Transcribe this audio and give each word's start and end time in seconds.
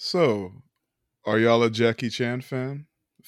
So, 0.00 0.52
are 1.26 1.40
y'all 1.40 1.64
a 1.64 1.70
Jackie 1.70 2.08
Chan 2.08 2.42
fan? 2.42 2.86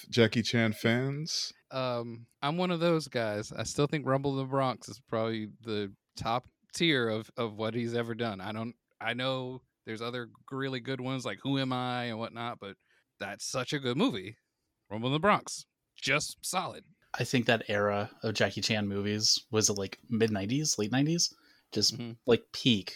Jackie 0.08 0.42
Chan 0.42 0.74
fans? 0.74 1.52
Um, 1.72 2.26
I'm 2.42 2.56
one 2.58 2.70
of 2.70 2.78
those 2.78 3.08
guys. 3.08 3.50
I 3.52 3.64
still 3.64 3.88
think 3.88 4.06
Rumble 4.06 4.30
in 4.32 4.36
the 4.38 4.44
Bronx 4.44 4.88
is 4.88 5.00
probably 5.08 5.48
the 5.62 5.92
top 6.16 6.44
tier 6.72 7.08
of 7.08 7.28
of 7.36 7.54
what 7.56 7.74
he's 7.74 7.94
ever 7.94 8.14
done. 8.14 8.40
I 8.40 8.52
don't. 8.52 8.74
I 9.00 9.14
know 9.14 9.62
there's 9.84 10.00
other 10.00 10.28
really 10.52 10.78
good 10.78 11.00
ones 11.00 11.24
like 11.24 11.38
Who 11.42 11.58
Am 11.58 11.72
I 11.72 12.04
and 12.04 12.20
whatnot, 12.20 12.58
but 12.60 12.76
that's 13.18 13.50
such 13.50 13.72
a 13.72 13.80
good 13.80 13.96
movie. 13.96 14.36
Rumble 14.88 15.08
in 15.08 15.14
the 15.14 15.18
Bronx, 15.18 15.64
just 16.00 16.38
solid. 16.42 16.84
I 17.18 17.24
think 17.24 17.46
that 17.46 17.64
era 17.68 18.10
of 18.22 18.34
Jackie 18.34 18.60
Chan 18.60 18.86
movies 18.86 19.36
was 19.50 19.68
like 19.70 19.98
mid 20.08 20.30
'90s, 20.30 20.78
late 20.78 20.92
'90s, 20.92 21.34
just 21.72 21.98
Mhm. 21.98 22.16
like 22.26 22.44
peak. 22.52 22.94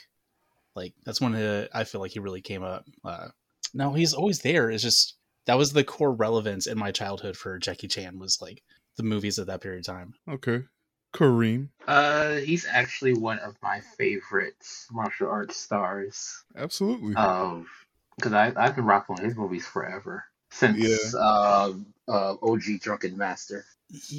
Like 0.76 0.94
that's 1.04 1.20
when 1.20 1.34
uh, 1.34 1.66
I 1.74 1.82
feel 1.82 2.00
like 2.00 2.12
he 2.12 2.20
really 2.20 2.40
came 2.40 2.62
up. 2.62 2.84
Uh, 3.04 3.28
no, 3.74 3.92
he's 3.92 4.14
always 4.14 4.40
there. 4.40 4.70
It's 4.70 4.82
just 4.82 5.16
that 5.46 5.58
was 5.58 5.72
the 5.72 5.84
core 5.84 6.12
relevance 6.14 6.66
in 6.66 6.78
my 6.78 6.92
childhood 6.92 7.36
for 7.36 7.58
Jackie 7.58 7.88
Chan 7.88 8.18
was 8.18 8.40
like 8.40 8.62
the 8.96 9.02
movies 9.02 9.38
of 9.38 9.48
that 9.48 9.60
period 9.60 9.80
of 9.80 9.86
time. 9.86 10.14
Okay. 10.28 10.62
Karreem. 11.14 11.68
Uh, 11.86 12.36
he's 12.36 12.66
actually 12.66 13.14
one 13.14 13.38
of 13.40 13.56
my 13.62 13.80
favorite 13.98 14.66
martial 14.90 15.28
arts 15.28 15.56
stars. 15.56 16.44
Absolutely. 16.56 17.14
Of 17.16 17.66
because 18.16 18.32
I 18.32 18.52
I've 18.56 18.76
been 18.76 18.86
rocking 18.86 19.18
his 19.18 19.36
movies 19.36 19.66
forever 19.66 20.24
since 20.50 20.78
Yeah. 20.78 21.18
uh, 21.20 21.72
uh 22.08 22.34
OG 22.42 22.80
Drunken 22.80 23.16
Master. 23.16 23.64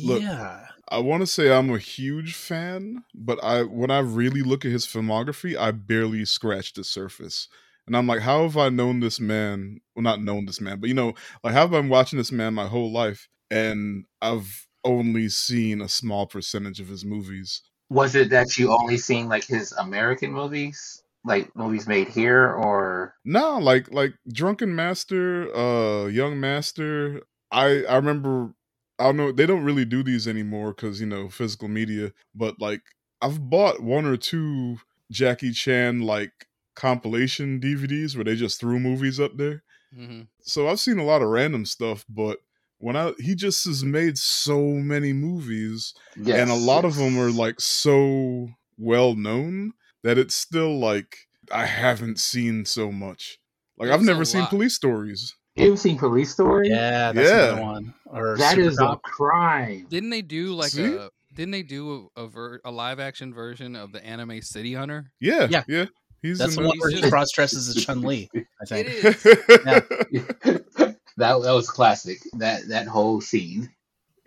Look, 0.04 0.22
yeah, 0.22 0.68
I 0.90 0.99
want 0.99 1.22
to 1.22 1.27
say 1.27 1.52
I'm 1.52 1.70
a 1.70 1.80
huge 1.80 2.34
fan, 2.34 3.04
but 3.13 3.44
I 3.44 3.63
when 3.63 3.91
I 3.91 3.99
really 3.99 4.41
look 4.41 4.63
at 4.63 4.72
his 4.72 4.85
filmography, 4.85 5.58
I 5.58 5.72
barely 5.72 6.24
scratch 6.26 6.74
the 6.74 6.84
surface. 6.84 7.49
And 7.88 7.95
I'm 7.95 8.07
like, 8.07 8.21
how 8.21 8.44
have 8.44 8.57
I 8.57 8.70
known 8.70 8.99
this 8.99 9.20
man? 9.20 9.80
Well, 9.95 10.03
not 10.03 10.21
known 10.21 10.45
this 10.45 10.59
man, 10.59 10.80
but 10.80 10.88
you 10.88 10.95
know, 10.95 11.13
like 11.43 11.53
how 11.53 11.62
have 11.62 11.73
I 11.73 11.81
been 11.81 11.89
watching 11.89 12.17
this 12.17 12.31
man 12.31 12.53
my 12.53 12.67
whole 12.67 12.91
life, 12.91 13.27
and 13.51 14.05
I've 14.21 14.68
only 14.84 15.29
seen 15.29 15.82
a 15.82 15.90
small 15.90 16.26
percentage 16.27 16.79
of 16.79 16.87
his 16.87 17.05
movies. 17.05 17.62
Was 17.90 18.15
it 18.15 18.29
that 18.32 18.57
you 18.57 18.71
only 18.71 18.98
seen 18.98 19.27
like 19.29 19.45
his 19.45 19.71
American 19.73 20.32
movies, 20.32 21.04
like 21.23 21.55
movies 21.55 21.87
made 21.87 22.07
here, 22.07 22.51
or 22.54 23.15
No, 23.26 23.57
like 23.60 23.91
like 23.91 24.13
Drunken 24.32 24.76
Master, 24.76 25.55
uh, 25.55 26.05
Young 26.07 26.40
Master. 26.40 27.21
I 27.51 27.84
I 27.84 27.95
remember. 27.98 28.54
I 28.98 29.04
don't 29.05 29.17
know. 29.17 29.32
They 29.34 29.45
don't 29.45 29.65
really 29.65 29.84
do 29.84 30.04
these 30.04 30.27
anymore 30.27 30.73
because 30.73 30.99
you 30.99 31.05
know 31.05 31.29
physical 31.29 31.67
media. 31.67 32.13
But 32.34 32.60
like, 32.60 32.82
I've 33.21 33.49
bought 33.49 33.82
one 33.82 34.05
or 34.05 34.17
two 34.17 34.79
Jackie 35.12 35.51
Chan 35.51 36.01
like 36.01 36.48
compilation 36.76 37.59
DVDs 37.59 38.15
where 38.15 38.23
they 38.23 38.35
just 38.35 38.59
threw 38.59 38.79
movies 38.79 39.20
up 39.20 39.37
there. 39.37 39.63
hmm 39.93 40.23
So 40.41 40.68
I've 40.68 40.79
seen 40.79 40.99
a 40.99 41.04
lot 41.05 41.21
of 41.21 41.29
random 41.29 41.65
stuff. 41.65 42.05
But 42.09 42.40
when 42.77 42.95
I 42.95 43.13
he 43.20 43.35
just 43.35 43.65
has 43.65 43.84
made 43.84 44.17
so 44.17 44.62
many 44.62 45.13
movies 45.13 45.93
yes, 46.15 46.40
and 46.40 46.51
a 46.51 46.55
lot 46.55 46.85
of 46.85 46.95
them 46.95 47.17
are 47.17 47.32
like 47.32 47.59
so 47.62 48.49
well 48.77 49.15
known 49.15 49.73
that 50.04 50.17
it's 50.17 50.35
still 50.35 50.77
like 50.77 51.17
I 51.51 51.65
haven't 51.65 52.20
seen 52.20 52.65
so 52.65 52.91
much. 52.91 53.37
Like 53.77 53.89
I've 53.89 54.01
never 54.04 54.26
seen 54.26 54.41
lot. 54.41 54.49
police 54.49 54.76
stories. 54.76 55.35
You've 55.55 55.79
seen 55.79 55.98
Police 55.98 56.34
Story? 56.34 56.67
yeah, 56.70 57.13
that's 57.13 57.29
Yeah. 57.29 57.48
another 57.54 57.62
one. 57.62 57.93
Or 58.05 58.37
that 58.37 58.55
Super 58.55 58.67
is 58.67 58.79
a 58.79 58.98
crime. 59.04 59.87
Didn't 59.89 60.10
they 60.10 60.21
do 60.21 60.54
like 60.54 60.71
See? 60.71 60.84
a? 60.84 61.10
Didn't 61.34 61.51
they 61.51 61.63
do 61.63 62.10
a 62.15 62.23
a, 62.23 62.27
ver- 62.27 62.60
a 62.65 62.71
live 62.71 62.99
action 62.99 63.34
version 63.34 63.76
of 63.76 63.91
the 63.93 64.06
anime 64.06 64.41
City 64.41 64.73
Hunter? 64.73 65.12
Yeah, 65.22 65.47
Yeah. 65.50 65.63
yeah. 65.67 65.85
He's 66.25 66.40
That's 66.40 66.56
the 66.56 66.62
in 66.62 66.68
one 66.68 66.78
where 66.79 66.90
he 66.90 67.01
cross 67.09 67.31
dresses 67.31 67.69
as 67.69 67.84
Chun 67.85 68.01
Li. 68.01 68.29
I 68.62 68.66
think. 68.66 68.88
It 68.88 69.06
is. 69.06 69.23
that. 69.23 69.85
that 71.17 71.41
that 71.41 71.51
was 71.53 71.69
classic. 71.69 72.17
That 72.34 72.67
that 72.69 72.88
whole 72.88 73.22
scene. 73.22 73.69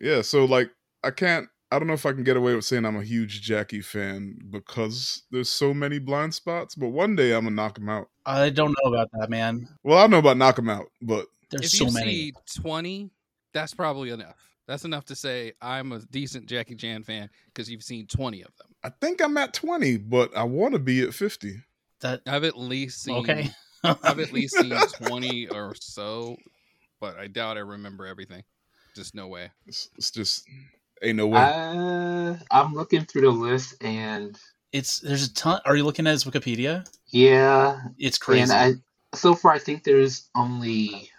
yeah, 0.00 0.22
so 0.22 0.44
like 0.44 0.70
I 1.02 1.10
can't 1.10 1.48
I 1.70 1.78
don't 1.78 1.88
know 1.88 1.94
if 1.94 2.06
I 2.06 2.12
can 2.12 2.24
get 2.24 2.36
away 2.36 2.54
with 2.54 2.64
saying 2.64 2.84
I'm 2.84 2.96
a 2.96 3.02
huge 3.02 3.42
Jackie 3.42 3.82
fan 3.82 4.38
because 4.50 5.22
there's 5.30 5.50
so 5.50 5.74
many 5.74 5.98
blind 5.98 6.34
spots, 6.34 6.74
but 6.74 6.88
one 6.88 7.14
day 7.14 7.32
I'm 7.32 7.44
gonna 7.44 7.56
knock 7.56 7.78
him 7.78 7.88
out. 7.88 8.08
I 8.24 8.50
don't 8.50 8.74
know 8.82 8.90
about 8.90 9.10
that, 9.12 9.28
man. 9.28 9.68
Well, 9.82 9.98
I 9.98 10.06
know 10.06 10.18
about 10.18 10.38
knock 10.38 10.58
him 10.58 10.70
out, 10.70 10.86
but 11.02 11.26
There's 11.50 11.64
if 11.64 11.70
so 11.72 11.86
you 11.86 11.92
many. 11.92 12.10
see 12.12 12.34
twenty, 12.60 13.10
that's 13.52 13.74
probably 13.74 14.10
enough. 14.10 14.36
That's 14.66 14.84
enough 14.84 15.06
to 15.06 15.16
say 15.16 15.52
I'm 15.60 15.92
a 15.92 15.98
decent 16.00 16.46
Jackie 16.46 16.74
Chan 16.74 17.02
fan 17.04 17.28
because 17.46 17.70
you've 17.70 17.82
seen 17.82 18.06
twenty 18.06 18.40
of 18.42 18.56
them. 18.56 18.68
I 18.84 18.90
think 19.00 19.20
I'm 19.20 19.36
at 19.36 19.52
20, 19.52 19.96
but 19.98 20.36
I 20.36 20.44
want 20.44 20.72
to 20.74 20.78
be 20.78 21.02
at 21.02 21.12
50. 21.12 21.56
That 22.00 22.22
I've 22.26 22.44
at 22.44 22.56
least 22.56 23.02
seen. 23.02 23.16
okay. 23.16 23.50
I've 23.84 24.18
at 24.18 24.32
least 24.32 24.56
seen 24.56 24.72
twenty 25.06 25.48
or 25.48 25.74
so, 25.80 26.36
but 27.00 27.16
I 27.18 27.26
doubt 27.28 27.56
I 27.56 27.60
remember 27.60 28.06
everything. 28.06 28.42
Just 28.96 29.14
no 29.14 29.28
way. 29.28 29.50
It's, 29.66 29.88
it's 29.96 30.10
just 30.10 30.44
ain't 31.02 31.16
no 31.16 31.26
way. 31.28 31.40
Uh, 31.40 32.36
I'm 32.50 32.74
looking 32.74 33.04
through 33.04 33.22
the 33.22 33.30
list, 33.30 33.74
and 33.82 34.38
it's 34.72 34.98
there's 35.00 35.26
a 35.26 35.34
ton. 35.34 35.60
Are 35.64 35.76
you 35.76 35.84
looking 35.84 36.06
at 36.06 36.10
his 36.12 36.24
Wikipedia? 36.24 36.86
yeah, 37.06 37.80
It's 37.98 38.18
crazy. 38.18 38.42
and 38.42 38.52
I 38.52 38.72
so 39.16 39.34
far 39.34 39.52
I 39.52 39.58
think 39.58 39.84
there's 39.84 40.28
only 40.34 41.10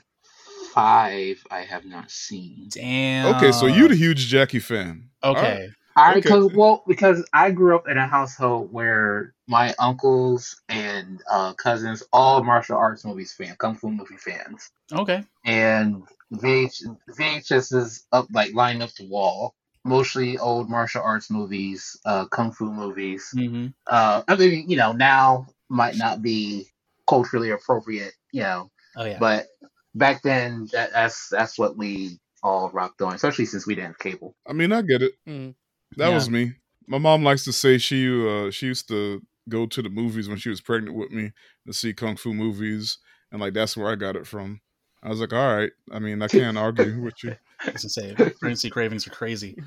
five 0.73 1.41
I 1.49 1.61
have 1.61 1.85
not 1.85 2.11
seen. 2.11 2.67
Damn. 2.69 3.35
okay, 3.35 3.51
so 3.51 3.65
you're 3.65 3.89
the 3.89 3.95
huge 3.95 4.27
Jackie 4.27 4.59
fan. 4.59 5.09
All 5.23 5.33
right. 5.35 5.69
Okay. 5.99 6.07
I 6.07 6.11
Okay. 6.11 6.19
because 6.21 6.53
well 6.53 6.83
because 6.87 7.27
I 7.33 7.51
grew 7.51 7.75
up 7.75 7.87
in 7.87 7.97
a 7.97 8.07
household 8.07 8.71
where 8.71 9.33
my 9.47 9.73
uncles 9.79 10.61
and 10.69 11.21
uh, 11.29 11.53
cousins 11.53 12.03
all 12.13 12.43
martial 12.43 12.77
arts 12.77 13.05
movies 13.05 13.33
fan, 13.33 13.55
kung 13.57 13.75
fu 13.75 13.89
movie 13.91 14.17
fans, 14.17 14.71
Okay. 14.91 15.23
and 15.45 16.03
VH, 16.33 16.83
VHS 17.17 17.73
is 17.73 18.05
up 18.11 18.27
like 18.31 18.53
lined 18.53 18.81
up 18.83 18.93
the 18.95 19.07
wall. 19.07 19.55
Mostly 19.85 20.37
old 20.37 20.69
martial 20.69 21.01
arts 21.01 21.29
movies, 21.31 21.99
uh, 22.05 22.25
kung 22.25 22.51
fu 22.51 22.71
movies. 22.71 23.29
hmm 23.33 23.67
Uh, 23.87 24.21
I 24.27 24.35
mean, 24.35 24.69
you 24.69 24.77
know, 24.77 24.91
now 24.91 25.47
might 25.69 25.95
not 25.97 26.21
be 26.21 26.67
culturally 27.07 27.49
appropriate, 27.51 28.13
you 28.31 28.41
know, 28.43 28.69
Oh 28.95 29.05
yeah. 29.05 29.17
but 29.19 29.47
back 29.95 30.21
then 30.21 30.67
that, 30.73 30.91
that's 30.91 31.29
that's 31.29 31.57
what 31.57 31.75
we 31.77 32.19
all 32.43 32.69
rocked 32.71 33.01
on, 33.01 33.15
especially 33.15 33.45
since 33.45 33.65
we 33.65 33.73
didn't 33.75 33.87
have 33.87 33.99
cable. 33.99 34.35
I 34.47 34.53
mean, 34.53 34.71
I 34.71 34.81
get 34.81 35.01
it. 35.01 35.13
Mhm. 35.27 35.55
That 35.97 36.09
Yeah. 36.09 36.13
was 36.13 36.29
me. 36.29 36.53
My 36.87 36.97
mom 36.97 37.23
likes 37.23 37.43
to 37.45 37.53
say 37.53 37.77
she 37.77 38.07
uh 38.07 38.51
she 38.51 38.67
used 38.67 38.87
to 38.89 39.21
go 39.47 39.65
to 39.65 39.81
the 39.81 39.89
movies 39.89 40.29
when 40.29 40.37
she 40.37 40.49
was 40.49 40.61
pregnant 40.61 40.95
with 40.95 41.11
me 41.11 41.31
to 41.67 41.73
see 41.73 41.93
kung 41.93 42.15
fu 42.15 42.33
movies, 42.33 42.97
and 43.31 43.41
like 43.41 43.53
that's 43.53 43.75
where 43.77 43.89
I 43.91 43.95
got 43.95 44.15
it 44.15 44.27
from. 44.27 44.61
I 45.01 45.09
was 45.09 45.19
like, 45.21 45.33
all 45.33 45.55
right. 45.55 45.71
I 45.91 45.99
mean, 45.99 46.21
I 46.21 46.27
can't 46.29 46.57
argue 46.57 47.01
with 47.01 47.23
you. 47.23 47.31
I 47.31 47.71
was 47.73 47.83
gonna 47.83 47.89
say 47.89 48.17
pregnancy 48.39 48.69
cravings 48.69 49.07
are 49.07 49.11
crazy. 49.11 49.57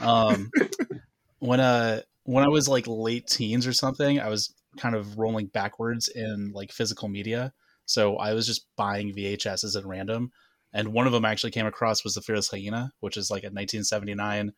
Um, 0.00 0.52
when 1.38 1.60
uh 1.60 2.02
when 2.24 2.44
I 2.44 2.48
was 2.48 2.68
like 2.68 2.86
late 2.86 3.26
teens 3.26 3.66
or 3.66 3.72
something, 3.72 4.20
I 4.20 4.28
was 4.28 4.54
kind 4.78 4.94
of 4.94 5.18
rolling 5.18 5.46
backwards 5.46 6.08
in 6.08 6.52
like 6.54 6.72
physical 6.72 7.08
media. 7.08 7.52
So 7.86 8.16
I 8.16 8.34
was 8.34 8.46
just 8.46 8.66
buying 8.76 9.12
VHSs 9.14 9.76
at 9.76 9.84
random, 9.86 10.30
and 10.72 10.92
one 10.92 11.06
of 11.06 11.12
them 11.12 11.24
I 11.24 11.30
actually 11.32 11.50
came 11.50 11.66
across 11.66 12.04
was 12.04 12.14
the 12.14 12.20
Fearless 12.22 12.50
Hyena, 12.50 12.92
which 13.00 13.16
is 13.16 13.30
like 13.30 13.42
a 13.42 13.50
1979 13.50 14.52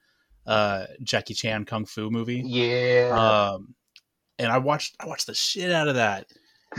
uh, 0.47 0.87
Jackie 1.03 1.35
Chan 1.35 1.65
kung 1.67 1.85
fu 1.87 2.11
movie. 2.11 2.43
Yeah. 2.45 3.11
Um, 3.55 3.75
and 4.39 4.51
I 4.51 4.59
watched 4.59 4.97
I 5.01 5.07
watched 5.07 5.27
the 5.27 5.35
shit 5.35 5.71
out 5.71 5.89
of 5.89 5.95
that. 5.97 6.27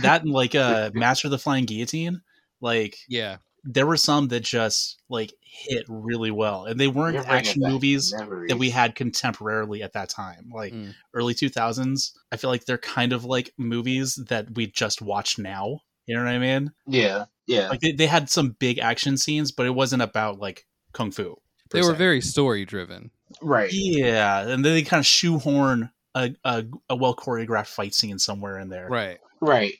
That 0.02 0.24
and 0.24 0.32
like 0.32 0.56
uh, 0.56 0.92
Master 0.96 1.28
of 1.28 1.32
the 1.32 1.38
Flying 1.40 1.66
Guillotine, 1.66 2.22
like 2.62 2.98
Yeah. 3.08 3.38
there 3.64 3.86
were 3.86 3.96
some 3.98 4.28
that 4.30 4.42
just 4.44 5.00
like 5.10 5.34
hit 5.42 5.86
really 5.88 6.32
well, 6.32 6.66
and 6.66 6.80
they 6.80 6.88
weren't 6.88 7.14
You're 7.16 7.28
action 7.28 7.62
movies 7.64 8.12
memories. 8.18 8.50
that 8.50 8.58
we 8.58 8.70
had 8.72 8.96
contemporarily 8.96 9.82
at 9.84 9.94
that 9.94 10.10
time, 10.10 10.50
like 10.54 10.74
Mm. 10.74 10.94
early 11.14 11.34
two 11.36 11.48
thousands. 11.50 12.12
I 12.32 12.38
feel 12.38 12.50
like 12.50 12.66
they're 12.66 12.78
kind 12.80 13.14
of 13.14 13.24
like 13.24 13.54
movies 13.58 14.16
that 14.30 14.48
we 14.56 14.68
just 14.68 15.02
watch 15.02 15.38
now. 15.38 15.82
You 16.08 16.16
know 16.16 16.24
what 16.24 16.34
I 16.34 16.40
mean? 16.40 16.72
Yeah, 16.88 17.26
yeah. 17.48 17.70
Like 17.70 17.80
they, 17.80 17.92
they 17.94 18.08
had 18.08 18.30
some 18.30 18.58
big 18.60 18.80
action 18.80 19.16
scenes, 19.16 19.52
but 19.54 19.66
it 19.68 19.76
wasn't 19.76 20.02
about 20.02 20.40
like 20.40 20.66
kung 20.92 21.12
fu. 21.12 21.36
per 21.70 21.78
They 21.80 21.82
were 21.88 21.94
very 21.94 22.20
story 22.20 22.66
driven. 22.66 23.12
Right. 23.42 23.70
yeah, 23.72 24.42
and 24.42 24.64
then 24.64 24.74
they 24.74 24.84
kind 24.84 25.00
of 25.00 25.06
shoehorn 25.06 25.90
a, 26.16 26.32
a, 26.44 26.64
a 26.90 26.96
well 26.96 27.16
choreographed 27.16 27.68
fight 27.68 27.94
scene 27.94 28.20
somewhere 28.20 28.60
in 28.60 28.70
there. 28.70 28.88
Right. 28.90 29.20
Right. 29.42 29.74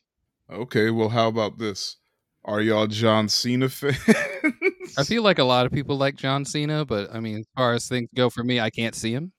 Okay, 0.52 0.90
well, 0.90 1.10
how 1.10 1.28
about 1.28 1.58
this? 1.58 1.98
Are 2.46 2.60
y'all 2.62 2.88
John 2.88 3.30
Cena 3.30 3.70
fans? 3.70 3.98
I 4.98 5.04
feel 5.04 5.24
like 5.24 5.40
a 5.40 5.44
lot 5.44 5.66
of 5.66 5.72
people 5.72 5.98
like 5.98 6.16
John 6.16 6.44
Cena, 6.46 6.86
but 6.86 7.14
I 7.14 7.20
mean, 7.20 7.38
as 7.40 7.46
far 7.56 7.74
as 7.74 7.88
things 7.88 8.10
go 8.16 8.30
for 8.30 8.44
me, 8.44 8.60
I 8.60 8.70
can't 8.70 8.94
see 8.96 9.14
him 9.14 9.32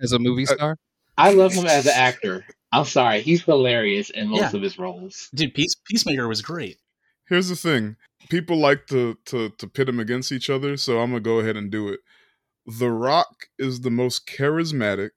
as 0.00 0.12
a 0.12 0.18
movie 0.18 0.44
Uh, 0.48 0.54
star. 0.54 0.76
I 1.18 1.32
love 1.32 1.52
him 1.52 1.66
as 1.66 1.86
an 1.86 1.92
actor. 1.94 2.44
I'm 2.72 2.84
sorry, 2.84 3.20
he's 3.22 3.42
hilarious 3.42 4.10
in 4.10 4.28
most 4.28 4.40
Yeah. 4.40 4.56
of 4.56 4.62
his 4.62 4.78
roles. 4.78 5.28
Dude, 5.34 5.52
Peace, 5.54 5.74
Peacemaker 5.86 6.28
was 6.28 6.40
great. 6.40 6.78
Here's 7.28 7.48
the 7.48 7.56
thing: 7.56 7.96
people 8.28 8.56
like 8.58 8.86
to 8.86 9.16
to 9.26 9.50
to 9.50 9.66
pit 9.66 9.88
him 9.88 9.98
against 9.98 10.30
each 10.30 10.48
other, 10.48 10.76
so 10.76 11.00
I'm 11.00 11.10
gonna 11.10 11.20
go 11.20 11.40
ahead 11.40 11.56
and 11.56 11.70
do 11.70 11.88
it. 11.88 12.00
The 12.78 12.90
Rock 12.90 13.46
is 13.58 13.80
the 13.80 13.90
most 13.90 14.26
charismatic. 14.26 15.10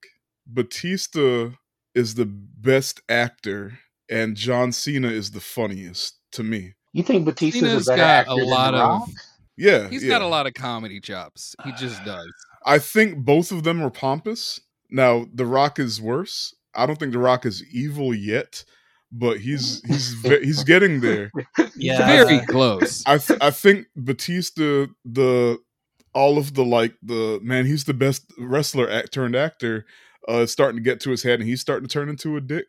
Batista 0.47 1.51
is 1.95 2.15
the 2.15 2.25
best 2.25 3.01
actor, 3.09 3.79
and 4.09 4.35
John 4.35 4.71
Cena 4.71 5.07
is 5.09 5.31
the 5.31 5.39
funniest 5.41 6.19
to 6.33 6.43
me. 6.43 6.73
You 6.93 7.03
think 7.03 7.25
Batista's 7.25 7.61
Cena's 7.61 7.87
a 7.87 7.95
got 7.95 7.99
actor 8.27 8.31
a 8.31 8.35
lot 8.45 8.73
of- 8.73 8.79
Rock? 9.01 9.09
Yeah, 9.55 9.87
He's 9.89 10.03
yeah. 10.03 10.09
got 10.09 10.21
a 10.23 10.27
lot 10.27 10.47
of 10.47 10.53
comedy 10.55 10.99
chops. 10.99 11.55
He 11.63 11.71
just 11.73 12.03
does. 12.05 12.31
I 12.65 12.79
think 12.79 13.17
both 13.19 13.51
of 13.51 13.63
them 13.63 13.83
are 13.83 13.89
pompous. 13.91 14.59
Now, 14.89 15.25
The 15.33 15.45
Rock 15.45 15.79
is 15.79 16.01
worse. 16.01 16.55
I 16.75 16.85
don't 16.85 16.97
think 16.97 17.11
The 17.13 17.19
Rock 17.19 17.45
is 17.45 17.63
evil 17.71 18.13
yet, 18.15 18.63
but 19.11 19.39
he's 19.39 19.81
he's 19.87 20.19
he's 20.41 20.63
getting 20.63 21.01
there. 21.01 21.31
Yeah. 21.75 22.05
Very 22.07 22.45
close. 22.47 23.03
I 23.05 23.17
th- 23.17 23.39
I 23.41 23.49
think 23.51 23.87
Batista 23.95 24.85
the 25.05 25.57
all 26.13 26.37
of 26.37 26.53
the 26.53 26.63
like 26.63 26.93
the 27.01 27.39
man 27.43 27.65
he's 27.65 27.85
the 27.85 27.93
best 27.93 28.25
wrestler 28.37 28.89
act 28.89 29.13
turned 29.13 29.35
actor 29.35 29.85
uh 30.27 30.45
starting 30.45 30.77
to 30.77 30.83
get 30.83 30.99
to 31.01 31.09
his 31.11 31.23
head 31.23 31.39
and 31.39 31.47
he's 31.49 31.61
starting 31.61 31.87
to 31.87 31.91
turn 31.93 32.09
into 32.09 32.37
a 32.37 32.41
dick. 32.41 32.65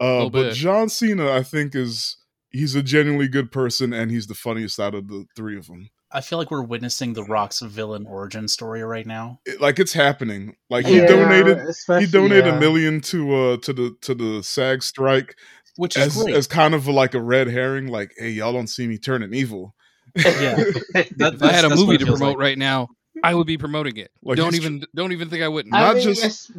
Uh 0.00 0.14
Little 0.14 0.30
but 0.30 0.42
bit. 0.42 0.54
John 0.54 0.88
Cena 0.88 1.30
I 1.32 1.42
think 1.42 1.74
is 1.74 2.16
he's 2.50 2.74
a 2.74 2.82
genuinely 2.82 3.28
good 3.28 3.50
person 3.52 3.92
and 3.92 4.10
he's 4.10 4.26
the 4.26 4.34
funniest 4.34 4.78
out 4.80 4.94
of 4.94 5.08
the 5.08 5.24
three 5.36 5.56
of 5.56 5.66
them. 5.68 5.88
I 6.14 6.20
feel 6.20 6.38
like 6.38 6.50
we're 6.50 6.62
witnessing 6.62 7.14
the 7.14 7.24
Rock's 7.24 7.60
villain 7.60 8.04
origin 8.06 8.46
story 8.46 8.82
right 8.82 9.06
now. 9.06 9.40
It- 9.46 9.60
like 9.62 9.78
it's 9.78 9.94
happening. 9.94 10.56
Like 10.68 10.84
he 10.84 10.98
Yeah, 10.98 11.06
donated 11.06 11.58
he 12.00 12.06
donated 12.06 12.46
yeah. 12.46 12.56
a 12.56 12.60
million 12.60 13.00
to 13.02 13.34
uh 13.34 13.56
to 13.58 13.72
the 13.72 13.96
to 14.02 14.14
the 14.14 14.42
SAG 14.42 14.82
strike 14.82 15.36
Which 15.76 15.96
is 15.96 16.08
as 16.16 16.22
great. 16.22 16.34
as 16.34 16.46
kind 16.46 16.74
of 16.74 16.86
like 16.88 17.14
a 17.14 17.22
red 17.22 17.46
herring 17.48 17.86
like 17.86 18.12
hey 18.18 18.30
y'all 18.30 18.52
don't 18.52 18.66
see 18.66 18.86
me 18.86 18.98
turning 18.98 19.32
evil. 19.32 19.74
Yeah. 20.16 20.56
That- 21.16 21.34
If 21.34 21.42
I 21.42 21.52
had 21.52 21.64
a 21.64 21.74
movie 21.74 21.98
to 21.98 22.04
promote 22.06 22.36
like. 22.36 22.38
right 22.38 22.58
now, 22.58 22.88
I 23.22 23.34
would 23.34 23.46
be 23.46 23.58
promoting 23.58 23.96
it. 23.96 24.10
Like, 24.22 24.36
don't 24.36 24.54
he's 24.54 24.64
even 24.64 24.84
don't 24.94 25.12
even 25.12 25.28
think 25.30 25.42
I 25.42 25.48
wouldn't. 25.48 25.74
I 25.74 25.80
Not 25.80 25.96
mean, 25.96 26.14
just- 26.14 26.52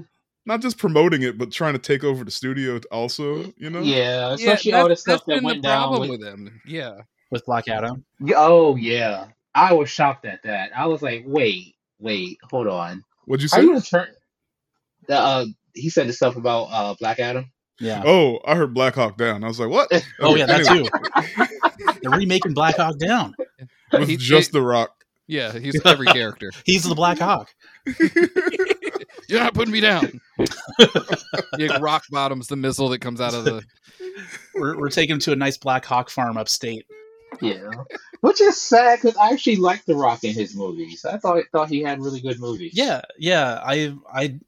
Not 0.46 0.62
just 0.62 0.78
promoting 0.78 1.22
it 1.22 1.38
but 1.38 1.52
trying 1.52 1.74
to 1.74 1.80
take 1.80 2.04
over 2.04 2.24
the 2.26 2.32
studio 2.32 2.80
also, 2.92 3.54
you 3.58 3.70
know? 3.70 3.80
yeah, 3.82 3.96
yeah, 3.96 4.34
especially 4.34 4.74
all 4.74 4.90
the 4.90 4.96
stuff 4.96 5.24
that 5.28 5.42
went 5.42 5.62
the 5.62 5.68
down 5.70 6.00
with, 6.00 6.10
with 6.10 6.24
him. 6.24 6.60
Yeah, 6.66 7.02
with 7.32 7.46
Black 7.46 7.68
Adam. 7.70 8.04
Oh 8.36 8.76
yeah, 8.76 9.28
I 9.56 9.72
was 9.74 9.90
shocked 9.90 10.26
at 10.26 10.44
that. 10.44 10.72
I 10.76 10.88
was 10.88 11.02
like, 11.02 11.24
wait, 11.26 11.76
wait, 12.00 12.40
hold 12.50 12.68
on. 12.68 13.04
What'd 13.26 13.42
you 13.42 13.48
say? 13.48 13.58
Are 13.58 13.60
say? 13.62 13.64
you 13.64 13.70
gonna 13.70 13.82
turn? 13.82 14.08
The, 15.08 15.18
uh, 15.18 15.46
he 15.74 15.90
said 15.90 16.08
the 16.10 16.14
stuff 16.14 16.36
about 16.36 16.64
uh 16.72 16.96
Black 17.00 17.20
Adam. 17.22 17.50
Yeah. 17.80 18.04
Oh, 18.06 18.40
I 18.46 18.56
heard 18.56 18.74
Black 18.74 18.96
Hawk 18.96 19.18
Down. 19.18 19.44
I 19.44 19.48
was 19.48 19.60
like, 19.60 19.70
what? 19.70 19.92
Oh, 20.20 20.36
yeah, 20.36 20.46
that 20.46 20.68
anyway, 20.70 20.88
too. 20.88 22.00
They're 22.02 22.12
remaking 22.18 22.54
Black 22.54 22.78
Hawk 22.78 22.98
Down. 23.00 23.36
With 23.92 24.08
He- 24.08 24.18
just 24.18 24.52
they- 24.52 24.60
The 24.60 24.66
Rock. 24.66 24.92
yeah, 25.28 25.58
he's 25.58 25.84
every 25.86 26.08
character. 26.08 26.52
He's 26.66 26.84
the 26.84 26.96
Black 26.96 27.20
Hawk. 27.20 27.54
You're 29.30 29.40
not 29.40 29.54
putting 29.54 29.72
me 29.72 29.80
down. 29.80 30.20
yeah, 31.58 31.78
rock 31.80 32.04
bottoms 32.12 32.48
the 32.48 32.56
missile 32.56 32.90
that 32.90 33.00
comes 33.00 33.22
out 33.22 33.34
of 33.34 33.46
the. 33.46 33.64
We're, 34.54 34.78
we're 34.78 34.90
taking 34.90 35.14
him 35.16 35.20
to 35.20 35.32
a 35.32 35.36
nice 35.36 35.58
Black 35.58 35.86
Hawk 35.86 36.10
farm 36.10 36.38
upstate. 36.38 36.86
Yeah, 37.42 37.72
which 38.22 38.42
is 38.42 38.60
sad 38.62 39.00
because 39.02 39.18
I 39.18 39.30
actually 39.32 39.56
liked 39.56 39.86
The 39.88 39.96
Rock 39.96 40.24
in 40.24 40.34
his 40.34 40.56
movies. 40.56 41.04
I 41.06 41.18
thought 41.18 41.44
thought 41.52 41.70
he 41.70 41.82
had 41.82 42.00
really 42.02 42.22
good 42.22 42.40
movies. 42.40 42.74
Yeah, 42.76 43.02
yeah. 43.18 43.60
I 43.64 43.96
I 44.14 44.40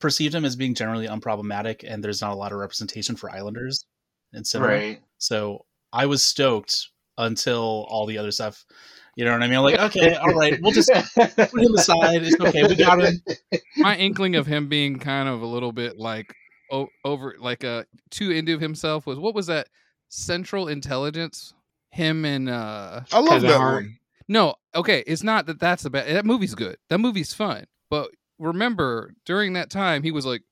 perceived 0.00 0.34
him 0.34 0.44
as 0.44 0.56
being 0.56 0.74
generally 0.74 1.06
unproblematic, 1.06 1.84
and 1.86 2.02
there's 2.02 2.20
not 2.20 2.32
a 2.32 2.36
lot 2.36 2.52
of 2.52 2.58
representation 2.58 3.16
for 3.16 3.30
Islanders 3.30 3.86
in 4.32 4.44
cinema. 4.44 4.72
right. 4.72 5.00
So 5.18 5.64
I 5.92 6.06
was 6.06 6.22
stoked 6.22 6.88
until 7.18 7.86
all 7.88 8.06
the 8.06 8.18
other 8.18 8.30
stuff. 8.32 8.64
You 9.16 9.24
know 9.24 9.32
what 9.32 9.42
I 9.42 9.46
mean? 9.48 9.60
Like, 9.60 9.78
okay, 9.78 10.14
all 10.14 10.34
right, 10.34 10.58
we'll 10.60 10.72
just 10.72 10.90
put 11.14 11.38
him 11.38 11.74
aside. 11.74 12.22
It's 12.22 12.38
okay. 12.38 12.66
We 12.66 12.74
got 12.76 13.02
him. 13.02 13.20
My 13.78 13.96
inkling 13.96 14.36
of 14.36 14.46
him 14.46 14.68
being 14.68 14.98
kind 14.98 15.28
of 15.28 15.40
a 15.40 15.46
little 15.46 15.72
bit 15.72 15.96
like 15.98 16.34
o- 16.70 16.88
over, 17.04 17.34
like 17.40 17.64
uh, 17.64 17.84
too 18.10 18.30
into 18.30 18.58
himself 18.58 19.06
was 19.06 19.18
what 19.18 19.34
was 19.34 19.46
that? 19.46 19.68
Central 20.08 20.68
Intelligence. 20.68 21.54
Him 21.92 22.26
and 22.26 22.50
uh 22.50 23.00
I 23.10 23.18
love 23.20 23.28
Kevin 23.28 23.48
that 23.48 23.56
Hart. 23.56 23.84
one. 23.84 23.98
No, 24.28 24.56
okay, 24.74 25.02
it's 25.06 25.22
not 25.22 25.46
that 25.46 25.58
that's 25.60 25.86
a 25.86 25.90
bad. 25.90 26.14
That 26.14 26.26
movie's 26.26 26.54
good. 26.54 26.76
That 26.90 26.98
movie's 26.98 27.32
fun. 27.32 27.64
But 27.88 28.10
remember, 28.38 29.14
during 29.24 29.54
that 29.54 29.70
time, 29.70 30.02
he 30.02 30.10
was 30.10 30.26
like, 30.26 30.42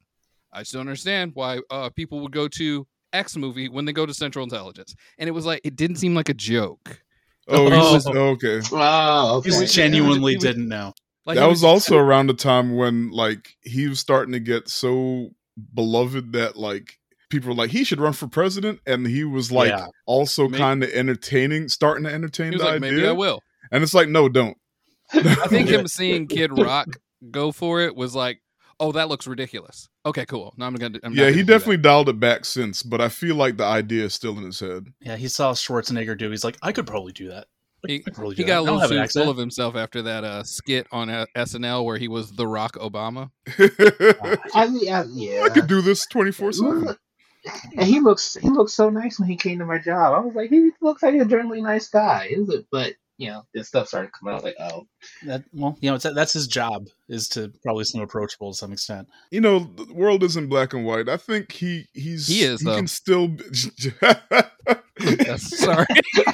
"I 0.52 0.60
just 0.60 0.72
don't 0.72 0.80
understand 0.80 1.32
why 1.34 1.60
uh, 1.70 1.90
people 1.90 2.20
would 2.20 2.32
go 2.32 2.48
to 2.48 2.86
X 3.12 3.36
movie 3.36 3.68
when 3.68 3.84
they 3.84 3.92
go 3.92 4.06
to 4.06 4.14
Central 4.14 4.44
Intelligence," 4.44 4.94
and 5.18 5.28
it 5.28 5.32
was 5.32 5.46
like 5.46 5.60
it 5.64 5.76
didn't 5.76 5.96
seem 5.96 6.14
like 6.14 6.28
a 6.28 6.34
joke. 6.34 7.00
Oh, 7.48 7.68
he 7.70 7.76
Oh. 7.76 7.92
was, 7.92 8.06
okay. 8.06 8.60
Oh, 8.72 9.40
He 9.42 9.50
okay. 9.50 9.60
was 9.60 9.72
genuinely 9.74 10.32
he 10.32 10.36
was- 10.36 10.44
didn't 10.44 10.68
know. 10.68 10.92
Like 11.26 11.36
that 11.36 11.44
it 11.46 11.48
was 11.48 11.64
also 11.64 11.96
around 11.96 12.26
the 12.26 12.34
time 12.34 12.76
when 12.76 13.10
like 13.10 13.56
he 13.62 13.88
was 13.88 13.98
starting 13.98 14.32
to 14.32 14.40
get 14.40 14.68
so 14.68 15.30
beloved 15.74 16.32
that 16.32 16.56
like 16.56 16.98
people 17.30 17.48
were 17.50 17.54
like 17.54 17.70
he 17.70 17.82
should 17.84 17.98
run 18.00 18.12
for 18.12 18.28
president 18.28 18.80
and 18.86 19.06
he 19.06 19.24
was 19.24 19.50
like 19.50 19.70
Yeah. 19.70 19.86
also 20.06 20.48
kind 20.50 20.82
of 20.84 20.90
entertaining 20.90 21.68
starting 21.70 22.04
to 22.04 22.12
entertain 22.12 22.48
He 22.52 22.56
was 22.56 22.60
the 22.62 22.66
like, 22.66 22.76
idea 22.82 22.92
maybe 22.92 23.08
I 23.08 23.12
will. 23.12 23.40
and 23.72 23.82
it's 23.82 23.94
like 23.94 24.08
no 24.10 24.28
don't 24.28 24.56
I 25.14 25.46
think 25.48 25.68
him 25.70 25.86
seeing 25.88 26.26
Kid 26.26 26.58
Rock 26.58 26.98
go 27.30 27.52
for 27.52 27.80
it 27.80 27.94
was 27.96 28.14
like, 28.14 28.40
"Oh, 28.80 28.92
that 28.92 29.08
looks 29.08 29.26
ridiculous." 29.26 29.88
Okay, 30.06 30.26
cool. 30.26 30.54
No, 30.56 30.66
I'm 30.66 30.74
gonna. 30.74 30.98
I'm 31.02 31.12
yeah 31.12 31.24
gonna 31.24 31.32
he 31.32 31.38
do 31.38 31.44
that. 31.44 31.52
definitely 31.52 31.78
dialed 31.78 32.08
it 32.08 32.20
back 32.20 32.44
since 32.44 32.82
but 32.82 33.00
i 33.00 33.08
feel 33.08 33.36
like 33.36 33.56
the 33.56 33.64
idea 33.64 34.04
is 34.04 34.14
still 34.14 34.36
in 34.38 34.44
his 34.44 34.60
head 34.60 34.86
Yeah, 35.00 35.16
he 35.16 35.28
saw 35.28 35.52
Schwarzenegger 35.52 36.16
do. 36.18 36.30
He's 36.30 36.44
like, 36.44 36.56
I 36.62 36.72
could 36.72 36.86
probably 36.86 37.12
do 37.12 37.28
that. 37.28 37.46
He- 37.86 37.98
could 38.00 38.14
probably 38.14 38.34
He 38.36 38.42
do 38.42 38.46
got 38.48 38.62
a 38.62 38.64
that. 38.64 38.70
I 38.70 38.72
little 38.74 38.80
have 38.80 38.90
an 38.92 39.08
too 39.08 39.20
full 39.20 39.30
of 39.30 39.36
himself 39.36 39.76
after 39.76 40.00
that 40.02 40.24
uh, 40.24 40.42
skit 40.42 40.86
on 40.90 41.10
uh, 41.10 41.26
SNL 41.36 41.84
where 41.84 41.98
he 41.98 42.08
was 42.08 42.32
the 42.32 42.46
Rock 42.46 42.74
Obama. 42.76 43.30
I, 44.54 44.68
mean, 44.68 44.92
I, 44.92 45.04
yeah. 45.12 45.42
i 45.44 45.48
could 45.50 45.66
do 45.66 45.80
this 45.82 46.06
24 46.06 46.52
7 46.52 46.96
And 47.76 47.86
he 47.86 48.00
looks 48.00 48.38
he 48.40 48.48
looks 48.48 48.72
so 48.72 48.88
nice 48.88 49.18
when 49.20 49.28
he 49.28 49.36
came 49.36 49.58
to 49.58 49.66
my 49.66 49.78
job. 49.78 50.14
I 50.14 50.18
was 50.20 50.34
like, 50.34 50.48
he 50.50 50.70
looks 50.80 51.02
like 51.02 51.14
a 51.14 51.24
generally 51.26 51.60
nice 51.60 51.88
guy. 51.88 52.28
Is 52.30 52.48
it? 52.48 52.66
But 52.72 52.94
you 53.16 53.28
know, 53.30 53.42
this 53.54 53.68
stuff 53.68 53.86
started 53.88 54.10
coming 54.12 54.34
out. 54.34 54.40
I 54.40 54.44
was 54.44 54.54
like, 54.58 54.72
oh, 54.72 54.86
That 55.26 55.44
well, 55.52 55.76
you 55.80 55.88
know, 55.90 55.94
it's, 55.96 56.04
that's 56.14 56.32
his 56.32 56.46
job 56.48 56.86
is 57.08 57.28
to 57.30 57.52
probably 57.62 57.84
seem 57.84 58.02
approachable 58.02 58.52
to 58.52 58.58
some 58.58 58.72
extent. 58.72 59.06
you 59.30 59.40
know 59.40 59.60
the 59.76 59.92
world 59.92 60.22
isn't 60.24 60.48
black 60.48 60.72
and 60.72 60.84
white 60.86 61.08
i 61.08 61.16
think 61.18 61.52
he 61.52 61.86
he's 61.92 62.26
He 62.26 62.42
is, 62.42 62.60
he 62.60 62.66
though. 62.66 62.76
can 62.76 62.86
still 62.88 63.28
be- 63.28 63.44
sorry, 65.36 65.86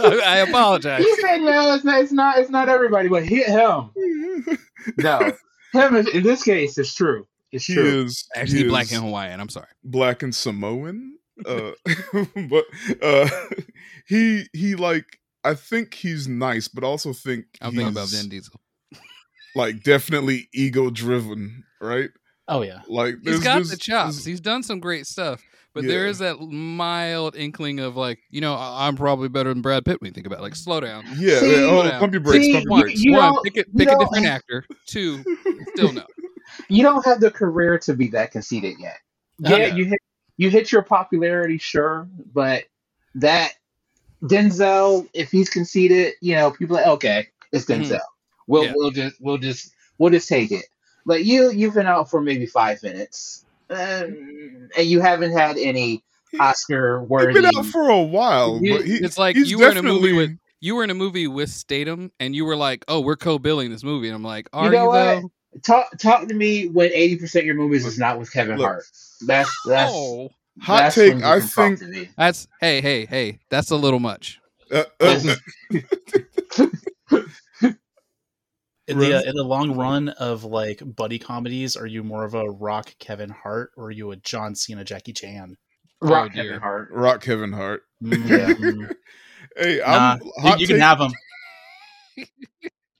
I, 0.00 0.20
I 0.26 0.36
apologize. 0.38 1.02
he 1.04 1.14
said 1.20 1.38
no. 1.38 1.74
It's 1.74 1.84
not. 1.84 2.00
It's 2.00 2.12
not. 2.12 2.38
It's 2.38 2.50
not 2.50 2.68
everybody, 2.68 3.08
but 3.08 3.24
hit 3.24 3.46
him. 3.46 3.90
No, 4.96 5.32
him. 5.72 5.96
is- 5.96 6.08
In 6.08 6.22
this 6.22 6.42
case, 6.42 6.78
it's 6.78 6.94
true. 6.94 7.26
It's 7.52 7.66
he 7.66 7.74
true. 7.74 8.04
is 8.04 8.26
Actually, 8.34 8.62
he 8.64 8.68
black 8.68 8.84
is- 8.86 8.92
and 8.92 9.04
Hawaiian. 9.04 9.38
I'm 9.40 9.48
sorry. 9.48 9.66
black 9.84 10.22
and 10.22 10.34
Samoan. 10.34 11.17
Uh, 11.46 11.72
but 12.48 12.64
uh, 13.02 13.28
he 14.06 14.46
he 14.52 14.74
like 14.74 15.04
I 15.44 15.54
think 15.54 15.94
he's 15.94 16.26
nice, 16.28 16.68
but 16.68 16.84
also 16.84 17.12
think 17.12 17.44
I'm 17.60 17.70
thinking 17.72 17.88
about 17.88 18.08
Vin 18.08 18.28
Diesel. 18.28 18.60
like 19.54 19.82
definitely 19.82 20.48
ego 20.52 20.90
driven, 20.90 21.64
right? 21.80 22.10
Oh 22.48 22.62
yeah, 22.62 22.80
Like 22.88 23.16
he's 23.24 23.40
got 23.40 23.62
the 23.64 23.76
chops. 23.76 24.14
there's- 24.16 24.24
He's 24.24 24.40
done 24.40 24.62
some 24.62 24.80
great 24.80 25.06
stuff, 25.06 25.42
but 25.74 25.84
there 25.84 26.04
Yeah. 26.04 26.10
is 26.10 26.18
that 26.20 26.40
mild 26.40 27.36
inkling 27.36 27.78
of 27.78 27.94
like, 27.94 28.18
you 28.30 28.40
know, 28.40 28.54
I- 28.54 28.86
I'm 28.88 28.96
probably 28.96 29.28
better 29.28 29.52
than 29.52 29.60
Brad 29.60 29.84
Pitt 29.84 30.00
when 30.00 30.08
you 30.08 30.14
think 30.14 30.26
about 30.26 30.38
it. 30.38 30.42
like 30.42 30.56
slow 30.56 30.80
down. 30.80 31.04
yeah, 31.18 31.40
See, 31.40 31.50
yeah, 31.52 31.66
oh, 31.70 31.82
down. 31.88 32.00
pump 32.00 32.12
your 32.14 32.22
brakes, 32.22 32.44
See, 32.46 32.52
pump 32.54 32.64
your 32.70 32.80
brakes. 32.82 33.02
you 33.02 33.12
one 33.12 33.32
don't- 33.34 33.44
pick, 33.44 33.56
it, 33.58 33.66
you 33.72 33.78
pick 33.78 33.88
a 33.88 33.90
don't- 33.92 34.00
different 34.00 34.26
actor. 34.26 34.64
Two, 34.86 35.22
still 35.74 35.92
no. 35.92 36.06
You 36.70 36.82
don't 36.82 37.04
have 37.04 37.20
the 37.20 37.30
career 37.30 37.78
to 37.80 37.92
be 37.94 38.08
that 38.08 38.32
conceited 38.32 38.76
yet. 38.80 38.96
Yeah, 39.40 39.56
Yeah. 39.56 39.74
you 39.74 39.84
hit 39.84 39.98
you 40.38 40.48
hit 40.48 40.72
your 40.72 40.82
popularity, 40.82 41.58
sure, 41.58 42.08
but 42.32 42.64
that 43.16 43.52
Denzel, 44.22 45.08
if 45.14 45.30
he's 45.30 45.48
conceited, 45.48 46.14
you 46.20 46.34
know, 46.34 46.50
people 46.50 46.76
are 46.76 46.80
like, 46.82 46.88
okay, 46.94 47.28
it's 47.52 47.66
Mhm. 47.66 47.82
Denzel. 47.84 48.00
We'll 48.46 48.64
Yeah. 48.64 48.72
we'll 48.74 48.90
just 48.90 49.16
we'll 49.20 49.38
just 49.38 49.72
we'll 49.98 50.10
just 50.10 50.28
take 50.28 50.50
it. 50.50 50.64
But 51.06 51.24
you 51.24 51.50
you've 51.52 51.74
been 51.74 51.86
out 51.86 52.10
for 52.10 52.20
maybe 52.20 52.46
five 52.46 52.82
minutes, 52.82 53.44
um, 53.70 54.68
and 54.76 54.86
you 54.86 55.00
haven't 55.00 55.32
had 55.32 55.56
any 55.58 56.02
Oscar 56.40 57.00
He's 57.00 57.08
worthy. 57.08 57.32
been 57.40 57.46
out 57.56 57.66
for 57.66 57.88
a 57.88 58.02
while, 58.02 58.58
You- 58.62 58.78
but 58.78 58.86
he, 58.86 58.96
It's 58.96 59.18
like 59.18 59.36
he's 59.36 59.50
you 59.50 59.58
were 59.58 59.70
in 59.70 59.76
a 59.76 59.82
movie 59.82 60.12
with 60.12 60.36
you 60.60 60.74
were 60.74 60.82
in 60.84 60.90
a 60.90 60.94
movie 60.94 61.28
with 61.28 61.50
Statham, 61.50 62.10
and 62.18 62.34
you 62.34 62.44
were 62.44 62.56
like, 62.56 62.84
"Oh, 62.88 63.00
we're 63.00 63.16
co-billing 63.16 63.70
this 63.70 63.84
movie," 63.84 64.08
and 64.08 64.16
I'm 64.16 64.24
like, 64.24 64.48
"Are 64.52 64.66
You 64.66 64.72
you, 64.72 64.76
know 64.78 64.86
what? 64.88 65.22
Though?" 65.66 65.74
Talk 65.74 65.98
talk 65.98 66.28
to 66.28 66.34
me 66.34 66.68
when 66.68 66.90
eighty 66.92 67.16
percent 67.16 67.42
of 67.42 67.46
your 67.46 67.54
movies 67.56 67.86
is 67.86 67.98
not 67.98 68.18
with 68.18 68.32
Kevin 68.32 68.58
Look. 68.58 68.66
Hart. 68.66 68.84
That's 69.26 69.50
that's 69.66 69.92
Oh, 69.92 70.30
hot 70.60 70.78
that's 70.78 70.94
take. 70.94 71.22
I 71.22 71.40
think 71.40 71.80
that's 72.16 72.48
hey, 72.60 72.80
hey, 72.80 73.06
hey. 73.06 73.38
That's 73.50 73.70
a 73.70 73.76
little 73.76 74.00
much. 74.00 74.40
uh, 74.70 74.84
uh, 75.00 75.20
in 78.88 78.98
the 78.98 79.14
uh, 79.14 79.22
in 79.22 79.34
the 79.34 79.44
long 79.44 79.76
run 79.76 80.08
of 80.10 80.44
like 80.44 80.82
buddy 80.84 81.18
comedies, 81.18 81.76
are 81.76 81.86
you 81.86 82.02
more 82.02 82.24
of 82.24 82.34
a 82.34 82.50
Rock 82.50 82.94
Kevin 82.98 83.30
Hart 83.30 83.70
or 83.76 83.86
are 83.86 83.90
you 83.90 84.10
a 84.12 84.16
John 84.16 84.54
Cena 84.54 84.84
Jackie 84.84 85.12
Chan? 85.12 85.56
Rock 86.00 86.30
Oh. 86.32 86.34
Kevin 86.34 86.60
Hart. 86.60 86.90
Rock 86.92 87.22
Kevin 87.22 87.52
Hart. 87.52 87.82
Mm, 88.02 88.88
Hey, 89.56 89.78
nah, 89.78 90.14
I'm 90.14 90.20
you, 90.42 90.50
you 90.52 90.58
take, 90.58 90.68
can 90.68 90.80
have 90.80 91.00
him. 91.00 91.10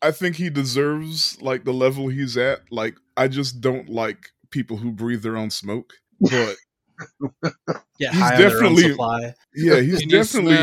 I 0.02 0.11
think 0.12 0.37
he 0.37 0.50
deserves 0.50 1.40
like 1.40 1.64
the 1.64 1.73
level 1.73 2.09
he's 2.09 2.37
at. 2.37 2.61
Like 2.71 2.97
I 3.17 3.28
just 3.28 3.61
don't 3.61 3.88
like 3.88 4.31
people 4.50 4.76
who 4.76 4.93
breathe 4.93 5.23
their 5.23 5.37
own 5.37 5.50
smoke. 5.50 5.93
But 6.21 6.57
Get 8.00 8.12
He's 8.12 8.21
high 8.21 8.35
on 8.35 8.40
their 8.40 8.64
own 8.64 8.75
definitely- 8.75 9.35
Yeah, 9.55 9.81
he's 9.81 10.00
Can 10.00 10.09
definitely 10.09 10.57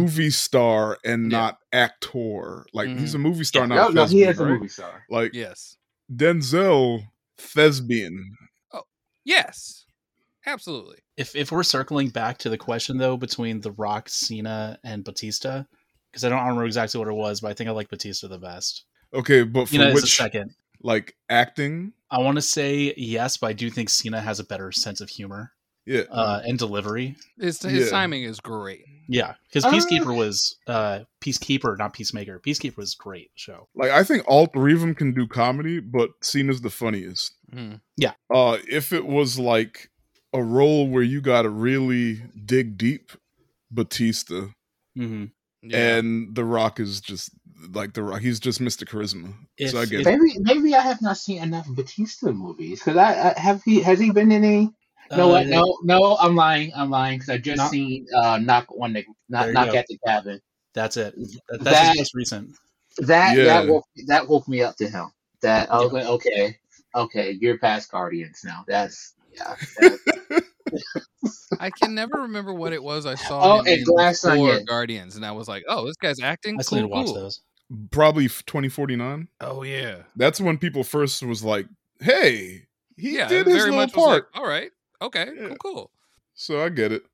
movie 0.00 0.30
star 0.30 0.98
and 1.04 1.30
Yeah. 1.30 1.38
not 1.38 1.58
actor. 1.72 2.64
Like 2.72 2.88
he's 2.88 3.12
Mhm. 3.12 3.16
a 3.16 3.18
movie 3.18 3.44
star, 3.44 3.66
no, 3.66 3.74
not 3.74 3.90
a 3.90 3.94
no, 3.94 4.04
he 4.06 4.24
thespian, 4.24 4.30
is 4.30 4.40
a 4.40 4.46
movie 4.46 4.68
star. 4.68 5.04
Like 5.10 5.32
Yes. 5.34 5.76
Denzel, 6.14 7.08
thespian. 7.38 8.36
Oh, 8.72 8.82
yes. 9.24 9.86
Absolutely. 10.46 10.98
If 11.16 11.34
if 11.34 11.50
we're 11.52 11.62
circling 11.62 12.10
back 12.10 12.38
to 12.38 12.50
the 12.50 12.58
question 12.58 12.98
though 12.98 13.16
between 13.16 13.60
The 13.60 13.72
Rock, 13.72 14.08
Cena, 14.10 14.78
and 14.84 15.02
Batista, 15.04 15.64
because 16.14 16.24
I 16.24 16.28
don't 16.28 16.38
remember 16.40 16.64
exactly 16.64 16.98
what 16.98 17.08
it 17.08 17.14
was, 17.14 17.40
but 17.40 17.50
I 17.50 17.54
think 17.54 17.68
I 17.68 17.72
like 17.72 17.88
Batista 17.90 18.28
the 18.28 18.38
best. 18.38 18.84
Okay, 19.12 19.42
but 19.42 19.66
for 19.66 19.72
Cena 19.72 19.86
is 19.86 19.90
a 19.90 19.94
which 19.94 20.16
second. 20.16 20.54
like 20.82 21.14
acting? 21.28 21.92
I 22.10 22.18
want 22.18 22.36
to 22.36 22.42
say 22.42 22.94
yes, 22.96 23.36
but 23.36 23.48
I 23.48 23.52
do 23.52 23.68
think 23.70 23.88
Cena 23.90 24.20
has 24.20 24.38
a 24.40 24.44
better 24.44 24.70
sense 24.72 25.00
of 25.00 25.08
humor 25.08 25.52
Yeah. 25.86 26.02
uh, 26.10 26.40
and 26.46 26.56
delivery. 26.58 27.16
His, 27.40 27.60
his 27.60 27.86
Yeah. 27.86 27.90
timing 27.90 28.22
is 28.22 28.38
great. 28.40 28.84
Yeah, 29.08 29.34
because 29.48 29.64
Uh, 29.64 29.70
Peacekeeper 29.72 30.16
was 30.16 30.56
uh, 30.66 31.00
Peacekeeper, 31.20 31.76
not 31.78 31.92
Peacemaker. 31.92 32.40
Peacekeeper 32.40 32.76
was 32.76 32.96
a 32.98 33.02
great 33.02 33.30
show. 33.34 33.68
Like 33.74 33.90
I 33.90 34.02
think 34.04 34.22
all 34.26 34.46
three 34.46 34.72
of 34.74 34.80
them 34.80 34.94
can 34.94 35.12
do 35.12 35.26
comedy, 35.26 35.80
but 35.80 36.10
Cena's 36.22 36.60
the 36.62 36.70
funniest. 36.70 37.34
Mm. 37.52 37.80
Uh 38.32 38.58
if 38.68 38.92
it 38.92 39.06
was 39.06 39.38
like 39.38 39.90
a 40.32 40.42
role 40.42 40.88
where 40.88 41.02
you 41.02 41.20
got 41.20 41.42
to 41.42 41.50
really 41.50 42.22
dig 42.44 42.76
deep, 42.78 43.12
Batista 43.70 44.48
hmm 44.96 45.26
Yeah. 45.64 45.96
and 45.96 46.34
The 46.34 46.44
Rock 46.44 46.78
is 46.80 47.00
just 47.00 47.30
like 47.72 47.94
the 47.94 48.02
Rock. 48.02 48.20
He's 48.20 48.38
just 48.40 48.60
Mr. 48.60 48.84
Charisma. 48.84 49.32
If- 49.56 49.70
so 49.70 49.80
I 49.80 49.86
get 49.86 50.00
if- 50.00 50.06
it. 50.06 50.10
Maybe 50.18 50.38
maybe 50.40 50.74
I 50.74 50.80
have 50.80 51.00
not 51.02 51.16
seen 51.16 51.42
enough 51.42 51.66
Batista 51.68 52.32
movies 52.32 52.80
because 52.80 52.96
I, 52.96 53.32
I 53.34 53.40
have 53.40 53.62
he 53.62 53.80
has 53.82 53.98
he 53.98 54.10
been 54.10 54.30
in 54.32 54.44
any? 54.44 54.70
No, 55.10 55.26
Uh, 55.28 55.32
what? 55.32 55.46
no, 55.46 55.78
no. 55.82 56.16
I'm 56.16 56.34
lying. 56.34 56.72
I'm 56.74 56.90
lying 56.90 57.18
because 57.18 57.30
I 57.30 57.38
just 57.38 57.58
Not- 57.58 57.70
seen 57.70 58.06
uh, 58.16 58.38
knock 58.38 58.66
on 58.80 58.92
the 58.94 59.04
There 59.28 59.52
knock, 59.52 59.52
knock 59.52 59.72
go. 59.72 59.78
at 59.78 59.86
the 59.86 59.98
cabin. 60.06 60.40
That's 60.74 60.96
it. 60.96 61.14
That, 61.16 61.40
that's 61.48 61.64
That- 61.64 61.88
his 61.88 61.98
most 61.98 62.14
recent. 62.14 62.50
That 62.98 63.36
Yeah. 63.36 63.44
that 63.44 63.68
woke 63.68 63.86
that 64.06 64.28
woke 64.28 64.48
me 64.48 64.62
up 64.62 64.76
to 64.76 64.88
him. 64.88 65.10
That 65.42 65.70
I 65.72 65.78
was 65.78 65.92
Yeah. 65.92 65.98
like, 66.00 66.06
okay, 66.08 66.58
okay, 66.94 67.30
you're 67.40 67.58
past 67.58 67.90
Guardians 67.90 68.42
now. 68.44 68.64
That's 68.66 69.14
yeah. 69.34 69.56
that- 69.80 70.44
I 71.60 71.70
can 71.70 71.94
never 71.94 72.22
remember 72.22 72.52
what 72.52 72.72
it 72.72 72.82
was 72.82 73.06
I 73.06 73.14
saw 73.14 73.40
Oh, 73.42 73.58
him 73.60 73.66
and 73.66 73.78
in 73.78 73.84
Glass 73.84 74.24
Onion. 74.24 74.64
Guardians, 74.64 75.16
and 75.16 75.24
I 75.24 75.32
was 75.32 75.48
like, 75.48 75.64
"Oh, 75.68 75.86
this 75.86 75.96
guy's 75.96 76.20
acting 76.20 76.58
I 76.58 76.62
still 76.62 76.78
cool." 76.78 76.82
need 76.82 76.88
to 76.88 76.88
watch 76.88 77.06
cool. 77.06 77.14
those. 77.14 77.40
Probably 77.90 78.28
2049. 78.28 79.28
Oh 79.40 79.62
yeah, 79.62 80.02
That's 80.16 80.40
when 80.40 80.58
people 80.58 80.84
first 80.84 81.22
was 81.22 81.42
like, 81.44 81.66
"Hey, 82.00 82.66
he 82.96 83.16
yeah. 83.16 83.28
did 83.28 83.46
his 83.46 83.56
very 83.56 83.70
little 83.70 83.76
much 83.86 83.94
was 83.94 84.04
part." 84.04 84.24
like, 84.34 84.40
All 84.42 84.46
right, 84.48 84.70
okay, 85.00 85.28
Yeah. 85.34 85.48
cool, 85.48 85.56
cool. 85.74 85.90
So 86.34 86.62
I 86.62 86.68
get 86.68 86.92
it. 86.92 87.04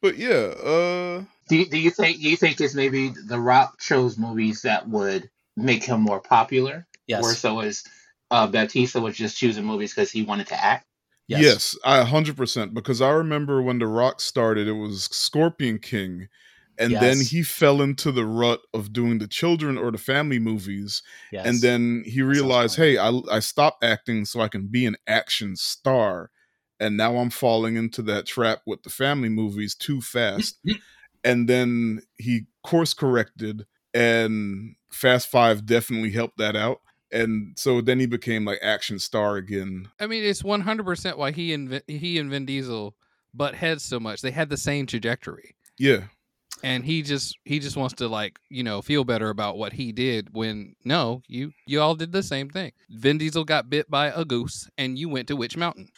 But 0.00 0.16
yeah, 0.18 0.28
uh 0.62 1.24
do 1.48 1.56
you, 1.56 1.66
do 1.66 1.78
you 1.78 1.90
think 1.90 2.20
do 2.20 2.28
you 2.28 2.36
think 2.36 2.60
it's 2.60 2.74
maybe 2.74 3.10
The 3.26 3.38
Rock 3.38 3.78
chose 3.78 4.18
movies 4.18 4.62
that 4.62 4.88
would 4.88 5.30
make 5.56 5.84
him 5.84 6.00
more 6.00 6.20
popular, 6.20 6.86
Yes. 7.06 7.22
or 7.24 7.34
so 7.34 7.60
as 7.60 7.84
uh, 8.30 8.46
Batista 8.48 9.00
was 9.00 9.16
just 9.16 9.36
choosing 9.38 9.64
movies 9.64 9.94
because 9.94 10.10
he 10.10 10.22
wanted 10.22 10.48
to 10.48 10.62
act? 10.62 10.84
Yes, 11.28 11.76
I 11.84 11.98
100% 12.00 12.74
because 12.74 13.00
I 13.00 13.10
remember 13.10 13.62
when 13.62 13.78
The 13.78 13.86
Rock 13.86 14.20
started 14.20 14.68
it 14.68 14.72
was 14.72 15.04
Scorpion 15.04 15.78
King 15.78 16.28
and 16.78 17.00
then 17.00 17.20
he 17.20 17.42
fell 17.42 17.80
into 17.80 18.12
the 18.12 18.26
rut 18.26 18.60
of 18.74 18.92
doing 18.92 19.18
the 19.18 19.26
children 19.28 19.78
or 19.78 19.90
the 19.90 19.98
family 19.98 20.38
movies 20.38 21.02
Yes. 21.30 21.44
and 21.46 21.62
then 21.62 22.02
he 22.06 22.22
realized, 22.22 22.76
"Hey, 22.76 22.98
I 22.98 23.10
I 23.30 23.40
stopped 23.40 23.84
acting 23.84 24.24
so 24.24 24.40
I 24.40 24.48
can 24.48 24.66
be 24.68 24.86
an 24.86 24.96
action 25.06 25.56
star." 25.56 26.30
And 26.80 26.96
now 26.98 27.16
I'm 27.16 27.30
falling 27.30 27.76
into 27.76 28.02
that 28.02 28.26
trap 28.26 28.60
with 28.66 28.82
the 28.82 28.90
family 28.90 29.30
movies 29.30 29.74
too 29.74 30.00
fast. 30.02 30.58
and 31.24 31.48
then 31.48 32.02
he 32.18 32.46
course 32.64 32.94
corrected 32.94 33.66
and 33.94 34.76
Fast 34.92 35.28
5 35.28 35.66
definitely 35.66 36.10
helped 36.12 36.38
that 36.38 36.56
out. 36.56 36.80
And 37.12 37.56
so 37.56 37.80
then 37.80 38.00
he 38.00 38.06
became 38.06 38.44
like 38.44 38.58
action 38.62 38.98
star 38.98 39.36
again. 39.36 39.88
I 40.00 40.06
mean, 40.06 40.24
it's 40.24 40.42
one 40.44 40.62
hundred 40.62 40.86
percent 40.86 41.18
why 41.18 41.30
he 41.30 41.52
and 41.52 41.68
Vin, 41.68 41.82
he 41.86 42.18
and 42.18 42.30
Vin 42.30 42.46
Diesel 42.46 42.94
butt 43.32 43.54
heads 43.54 43.84
so 43.84 44.00
much. 44.00 44.22
They 44.22 44.30
had 44.32 44.48
the 44.48 44.56
same 44.56 44.86
trajectory, 44.86 45.54
Yeah. 45.78 46.04
and 46.64 46.84
he 46.84 47.02
just 47.02 47.36
he 47.44 47.58
just 47.60 47.76
wants 47.76 47.94
to 47.96 48.08
like 48.08 48.38
you 48.48 48.62
know 48.64 48.82
feel 48.82 49.04
better 49.04 49.28
about 49.30 49.56
what 49.58 49.74
he 49.74 49.92
did. 49.92 50.30
When 50.34 50.74
no, 50.84 51.22
you 51.28 51.52
you 51.66 51.80
all 51.80 51.94
did 51.94 52.10
the 52.12 52.22
same 52.24 52.48
thing. 52.50 52.72
Vin 52.90 53.18
Diesel 53.18 53.44
got 53.44 53.70
bit 53.70 53.88
by 53.90 54.06
a 54.08 54.24
goose, 54.24 54.68
and 54.76 54.98
you 54.98 55.08
went 55.08 55.28
to 55.28 55.36
Witch 55.36 55.56
Mountain. 55.56 55.88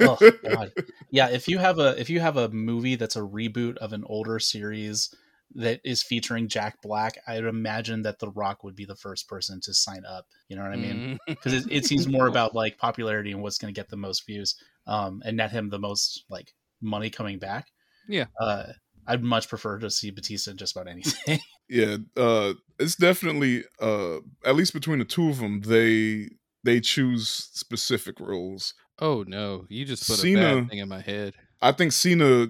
oh 0.00 0.18
god 0.48 0.72
yeah 1.10 1.28
if 1.28 1.48
you 1.48 1.58
have 1.58 1.78
a 1.78 1.98
if 2.00 2.08
you 2.10 2.20
have 2.20 2.36
a 2.36 2.48
movie 2.50 2.94
that's 2.96 3.16
a 3.16 3.20
reboot 3.20 3.76
of 3.78 3.92
an 3.92 4.04
older 4.06 4.38
series 4.38 5.14
that 5.54 5.80
is 5.84 6.02
featuring 6.02 6.48
jack 6.48 6.80
black 6.82 7.18
i 7.26 7.34
would 7.36 7.44
imagine 7.46 8.02
that 8.02 8.18
the 8.18 8.30
rock 8.30 8.64
would 8.64 8.74
be 8.74 8.84
the 8.84 8.96
first 8.96 9.28
person 9.28 9.60
to 9.60 9.72
sign 9.74 10.04
up 10.04 10.26
you 10.48 10.56
know 10.56 10.62
what 10.62 10.72
i 10.72 10.76
mean 10.76 10.96
Mm. 10.96 11.18
because 11.26 11.52
it, 11.54 11.64
it 11.70 11.84
seems 11.86 12.08
more 12.08 12.26
about 12.26 12.54
like 12.54 12.78
popularity 12.78 13.32
and 13.32 13.42
what's 13.42 13.58
going 13.58 13.72
to 13.72 13.78
get 13.78 13.88
the 13.88 13.96
most 13.96 14.26
views 14.26 14.56
um 14.86 15.22
and 15.24 15.36
net 15.36 15.50
him 15.50 15.68
the 15.68 15.78
most 15.78 16.24
like 16.30 16.54
money 16.80 17.10
coming 17.10 17.38
back 17.38 17.68
Yeah. 18.08 18.26
uh 18.40 18.64
i'd 19.06 19.22
much 19.22 19.48
prefer 19.48 19.78
to 19.78 19.90
see 19.90 20.10
batista 20.10 20.50
in 20.52 20.56
just 20.56 20.76
about 20.76 20.88
anything 20.88 21.40
Yeah, 21.68 21.96
uh 22.18 22.52
it's 22.78 22.96
definitely 22.96 23.64
uh 23.80 24.16
at 24.44 24.56
least 24.56 24.74
between 24.74 24.98
the 24.98 25.06
two 25.06 25.30
of 25.30 25.38
them 25.38 25.62
they 25.62 26.28
they 26.64 26.80
choose 26.80 27.28
specific 27.28 28.20
roles. 28.20 28.74
Oh 28.98 29.24
no, 29.26 29.64
you 29.70 29.84
just 29.86 30.06
put 30.06 30.22
a 30.22 30.34
bad 30.34 30.68
thing 30.68 30.78
in 30.80 30.88
my 30.88 31.00
head. 31.00 31.34
I 31.62 31.72
think 31.72 31.92
Cena 31.92 32.48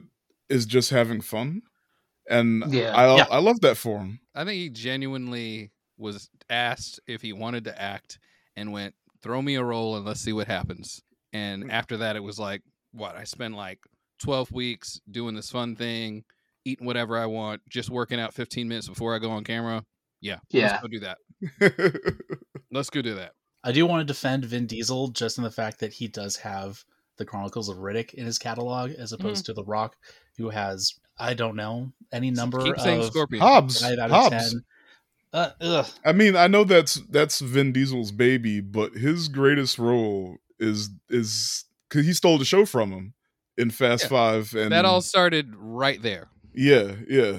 is 0.48 0.66
just 0.66 0.90
having 0.90 1.20
fun 1.20 1.62
and 2.28 2.64
Yeah. 2.72 2.94
I 2.94 3.16
Yeah. 3.16 3.26
I 3.30 3.38
love 3.38 3.60
that 3.60 3.76
for 3.76 3.98
him. 3.98 4.20
I 4.34 4.44
think 4.44 4.60
he 4.60 4.70
genuinely 4.70 5.72
was 5.98 6.30
asked 6.50 7.00
if 7.06 7.22
he 7.22 7.32
wanted 7.32 7.64
to 7.64 7.80
act 7.80 8.18
and 8.56 8.72
went, 8.72 8.94
throw 9.22 9.40
me 9.40 9.54
a 9.54 9.64
role 9.64 9.96
and 9.96 10.04
let's 10.04 10.20
see 10.20 10.32
what 10.32 10.46
happens. 10.46 11.02
And 11.32 11.64
hmm. 11.64 11.70
after 11.70 11.98
that, 11.98 12.16
it 12.16 12.22
was 12.22 12.38
like, 12.38 12.62
what? 12.92 13.16
I 13.16 13.24
spent 13.24 13.54
like 13.54 13.78
12 14.22 14.52
weeks 14.52 15.00
doing 15.10 15.34
this 15.34 15.50
fun 15.50 15.76
thing, 15.76 16.24
eating 16.64 16.86
whatever 16.86 17.16
I 17.18 17.26
want, 17.26 17.62
just 17.68 17.90
working 17.90 18.20
out 18.20 18.34
15 18.34 18.68
minutes 18.68 18.88
before 18.88 19.14
I 19.14 19.18
go 19.18 19.30
on 19.30 19.44
camera. 19.44 19.84
Yeah. 20.20 20.38
Yeah. 20.50 20.78
Let's 20.80 20.82
go 20.82 20.88
do 20.88 21.00
that. 21.00 21.18
Let's 22.70 22.90
go 22.90 23.02
do 23.02 23.16
that. 23.16 23.32
i 23.64 23.72
do 23.72 23.86
want 23.86 24.00
to 24.00 24.12
defend 24.12 24.44
vin 24.44 24.66
diesel 24.66 25.08
just 25.08 25.38
in 25.38 25.44
the 25.44 25.50
fact 25.50 25.80
that 25.80 25.92
he 25.92 26.08
does 26.08 26.36
have 26.36 26.84
the 27.22 27.30
chronicles 27.30 27.68
of 27.68 27.76
riddick 27.78 28.14
in 28.14 28.26
his 28.26 28.38
catalog 28.38 28.90
as 28.92 29.12
opposed 29.12 29.46
to 29.46 29.52
the 29.52 29.64
rock 29.64 29.96
who 30.36 30.50
has 30.50 30.94
i 31.18 31.32
don't 31.34 31.54
know 31.56 31.92
any 32.12 32.30
number 32.30 32.60
Keep 32.62 32.80
saying 32.80 33.00
of 33.00 33.06
Scorpion. 33.06 33.40
Hobbs. 33.40 33.82
out 33.82 33.98
of 33.98 34.10
Hobbs. 34.10 34.50
ten. 34.50 34.64
Uh. 35.34 35.84
I 36.04 36.12
mean, 36.12 36.36
I 36.36 36.46
know 36.46 36.62
that's 36.64 36.96
that's 37.08 37.40
Vin 37.40 37.72
Diesel's 37.72 38.12
baby, 38.12 38.60
but 38.60 38.92
his 38.92 39.28
greatest 39.28 39.78
role 39.78 40.36
is 40.58 40.90
is 41.08 41.64
cuz 41.88 42.04
he 42.04 42.12
stole 42.12 42.36
the 42.36 42.44
show 42.44 42.66
from 42.66 42.92
him 42.92 43.14
in 43.56 43.70
Fast 43.70 44.04
Yeah. 44.04 44.08
5 44.10 44.54
and 44.54 44.72
That 44.72 44.84
all 44.84 45.00
started 45.00 45.54
right 45.56 46.02
there. 46.02 46.28
Yeah, 46.54 46.96
yeah. 47.08 47.32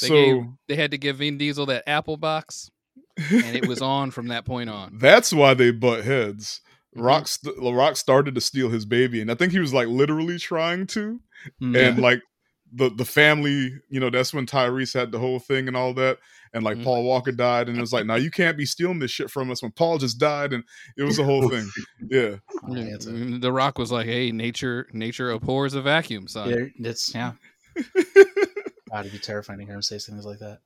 They 0.00 0.06
so 0.08 0.14
gave 0.14 0.44
they 0.68 0.76
had 0.76 0.90
to 0.92 0.98
give 0.98 1.16
Vin 1.16 1.38
Diesel 1.38 1.66
that 1.66 1.82
Apple 1.88 2.16
box, 2.16 2.70
and 3.16 3.56
it 3.56 3.66
was 3.66 3.82
on 3.96 4.12
from 4.12 4.28
that 4.28 4.44
point 4.44 4.70
on. 4.70 4.98
That's 5.00 5.32
why 5.32 5.54
they 5.54 5.72
butt 5.72 6.04
heads. 6.04 6.60
Mhm. 6.96 7.02
Rock, 7.04 7.28
st- 7.28 7.54
Rock 7.58 7.96
started 7.96 8.34
to 8.34 8.40
steal 8.40 8.68
his 8.68 8.84
baby, 8.84 9.20
and 9.20 9.30
I 9.30 9.34
think 9.34 9.52
he 9.52 9.58
was 9.60 9.72
like 9.72 9.88
literally 9.88 10.38
trying 10.38 10.86
to. 10.88 11.20
Mm, 11.62 11.76
And 11.78 11.98
like 12.00 12.20
the 12.72 12.90
the 12.90 13.04
family, 13.04 13.72
you 13.88 13.98
know, 14.00 14.10
that's 14.10 14.32
when 14.34 14.46
Tyrese 14.46 14.94
had 14.94 15.10
the 15.12 15.18
whole 15.18 15.38
thing 15.38 15.68
and 15.68 15.76
all 15.76 15.94
that. 15.94 16.18
And 16.52 16.64
like 16.64 16.78
Mhm. 16.78 16.84
Paul 16.84 17.04
Walker 17.04 17.30
died, 17.32 17.68
and 17.68 17.78
it 17.78 17.80
was 17.80 17.92
like, 17.92 18.06
now 18.06 18.16
you 18.16 18.30
can't 18.30 18.56
be 18.58 18.66
stealing 18.66 18.98
this 18.98 19.10
shit 19.12 19.30
from 19.30 19.50
us 19.52 19.62
when 19.62 19.70
Paul 19.72 19.98
just 19.98 20.18
died, 20.18 20.52
and 20.52 20.64
it 20.96 21.04
was 21.04 21.18
a 21.20 21.24
whole 21.24 21.48
thing. 21.48 21.68
Yeah, 22.10 22.36
oh, 22.64 22.74
Yeah, 22.74 22.94
a- 22.94 22.98
mm, 22.98 23.40
The 23.40 23.52
Rock 23.52 23.78
was 23.78 23.92
like, 23.92 24.06
"Hey, 24.06 24.32
nature, 24.32 24.88
nature 24.92 25.30
abhors 25.30 25.74
a 25.74 25.82
vacuum, 25.82 26.26
son." 26.26 26.48
it- 26.52 26.72
it's 26.76 27.14
yeah. 27.14 27.32
God, 28.90 29.00
it'd 29.06 29.12
be 29.12 29.18
terrifying 29.18 29.60
to 29.60 29.64
hear 29.64 29.74
him 29.74 29.82
say 29.82 29.98
things 29.98 30.24
like 30.24 30.40
that. 30.40 30.58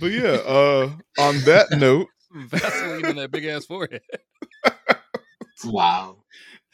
but 0.00 0.12
yeah. 0.12 0.38
Uh, 0.46 0.92
on 1.18 1.38
that 1.40 1.66
note, 1.72 2.06
Vaseline 2.32 3.04
in 3.04 3.16
that 3.16 3.30
big 3.32 3.44
ass 3.46 3.66
forehead. 3.66 4.00
Wow. 5.64 6.24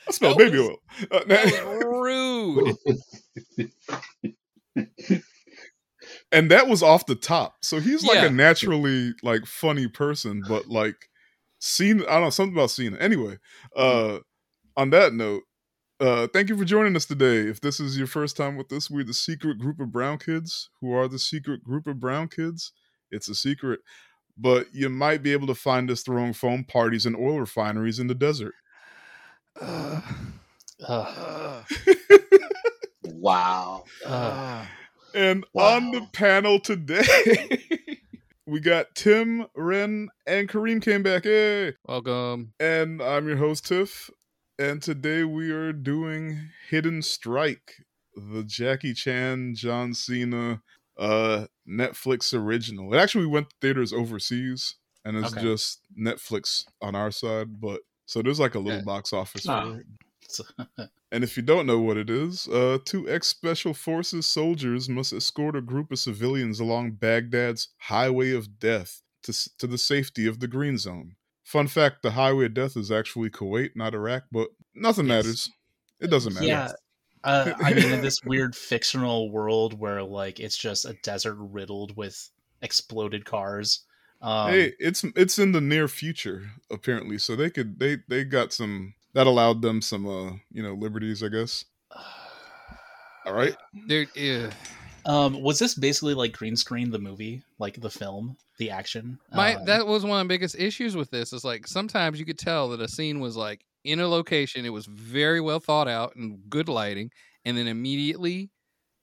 I 0.06 0.12
smell 0.12 0.34
That 0.34 0.38
baby 0.38 0.58
was- 0.58 0.68
oil. 0.70 0.76
Uh, 1.10 1.24
That 1.26 2.76
rude. 4.76 5.22
and 6.32 6.50
that 6.50 6.68
was 6.68 6.82
off 6.82 7.06
the 7.06 7.14
top. 7.14 7.56
So 7.62 7.80
he's 7.80 8.04
like 8.04 8.16
Yeah. 8.16 8.26
a 8.26 8.30
naturally 8.30 9.12
like 9.22 9.46
funny 9.46 9.88
person, 9.88 10.42
but 10.48 10.66
like 10.68 10.96
Cena, 11.58 12.04
I 12.04 12.14
don't 12.14 12.22
know 12.24 12.30
something 12.30 12.54
about 12.56 12.70
Cena. 12.70 12.96
Anyway, 12.98 13.38
uh, 13.76 14.18
on 14.76 14.90
that 14.90 15.12
note, 15.12 15.42
uh, 16.00 16.28
thank 16.28 16.48
you 16.48 16.56
for 16.56 16.64
joining 16.64 16.94
us 16.94 17.06
today. 17.06 17.38
If 17.48 17.60
this 17.60 17.80
is 17.80 17.98
your 17.98 18.06
first 18.06 18.36
time 18.36 18.56
with 18.56 18.72
us, 18.72 18.88
we're 18.88 19.02
the 19.04 19.12
secret 19.14 19.58
group 19.58 19.80
of 19.80 19.90
brown 19.90 20.18
kids. 20.18 20.70
Who 20.80 20.92
are 20.92 21.08
the 21.08 21.18
secret 21.18 21.64
group 21.64 21.88
of 21.88 21.98
brown 21.98 22.28
kids? 22.28 22.72
It's 23.10 23.28
a 23.28 23.34
secret, 23.34 23.80
but 24.36 24.66
you 24.72 24.88
might 24.88 25.22
be 25.24 25.32
able 25.32 25.48
to 25.48 25.54
find 25.56 25.90
us 25.90 26.02
throwing 26.02 26.32
foam 26.34 26.62
parties 26.62 27.04
and 27.06 27.16
oil 27.16 27.40
refineries 27.40 27.98
in 27.98 28.06
the 28.06 28.14
desert. 28.14 28.54
Ugh. 29.60 30.02
Ugh. 30.86 31.14
Ugh. 31.18 31.64
Wow. 33.04 33.84
Uh, 34.04 34.66
And 35.14 35.44
Wow. 35.52 35.76
on 35.76 35.90
the 35.90 36.06
panel 36.12 36.60
today, 36.60 37.02
we 38.46 38.60
got 38.60 38.94
Tim, 38.94 39.46
Ren, 39.56 40.08
and 40.26 40.48
Karreem 40.48 40.82
came 40.82 41.02
back. 41.02 41.24
Hey! 41.24 41.74
Welcome. 41.86 42.52
And 42.60 43.02
I'm 43.02 43.26
your 43.26 43.38
host, 43.38 43.66
Tiff. 43.66 44.10
And 44.58 44.82
today 44.82 45.24
we 45.24 45.50
are 45.50 45.72
doing 45.72 46.50
Hidden 46.68 47.02
Strike, 47.02 47.84
the 48.14 48.44
Jackie 48.44 48.92
Chan, 48.94 49.54
John 49.56 49.94
Cena, 49.94 50.62
uh, 50.98 51.46
Netflix 51.68 52.34
original. 52.34 52.92
It 52.92 52.98
actually 52.98 53.26
went 53.26 53.50
to 53.50 53.56
theaters 53.60 53.92
overseas, 53.92 54.76
and 55.04 55.16
it's 55.16 55.32
Okay. 55.32 55.42
just 55.42 55.80
Netflix 55.98 56.64
on 56.82 56.94
our 56.94 57.10
side. 57.12 57.60
But 57.60 57.80
so 58.08 58.22
there's 58.22 58.40
like 58.40 58.54
a 58.54 58.58
little 58.58 58.78
Okay. 58.78 58.84
box 58.84 59.12
office 59.12 59.46
Oh. 59.48 59.74
for 59.74 59.80
it. 59.80 60.88
And 61.10 61.24
if 61.24 61.38
you 61.38 61.42
don't 61.42 61.66
know 61.66 61.78
what 61.80 61.96
it 61.96 62.10
is, 62.10 62.46
uh, 62.48 62.76
two 62.84 63.08
ex 63.08 63.28
special 63.28 63.72
forces 63.72 64.26
soldiers 64.26 64.88
must 64.90 65.12
escort 65.14 65.56
a 65.56 65.62
group 65.62 65.90
of 65.90 65.98
civilians 65.98 66.60
along 66.60 66.92
Baghdad's 67.00 67.68
highway 67.78 68.32
of 68.32 68.58
death 68.58 69.00
to, 69.22 69.32
to 69.58 69.66
the 69.66 69.78
safety 69.78 70.26
of 70.26 70.40
the 70.40 70.46
Green 70.46 70.76
Zone. 70.76 71.14
Fun 71.44 71.66
fact 71.66 72.02
the 72.02 72.10
highway 72.10 72.44
of 72.44 72.52
death 72.54 72.76
is 72.76 72.90
actually 72.92 73.30
Kuwait, 73.30 73.70
not 73.74 73.94
Iraq, 73.94 74.24
but 74.30 74.48
nothing 74.74 75.06
Yes. 75.06 75.24
matters. 75.24 75.50
It 75.98 76.08
doesn't 76.10 76.34
matter. 76.34 76.46
yeah. 76.46 76.72
Uh, 77.24 77.52
I 77.58 77.72
mean, 77.72 77.90
in 77.90 78.00
this 78.02 78.22
weird 78.22 78.54
fictional 78.54 79.30
world 79.30 79.78
where 79.80 80.02
like 80.02 80.38
it's 80.40 80.58
just 80.58 80.84
a 80.84 80.92
desert 81.02 81.36
riddled 81.38 81.96
with 81.96 82.30
exploded 82.60 83.24
cars. 83.24 83.86
Um, 84.20 84.50
hey, 84.50 84.72
it's 84.78 85.04
it's 85.16 85.38
in 85.38 85.52
the 85.52 85.60
near 85.60 85.88
future 85.88 86.50
apparently, 86.70 87.18
so 87.18 87.36
they 87.36 87.50
could 87.50 87.78
they 87.78 87.98
they 88.08 88.24
got 88.24 88.52
some 88.52 88.94
that 89.14 89.26
allowed 89.26 89.62
them 89.62 89.80
some 89.80 90.06
uh 90.06 90.32
you 90.52 90.62
know 90.62 90.74
liberties, 90.74 91.22
I 91.22 91.28
guess. 91.28 91.64
All 93.26 93.34
right, 93.34 93.54
There, 93.86 94.06
yeah. 94.14 94.50
Um, 95.04 95.42
was 95.42 95.58
this 95.58 95.74
basically 95.74 96.14
like 96.14 96.32
green 96.32 96.56
screen 96.56 96.90
the 96.90 96.98
movie, 96.98 97.42
like 97.58 97.80
the 97.80 97.90
film, 97.90 98.36
the 98.58 98.70
action? 98.70 99.18
My 99.32 99.54
Um, 99.54 99.64
that 99.66 99.86
was 99.86 100.04
one 100.04 100.20
of 100.20 100.24
the 100.24 100.34
biggest 100.34 100.58
issues 100.58 100.96
with 100.96 101.10
this. 101.10 101.32
Is 101.32 101.44
like 101.44 101.66
sometimes 101.66 102.18
you 102.18 102.26
could 102.26 102.38
tell 102.38 102.68
that 102.70 102.80
a 102.80 102.88
scene 102.88 103.20
was 103.20 103.36
like 103.36 103.64
in 103.84 104.00
a 104.00 104.08
location, 104.08 104.64
it 104.64 104.70
was 104.70 104.86
very 104.86 105.40
well 105.40 105.60
thought 105.60 105.88
out 105.88 106.16
and 106.16 106.40
good 106.48 106.68
lighting, 106.68 107.10
and 107.44 107.56
then 107.56 107.68
immediately 107.68 108.50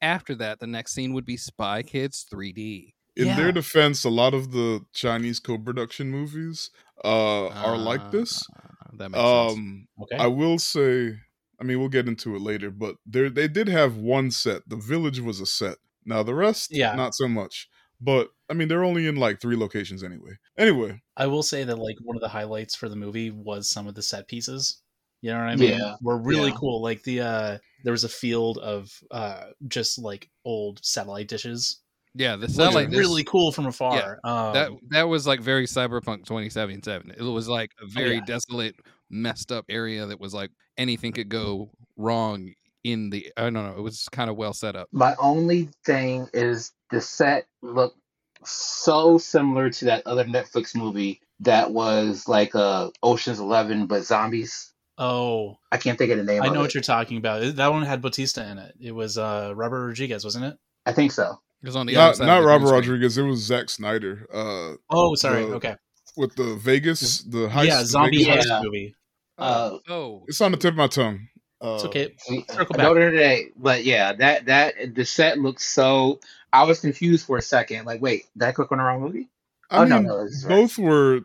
after 0.01 0.35
that, 0.35 0.59
the 0.59 0.67
next 0.67 0.93
scene 0.93 1.13
would 1.13 1.25
be 1.25 1.37
Spy 1.37 1.81
Kids 1.81 2.25
3D. 2.31 2.94
In 3.15 3.35
Yeah. 3.35 3.35
their 3.35 3.51
defense, 3.51 4.03
a 4.03 4.09
lot 4.09 4.33
of 4.33 4.51
the 4.51 4.85
Chinese 4.93 5.39
co-production 5.39 6.09
movies 6.11 6.71
uh 7.03 7.49
are 7.61 7.77
like 7.77 8.09
this. 8.11 8.51
Ah, 8.55 8.89
That 8.93 9.11
makes 9.11 9.29
sense. 9.31 9.59
Um, 9.59 9.87
okay. 10.01 10.19
I 10.19 10.27
will 10.27 10.59
say, 10.59 11.17
I 11.59 11.63
mean, 11.63 11.79
we'll 11.79 11.89
get 11.89 12.07
into 12.07 12.35
it 12.35 12.41
later, 12.41 12.71
but 12.71 12.97
there 13.05 13.29
they 13.29 13.47
did 13.47 13.67
have 13.69 13.97
one 13.97 14.31
set. 14.31 14.67
The 14.69 14.77
village 14.77 15.19
was 15.21 15.41
a 15.41 15.45
set. 15.45 15.77
Now 16.05 16.23
the 16.23 16.35
rest, 16.35 16.79
Yeah. 16.79 16.91
not 16.91 17.15
so 17.15 17.27
much. 17.27 17.69
But 18.01 18.31
I 18.49 18.53
mean, 18.55 18.67
they're 18.69 18.83
only 18.85 19.07
in 19.07 19.15
like 19.17 19.41
three 19.41 19.55
locations 19.57 20.03
anyway. 20.03 20.37
Anyway, 20.57 21.01
I 21.17 21.27
will 21.27 21.43
say 21.43 21.63
that 21.63 21.77
like 21.77 21.97
one 22.01 22.15
of 22.17 22.21
the 22.21 22.27
highlights 22.29 22.75
for 22.75 22.89
the 22.89 22.95
movie 22.95 23.31
was 23.31 23.69
some 23.69 23.87
of 23.87 23.95
the 23.95 24.01
set 24.01 24.27
pieces. 24.27 24.81
You 25.21 25.31
know 25.31 25.39
what 25.39 25.47
I 25.49 25.55
mean? 25.55 25.79
Yeah. 25.79 25.95
Were 26.01 26.17
really 26.21 26.51
Yeah. 26.51 26.57
cool. 26.59 26.81
Like 26.81 27.03
the 27.03 27.21
uh 27.21 27.57
there 27.83 27.91
was 27.93 28.03
a 28.03 28.09
field 28.09 28.57
of 28.59 29.01
uh 29.11 29.51
just 29.67 29.97
like 29.97 30.29
old 30.43 30.83
satellite 30.85 31.27
dishes. 31.27 31.81
Yeah, 32.15 32.35
the 32.35 32.47
Which 32.47 32.51
satellite 32.55 32.89
was 32.89 32.97
really 32.97 33.23
cool 33.23 33.51
from 33.51 33.65
afar. 33.67 34.19
um, 34.23 34.53
that 34.53 34.71
that 34.89 35.03
was 35.03 35.27
like 35.27 35.41
very 35.41 35.65
cyberpunk 35.65 36.25
2077 36.25 37.11
it 37.17 37.21
was 37.21 37.47
like 37.47 37.71
a 37.81 37.85
very 37.87 38.11
Oh, 38.11 38.13
yeah. 38.13 38.25
desolate 38.25 38.75
messed 39.09 39.51
up 39.51 39.65
area 39.69 40.05
that 40.05 40.19
was 40.19 40.33
like 40.33 40.49
anything 40.77 41.11
could 41.13 41.29
go 41.29 41.69
wrong 41.97 42.51
in 42.83 43.09
the 43.09 43.31
i 43.37 43.43
don't 43.43 43.53
know 43.53 43.73
it 43.77 43.81
was 43.81 44.07
kind 44.11 44.29
of 44.29 44.35
well 44.37 44.53
set 44.53 44.75
up 44.75 44.87
My 44.91 45.13
only 45.19 45.69
thing 45.85 46.27
is 46.33 46.71
the 46.91 47.01
set 47.01 47.45
looked 47.61 47.97
so 48.43 49.17
similar 49.17 49.69
to 49.71 49.85
that 49.85 50.05
other 50.05 50.23
Netflix 50.25 50.75
movie 50.75 51.19
that 51.39 51.71
was 51.71 52.27
like 52.27 52.53
uh 52.55 52.89
Ocean's 53.03 53.39
Eleven 53.39 53.87
but 53.87 54.03
zombies. 54.03 54.71
oh, 54.97 55.57
I 55.71 55.77
can't 55.77 55.97
think 55.97 56.11
of 56.11 56.17
the 56.17 56.23
name. 56.23 56.41
I 56.43 56.47
of 56.47 56.53
know 56.53 56.59
it. 56.59 56.63
what 56.63 56.73
you're 56.75 56.83
talking 56.83 57.17
about. 57.17 57.55
That 57.55 57.71
one 57.71 57.83
had 57.83 58.01
Batista 58.01 58.43
in 58.43 58.57
it. 58.57 58.73
It 58.79 58.91
was 58.93 59.17
uh 59.17 59.51
Robert 59.55 59.87
Rodriguez, 59.87 60.23
wasn't 60.23 60.45
it? 60.45 60.57
I 60.85 60.93
think 60.93 61.11
so. 61.11 61.39
It 61.61 61.65
was 61.67 61.75
on 61.75 61.85
the 61.87 61.95
other 61.95 62.07
not 62.07 62.15
side 62.17 62.25
not 62.27 62.43
Robert. 62.43 62.71
Rodriguez. 62.71 63.17
It 63.17 63.23
was 63.23 63.39
Zack 63.39 63.69
Snyder. 63.69 64.27
Uh, 64.33 64.75
Oh, 64.89 65.15
sorry. 65.15 65.45
The- 65.45 65.53
okay. 65.55 65.75
with 66.17 66.35
the 66.35 66.55
Vegas, 66.55 67.19
the 67.23 67.47
heist. 67.49 67.65
yeah, 67.67 67.83
zombie 67.83 68.23
Vegas 68.23 68.45
heist. 68.45 68.49
heist 68.49 68.49
Yeah. 68.49 68.61
movie. 68.63 68.95
Uh, 69.37 69.77
oh 69.89 70.23
It's 70.27 70.39
on 70.41 70.51
the 70.51 70.57
tip 70.57 70.71
of 70.73 70.77
my 70.77 70.87
tongue. 70.87 71.27
Uh, 71.61 71.75
It's 71.75 71.85
okay. 71.85 72.15
See, 72.19 72.45
Circle 72.49 72.75
back. 72.75 72.83
know 72.83 72.93
that 72.93 73.11
today, 73.11 73.47
but 73.57 73.83
yeah, 73.83 74.13
that 74.13 74.45
that 74.45 74.95
the 74.95 75.05
set 75.05 75.39
looks 75.39 75.65
so. 75.65 76.19
I 76.53 76.63
was 76.63 76.79
confused 76.79 77.25
for 77.25 77.37
a 77.37 77.41
second. 77.41 77.85
Like, 77.85 78.01
wait, 78.01 78.25
did 78.37 78.47
I 78.47 78.51
click 78.53 78.71
on 78.71 78.77
the 78.77 78.83
wrong 78.85 79.01
movie? 79.01 79.27
I 79.69 79.79
Oh, 79.81 79.83
no, 79.85 79.97
mean, 79.97 80.07
no, 80.07 80.23
this 80.23 80.35
is 80.35 80.45
right. 80.45 80.51
both 80.55 80.77
were 80.77 81.21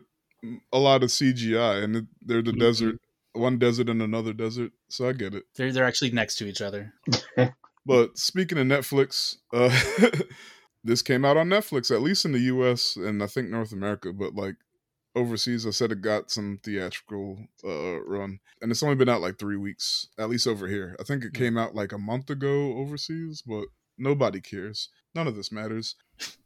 a 0.73 0.79
lot 0.79 1.03
of 1.03 1.09
CGI, 1.11 1.83
and 1.83 2.07
they're 2.21 2.41
the 2.41 2.51
Mhm. 2.51 2.59
desert, 2.59 2.95
one 3.33 3.57
desert 3.59 3.87
and 3.89 4.01
another 4.01 4.33
desert. 4.33 4.71
So 4.89 5.07
I 5.07 5.13
get 5.13 5.33
it. 5.35 5.43
They're 5.55 5.71
they're 5.71 5.85
actually 5.85 6.11
next 6.11 6.35
to 6.37 6.47
each 6.47 6.59
other. 6.61 6.93
But 7.85 8.17
speaking 8.17 8.57
of 8.57 8.67
Netflix, 8.67 9.37
uh, 9.53 9.75
this 10.83 11.01
came 11.01 11.25
out 11.25 11.37
on 11.37 11.49
Netflix, 11.49 11.91
at 11.91 12.01
least 12.01 12.25
in 12.25 12.31
the 12.31 12.39
U.S. 12.39 12.95
and 12.95 13.23
I 13.23 13.27
think 13.27 13.49
North 13.49 13.71
America. 13.71 14.13
But 14.13 14.35
like 14.35 14.55
overseas, 15.15 15.65
I 15.65 15.71
said 15.71 15.91
it 15.91 16.01
got 16.01 16.31
some 16.31 16.59
theatrical 16.63 17.39
uh, 17.63 18.01
run, 18.03 18.39
and 18.61 18.71
it's 18.71 18.83
only 18.83 18.95
been 18.95 19.09
out 19.09 19.21
like 19.21 19.39
three 19.39 19.57
weeks, 19.57 20.07
at 20.19 20.29
least 20.29 20.47
over 20.47 20.67
here. 20.67 20.95
I 20.99 21.03
think 21.03 21.23
it 21.23 21.33
came 21.33 21.57
out 21.57 21.75
like 21.75 21.91
a 21.91 21.97
month 21.97 22.29
ago 22.29 22.77
overseas, 22.77 23.43
but 23.45 23.65
nobody 23.97 24.41
cares. 24.41 24.89
None 25.13 25.27
of 25.27 25.35
this 25.35 25.51
matters. 25.51 25.95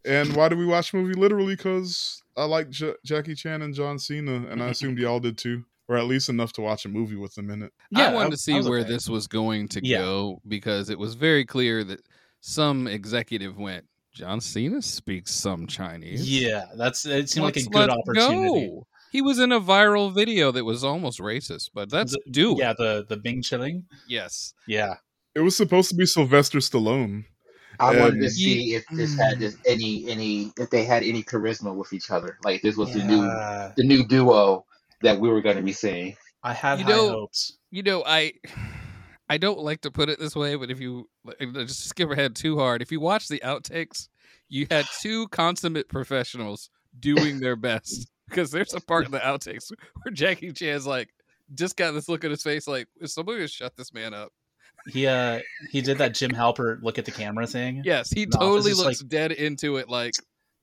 And 0.06 0.36
why 0.36 0.50
do 0.50 0.58
we 0.58 0.65
watch 0.65 0.93
movie? 0.93 1.13
Literally 1.13 1.56
because 1.56 2.24
I 2.36 2.45
like 2.45 2.69
J- 2.69 2.95
Jackie 3.06 3.36
Chan 3.36 3.62
and 3.62 3.74
John 3.74 4.00
Cena, 4.00 4.48
and 4.50 4.63
I 4.63 4.69
assumed 4.69 4.98
y'all 5.00 5.19
did 5.19 5.38
too, 5.38 5.65
or 5.88 5.98
at 5.98 6.06
least 6.06 6.30
enough 6.30 6.52
to 6.54 6.62
watch 6.62 6.86
a 6.86 6.89
movie 6.89 7.15
with 7.15 7.34
them 7.36 7.50
in 7.52 7.62
it. 7.63 7.74
Yeah, 7.91 8.10
i 8.10 8.13
wanted 8.13 8.32
to 8.32 8.38
see 8.38 8.60
where 8.62 8.80
okay. 8.80 8.89
this 8.89 9.08
was 9.10 9.28
going 9.28 9.67
to 9.69 9.82
Yeah. 9.86 10.00
go 10.00 10.41
because 10.48 10.89
it 10.89 10.98
was 10.98 11.13
very 11.15 11.45
clear 11.45 11.84
that 11.84 12.02
some 12.41 12.88
executive 12.88 13.58
went 13.58 13.86
john 14.13 14.39
cena 14.39 14.82
speaks 14.82 15.32
some 15.32 15.67
chinese 15.67 16.28
Yeah, 16.30 16.65
that's 16.78 17.06
it 17.06 17.30
seemed 17.30 17.43
like 17.45 17.58
a 17.58 17.63
good 17.63 17.89
opportunity. 17.89 18.67
go. 18.67 18.88
he 19.12 19.21
was 19.21 19.39
in 19.39 19.52
a 19.52 19.60
viral 19.60 20.13
video 20.13 20.52
that 20.52 20.63
was 20.63 20.84
almost 20.84 21.19
racist 21.19 21.69
but 21.74 21.89
that's 21.89 22.13
it- 22.13 22.32
do 22.32 22.56
Yeah, 22.58 22.74
the 22.78 23.06
the 23.10 23.17
Bing 23.17 23.41
chilling. 23.41 23.86
yes 24.08 24.54
Yeah. 24.67 24.95
It 25.36 25.41
was 25.41 25.58
supposed 25.58 25.89
to 25.89 25.95
be 25.95 26.06
Sylvester 26.06 26.60
Stallone. 26.60 27.26
I 27.78 27.88
wanted 28.00 28.19
to 28.19 28.26
And- 28.28 28.32
see 28.32 28.74
if 28.76 28.86
this 28.89 29.17
had 29.17 29.38
this 29.38 29.58
any 29.65 30.10
any 30.10 30.54
if 30.58 30.69
they 30.69 30.86
had 30.86 31.04
any 31.04 31.21
charisma 31.24 31.76
with 31.76 31.91
each 31.91 32.10
other. 32.10 32.38
Like 32.45 32.62
this 32.62 32.78
was 32.78 32.93
the 32.93 33.04
new 33.04 33.21
the 33.76 33.84
new 33.84 34.06
duo 34.08 34.63
that 35.06 35.20
we 35.20 35.30
were 35.30 35.41
going 35.41 35.56
to 35.58 35.63
be 35.63 35.72
seeing. 35.74 36.15
I 36.44 36.54
had 36.54 36.80
You 36.80 36.86
high 36.86 36.91
know- 36.91 37.10
hopes. 37.10 37.58
you 37.72 37.82
know 37.84 38.04
i 38.06 38.34
i 39.30 39.38
don't 39.38 39.60
like 39.60 39.82
to 39.82 39.89
put 39.91 40.10
it 40.10 40.20
this 40.20 40.36
way 40.36 40.56
but 40.56 40.70
if 40.70 40.80
you 40.80 41.10
just 41.52 41.88
skip 41.89 42.12
ahead 42.12 42.36
too 42.36 42.58
hard 42.60 42.82
if 42.84 42.91
you 42.91 43.00
watch 43.00 43.28
the 43.28 43.41
outtakes 43.44 44.10
you 44.50 44.68
had 44.70 44.86
two 45.02 45.28
consummate 45.30 45.89
professionals 45.89 46.70
doing 47.00 47.39
their 47.39 47.56
best 47.56 48.12
because 48.30 48.52
there's 48.52 48.74
a 48.76 48.82
part 48.82 49.06
in 49.06 49.12
the 49.12 49.20
outtakes 49.20 49.72
where 50.04 50.13
jackie 50.13 50.52
chan's 50.52 50.86
like 50.86 51.10
just 51.56 51.76
got 51.78 51.91
this 51.94 52.08
look 52.08 52.24
on 52.24 52.30
his 52.32 52.44
face 52.44 52.68
like 52.68 52.88
is 53.02 53.13
somebody 53.13 53.39
gonna 53.39 53.48
shut 53.48 53.76
this 53.76 53.91
man 53.94 54.13
up 54.13 54.32
He 54.88 55.08
uh 55.08 55.39
he 55.72 55.82
did 55.82 55.98
that 55.98 56.13
Jim 56.13 56.32
Halpert 56.32 56.84
look 56.84 57.00
at 57.00 57.06
the 57.06 57.12
camera 57.12 57.48
thing. 57.48 57.82
yes 57.84 58.12
he 58.12 58.28
totally 58.28 58.72
just 58.72 58.84
looks 58.86 59.00
dead 59.00 59.32
into 59.32 59.78
it 59.78 59.89
like 59.89 60.13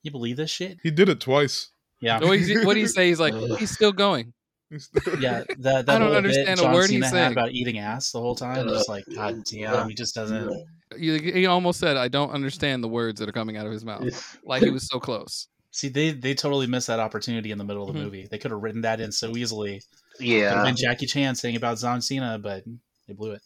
You 0.03 0.11
believe 0.11 0.37
this 0.37 0.49
shit? 0.51 0.77
He 0.83 0.91
did 0.91 1.09
it 1.09 1.19
twice. 1.19 1.71
Yeah. 2.03 2.19
what 2.19 2.31
do 2.31 2.39
you 2.39 2.65
what 2.65 2.73
do 2.75 2.79
you 2.81 2.87
say 2.97 3.07
he's 3.07 3.19
like 3.19 3.33
he's 3.59 3.71
still 3.71 3.91
going 3.93 4.33
Yeah, 5.19 5.43
that, 5.59 5.85
that 5.85 5.89
I 5.89 5.99
don't 5.99 6.07
whole 6.09 6.15
understand 6.17 6.47
bit 6.57 6.59
a 6.59 6.63
John 6.63 6.73
word 6.73 6.87
Cena 6.87 7.05
he's 7.05 7.13
had 7.13 7.19
saying. 7.19 7.31
about 7.33 7.51
eating 7.51 7.77
ass 7.77 8.11
the 8.11 8.19
whole 8.19 8.35
time. 8.35 8.67
Just 8.67 8.89
like, 8.89 9.03
God 9.13 9.43
damn, 9.45 9.87
he 9.87 9.93
just 9.93 10.15
doesn't. 10.15 10.51
he, 10.97 11.19
he 11.31 11.45
almost 11.45 11.79
said 11.79 11.95
i 11.97 12.07
don't 12.07 12.31
understand 12.31 12.83
the 12.83 12.87
words 12.87 13.19
that 13.19 13.27
are 13.29 13.33
coming 13.33 13.55
out 13.57 13.65
of 13.65 13.71
his 13.71 13.83
mouth 13.85 14.37
like 14.45 14.61
he 14.63 14.69
was 14.69 14.87
so 14.87 14.99
close 14.99 15.47
See, 15.75 15.89
they 15.89 16.11
they 16.11 16.35
totally 16.35 16.67
missed 16.67 16.85
that 16.85 16.99
opportunity 16.99 17.49
in 17.49 17.57
the 17.57 17.63
middle 17.63 17.87
of 17.89 17.95
the 17.95 17.99
Mhm. 17.99 18.03
movie. 18.03 18.27
They 18.29 18.37
could 18.37 18.51
have 18.51 18.61
written 18.61 18.81
that 18.81 18.99
in 19.01 19.11
so 19.11 19.35
easily. 19.35 19.81
Could 20.17 20.27
have 20.27 20.37
yeah. 20.37 20.63
been 20.63 20.75
Jackie 20.75 21.07
Chan 21.07 21.33
saying 21.33 21.55
about 21.55 21.79
John 21.79 21.99
Cena, 21.99 22.37
but 22.37 22.63
they 23.07 23.15
blew 23.15 23.31
it. 23.31 23.41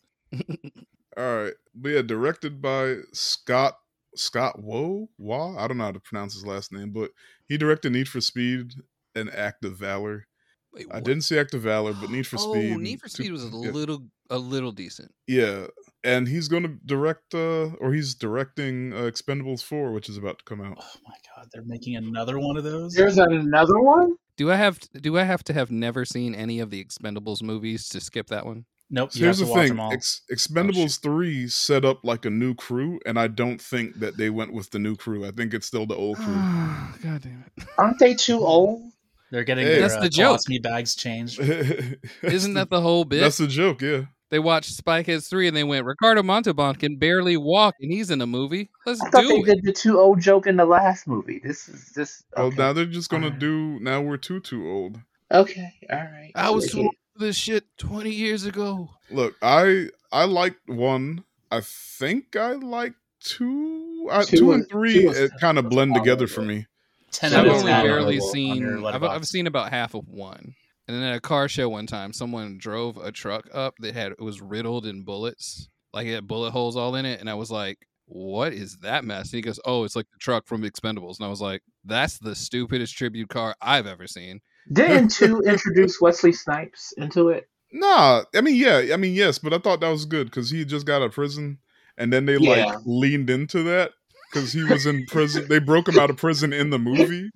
All 1.18 1.24
right. 1.44 1.54
But 1.74 1.90
yeah, 1.90 2.02
directed 2.02 2.62
by 2.62 2.98
Scott 3.14 3.78
Scott 4.16 4.62
Woe 4.62 5.08
Wah. 5.18 5.56
I 5.58 5.70
don't 5.70 5.78
know 5.78 5.86
how 5.86 5.92
to 5.94 6.02
pronounce 6.02 6.34
his 6.34 6.46
last 6.46 6.74
name, 6.74 6.92
but 6.92 7.12
he 7.48 7.58
directed 7.58 7.92
Need 7.92 8.08
for 8.08 8.22
Speed 8.22 8.74
and 9.16 9.30
Act 9.30 9.66
of 9.66 9.78
Valor. 9.78 10.28
Wait, 10.74 10.88
I 10.92 11.00
didn't 11.00 11.24
see 11.24 11.40
Act 11.40 11.54
of 11.54 11.62
Valor, 11.62 11.94
but 11.94 12.10
Need 12.10 12.28
for 12.28 12.38
oh, 12.40 12.54
Speed. 12.54 12.78
Need 12.78 13.02
for 13.02 13.10
Speed 13.10 13.32
was 13.32 13.44
a 13.44 13.48
yeah. 13.48 13.72
little 13.72 14.08
a 14.30 14.38
little 14.38 14.72
decent. 14.72 15.14
Yeah, 15.26 15.68
and 16.04 16.28
he's 16.28 16.48
going 16.48 16.64
to 16.64 16.78
direct, 16.86 17.34
uh, 17.34 17.70
or 17.80 17.94
he's 17.94 18.14
directing 18.14 18.94
uh, 18.94 19.02
Expendables 19.04 19.64
Four, 19.64 19.92
which 19.92 20.10
is 20.10 20.18
about 20.18 20.40
to 20.40 20.46
come 20.46 20.62
out. 20.62 20.78
Oh 20.80 21.00
my 21.06 21.16
god, 21.36 21.48
they're 21.54 21.64
making 21.66 21.96
another 21.96 22.40
one 22.40 22.58
of 22.58 22.64
those. 22.64 22.94
There's 22.94 23.18
another 23.18 23.80
one. 23.80 24.16
Do 24.36 24.52
I 24.52 24.56
have 24.56 24.80
do 25.02 25.18
I 25.18 25.24
have 25.24 25.44
to 25.46 25.54
have 25.54 25.72
never 25.72 26.06
seen 26.06 26.36
any 26.36 26.60
of 26.60 26.70
the 26.70 26.84
Expendables 26.84 27.42
movies 27.42 27.90
to 27.90 28.00
skip 28.00 28.28
that 28.28 28.46
one? 28.46 28.66
Nope. 28.90 29.12
So 29.12 29.20
You 29.20 29.26
have 29.26 29.38
here's 29.38 29.40
to 29.40 29.46
the 29.46 29.52
watch 29.52 29.60
thing: 29.62 29.68
them 29.70 29.80
all. 29.82 29.92
Ex- 29.94 30.22
Expendables 30.32 31.02
three 31.02 31.48
set 31.48 31.84
up 31.84 32.04
like 32.04 32.26
a 32.26 32.30
new 32.30 32.54
crew, 32.56 33.00
and 33.06 33.20
I 33.20 33.28
don't 33.28 33.62
think 33.62 34.00
that 34.00 34.18
they 34.18 34.30
went 34.30 34.54
with 34.54 34.70
the 34.70 34.80
new 34.80 34.96
crew. 34.96 35.26
I 35.26 35.32
think 35.32 35.54
it's 35.54 35.68
still 35.68 35.86
the 35.86 35.96
old 35.96 36.18
crew. 36.18 36.34
God 36.36 37.22
damn 37.22 37.44
it! 37.58 37.64
Aren't 37.78 38.00
they 38.00 38.14
too 38.14 38.40
old? 38.40 38.82
They're 39.30 39.44
getting 39.44 39.66
Hey. 39.66 39.74
their 39.74 39.82
That's 39.82 39.96
uh, 39.96 40.00
the 40.02 40.10
joke. 40.10 40.40
colostomy 40.40 40.64
bags 40.64 40.96
changed. 40.96 41.40
Isn't 42.24 42.54
that 42.54 42.70
the 42.70 42.80
whole 42.80 43.04
bit? 43.04 43.20
That's 43.20 43.38
the 43.38 43.48
joke, 43.48 43.82
yeah. 43.82 44.06
They 44.30 44.40
watched 44.40 44.72
Spy 44.72 45.04
Kids 45.04 45.28
3 45.30 45.48
and 45.50 45.56
they 45.58 45.64
went, 45.64 45.86
Ricardo 45.86 46.22
Montalban 46.24 46.76
can 46.76 46.98
barely 46.98 47.38
walk 47.38 47.76
and 47.80 47.92
he's 47.92 48.12
in 48.12 48.20
a 48.22 48.28
movie. 48.28 48.70
Let's 48.86 49.02
I 49.02 49.10
thought 49.10 49.22
they 49.28 49.36
it. 49.40 49.46
did 49.46 49.64
the 49.64 49.72
too 49.74 50.00
old 50.00 50.20
joke 50.20 50.48
in 50.48 50.58
the 50.58 50.66
last 50.66 51.08
movie. 51.08 51.40
This 51.44 51.70
is 51.70 51.92
this. 51.96 52.24
Well, 52.36 52.48
Okay, 52.48 52.56
now 52.58 52.74
they're 52.74 52.86
just 52.86 53.10
gonna 53.10 53.28
Alright. 53.28 53.40
do. 53.40 53.80
Now 53.80 54.02
we're 54.02 54.18
too 54.18 54.40
too 54.42 54.70
old. 54.70 55.00
okay, 55.32 55.74
all 55.90 55.98
right. 55.98 56.32
I 56.36 56.50
was 56.50 56.66
Okay. 56.66 56.74
too 56.74 56.80
old 56.84 56.92
for 56.96 57.07
this 57.20 57.36
shit 57.36 57.66
20 57.78 58.10
years 58.10 58.46
ago. 58.46 58.90
Look, 59.10 59.36
I 59.42 59.90
I 60.12 60.26
liked 60.26 60.68
one. 60.70 61.24
I 61.52 61.62
think 61.62 62.36
I 62.36 62.54
like 62.54 62.94
two. 63.20 64.10
I, 64.12 64.24
Two 64.24 64.38
two, 64.38 64.52
and 64.54 64.70
three 64.70 65.02
two 65.02 65.10
it 65.10 65.32
kind 65.40 65.58
of 65.58 65.70
blend 65.70 65.94
together 65.94 66.28
for 66.28 66.42
me. 66.42 66.66
Ten 67.12 67.34
I've 67.34 67.46
of 67.46 67.46
it's 67.48 67.60
only 67.62 67.72
barely 67.72 68.18
available 68.18 68.28
on 68.28 68.32
seen, 68.32 68.86
I've, 68.86 69.04
I've 69.04 69.28
seen 69.28 69.48
about 69.48 69.72
half 69.72 69.94
of 69.94 70.08
one. 70.08 70.56
And 70.88 70.96
then 70.96 71.04
at 71.04 71.18
a 71.18 71.22
car 71.22 71.50
show 71.50 71.68
one 71.70 71.88
time, 71.88 72.14
someone 72.14 72.58
drove 72.58 72.98
a 72.98 73.12
truck 73.12 73.50
up 73.54 73.76
that 73.80 73.94
had, 73.94 74.14
it 74.14 74.22
was 74.22 74.42
riddled 74.42 74.86
in 74.86 75.04
bullets. 75.04 75.68
Like 75.94 76.08
it 76.08 76.14
had 76.14 76.28
bullet 76.28 76.52
holes 76.52 76.78
all 76.78 76.96
in 76.96 77.06
it. 77.06 77.20
And 77.20 77.30
I 77.30 77.34
was 77.34 77.52
like, 77.52 77.80
what 78.06 78.54
is 78.54 78.78
that 78.78 79.04
mess? 79.04 79.32
And 79.32 79.38
he 79.38 79.42
goes, 79.42 79.60
oh, 79.66 79.84
it's 79.84 79.96
like 79.96 80.10
the 80.12 80.20
truck 80.20 80.48
from 80.48 80.64
Expendables. 80.64 81.18
And 81.18 81.26
I 81.26 81.30
was 81.30 81.42
like, 81.42 81.62
that's 81.84 82.20
the 82.20 82.36
stupidest 82.36 82.96
tribute 82.96 83.30
car 83.30 83.56
I've 83.62 83.88
ever 83.88 84.08
seen. 84.08 84.40
Didn't 84.72 85.10
two 85.12 85.42
introduce 85.42 86.00
Wesley 86.02 86.34
Snipes 86.34 86.94
into 86.98 87.30
it? 87.30 87.50
Nah, 87.72 88.24
I 88.36 88.42
mean, 88.42 88.56
yeah, 88.56 88.94
I 88.94 88.98
mean, 88.98 89.14
yes, 89.14 89.40
but 89.40 89.54
I 89.54 89.58
thought 89.58 89.82
that 89.82 89.90
was 89.90 90.06
good 90.06 90.28
because 90.28 90.50
he 90.50 90.64
just 90.66 90.86
got 90.86 91.02
out 91.02 91.08
of 91.08 91.12
prison, 91.14 91.60
and 91.98 92.12
then 92.14 92.26
they 92.26 92.38
Yeah. 92.38 92.66
like 92.66 92.80
leaned 92.86 93.30
into 93.30 93.64
that 93.64 93.92
because 94.32 94.54
he 94.54 94.64
was 94.64 94.86
in 94.86 95.06
prison. 95.06 95.48
they 95.50 95.60
broke 95.60 95.88
him 95.90 96.00
out 96.00 96.10
of 96.10 96.18
prison 96.18 96.54
in 96.54 96.70
the 96.70 96.80
movie, 96.80 97.30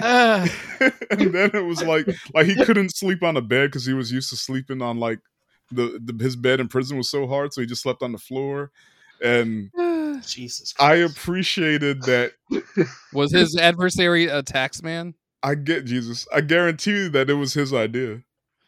Ah, 0.00 0.46
and 1.10 1.32
then 1.34 1.50
it 1.52 1.64
was 1.64 1.82
like 1.82 2.06
like 2.34 2.46
he 2.46 2.56
couldn't 2.64 2.96
sleep 2.96 3.22
on 3.22 3.36
a 3.36 3.42
bed 3.42 3.66
because 3.70 3.84
he 3.84 3.92
was 3.92 4.10
used 4.10 4.30
to 4.30 4.36
sleeping 4.36 4.80
on 4.80 4.98
like 4.98 5.20
the, 5.70 6.00
the 6.02 6.22
his 6.22 6.36
bed 6.36 6.60
in 6.60 6.68
prison 6.68 6.96
was 6.96 7.10
so 7.10 7.26
hard, 7.26 7.52
so 7.52 7.60
he 7.60 7.66
just 7.66 7.82
slept 7.82 8.02
on 8.02 8.12
the 8.12 8.18
floor. 8.18 8.70
And. 9.22 9.70
Jesus. 10.26 10.74
I 10.80 10.96
appreciated 10.96 12.02
that. 12.02 12.32
was 13.12 13.32
his 13.32 13.56
adversary 13.56 14.26
a 14.26 14.42
tax 14.42 14.82
man? 14.82 15.14
I 15.42 15.54
get 15.54 15.84
Jesus. 15.84 16.26
I 16.32 16.40
guarantee 16.40 16.92
you 16.92 17.08
that 17.10 17.30
it 17.30 17.34
was 17.34 17.54
his 17.54 17.72
idea. 17.72 18.22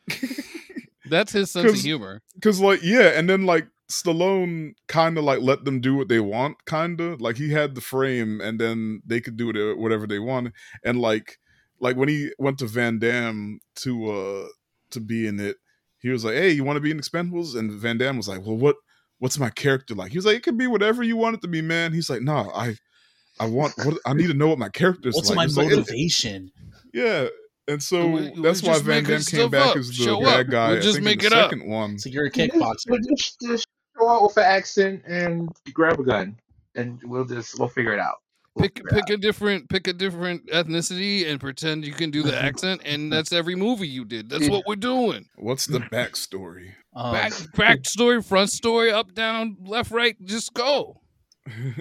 That's 1.11 1.33
his 1.33 1.51
sense 1.51 1.73
of 1.73 1.77
humor. 1.77 2.23
Cause 2.41 2.61
like 2.61 2.81
yeah, 2.83 3.09
and 3.19 3.29
then 3.29 3.45
like 3.45 3.67
Stallone 3.91 4.75
kind 4.87 5.19
of 5.19 5.25
like 5.25 5.41
let 5.41 5.65
them 5.65 5.81
do 5.81 5.97
what 5.97 6.09
they 6.09 6.21
want, 6.21 6.65
kind 6.65 7.01
of 7.01 7.21
like 7.21 7.37
he 7.37 7.51
had 7.51 7.75
the 7.75 7.81
frame, 7.81 8.41
and 8.41 8.61
then 8.61 9.03
they 9.05 9.21
could 9.21 9.37
do 9.37 9.75
whatever 9.77 10.07
they 10.07 10.21
wanted. 10.21 10.53
And 10.85 11.01
like 11.01 11.39
like 11.81 11.97
when 11.97 12.09
he 12.09 12.31
went 12.39 12.59
to 12.61 12.67
Van 12.67 12.99
Damme 12.99 13.61
to 13.77 14.11
uh 14.11 14.49
to 14.91 15.01
be 15.01 15.27
in 15.27 15.41
it, 15.41 15.57
he 15.99 16.11
was 16.11 16.25
like, 16.25 16.35
"Hey, 16.35 16.51
you 16.51 16.63
want 16.63 16.77
to 16.77 16.81
be 16.81 16.93
in 16.93 17.01
Expendables?" 17.01 17.57
And 17.57 17.73
Van 17.73 17.99
Damme 17.99 18.17
was 18.17 18.29
like, 18.29 18.47
"Well, 18.47 18.57
what 18.57 18.77
what's 19.19 19.39
my 19.39 19.51
character 19.51 19.95
like?" 19.95 20.13
He 20.13 20.19
was 20.19 20.27
like, 20.27 20.37
"It 20.37 20.45
could 20.45 20.59
be 20.59 20.69
whatever 20.69 21.03
you 21.03 21.17
want 21.17 21.35
it 21.35 21.43
to 21.43 21.49
be, 21.49 21.61
man." 21.61 21.93
He's 21.93 22.09
like, 22.09 22.23
"No, 22.23 22.51
I 22.55 22.77
I 23.41 23.47
want 23.47 23.75
what 23.79 23.99
I 24.07 24.13
need 24.13 24.29
to 24.29 24.35
know 24.35 24.49
what 24.49 24.59
my 24.59 24.69
character's 24.69 25.15
What's 25.15 25.29
like." 25.31 25.37
my 25.37 25.45
He's 25.45 25.57
like, 25.57 25.67
"It- 25.73 25.77
motivation? 25.79 26.53
yeah." 26.95 27.29
And 27.69 27.81
so 27.83 28.07
We- 28.09 28.31
we 28.31 28.43
that's 28.43 28.63
why 28.63 28.79
Van 28.81 29.05
Damme 29.05 29.23
came 29.23 29.49
back 29.51 29.69
up. 29.71 29.77
as 29.77 29.89
the 29.89 29.95
Show 29.95 30.21
bad 30.23 30.47
up. 30.47 30.51
guy. 30.51 30.71
We 30.73 30.79
I 30.79 30.81
just 30.81 30.95
think 30.97 31.05
make 31.05 31.21
in 31.21 31.27
it 31.27 31.31
the 31.31 31.37
up. 31.37 31.51
second 31.51 31.69
one. 31.71 31.99
So 31.99 32.09
you're 32.11 32.27
a 32.27 32.31
Just- 32.31 32.53
kickboxer. 32.53 32.99
Just, 33.17 33.41
just 33.41 33.67
show 33.99 34.09
up 34.09 34.23
with 34.23 34.37
an 34.39 34.43
accent 34.45 35.03
and 35.07 35.49
grab 35.73 36.01
a 36.01 36.05
gun, 36.05 36.37
and 36.75 37.01
we'll 37.05 37.25
just 37.25 37.59
we'll 37.59 37.69
figure 37.69 37.93
it 37.93 38.01
out. 38.01 38.17
We'll 38.57 38.65
Pick 38.65 38.79
figure 38.79 38.89
it 38.89 38.95
pick 39.07 39.11
a 39.11 39.17
different 39.21 39.69
pick 39.69 39.87
a 39.87 39.93
different 39.93 40.47
ethnicity 40.49 41.31
and 41.31 41.39
pretend 41.39 41.85
you 41.85 41.93
can 41.93 42.11
do 42.11 42.25
the 42.25 42.37
accent, 42.43 42.81
and 42.85 43.13
that's 43.13 43.33
every 43.33 43.55
movie 43.55 43.87
you 43.87 44.05
did. 44.05 44.29
That's 44.29 44.49
what 44.49 44.65
we're 44.67 44.75
doing. 44.75 45.27
What's 45.37 45.67
the 45.67 45.79
backstory? 45.79 46.73
Um, 46.97 47.13
Back 47.13 47.33
back 47.55 47.87
story, 47.87 48.21
front 48.21 48.51
story, 48.51 48.91
up 48.91 49.15
down, 49.15 49.57
left, 49.65 49.93
right. 49.93 50.17
Just 50.25 50.53
go. 50.55 51.01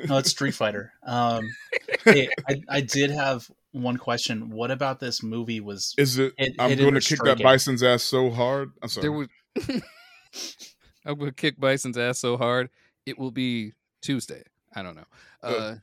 No, 0.07 0.17
it's 0.17 0.31
Street 0.31 0.53
Fighter. 0.55 0.93
Um, 1.05 1.49
hey, 2.03 2.29
I, 2.47 2.61
I 2.69 2.81
did 2.81 3.11
have 3.11 3.49
one 3.71 3.97
question. 3.97 4.49
What 4.49 4.71
about 4.71 4.99
this 4.99 5.21
movie 5.23 5.59
was 5.59 5.93
Is 5.97 6.17
it? 6.17 6.33
hit, 6.37 6.55
I'm 6.59 6.77
going 6.77 6.93
to 6.93 7.01
kick 7.01 7.19
that 7.23 7.37
bison's 7.37 7.83
ass 7.83 8.03
so 8.03 8.29
hard. 8.29 8.71
I'm 8.81 8.89
sorry. 8.89 9.03
There 9.03 9.11
was. 9.11 9.27
I'm 11.05 11.17
gonna 11.17 11.31
kick 11.31 11.59
Bison's 11.59 11.97
ass 11.97 12.19
so 12.19 12.37
hard 12.37 12.69
it 13.09 13.17
will 13.17 13.31
be 13.31 13.73
Tuesday. 14.01 14.43
I 14.75 14.83
don't 14.83 14.95
know. 14.95 15.05
Uh, 15.41 15.75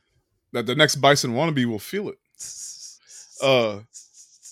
that 0.53 0.65
the 0.65 0.75
next 0.75 0.95
bison 0.95 1.33
wannabe 1.33 1.65
will 1.65 1.79
feel 1.79 2.09
it. 2.09 2.17
Uh, 3.39 3.81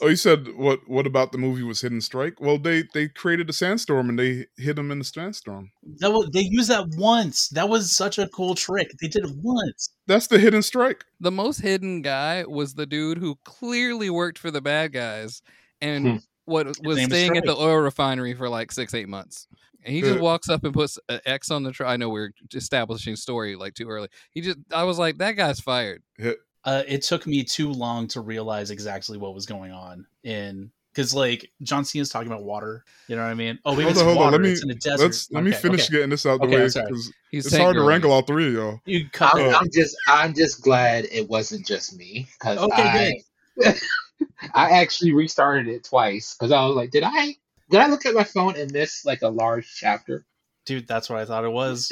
Oh, 0.02 0.08
you 0.08 0.16
said 0.16 0.56
what? 0.56 0.82
What 0.88 1.08
about 1.08 1.32
the 1.32 1.38
movie 1.38 1.64
was 1.64 1.82
Hidden 1.82 2.02
Strike? 2.02 2.40
Well, 2.42 2.58
they 2.58 2.84
they 2.94 3.08
created 3.08 3.50
a 3.50 3.54
sandstorm 3.54 4.10
and 4.10 4.20
they 4.20 4.48
hit 4.58 4.78
him 4.78 4.92
in 4.92 5.00
the 5.00 5.06
sandstorm. 5.06 5.72
That 6.00 6.12
was, 6.12 6.30
they 6.32 6.42
used 6.42 6.70
that 6.70 6.88
once. 6.98 7.50
That 7.50 7.70
was 7.70 7.92
such 7.92 8.18
a 8.20 8.28
cool 8.30 8.56
trick. 8.56 8.92
They 9.02 9.08
did 9.08 9.26
it 9.26 9.36
once. 9.42 9.90
That's 10.08 10.28
the 10.28 10.40
Hidden 10.40 10.62
Strike. 10.64 11.06
the 11.20 11.32
most 11.32 11.60
hidden 11.62 12.02
guy 12.02 12.44
was 12.48 12.74
the 12.74 12.86
dude 12.86 13.18
who 13.18 13.38
clearly 13.46 14.10
worked 14.10 14.38
for 14.38 14.52
the 14.52 14.62
bad 14.62 14.92
guys 14.94 15.42
and 15.82 16.06
Hmm. 16.08 16.16
what 16.46 16.68
was 16.84 17.02
staying 17.04 17.38
at 17.38 17.46
the 17.46 17.56
oil 17.56 17.78
refinery 17.78 18.34
for 18.34 18.50
like 18.50 18.72
six 18.72 18.94
eight 18.94 19.10
months 19.10 19.48
and 19.84 19.94
he 19.94 20.02
just 20.02 20.20
walks 20.20 20.48
up 20.50 20.64
and 20.64 20.74
puts 20.74 20.98
an 21.10 21.20
x 21.26 21.52
on 21.52 21.64
the 21.64 21.72
tr- 21.72 21.86
i 21.86 21.98
know 21.98 22.10
we're 22.10 22.32
establishing 22.54 23.16
story 23.16 23.56
like 23.56 23.74
too 23.74 23.88
early 23.90 24.08
he 24.32 24.42
just 24.42 24.58
i 24.72 24.84
was 24.84 24.98
like 25.00 25.18
that 25.18 25.34
guy's 25.34 25.60
fired 25.60 26.02
Hit. 26.18 26.38
Uh, 26.66 26.84
it 26.88 27.04
took 27.04 27.28
me 27.28 27.44
too 27.44 27.72
long 27.72 28.08
to 28.10 28.22
realize 28.22 28.72
exactly 28.72 29.18
what 29.18 29.34
was 29.36 29.46
going 29.46 29.72
on 29.72 30.06
in 30.24 30.72
because 30.94 31.14
like 31.14 31.52
John 31.62 31.86
Cena's 31.86 32.10
talking 32.10 32.32
about 32.32 32.44
water. 32.44 32.84
You 33.08 33.16
know 33.16 33.24
what 33.24 33.30
I 33.30 33.36
mean? 33.36 33.60
Oh, 33.66 33.72
maybe 33.72 33.84
Hold 33.84 33.92
it's 33.92 34.00
on, 34.02 34.06
hold 34.06 34.18
water. 34.18 34.28
on. 34.28 34.32
Let 34.34 34.42
me 34.42 34.52
it's 34.52 34.64
in 34.64 34.72
a 34.72 34.76
desert. 34.76 35.04
let's 35.04 35.32
let 35.32 35.44
me 35.44 35.52
finish 35.52 35.82
okay. 35.84 35.92
getting 35.94 36.10
this 36.10 36.26
out 36.26 36.40
the 36.42 36.48
Okay, 36.48 36.56
way 36.58 36.64
because 36.66 37.14
he's 37.30 37.46
it's 37.46 37.56
hard 37.56 37.76
to 37.76 37.84
wrangle 37.84 38.12
all 38.12 38.24
three 38.24 38.48
of 38.48 38.54
y'all. 38.54 38.80
You 38.86 39.08
cut 39.10 39.36
I'm, 39.36 39.42
it. 39.42 39.56
I'm 39.56 39.70
just 39.72 39.96
I'm 40.08 40.34
just 40.34 40.64
glad 40.64 41.06
it 41.12 41.30
wasn't 41.30 41.68
just 41.68 41.96
me 41.96 42.28
because 42.40 42.58
Okay, 42.58 43.22
I 43.62 43.74
I 44.54 44.72
actually 44.72 45.14
restarted 45.14 45.68
it 45.68 45.84
twice 45.84 46.34
because 46.34 46.52
I 46.52 46.66
was 46.66 46.76
like, 46.76 46.92
did 46.92 47.04
I 47.04 47.36
did 47.70 47.80
I 47.80 47.88
look 47.88 48.06
at 48.06 48.16
my 48.16 48.24
phone 48.24 48.56
and 48.58 48.72
miss 48.72 49.06
like 49.06 49.22
a 49.22 49.30
large 49.30 49.72
chapter? 49.76 50.26
dude. 50.66 50.88
That's 50.88 51.10
what 51.10 51.20
I 51.20 51.26
thought 51.26 51.46
it 51.46 51.52
was. 51.52 51.92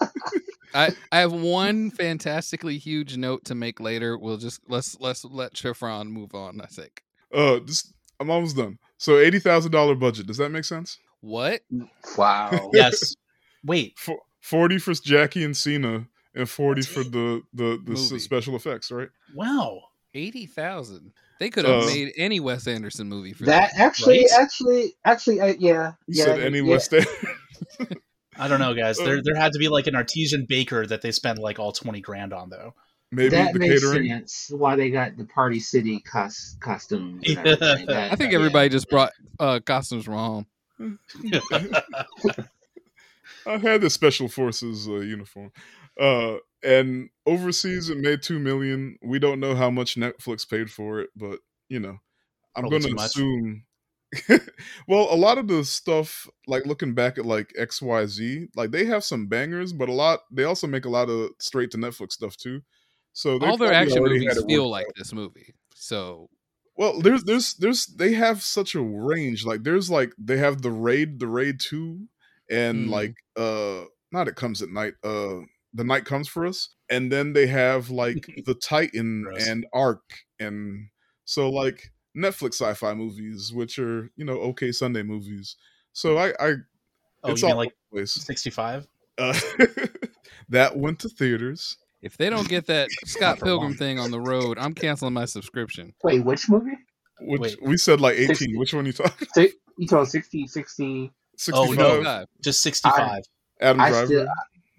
I, 0.74 0.92
I 1.10 1.18
have 1.20 1.32
one 1.32 1.90
fantastically 1.90 2.78
huge 2.78 3.16
note 3.16 3.44
to 3.46 3.54
make 3.54 3.80
later 3.80 4.18
we'll 4.18 4.36
just 4.36 4.60
let's 4.68 4.98
let's 5.00 5.24
let 5.24 5.56
Chiffron 5.56 6.08
move 6.08 6.34
on 6.34 6.60
i 6.60 6.66
think 6.66 7.02
Uh, 7.32 7.60
this 7.64 7.92
I'm 8.20 8.30
almost 8.30 8.56
done. 8.56 8.78
So 8.96 9.18
eighty 9.18 9.38
thousand 9.38 9.70
dollar 9.72 9.94
budget. 9.94 10.26
Does 10.26 10.38
that 10.38 10.50
make 10.50 10.64
sense? 10.64 10.98
what 11.20 11.60
Wow. 12.16 12.70
yes. 12.72 13.14
Wait. 13.64 13.94
For, 13.98 14.18
Forty 14.40 14.78
for 14.78 14.94
Jackie 14.94 15.44
and 15.44 15.56
Cena, 15.56 16.06
and 16.34 16.48
forty 16.48 16.82
for 16.82 17.04
the 17.04 17.42
the 17.52 17.80
the 17.84 17.92
s- 17.92 18.10
Movie. 18.10 18.18
special 18.20 18.56
effects. 18.56 18.90
Right? 18.90 19.08
Wow. 19.34 19.80
80000 20.14 21.12
they 21.38 21.50
could 21.50 21.66
have 21.66 21.82
Uh, 21.82 21.86
made 21.86 22.12
any 22.16 22.40
wes 22.40 22.66
anderson 22.66 23.08
movie 23.08 23.34
for 23.34 23.44
That 23.44 23.70
that, 23.72 23.80
actually, 23.80 24.20
Right? 24.20 24.40
actually, 24.40 24.94
actually, 25.04 25.40
uh, 25.40 25.54
yeah, 25.58 25.92
You 26.06 26.14
yeah, 26.14 26.24
said 26.24 26.40
any 26.40 26.60
yeah. 26.62 26.70
West 26.72 26.94
End. 26.94 27.06
I 28.38 28.48
don't 28.48 28.60
know, 28.60 28.74
guys. 28.74 28.98
Uh, 29.00 29.04
There 29.04 29.22
there 29.22 29.34
had 29.36 29.52
to 29.52 29.58
be 29.58 29.68
like 29.68 29.86
an 29.86 29.94
artesian 29.96 30.46
baker 30.48 30.86
that 30.86 31.02
they 31.02 31.10
spent 31.12 31.38
like 31.38 31.58
all 31.58 31.72
twenty 31.72 32.00
grand 32.00 32.32
on, 32.32 32.50
though. 32.50 32.74
Maybe 33.10 33.30
that 33.30 33.52
the 33.54 33.58
makes 33.58 33.80
catering. 33.82 34.08
sense. 34.10 34.50
Why 34.50 34.76
they 34.76 34.90
got 34.90 35.16
the 35.16 35.24
Party 35.24 35.60
City 35.60 36.00
cos- 36.00 36.56
costumes? 36.60 37.22
Yeah. 37.26 37.42
That- 37.42 38.08
i 38.12 38.16
think 38.16 38.32
yeah. 38.32 38.38
everybody 38.38 38.68
just 38.68 38.90
brought 38.90 39.12
uh 39.40 39.60
costumes 39.64 40.04
from 40.04 40.14
home 40.14 40.46
I 43.46 43.56
had 43.58 43.80
the 43.80 43.88
special 43.90 44.28
forces 44.28 44.86
uh, 44.88 44.96
uniform. 45.00 45.52
Uh, 45.98 46.36
and 46.62 47.08
overseas, 47.26 47.88
it 47.88 47.98
made 47.98 48.22
two 48.22 48.38
million. 48.38 48.98
We 49.02 49.18
don't 49.18 49.40
know 49.40 49.54
how 49.54 49.70
much 49.70 49.96
Netflix 49.96 50.48
paid 50.48 50.70
for 50.70 51.00
it, 51.00 51.10
but 51.16 51.38
you 51.68 51.80
know, 51.80 51.98
I'm 52.54 52.68
going 52.68 52.82
to 52.82 52.88
too 52.88 52.94
much. 52.94 53.06
assume. 53.06 53.64
well, 54.88 55.12
a 55.12 55.16
lot 55.16 55.38
of 55.38 55.48
the 55.48 55.64
stuff, 55.64 56.26
like 56.46 56.64
looking 56.66 56.94
back 56.94 57.18
at 57.18 57.26
like 57.26 57.52
X 57.58 57.82
Y 57.82 58.06
Z, 58.06 58.48
like 58.56 58.70
they 58.70 58.84
have 58.86 59.04
some 59.04 59.26
bangers, 59.26 59.72
but 59.72 59.88
a 59.88 59.92
lot 59.92 60.20
they 60.30 60.44
also 60.44 60.66
make 60.66 60.84
a 60.86 60.88
lot 60.90 61.10
of 61.10 61.30
straight 61.40 61.70
to 61.72 61.78
Netflix 61.78 62.12
stuff 62.12 62.36
too. 62.36 62.62
So 63.12 63.38
all 63.40 63.56
their 63.56 63.72
action 63.72 64.04
movies 64.04 64.42
feel 64.46 64.68
like 64.68 64.88
out. 64.88 64.94
this 64.94 65.12
movie 65.12 65.54
so 65.74 66.30
Well, 66.76 67.00
there's 67.00 67.24
there's 67.24 67.54
there's 67.54 67.86
they 67.86 68.12
have 68.14 68.42
such 68.42 68.74
a 68.74 68.80
range. 68.80 69.44
Like 69.44 69.62
there's 69.64 69.90
like 69.90 70.12
they 70.18 70.36
have 70.38 70.62
the 70.62 70.70
raid, 70.70 71.18
the 71.18 71.26
raid 71.26 71.60
two, 71.60 72.08
and 72.50 72.88
Mhm. 72.88 72.90
like 72.90 73.14
uh 73.36 73.84
not 74.12 74.28
it 74.28 74.36
comes 74.36 74.62
at 74.62 74.70
night, 74.70 74.94
uh 75.02 75.40
the 75.74 75.84
night 75.84 76.04
comes 76.04 76.28
for 76.28 76.46
us. 76.46 76.70
And 76.90 77.10
then 77.12 77.32
they 77.32 77.46
have 77.48 77.90
like 77.90 78.28
the 78.44 78.54
Titan 78.54 79.30
and 79.36 79.66
ARQ 79.74 80.00
and 80.38 80.88
so 81.24 81.50
like 81.50 81.90
Netflix 82.18 82.54
sci-fi 82.54 82.94
movies, 82.94 83.52
which 83.52 83.78
are, 83.78 84.10
you 84.16 84.24
know, 84.24 84.34
okay 84.40 84.72
Sunday 84.72 85.02
movies. 85.02 85.56
So 85.92 86.18
I 86.18 86.32
I 86.40 86.54
Oh, 87.24 87.32
it's 87.32 87.42
you 87.42 87.48
mean 87.48 87.52
all 87.54 87.58
like 87.58 87.66
over 87.68 87.74
the 87.92 87.96
place. 88.02 88.12
65? 88.12 88.86
Uh, 89.18 89.38
that 90.48 90.76
went 90.76 91.00
to 91.00 91.08
theaters. 91.08 91.76
If 92.00 92.16
they 92.16 92.30
don't 92.30 92.48
get 92.48 92.66
that 92.66 92.88
Scott 93.06 93.40
Pilgrim 93.40 93.74
thing 93.74 93.98
on 93.98 94.10
the 94.12 94.20
road, 94.20 94.56
I'm 94.58 94.72
canceling 94.74 95.14
my 95.14 95.24
subscription. 95.24 95.94
Wait, 96.04 96.24
which 96.24 96.48
movie? 96.48 96.78
Which 97.20 97.40
Wait. 97.40 97.56
we 97.62 97.76
said 97.76 98.00
like 98.00 98.14
18. 98.16 98.26
Sixty. 98.36 98.56
Which 98.56 98.72
one 98.74 98.86
you 98.86 98.92
talking? 98.92 99.26
Si- 99.34 99.52
You 99.78 99.88
told 99.88 100.08
60, 100.08 100.46
60. 100.46 101.12
65. 101.36 101.78
Oh, 101.80 102.00
no. 102.00 102.24
Just 102.40 102.62
65. 102.62 103.22
Adam 103.60 103.80
I 103.80 103.88
Driver. 103.90 104.06
still, 104.06 104.26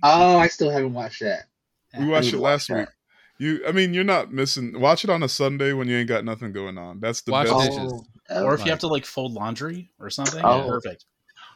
oh, 0.03 0.37
I 0.37 0.47
still 0.47 0.69
haven't 0.71 0.93
watched 0.93 1.19
that. 1.19 1.47
we 1.99 2.07
watched 2.07 2.31
it 2.33 2.39
last 2.39 2.69
watch 2.69 2.79
week. 2.79 2.87
You, 3.39 3.61
I 3.67 3.71
mean, 3.71 3.93
you're 3.93 4.03
not 4.03 4.31
missing. 4.33 4.79
Watch 4.79 5.03
it 5.05 5.09
on 5.09 5.23
a 5.23 5.29
Sunday 5.29 5.71
when 5.73 5.87
you 5.87 5.95
ain't 5.97 6.09
got 6.09 6.25
nothing 6.25 6.51
going 6.51 6.77
on. 6.77 6.99
That's 6.99 7.21
the 7.21 7.31
Watch 7.31 7.47
best. 7.47 7.71
dishes. 7.71 7.93
Oh, 8.31 8.43
or 8.43 8.53
if 8.53 8.63
you 8.65 8.69
have 8.69 8.79
to 8.79 8.87
like 8.87 9.05
fold 9.05 9.31
laundry 9.33 9.89
or 9.99 10.09
something, 10.09 10.41
Oh. 10.43 10.67
perfect. 10.67 11.05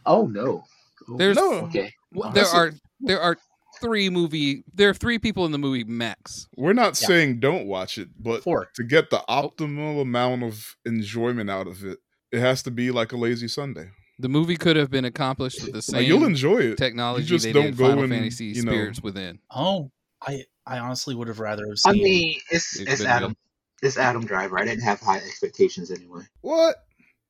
oh 0.05 0.25
no. 0.25 0.63
Oh, 1.09 1.17
There's- 1.17 1.35
No, 1.35 1.53
okay. 1.65 1.93
Well, 2.13 2.29
Oh, 2.29 2.31
there 2.33 2.43
that's 2.43 2.53
are 2.55 2.71
there 3.01 3.19
are 3.21 3.37
three 3.81 4.09
movie 4.09 4.63
there 4.73 4.89
are 4.89 4.93
three 4.93 5.19
people 5.19 5.45
in 5.45 5.51
the 5.51 5.57
movie 5.57 5.83
max. 5.83 6.47
we're 6.55 6.71
not 6.73 6.99
Yeah. 7.01 7.07
saying 7.07 7.39
don't 7.41 7.65
watch 7.67 7.97
it, 7.97 8.07
but 8.17 8.43
Four. 8.43 8.69
to 8.75 8.83
get 8.83 9.09
the 9.09 9.21
oh. 9.27 9.49
optimal 9.49 10.01
amount 10.01 10.43
of 10.43 10.77
enjoyment 10.85 11.49
out 11.49 11.67
of 11.67 11.83
it, 11.83 11.99
it 12.31 12.39
has 12.39 12.63
to 12.63 12.71
be 12.71 12.91
like 12.91 13.11
a 13.11 13.17
lazy 13.17 13.47
Sunday. 13.49 13.89
The 14.19 14.29
movie 14.29 14.55
could 14.55 14.77
have 14.77 14.89
been 14.89 15.05
accomplished 15.05 15.61
with 15.63 15.73
the 15.73 15.81
same 15.81 15.97
Like 15.99 16.07
you'll 16.07 16.23
enjoy 16.23 16.59
it. 16.59 16.77
technology 16.77 17.25
just 17.25 17.43
they 17.43 17.51
don't 17.51 17.65
did 17.65 17.77
go 17.77 17.87
Final 17.89 18.03
and, 18.05 18.13
Fantasy 18.13 18.45
you 18.45 18.63
know- 18.63 18.71
Spirits 18.71 19.01
Within. 19.03 19.39
Oh, 19.51 19.91
I 20.25 20.43
I 20.65 20.79
honestly 20.79 21.15
would 21.15 21.27
have 21.27 21.39
rather 21.39 21.63
have 21.67 21.77
I 21.85 21.93
seen. 21.93 22.03
mean, 22.03 22.39
it's 22.51 22.79
It's 22.79 22.91
it's 22.93 23.05
Adam. 23.05 23.35
It's 23.81 23.97
Adam 23.97 24.25
Driver. 24.25 24.57
I 24.59 24.65
didn't 24.65 24.83
have 24.83 24.99
high 25.01 25.17
expectations 25.17 25.91
anyway. 25.91 26.21
What? 26.41 26.77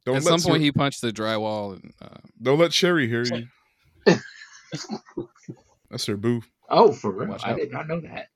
Don't 0.06 0.18
At 0.18 0.24
let 0.24 0.30
some 0.32 0.40
Ser- 0.40 0.50
point, 0.50 0.62
he 0.64 0.72
punched 0.72 1.02
the 1.02 1.12
drywall. 1.12 1.74
And, 1.74 1.94
uh, 2.02 2.18
don't 2.42 2.60
let 2.60 2.74
Sherry 2.74 3.08
hear 3.08 3.24
you. 3.24 3.48
That's 5.90 6.06
her 6.06 6.18
boo. 6.18 6.42
Oh, 6.70 6.92
for 6.92 7.12
real? 7.12 7.30
Watch 7.30 7.44
I 7.46 7.52
out. 7.52 7.58
did 7.58 7.72
not 7.72 7.88
know 7.88 8.02
that. 8.02 8.28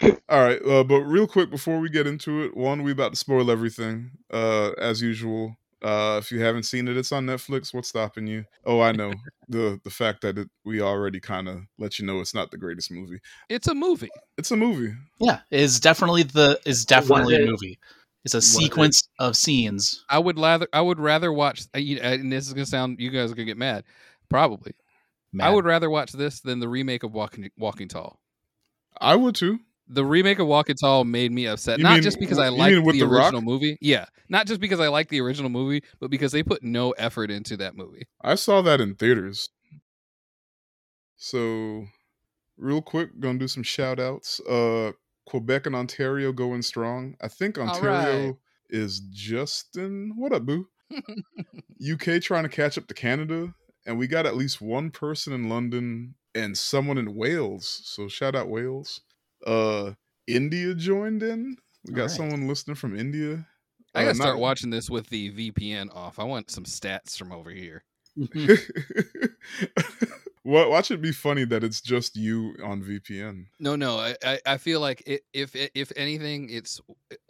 All 0.28 0.42
right, 0.44 0.60
uh, 0.66 0.82
but 0.84 1.00
real 1.02 1.26
quick 1.26 1.50
before 1.50 1.78
we 1.78 1.88
get 1.90 2.06
into 2.06 2.42
it, 2.42 2.56
one, 2.56 2.82
we 2.82 2.92
about 2.92 3.12
to 3.12 3.16
spoil 3.16 3.50
everything, 3.50 4.10
uh, 4.32 4.70
as 4.78 5.00
usual. 5.02 5.56
Uh, 5.84 6.16
if 6.18 6.32
you 6.32 6.40
haven't 6.40 6.62
seen 6.62 6.88
it, 6.88 6.96
it's 6.96 7.12
on 7.12 7.26
Netflix. 7.26 7.74
What's 7.74 7.88
stopping 7.90 8.26
you? 8.26 8.44
Oh, 8.64 8.80
I 8.80 8.92
know 8.92 9.12
the 9.48 9.78
the 9.84 9.90
fact 9.90 10.22
that 10.22 10.38
it, 10.38 10.48
we 10.64 10.80
already 10.80 11.20
kind 11.20 11.46
of 11.48 11.60
let 11.78 11.98
you 11.98 12.06
know 12.06 12.20
it's 12.20 12.34
not 12.34 12.50
the 12.50 12.56
greatest 12.56 12.90
movie. 12.90 13.20
it's 13.50 13.68
a 13.68 13.74
movie. 13.74 14.08
It's 14.38 14.50
a 14.50 14.56
movie. 14.56 14.94
yeah, 15.20 15.40
is 15.50 15.78
definitely 15.80 16.22
the 16.22 16.58
is 16.64 16.84
definitely 16.86 17.36
a 17.36 17.46
movie. 17.46 17.78
It's 18.24 18.32
a 18.34 18.38
it- 18.38 18.42
sequence 18.42 19.06
of 19.18 19.36
scenes. 19.36 20.04
I 20.08 20.18
would 20.18 20.38
rather 20.38 20.66
I 20.72 20.80
would 20.80 20.98
rather 20.98 21.30
watch. 21.32 21.62
uh, 21.74 21.78
And 21.78 22.32
this 22.32 22.46
is 22.46 22.54
gonna 22.54 22.64
sound 22.64 22.98
you 22.98 23.10
guys 23.10 23.30
are 23.30 23.34
gonna 23.34 23.44
get 23.44 23.58
mad. 23.58 23.84
Probably, 24.30 24.72
I 25.38 25.50
would 25.50 25.66
rather 25.66 25.90
watch 25.90 26.12
this 26.12 26.40
than 26.40 26.60
the 26.60 26.68
remake 26.68 27.02
of 27.02 27.12
Walking 27.12 27.50
Walking 27.58 27.88
Tall. 27.88 28.18
I 28.98 29.16
would 29.16 29.34
too. 29.34 29.58
The 29.88 30.04
remake 30.04 30.38
of 30.38 30.46
Walking 30.46 30.76
Tall 30.76 31.04
made 31.04 31.30
me 31.30 31.46
upset. 31.46 31.78
You 31.78 31.84
not 31.84 31.94
mean- 31.94 32.02
just 32.02 32.18
because 32.18 32.38
I 32.38 32.50
with 32.50 32.94
the, 32.94 33.00
The 33.00 33.06
original 33.06 33.42
movie. 33.42 33.76
Yeah, 33.80 34.06
not 34.28 34.46
just 34.46 34.60
because 34.60 34.80
I 34.80 34.88
liked 34.88 35.10
the 35.10 35.20
original 35.20 35.50
movie, 35.50 35.82
but 36.00 36.10
because 36.10 36.32
they 36.32 36.42
put 36.42 36.62
no 36.62 36.92
effort 36.92 37.30
into 37.30 37.56
that 37.58 37.76
movie. 37.76 38.06
I 38.22 38.34
saw 38.36 38.62
that 38.62 38.80
in 38.80 38.94
theaters. 38.94 39.50
So, 41.16 41.86
real 42.56 42.82
quick, 42.82 43.20
gonna 43.20 43.38
do 43.38 43.48
some 43.48 43.62
shout 43.62 44.00
outs. 44.00 44.40
Uh, 44.40 44.92
Quebec 45.26 45.66
and 45.66 45.74
Ontario 45.74 46.32
going 46.32 46.62
strong. 46.62 47.16
I 47.20 47.28
think 47.28 47.58
Ontario 47.58 48.26
right. 48.26 48.34
is 48.68 49.00
Justin. 49.10 50.14
What 50.16 50.32
up, 50.32 50.44
boo? 50.44 50.68
UK 51.92 52.20
trying 52.20 52.44
to 52.44 52.48
catch 52.48 52.76
up 52.78 52.86
to 52.88 52.94
Canada, 52.94 53.54
and 53.86 53.98
we 53.98 54.06
got 54.06 54.26
at 54.26 54.36
least 54.36 54.60
one 54.60 54.90
person 54.90 55.32
in 55.32 55.48
London 55.48 56.14
and 56.34 56.56
someone 56.56 56.98
in 56.98 57.14
Wales. 57.14 57.80
So 57.84 58.08
shout 58.08 58.34
out 58.34 58.48
Wales. 58.48 59.00
Uh, 59.46 59.92
India 60.26 60.74
joined 60.74 61.22
in. 61.22 61.56
We 61.86 61.92
got 61.94 62.02
Alright. 62.02 62.16
someone 62.16 62.48
listening 62.48 62.76
from 62.76 62.96
India. 62.98 63.46
I 63.94 64.00
Uh, 64.00 64.04
gotta 64.06 64.14
start 64.16 64.34
not- 64.36 64.40
watching 64.40 64.70
this 64.70 64.88
with 64.90 65.08
the 65.10 65.30
VPN 65.32 65.94
off. 65.94 66.18
I 66.18 66.24
want 66.24 66.50
some 66.50 66.64
stats 66.64 67.16
from 67.18 67.30
over 67.32 67.50
here. 67.50 67.84
Wa- 70.46 70.68
Watch 70.68 70.90
it 70.90 71.00
be 71.00 71.12
funny 71.12 71.44
that 71.44 71.64
it's 71.64 71.80
just 71.80 72.16
you 72.16 72.54
on 72.62 72.82
VPN. 72.82 73.46
No, 73.58 73.76
no. 73.76 73.98
I, 73.98 74.14
I, 74.24 74.38
I 74.46 74.56
feel 74.58 74.78
like 74.80 75.02
it, 75.06 75.22
if 75.32 75.56
if 75.74 75.90
anything, 75.96 76.50
it's 76.50 76.80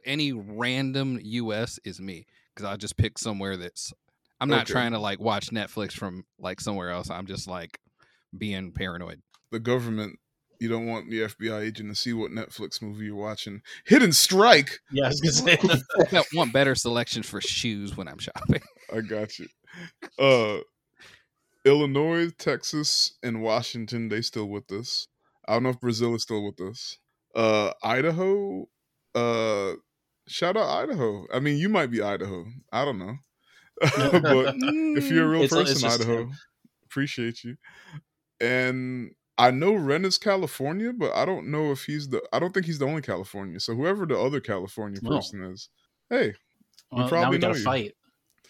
any 0.05 0.33
random 0.33 1.21
US 1.23 1.79
is 1.85 2.01
me 2.01 2.27
because 2.55 2.69
I 2.69 2.77
just 2.77 2.97
pick 2.97 3.19
somewhere 3.19 3.57
that's. 3.57 3.93
I'm 4.41 4.49
not 4.49 4.63
Okay. 4.63 4.73
trying 4.73 4.93
to 4.93 4.99
like 4.99 5.21
watch 5.21 5.51
Netflix 5.51 5.93
from 5.93 6.25
like 6.41 6.61
somewhere 6.61 6.91
else. 6.91 7.09
I'm 7.09 7.27
just 7.27 7.47
like 7.47 7.79
being 8.37 8.73
paranoid. 8.73 9.23
The 9.53 9.61
government, 9.61 10.19
you 10.65 10.69
don't 10.71 10.87
want 10.87 11.11
the 11.11 11.21
FBI 11.21 11.61
agent 11.63 11.91
to 11.91 11.95
see 11.95 12.13
what 12.13 12.31
Netflix 12.31 12.81
movie 12.83 13.05
you're 13.05 13.15
watching. 13.17 13.61
Hidden 13.87 14.13
Strike. 14.13 14.81
yeah, 14.91 15.05
I 15.05 15.09
was 15.09 15.21
gonna 15.21 15.59
say. 15.59 16.17
I 16.19 16.23
want 16.35 16.53
better 16.53 16.75
selection 16.75 17.23
for 17.23 17.41
shoes 17.41 17.97
when 17.97 18.09
I'm 18.09 18.19
shopping. 18.19 18.63
I 18.93 19.01
got 19.03 19.39
you. 19.39 19.47
Uh, 20.19 20.59
Illinois, 21.65 22.31
Texas, 22.39 23.15
and 23.23 23.43
Washington, 23.43 24.09
they 24.09 24.21
still 24.23 24.47
with 24.49 24.71
us. 24.73 25.07
I 25.47 25.55
don't 25.55 25.63
know 25.65 25.69
if 25.71 25.81
Brazil 25.81 26.15
is 26.15 26.23
still 26.23 26.45
with 26.45 26.61
us. 26.61 26.99
Uh, 27.35 27.73
Idaho, 27.83 28.67
uh, 29.15 29.73
shout 30.27 30.57
out 30.57 30.69
Idaho. 30.69 31.27
I 31.33 31.41
mean, 31.41 31.59
you 31.59 31.69
might 31.69 31.91
be 31.91 32.03
Idaho. 32.03 32.47
I 32.73 32.85
don't 32.85 32.99
know. 32.99 33.17
but 33.81 34.55
if 34.59 35.11
you're 35.11 35.27
a 35.27 35.29
real 35.29 35.43
It's- 35.43 35.53
it's 35.61 35.73
person, 35.73 35.81
just 35.89 36.01
Idaho, 36.01 36.23
him. 36.23 36.33
appreciate 36.85 37.45
you. 37.45 37.57
And 38.41 39.11
I 39.37 39.51
know 39.51 39.75
Ren 39.75 40.05
is 40.05 40.19
California, 40.19 40.93
but 40.93 41.13
I 41.15 41.25
don't 41.25 41.49
know 41.51 41.73
if 41.73 41.85
he's 41.85 42.09
the. 42.09 42.23
I 42.33 42.39
don't 42.39 42.55
think 42.55 42.67
he's 42.67 42.79
the 42.79 42.87
only 42.87 43.03
California. 43.03 43.59
So 43.61 43.75
whoever 43.75 44.07
the 44.07 44.19
other 44.19 44.41
California 44.41 45.01
No. 45.03 45.11
person 45.17 45.43
is, 45.43 45.69
hey, 46.11 46.35
Well, 46.91 47.03
now 47.03 47.09
probably 47.09 47.37
we 47.37 47.41
got 47.41 47.57
you. 47.57 47.65
fight. 47.65 47.95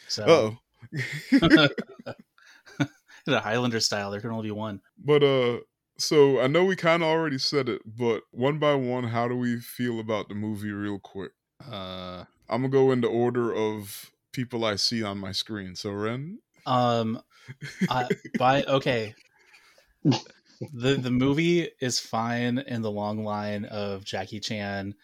So 0.09 0.25
oh. 0.29 0.59
the 1.33 1.71
Highlander 3.41 3.81
style, 3.81 4.11
there 4.11 4.21
can 4.21 4.31
only 4.31 4.49
be 4.49 4.53
one. 4.53 4.81
but 4.99 5.23
uh, 5.23 5.61
so 5.97 6.41
I 6.41 6.47
know 6.49 6.65
we 6.65 6.77
kind 6.77 7.03
of 7.03 7.09
already 7.09 7.39
said 7.39 7.69
it, 7.69 7.81
but 7.87 8.23
one 8.33 8.59
by 8.59 8.75
one, 8.75 9.05
how 9.05 9.29
do 9.29 9.37
we 9.37 9.59
feel 9.61 10.01
about 10.01 10.29
the 10.29 10.35
movie, 10.35 10.73
real 10.73 10.99
quick? 10.99 11.33
Uh, 11.67 12.25
I'm 12.49 12.63
gonna 12.63 12.69
go 12.69 12.91
in 12.93 13.01
the 13.01 13.09
order 13.09 13.55
of 13.55 14.11
people 14.33 14.65
I 14.65 14.77
see 14.77 15.03
on 15.03 15.17
my 15.19 15.33
screen. 15.33 15.77
So 15.77 15.93
Ren, 15.93 16.41
Um, 16.67 17.23
I, 17.89 18.09
by 18.39 18.65
okay, 18.65 19.15
the 20.73 20.95
the 20.95 21.11
movie 21.11 21.69
is 21.81 21.99
fine 21.99 22.59
in 22.59 22.83
the 22.83 22.91
long 22.91 23.25
line 23.25 23.65
of 23.67 24.05
Jackie 24.05 24.41
Chan. 24.41 24.95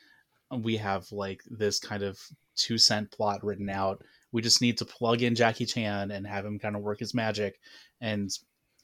We 0.51 0.77
have 0.79 1.11
like 1.13 1.43
this 1.49 1.79
kind 1.79 2.03
of 2.03 2.19
two 2.57 2.79
cent 2.79 3.11
plot 3.11 3.45
written 3.45 3.69
out. 3.69 4.03
We 4.33 4.43
just 4.43 4.63
need 4.63 4.79
to 4.79 4.85
plug 4.85 5.23
in 5.23 5.35
Jackie 5.35 5.67
Chan 5.67 6.11
and 6.11 6.27
have 6.27 6.45
him 6.45 6.59
kind 6.59 6.77
of 6.77 6.83
work 6.83 7.01
his 7.01 7.15
magic, 7.15 7.59
and 8.01 8.31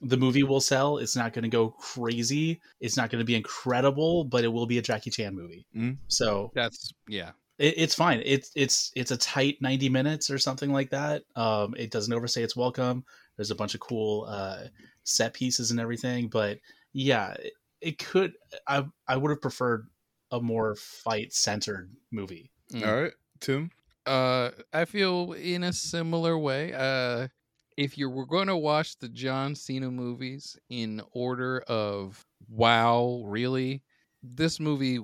the 0.00 0.16
movie 0.16 0.42
will 0.42 0.60
sell. 0.60 0.98
It's 0.98 1.16
not 1.16 1.32
going 1.32 1.44
to 1.44 1.48
go 1.48 1.70
crazy. 1.70 2.60
It's 2.80 2.96
not 2.96 3.10
going 3.10 3.20
to 3.20 3.24
be 3.24 3.34
incredible, 3.34 4.24
but 4.24 4.44
it 4.44 4.48
will 4.48 4.66
be 4.66 4.78
a 4.78 4.82
Jackie 4.82 5.10
Chan 5.10 5.34
movie. 5.34 5.66
Mm. 5.74 5.96
So 6.08 6.50
that's 6.54 6.92
yeah. 7.08 7.30
it, 7.58 7.74
it's 7.76 7.94
fine. 7.94 8.22
It's 8.24 8.50
it's 8.54 8.92
it's 8.94 9.10
a 9.10 9.16
tight 9.16 9.56
ninety 9.60 9.88
minutes 9.88 10.30
or 10.30 10.38
something 10.38 10.72
like 10.72 10.90
that. 10.90 11.22
Um, 11.34 11.74
it 11.78 11.90
doesn't 11.90 12.12
overstay 12.12 12.42
its 12.42 12.56
welcome. 12.56 13.04
There's 13.36 13.50
a 13.50 13.56
bunch 13.56 13.74
of 13.74 13.80
cool 13.80 14.26
uh, 14.28 14.64
set 15.04 15.34
pieces 15.34 15.70
and 15.70 15.80
everything, 15.80 16.28
but 16.28 16.58
yeah, 16.92 17.32
it, 17.32 17.52
it 17.80 17.98
could. 17.98 18.34
I 18.66 18.84
I 19.06 19.16
would 19.16 19.30
have 19.30 19.42
preferred 19.42 19.88
a 20.30 20.40
more 20.40 20.74
fight 20.76 21.32
centered 21.32 21.90
movie. 22.10 22.50
Mm. 22.72 22.86
all 22.86 23.02
right, 23.02 23.12
Tim. 23.40 23.70
Uh, 24.06 24.50
I 24.72 24.84
feel 24.84 25.32
in 25.32 25.64
a 25.64 25.72
similar 25.72 26.38
way. 26.38 26.72
Uh, 26.72 27.28
if 27.76 27.98
you 27.98 28.08
were 28.08 28.26
going 28.26 28.46
to 28.46 28.56
watch 28.56 28.98
the 28.98 29.08
John 29.08 29.54
Cena 29.54 29.90
movies 29.90 30.56
in 30.70 31.02
order 31.12 31.60
of 31.68 32.24
wow, 32.48 33.22
really, 33.26 33.82
this 34.22 34.58
movie 34.58 35.00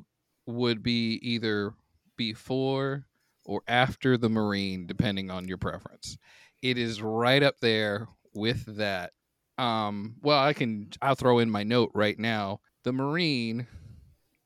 would 0.46 0.82
be 0.82 1.18
either 1.22 1.74
before 2.16 3.04
or 3.44 3.62
after 3.68 4.16
the 4.16 4.28
Marine, 4.28 4.86
depending 4.86 5.30
on 5.30 5.48
your 5.48 5.58
preference. 5.58 6.16
It 6.62 6.78
is 6.78 7.02
right 7.02 7.42
up 7.42 7.56
there 7.60 8.08
with 8.34 8.76
that. 8.76 9.12
Um, 9.58 10.16
well, 10.22 10.38
I 10.42 10.52
can. 10.52 10.90
I'll 11.00 11.14
throw 11.14 11.38
in 11.38 11.50
my 11.50 11.62
note 11.62 11.90
right 11.94 12.18
now. 12.18 12.60
The 12.84 12.92
Marine, 12.92 13.66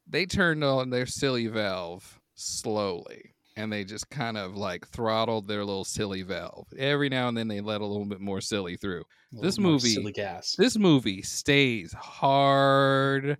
they 0.09 0.27
turned 0.27 0.63
on 0.65 0.91
their 0.91 1.07
silly 1.07 1.47
valve 1.47 2.21
slowly 2.35 3.35
and 3.57 3.73
they 3.73 3.83
just 3.85 4.11
kind 4.11 4.37
of 4.37 4.55
like 4.55 4.87
throttled 4.89 5.49
their 5.49 5.65
little 5.65 5.85
silly 5.87 6.21
valve. 6.23 6.67
Every 6.77 7.09
now 7.09 7.29
and 7.29 7.37
then 7.37 7.49
they 7.49 7.63
let 7.63 7.81
a 7.81 7.87
little 7.87 8.05
bit 8.05 8.21
more 8.21 8.43
silly 8.43 8.77
through. 8.77 9.05
This 9.33 9.59
movie- 9.59 9.89
silly 9.95 10.13
gas. 10.13 10.55
This 10.59 10.77
movie 10.77 11.23
stays 11.23 11.95
hard, 11.95 13.39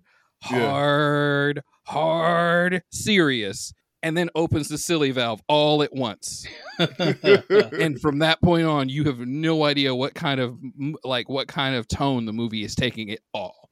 Yeah. 0.49 0.69
hard, 0.71 1.61
hard, 1.83 2.81
serious 2.91 3.71
and 4.03 4.15
then 4.17 4.29
opens 4.35 4.67
the 4.69 4.77
silly 4.77 5.11
valve 5.11 5.41
all 5.47 5.83
at 5.83 5.93
once. 5.93 6.45
And 6.79 7.99
from 7.99 8.19
that 8.19 8.41
point 8.41 8.65
on, 8.65 8.89
you 8.89 9.03
have 9.05 9.19
no 9.19 9.63
idea 9.65 9.93
what 9.95 10.13
kind 10.13 10.39
of 10.39 10.57
like 11.03 11.27
what 11.29 11.47
kind 11.47 11.75
of 11.75 11.87
tone 11.87 12.25
the 12.25 12.33
movie 12.33 12.63
is 12.63 12.75
taking 12.75 13.11
at 13.11 13.19
all. 13.33 13.69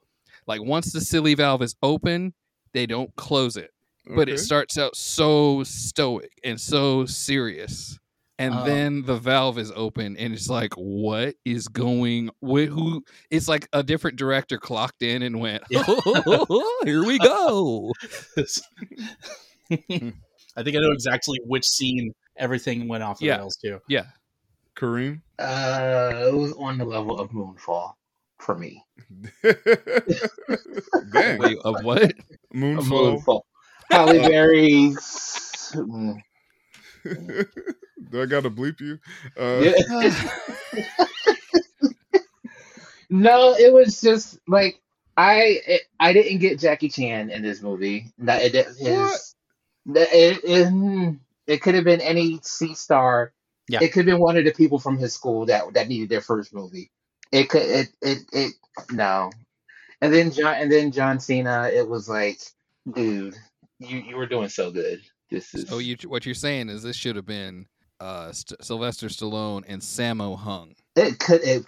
Like 0.47 0.61
once 0.63 0.91
the 0.93 1.01
silly 1.01 1.33
valve 1.35 1.61
is 1.61 1.75
open, 1.83 2.33
they 2.73 2.85
don't 2.85 3.15
close 3.15 3.57
it, 3.57 3.71
but 4.15 4.29
it 4.29 4.39
starts 4.39 4.77
out 4.77 4.95
so 4.95 5.63
stoic 5.63 6.31
and 6.43 6.59
so 6.59 7.05
serious. 7.05 7.97
And 8.37 8.53
Um, 8.53 8.65
then 8.67 9.01
the 9.03 9.15
valve 9.15 9.57
is 9.57 9.71
open, 9.73 10.17
and 10.17 10.33
it's 10.33 10.49
like, 10.49 10.73
what 10.73 11.35
is 11.45 11.69
going? 11.69 12.29
with 12.41 12.67
who? 12.69 13.01
It's 13.31 13.47
like 13.47 13.69
a 13.71 13.81
different 13.81 14.17
director 14.17 14.57
clocked 14.57 15.01
in 15.03 15.21
and 15.21 15.39
went, 15.39 15.63
Yeah. 15.69 15.83
"Here 16.83 17.05
we 17.05 17.17
go." 17.17 17.93
I 19.71 20.63
think 20.63 20.75
I 20.77 20.79
know 20.79 20.91
exactly 20.91 21.39
which 21.45 21.65
scene 21.65 22.13
everything 22.37 22.87
went 22.87 23.03
off 23.03 23.19
the 23.19 23.25
Yeah. 23.27 23.37
rails 23.37 23.55
to. 23.57 23.79
Yeah, 23.87 24.05
Karreem. 24.75 25.21
Uh, 25.39 26.11
it 26.27 26.33
was 26.33 26.53
on 26.53 26.77
the 26.77 26.85
level 26.85 27.19
of 27.19 27.29
Moonfall 27.31 27.93
for 28.39 28.55
me. 28.57 28.83
Dang. 31.11 31.39
Wait, 31.39 31.57
of 31.65 31.83
what? 31.83 32.13
Moonfall. 32.53 33.21
Moonfall. 33.23 33.41
Halle 33.91 34.19
Berry. 34.19 34.93
mm, 35.75 36.21
Do 37.03 38.21
I 38.21 38.25
gotta 38.25 38.49
bleep 38.49 38.79
you? 38.81 38.97
Uh, 39.37 39.61
yeah. 39.61 40.11
no, 43.09 43.53
it 43.53 43.71
was 43.73 44.01
just 44.01 44.39
like 44.47 44.81
I 45.17 45.61
it, 45.67 45.81
I 45.99 46.13
didn't 46.13 46.39
get 46.39 46.59
Jackie 46.59 46.89
Chan 46.89 47.29
in 47.29 47.41
this 47.41 47.61
movie. 47.61 48.11
That 48.19 48.41
it, 48.41 48.55
it, 48.55 48.65
his, 48.67 48.77
that 48.77 49.19
it, 49.87 50.39
it, 50.43 50.67
mm, 50.67 51.19
it 51.47 51.61
could 51.61 51.75
have 51.75 51.83
been 51.83 52.01
any 52.01 52.39
C 52.41 52.73
star. 52.73 53.33
Yeah. 53.67 53.79
It 53.81 53.89
could 53.89 54.07
have 54.07 54.17
been 54.17 54.21
one 54.21 54.37
of 54.37 54.45
the 54.45 54.51
people 54.51 54.79
from 54.79 54.97
his 54.97 55.13
school 55.13 55.45
that 55.47 55.73
that 55.73 55.87
needed 55.87 56.09
their 56.09 56.21
first 56.21 56.53
movie. 56.53 56.91
It 57.31 57.49
could 57.49 57.63
it 57.63 57.89
it 58.01 58.19
it 58.31 58.53
no. 58.91 59.31
And 60.01 60.13
then 60.13 60.31
John 60.31 60.55
and 60.55 60.71
then 60.71 60.91
John 60.91 61.19
Cena. 61.19 61.69
It 61.73 61.87
was 61.87 62.07
like, 62.07 62.39
dude, 62.91 63.35
you 63.79 63.99
you 63.99 64.17
were 64.17 64.27
doing 64.27 64.49
so 64.49 64.71
good. 64.71 65.01
This 65.31 65.53
is 65.55 65.71
Oh, 65.71 65.79
you 65.79 65.97
what 66.05 66.25
you're 66.25 66.35
saying 66.35 66.69
is 66.69 66.83
this 66.83 66.95
should 66.95 67.15
have 67.15 67.25
been 67.25 67.65
uh 67.99 68.31
St- 68.31 68.63
Sylvester 68.63 69.07
Stallone 69.07 69.63
and 69.67 69.81
Sammo 69.81 70.37
Hung. 70.37 70.75
It 70.95 71.17
could 71.17 71.41
it 71.43 71.65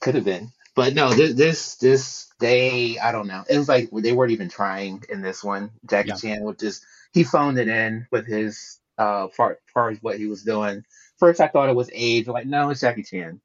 could 0.00 0.14
have 0.14 0.24
been, 0.24 0.50
but 0.74 0.94
no. 0.94 1.12
This 1.12 1.34
this 1.34 1.74
this 1.76 2.32
they 2.40 2.98
I 2.98 3.12
don't 3.12 3.26
know. 3.26 3.44
It 3.50 3.58
was 3.58 3.68
like 3.68 3.90
they 3.92 4.12
weren't 4.12 4.32
even 4.32 4.48
trying 4.48 5.02
in 5.10 5.20
this 5.20 5.44
one. 5.44 5.70
Jackie 5.86 6.08
Yeah. 6.10 6.16
Chan 6.16 6.44
would 6.44 6.58
just 6.58 6.82
he 7.12 7.24
phoned 7.24 7.58
it 7.58 7.68
in 7.68 8.06
with 8.10 8.26
his 8.26 8.80
uh 8.98 9.28
far 9.28 9.58
far 9.72 9.90
as 9.90 9.98
what 10.02 10.18
he 10.18 10.26
was 10.26 10.42
doing. 10.42 10.84
First 11.18 11.40
I 11.40 11.48
thought 11.48 11.68
it 11.68 11.76
was 11.76 11.90
age. 11.92 12.26
I'm 12.28 12.34
like 12.34 12.46
no, 12.46 12.70
it's 12.70 12.80
Jackie 12.80 13.02
Chan. 13.02 13.40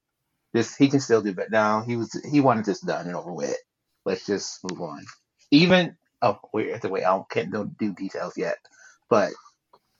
This 0.53 0.75
he 0.75 0.87
can 0.87 0.99
still 0.99 1.21
do, 1.21 1.33
but 1.33 1.51
no, 1.51 1.83
he 1.85 1.95
was 1.95 2.11
he 2.31 2.39
wanted 2.39 2.65
this 2.65 2.81
done 2.81 3.07
and 3.07 3.15
over 3.15 3.33
with. 3.33 3.57
Let's 4.05 4.25
just 4.25 4.59
move 4.69 4.81
on. 4.81 5.03
Even 5.51 5.97
oh 6.21 6.39
wait, 6.53 6.69
I 6.69 6.73
have 6.73 6.81
to 6.81 6.89
wait. 6.89 7.05
I 7.05 7.21
can't 7.29 7.51
don't 7.51 7.77
do 7.77 7.93
details 7.93 8.37
yet, 8.37 8.57
but 9.09 9.31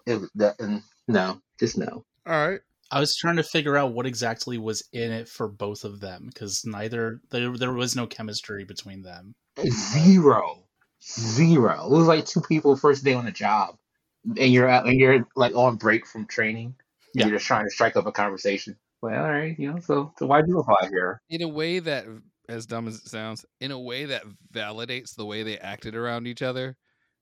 it 0.06 0.20
was 0.20 0.30
that 0.36 0.60
and 0.60 0.84
no, 1.08 1.42
just 1.60 1.78
no. 1.78 2.06
All 2.26 2.48
right. 2.48 2.62
I 2.92 3.00
was 3.00 3.16
trying 3.16 3.38
to 3.38 3.44
figure 3.44 3.76
out 3.76 3.94
what 3.94 4.06
exactly 4.06 4.60
was 4.60 4.88
in 4.94 5.12
it 5.12 5.28
for 5.28 5.48
both 5.48 5.84
of 5.84 6.00
them 6.00 6.28
because 6.28 6.64
neither 6.64 7.22
there 7.32 7.58
there 7.58 7.74
was 7.74 7.96
no 7.96 8.06
chemistry 8.06 8.66
between 8.66 9.02
them. 9.02 9.34
Zero. 9.68 10.63
Zero. 11.04 11.86
It 11.86 11.92
was 11.92 12.08
like 12.08 12.26
two 12.26 12.42
people 12.42 12.76
first 12.76 13.04
day 13.04 13.14
on 13.14 13.26
the 13.26 13.32
job. 13.32 13.78
And 14.26 14.54
you're 14.54 14.70
out 14.70 14.86
and 14.86 14.98
you're 14.98 15.28
like 15.36 15.54
on 15.54 15.76
break 15.76 16.08
from 16.08 16.26
training. 16.26 16.68
and 16.68 16.76
Yeah. 17.14 17.26
You're 17.28 17.36
just 17.38 17.46
trying 17.46 17.66
to 17.66 17.72
strike 17.72 17.98
up 17.98 18.06
a 18.06 18.12
conversation. 18.12 18.78
Well, 19.02 19.22
all 19.22 19.30
right, 19.30 19.58
you 19.60 19.70
know, 19.70 19.80
so 19.82 20.14
so 20.18 20.26
why 20.26 20.42
do 20.42 20.48
you 20.48 20.60
apply 20.60 20.88
here? 20.90 21.22
In 21.30 21.42
a 21.42 21.48
way 21.48 21.80
that 21.80 22.06
as 22.48 22.66
dumb 22.66 22.88
as 22.88 22.96
it 22.96 23.10
sounds, 23.10 23.46
in 23.60 23.72
a 23.72 23.80
way 23.80 24.06
that 24.06 24.24
validates 24.54 25.14
the 25.16 25.26
way 25.26 25.44
they 25.44 25.58
acted 25.58 25.94
around 25.94 26.26
each 26.26 26.42
other 26.42 26.78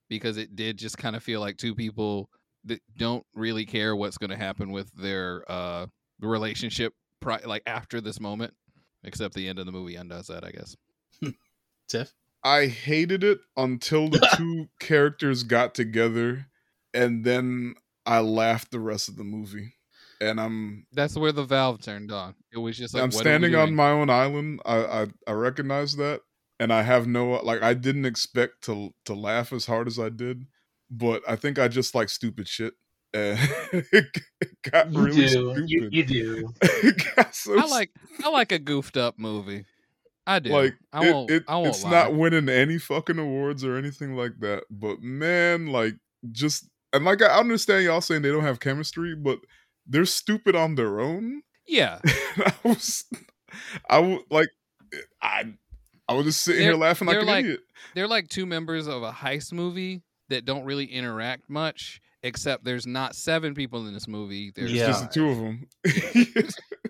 because 0.07 0.37
it 0.37 0.55
did 0.55 0.77
just 0.77 0.99
kind 0.99 1.15
of 1.15 1.23
feel 1.23 1.39
like 1.39 1.57
two 1.57 1.73
people 1.73 2.29
that 2.65 2.81
don't 2.97 3.25
really 3.33 3.65
care 3.65 3.95
what's 3.95 4.19
going 4.19 4.29
to 4.29 4.37
happen 4.37 4.71
with 4.71 4.91
their 4.93 5.43
uh 5.49 5.87
relationship 6.19 6.93
pri- 7.19 7.41
like 7.45 7.63
after 7.65 7.99
this 7.99 8.19
moment 8.19 8.53
except 9.03 9.33
the 9.33 9.47
end 9.47 9.57
of 9.57 9.65
the 9.65 9.71
movie 9.71 9.95
undoes 9.95 10.27
that, 10.27 10.43
I 10.43 10.51
guess. 10.51 10.75
Tiff, 11.87 12.13
I 12.43 12.67
hated 12.67 13.23
it 13.23 13.39
until 13.55 14.09
the 14.09 14.19
two 14.37 14.67
characters 14.79 15.43
got 15.43 15.75
together, 15.75 16.47
and 16.93 17.23
then 17.23 17.75
I 18.05 18.19
laughed 18.19 18.71
the 18.71 18.79
rest 18.79 19.09
of 19.09 19.17
the 19.17 19.23
movie. 19.23 19.73
And 20.19 20.39
I'm 20.39 20.85
That's 20.91 21.15
where 21.15 21.31
the 21.31 21.43
valve 21.43 21.81
turned 21.81 22.11
on. 22.11 22.35
It 22.53 22.59
was 22.59 22.77
just 22.77 22.93
like 22.93 23.03
I'm 23.03 23.09
what 23.09 23.15
are 23.15 23.17
we 23.17 23.21
standing 23.21 23.55
on 23.55 23.73
my 23.73 23.89
own 23.89 24.09
island. 24.09 24.61
I, 24.65 24.77
I 24.77 25.07
I 25.27 25.31
recognize 25.31 25.95
that, 25.95 26.21
and 26.59 26.71
I 26.71 26.83
have 26.83 27.07
no 27.07 27.31
like 27.43 27.63
I 27.63 27.73
didn't 27.73 28.05
expect 28.05 28.63
to 28.65 28.93
to 29.05 29.15
laugh 29.15 29.51
as 29.51 29.65
hard 29.65 29.87
as 29.87 29.97
I 29.97 30.09
did, 30.09 30.45
but 30.91 31.23
I 31.27 31.35
think 31.35 31.57
I 31.57 31.67
just 31.67 31.95
like 31.95 32.09
stupid 32.09 32.47
shit. 32.47 32.75
And 33.13 33.37
it 33.73 34.17
got 34.71 34.91
You 34.91 35.01
really 35.01 35.15
do. 35.15 35.27
stupid. 35.27 35.69
You, 35.69 35.89
you 35.91 36.03
do. 36.03 36.53
so 37.31 37.59
I 37.59 37.65
like 37.65 37.89
I 38.23 38.29
like 38.29 38.51
a 38.51 38.59
goofed 38.59 38.97
up 38.97 39.17
movie. 39.17 39.65
I 40.31 40.39
do. 40.39 40.49
like 40.49 40.75
I 40.93 41.07
it- 41.07 41.13
won't. 41.13 41.31
it- 41.31 41.43
I 41.47 41.55
won't 41.55 41.67
it's 41.67 41.83
lie. 41.83 41.91
not 41.91 42.13
winning 42.15 42.49
any 42.49 42.77
fucking 42.77 43.17
awards 43.19 43.63
or 43.63 43.75
anything 43.77 44.15
like 44.15 44.33
that 44.39 44.63
but 44.69 45.01
man 45.01 45.67
like 45.67 45.95
just 46.31 46.67
and 46.93 47.05
like 47.05 47.21
i 47.21 47.27
understand 47.39 47.83
y'all 47.85 48.01
saying 48.01 48.21
they 48.21 48.29
don't 48.31 48.43
have 48.43 48.59
chemistry 48.59 49.15
but 49.15 49.39
they're 49.87 50.05
stupid 50.05 50.55
on 50.55 50.75
their 50.75 50.99
own 50.99 51.41
Yeah, 51.67 51.99
i 52.05 52.53
was 52.63 53.05
i 53.89 53.99
would 53.99 54.21
like 54.29 54.49
i 55.21 55.45
i 56.07 56.13
was 56.13 56.25
just 56.25 56.41
sitting 56.43 56.61
here 56.61 56.71
They're- 56.71 56.79
laughing 56.79 57.07
like 57.07 57.15
they're 57.15 57.21
an 57.21 57.27
like- 57.27 57.45
idiot 57.45 57.59
they're 57.95 58.07
like 58.07 58.27
two 58.27 58.45
members 58.45 58.87
of 58.87 59.03
a 59.03 59.11
heist 59.11 59.51
movie 59.53 60.01
that 60.29 60.45
don't 60.45 60.63
really 60.63 60.85
interact 60.85 61.49
much. 61.49 61.99
Except 62.23 62.63
there's 62.63 62.85
not 62.85 63.15
seven 63.15 63.55
people 63.55 63.87
in 63.87 63.93
this 63.95 64.07
movie. 64.07 64.51
There's 64.55 64.71
Yeah. 64.71 64.85
just 64.87 65.01
the 65.01 65.09
two 65.11 65.27
of 65.29 65.37
them 65.37 65.67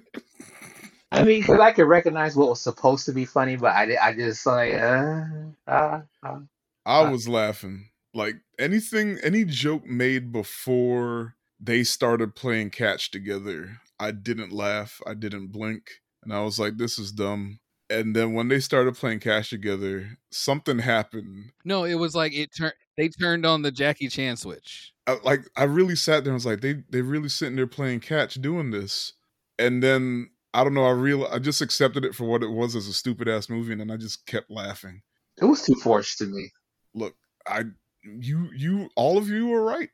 I 1.11 1.23
mean, 1.23 1.41
because 1.41 1.59
I 1.59 1.71
could 1.71 1.87
recognize 1.87 2.35
what 2.35 2.49
was 2.49 2.61
supposed 2.61 3.05
to 3.05 3.11
be 3.11 3.25
funny, 3.25 3.57
but 3.57 3.75
I, 3.75 3.85
di- 3.85 3.97
I 3.97 4.13
just 4.13 4.45
like, 4.45 4.73
uh, 4.73 5.23
uh, 5.67 6.01
uh. 6.23 6.39
i 6.85 7.01
Uh, 7.01 7.11
was 7.11 7.27
laughing 7.27 7.89
like 8.13 8.35
anything 8.59 9.17
any 9.23 9.45
joke 9.45 9.85
made 9.85 10.31
before 10.31 11.35
they 11.59 11.83
started 11.83 12.35
playing 12.35 12.69
catch 12.69 13.11
together 13.11 13.77
i 13.99 14.11
didn't 14.11 14.51
laugh 14.51 14.99
i 15.07 15.13
didn't 15.13 15.47
blink 15.47 16.01
and 16.23 16.33
i 16.33 16.41
was 16.41 16.59
like 16.59 16.77
this 16.77 16.99
is 16.99 17.11
dumb 17.11 17.59
and 17.89 18.15
then 18.15 18.33
when 18.33 18.47
they 18.47 18.59
started 18.59 18.95
playing 18.95 19.19
catch 19.19 19.49
together 19.49 20.17
something 20.31 20.79
happened 20.79 21.51
no. 21.65 21.83
It 21.83 21.95
was 21.95 22.15
like 22.15 22.33
it 22.33 22.49
turned. 22.57 22.73
They 22.97 23.09
turned 23.09 23.45
on 23.45 23.61
the 23.61 23.71
Jackie 23.71 24.07
Chan 24.09 24.37
switch. 24.37 24.93
I, 25.07 25.17
like 25.23 25.41
i 25.55 25.63
really 25.63 25.95
sat 25.95 26.23
there 26.23 26.31
and 26.31 26.35
was 26.35 26.45
like 26.45 26.61
they 26.61 26.83
they 26.89 27.01
really 27.01 27.29
sitting 27.29 27.55
there 27.55 27.67
playing 27.67 27.99
catch 27.99 28.35
doing 28.35 28.71
this 28.71 29.13
and 29.59 29.81
then 29.83 30.29
i 30.53 30.63
don't 30.63 30.73
know 30.73 30.85
i 30.85 30.91
real 30.91 31.25
i 31.31 31.39
just 31.39 31.61
accepted 31.61 32.05
it 32.05 32.15
for 32.15 32.25
what 32.25 32.43
it 32.43 32.51
was 32.51 32.75
as 32.75 32.87
a 32.87 32.93
stupid 32.93 33.27
ass 33.27 33.49
movie 33.49 33.71
and 33.71 33.81
then 33.81 33.91
i 33.91 33.97
just 33.97 34.25
kept 34.25 34.49
laughing 34.49 35.01
it 35.41 35.45
was 35.45 35.61
too 35.61 35.75
forced 35.75 36.17
to 36.17 36.25
me. 36.25 36.49
look 36.93 37.15
i 37.47 37.63
you 38.03 38.49
you 38.55 38.89
all 38.95 39.17
of 39.17 39.29
you 39.29 39.47
were 39.47 39.63
right 39.63 39.89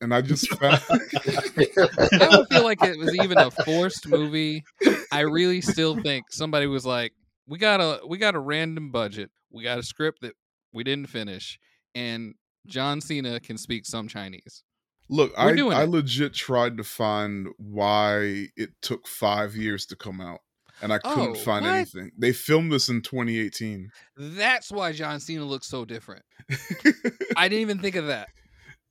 and 0.00 0.14
i 0.14 0.20
just 0.20 0.48
found 0.58 0.80
I 0.90 2.18
don't 2.18 2.48
feel 2.48 2.64
like 2.64 2.82
it 2.82 2.98
was 2.98 3.14
even 3.16 3.38
a 3.38 3.50
forced 3.50 4.06
movie. 4.08 4.64
I 5.12 5.20
really 5.20 5.60
still 5.60 5.96
think 6.00 6.26
somebody 6.30 6.66
was 6.66 6.86
like, 6.86 7.12
"We 7.46 7.58
got 7.58 7.80
a 7.80 8.00
we 8.06 8.18
got 8.18 8.34
a 8.34 8.40
random 8.40 8.90
budget. 8.90 9.30
We 9.50 9.64
got 9.64 9.78
a 9.78 9.82
script 9.82 10.20
that 10.22 10.34
we 10.72 10.84
didn't 10.84 11.08
finish, 11.08 11.58
and 11.94 12.34
John 12.66 13.00
Cena 13.00 13.40
can 13.40 13.58
speak 13.58 13.86
some 13.86 14.08
Chinese." 14.08 14.62
Look, 15.10 15.32
We're 15.36 15.72
I 15.72 15.76
I 15.78 15.82
it. 15.84 15.88
legit 15.90 16.34
tried 16.34 16.76
to 16.78 16.84
find 16.84 17.48
why 17.56 18.48
it 18.56 18.70
took 18.82 19.06
five 19.06 19.56
years 19.56 19.86
to 19.86 19.96
come 19.96 20.20
out, 20.20 20.40
and 20.82 20.92
I 20.92 20.98
couldn't 20.98 21.30
Oh, 21.30 21.34
find 21.34 21.64
what? 21.64 21.74
anything. 21.74 22.10
They 22.18 22.32
filmed 22.32 22.70
this 22.72 22.88
in 22.88 23.02
2018. 23.02 23.90
That's 24.16 24.70
why 24.70 24.92
John 24.92 25.20
Cena 25.20 25.44
looks 25.44 25.66
so 25.66 25.84
different. 25.84 26.24
I 27.36 27.48
didn't 27.48 27.62
even 27.62 27.78
think 27.78 27.96
of 27.96 28.06
that 28.08 28.28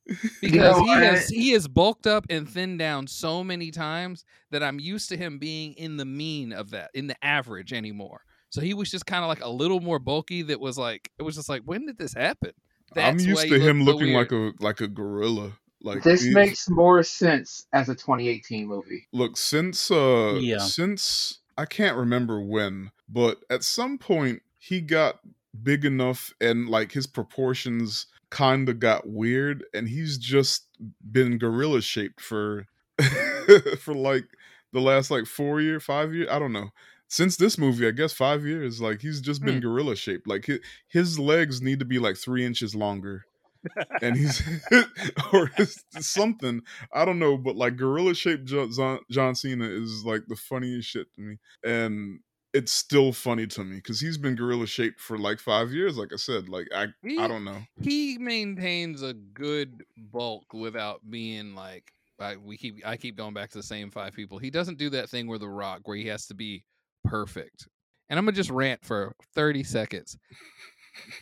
You 0.06 0.16
because 0.40 0.76
know 0.78 0.82
he 0.82 0.88
what? 0.88 1.02
has 1.02 1.28
he 1.28 1.50
has 1.50 1.68
bulked 1.68 2.06
up 2.06 2.24
and 2.30 2.48
thinned 2.48 2.78
down 2.78 3.06
so 3.06 3.44
many 3.44 3.70
times 3.70 4.24
that 4.50 4.62
I'm 4.62 4.80
used 4.80 5.08
to 5.10 5.16
him 5.16 5.38
being 5.38 5.74
in 5.74 5.96
the 5.98 6.04
mean 6.04 6.52
of 6.52 6.70
that, 6.70 6.90
in 6.94 7.06
the 7.06 7.16
average 7.24 7.72
anymore. 7.72 8.22
So 8.50 8.60
he 8.62 8.72
was 8.74 8.90
just 8.90 9.04
kind 9.06 9.22
of 9.22 9.28
like 9.28 9.42
a 9.44 9.48
little 9.50 9.80
more 9.80 9.98
bulky. 9.98 10.42
That 10.42 10.58
was 10.60 10.78
like 10.78 11.10
it 11.18 11.22
was 11.22 11.36
just 11.36 11.48
like 11.48 11.62
when 11.64 11.86
did 11.86 11.98
this 11.98 12.14
happen? 12.14 12.52
I'm 12.96 13.18
used 13.20 13.48
to 13.48 13.60
him 13.60 13.82
looked 13.82 13.98
so 14.00 14.06
looking 14.06 14.14
like 14.14 14.32
a 14.32 14.52
like 14.60 14.80
a 14.80 14.88
gorilla. 14.88 15.52
Like 15.82 16.02
this 16.02 16.22
he- 16.24 16.34
makes 16.34 16.68
more 16.68 17.02
sense 17.02 17.66
as 17.72 17.88
a 17.88 17.94
2018 17.94 18.66
movie. 18.66 19.06
look 19.12 19.36
since 19.36 19.90
uh 19.90 20.34
Yeah. 20.40 20.58
since 20.58 21.38
I 21.56 21.64
can't 21.66 21.96
remember 21.96 22.40
when, 22.40 22.90
but 23.08 23.38
at 23.50 23.62
some 23.64 23.98
point 23.98 24.42
he 24.58 24.80
got 24.80 25.20
big 25.62 25.84
enough 25.84 26.32
and 26.40 26.68
like 26.68 26.92
his 26.92 27.06
proportions 27.06 28.06
kind 28.30 28.68
of 28.68 28.78
got 28.78 29.08
weird, 29.08 29.64
and 29.72 29.88
he's 29.88 30.18
just 30.18 30.66
been 31.10 31.38
gorilla 31.38 31.80
shaped 31.80 32.20
for 32.20 32.66
for 33.80 33.94
like 33.94 34.24
the 34.72 34.80
last 34.80 35.10
like 35.10 35.26
four 35.26 35.60
year, 35.60 35.80
five 35.80 36.14
year. 36.14 36.26
I 36.30 36.38
don't 36.38 36.52
know. 36.52 36.70
Since 37.10 37.36
this 37.38 37.56
movie, 37.56 37.86
I 37.88 37.90
guess 37.92 38.12
five 38.12 38.44
years. 38.44 38.80
Like 38.82 39.00
he's 39.00 39.20
just 39.22 39.42
been 39.42 39.54
Hmm. 39.54 39.60
gorilla 39.60 39.96
shaped. 39.96 40.26
Like 40.28 40.44
his, 40.44 40.58
his 40.88 41.18
legs 41.18 41.62
need 41.62 41.78
to 41.78 41.86
be 41.86 41.98
like 41.98 42.16
three 42.18 42.44
inches 42.44 42.74
longer. 42.74 43.24
And 44.02 44.16
he's 44.16 44.42
or 45.32 45.50
something 45.98 46.62
I 46.92 47.04
don't 47.04 47.18
know, 47.18 47.36
but 47.36 47.56
like 47.56 47.76
gorilla 47.76 48.14
shaped 48.14 48.46
John, 48.46 49.00
John 49.10 49.34
Cena 49.34 49.64
is 49.64 50.04
like 50.04 50.22
the 50.28 50.36
funniest 50.36 50.88
shit 50.88 51.12
to 51.14 51.20
me, 51.20 51.36
and 51.64 52.20
it's 52.54 52.72
still 52.72 53.12
funny 53.12 53.46
to 53.46 53.62
me 53.64 53.76
because 53.76 54.00
he's 54.00 54.16
been 54.18 54.34
gorilla 54.34 54.66
shaped 54.66 55.00
for 55.00 55.18
like 55.18 55.38
five 55.38 55.70
years. 55.72 55.98
Like 55.98 56.12
I 56.12 56.16
said, 56.16 56.48
like 56.48 56.68
I 56.74 56.86
He- 57.02 57.18
I 57.18 57.28
don't 57.28 57.44
know. 57.44 57.58
he 57.82 58.16
maintains 58.18 59.02
a 59.02 59.12
good 59.12 59.84
bulk 59.96 60.52
without 60.54 61.00
being 61.08 61.54
like 61.54 61.92
I, 62.20 62.36
we 62.36 62.56
keep 62.56 62.84
I 62.86 62.96
keep 62.96 63.16
going 63.16 63.34
back 63.34 63.50
to 63.50 63.58
the 63.58 63.62
same 63.62 63.90
five 63.90 64.12
people. 64.14 64.38
He 64.38 64.50
doesn't 64.50 64.78
do 64.78 64.90
that 64.90 65.08
thing 65.08 65.28
where 65.28 65.38
the 65.38 65.48
rock 65.48 65.82
where 65.84 65.96
he 65.96 66.06
has 66.08 66.26
to 66.28 66.34
be 66.34 66.64
perfect. 67.04 67.68
And 68.08 68.18
I'm 68.18 68.24
gonna 68.24 68.34
just 68.34 68.50
rant 68.50 68.84
for 68.84 69.14
30 69.34 69.62
seconds. 69.64 70.16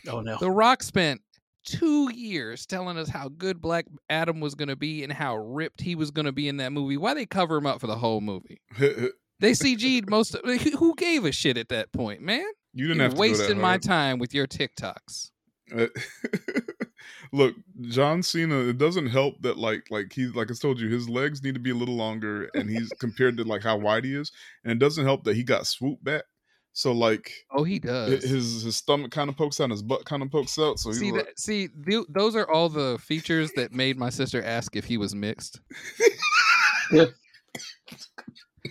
Oh 0.08 0.20
no. 0.20 0.38
The 0.38 0.50
Rock 0.50 0.82
spent 0.82 1.20
two 1.66 2.10
years 2.14 2.64
telling 2.64 2.96
us 2.96 3.08
how 3.08 3.28
good 3.28 3.60
Black 3.60 3.84
Adam 4.08 4.40
was 4.40 4.54
gonna 4.54 4.76
be 4.76 5.02
and 5.02 5.12
how 5.12 5.36
ripped 5.36 5.80
he 5.82 5.94
was 5.94 6.10
gonna 6.10 6.32
be 6.32 6.48
in 6.48 6.56
that 6.58 6.72
movie. 6.72 6.96
Why 6.96 7.12
they 7.12 7.26
cover 7.26 7.56
him 7.56 7.66
up 7.66 7.80
for 7.80 7.86
the 7.86 7.96
whole 7.96 8.20
movie? 8.20 8.60
They 9.38 9.50
CG'd 9.50 10.08
most 10.08 10.34
of 10.34 10.40
who 10.78 10.94
gave 10.94 11.26
a 11.26 11.30
shit 11.30 11.58
at 11.58 11.68
that 11.68 11.92
point, 11.92 12.22
man? 12.22 12.46
you 12.76 12.86
didn't 12.86 12.98
You're 12.98 13.04
have 13.04 13.14
to 13.14 13.20
wasting 13.20 13.58
my 13.58 13.78
time 13.78 14.18
with 14.18 14.34
your 14.34 14.46
TikToks. 14.46 15.30
Uh, 15.74 15.86
Look, 17.32 17.54
John 17.80 18.22
Cena. 18.22 18.60
It 18.60 18.78
doesn't 18.78 19.06
help 19.06 19.40
that 19.42 19.56
like 19.56 19.90
like 19.90 20.12
he 20.12 20.26
like 20.26 20.50
I 20.50 20.54
told 20.54 20.78
you, 20.78 20.88
his 20.88 21.08
legs 21.08 21.42
need 21.42 21.54
to 21.54 21.60
be 21.60 21.70
a 21.70 21.74
little 21.74 21.96
longer, 21.96 22.50
and 22.54 22.68
he's 22.68 22.90
compared 23.00 23.38
to 23.38 23.44
like 23.44 23.62
how 23.62 23.78
wide 23.78 24.04
he 24.04 24.14
is, 24.14 24.30
and 24.62 24.72
it 24.72 24.78
doesn't 24.78 25.04
help 25.04 25.24
that 25.24 25.36
he 25.36 25.42
got 25.42 25.66
swooped 25.66 26.04
back. 26.04 26.24
So 26.78 26.92
like 26.92 27.32
Oh, 27.50 27.64
he 27.64 27.78
does. 27.78 28.22
his 28.22 28.62
his 28.62 28.76
stomach 28.76 29.10
kind 29.10 29.30
of 29.30 29.36
pokes 29.36 29.60
out, 29.62 29.70
his 29.70 29.82
butt 29.82 30.04
kind 30.04 30.22
of 30.22 30.30
pokes 30.30 30.58
out. 30.58 30.78
So 30.78 30.90
he's 30.90 30.98
see 30.98 31.10
like, 31.10 31.32
see 31.38 31.68
th- 31.68 32.04
those 32.10 32.36
are 32.36 32.46
all 32.50 32.68
the 32.68 32.98
features 33.00 33.50
that 33.56 33.72
made 33.72 33.96
my 33.96 34.10
sister 34.10 34.42
ask 34.42 34.76
if 34.76 34.84
he 34.84 34.98
was 34.98 35.14
mixed 35.14 35.58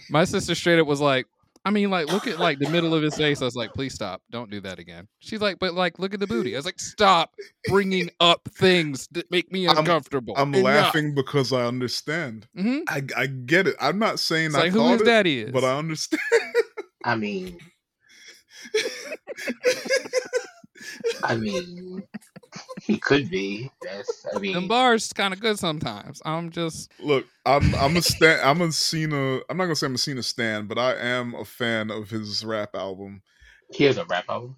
my 0.09 0.23
sister 0.23 0.53
straight 0.55 0.79
up 0.79 0.85
was 0.87 1.01
like 1.01 1.25
i 1.65 1.69
mean 1.71 1.89
like 1.89 2.07
look 2.07 2.27
at 2.27 2.39
like 2.39 2.59
the 2.59 2.69
middle 2.69 2.93
of 2.93 3.01
his 3.01 3.15
face 3.15 3.41
i 3.41 3.45
was 3.45 3.55
like 3.55 3.73
please 3.73 3.93
stop 3.93 4.21
don't 4.29 4.49
do 4.51 4.61
that 4.61 4.77
again 4.79 5.07
she's 5.19 5.41
like 5.41 5.57
but 5.59 5.73
like 5.73 5.97
look 5.99 6.13
at 6.13 6.19
the 6.19 6.27
booty 6.27 6.55
i 6.55 6.57
was 6.59 6.65
like 6.65 6.79
stop 6.79 7.33
bringing 7.67 8.09
up 8.19 8.47
things 8.53 9.07
that 9.11 9.29
make 9.31 9.51
me 9.51 9.67
I'm- 9.67 9.77
uncomfortable 9.79 10.33
I'm 10.37 10.51
laughing 10.51 11.15
because 11.15 11.51
I 11.53 11.65
understand. 11.65 12.47
hmm 12.55 12.79
I, 12.87 13.01
I 13.17 13.25
get 13.27 13.67
it. 13.67 13.75
I'm 13.81 13.99
not 13.99 14.19
saying 14.19 14.47
it's 14.47 14.55
I 14.55 14.59
like 14.63 14.71
who 14.73 14.87
his 14.91 15.01
it, 15.01 15.05
daddy 15.05 15.41
is 15.41 15.51
but 15.51 15.63
I 15.63 15.77
understand. 15.77 16.21
I 17.05 17.15
mean, 17.15 17.57
I 21.23 21.35
mean, 21.35 22.03
he 22.81 22.97
could 22.97 23.29
be. 23.29 23.71
That's. 23.81 24.25
I 24.29 24.33
them 24.33 24.41
mean, 24.41 24.67
bars 24.67 25.11
kind 25.13 25.33
of 25.33 25.39
good 25.39 25.57
sometimes 25.57 26.21
i'm 26.25 26.51
just 26.51 26.91
Look, 26.99 27.25
I'm 27.45 27.73
I'm 27.75 27.97
a 27.97 28.01
stan. 28.01 28.39
I'm 28.43 28.61
a 28.61 28.71
Cena. 28.71 29.39
I'm 29.49 29.57
not 29.57 29.65
gonna 29.65 29.75
say 29.75 29.87
I'm 29.87 29.95
a 29.95 29.99
Cena 29.99 30.23
stan, 30.23 30.67
but 30.67 30.77
I 30.77 30.95
am 30.95 31.33
a 31.35 31.45
fan 31.45 31.89
of 31.91 32.09
his 32.09 32.43
rap 32.45 32.75
album. 32.75 33.21
here's 33.73 33.97
a 33.97 34.05
rap 34.05 34.25
album. 34.29 34.57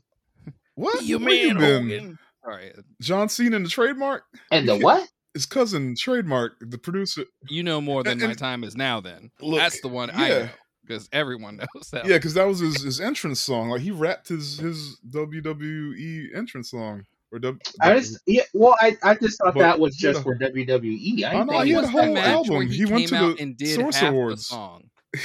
What? 0.76 1.03
you 1.03 1.18
Where 1.20 1.34
you 1.34 1.53
been? 1.55 1.89
Hogan. 1.89 2.20
all 2.45 2.51
right 2.51 2.74
John 3.01 3.30
Cena 3.30 3.55
and 3.55 3.66
the 3.66 3.70
trademark. 3.70 4.24
And 4.51 4.68
the 4.68 4.78
what? 4.78 5.08
His 5.34 5.45
cousin 5.45 5.95
trademark, 5.95 6.53
the 6.60 6.78
producer. 6.80 7.26
you 7.47 7.62
know 7.64 7.80
more 7.80 8.03
than 8.03 8.20
my 8.20 8.26
And- 8.26 8.38
time 8.38 8.64
is 8.64 8.76
now 8.76 8.99
then 9.01 9.32
Look, 9.39 9.60
that's 9.60 9.82
the 9.82 9.88
one 9.88 10.10
i 10.12 10.30
know 10.30 10.49
because 10.88 11.10
everyone 11.12 11.58
knows 11.76 11.90
that 11.92 12.06
Yeah, 12.06 12.18
because 12.18 12.34
that 12.36 12.46
was 12.48 12.60
his, 12.60 12.82
his 12.84 13.02
entrance 13.02 13.40
song. 13.40 13.70
Like 13.70 13.82
he 13.82 13.92
rapped 13.92 14.30
his 14.30 14.58
his 14.60 15.00
WWE 15.10 16.36
entrance 16.36 16.72
song 16.72 17.06
or 17.32 17.40
w, 17.40 17.60
I 17.82 17.96
just 18.00 18.20
yeah. 18.26 18.44
Well, 18.54 18.76
I, 18.80 18.96
I 19.04 19.16
just 19.16 19.38
thought 19.40 19.54
But 19.54 19.62
that 19.62 19.80
was 19.80 19.96
just 19.96 20.22
a- 20.22 20.24
for 20.24 20.38
WWE. 20.38 21.24
I 21.26 21.32
didn't 21.32 21.48
no, 21.48 21.54
think 21.54 21.66
he 21.66 21.72
had 21.72 21.84
a 21.84 21.88
whole 21.88 22.02
the 22.02 22.08
that 22.08 22.14
match 22.14 22.28
album. 22.28 22.68
He 22.68 22.78
he, 22.78 22.86
went 22.86 23.08
to 23.10 23.16
out 23.16 23.38
the 23.38 23.44
and 23.44 23.58
did 23.58 23.76
Source 23.76 24.02
Awards. 24.02 24.48
the 24.48 24.56
song. 24.56 24.90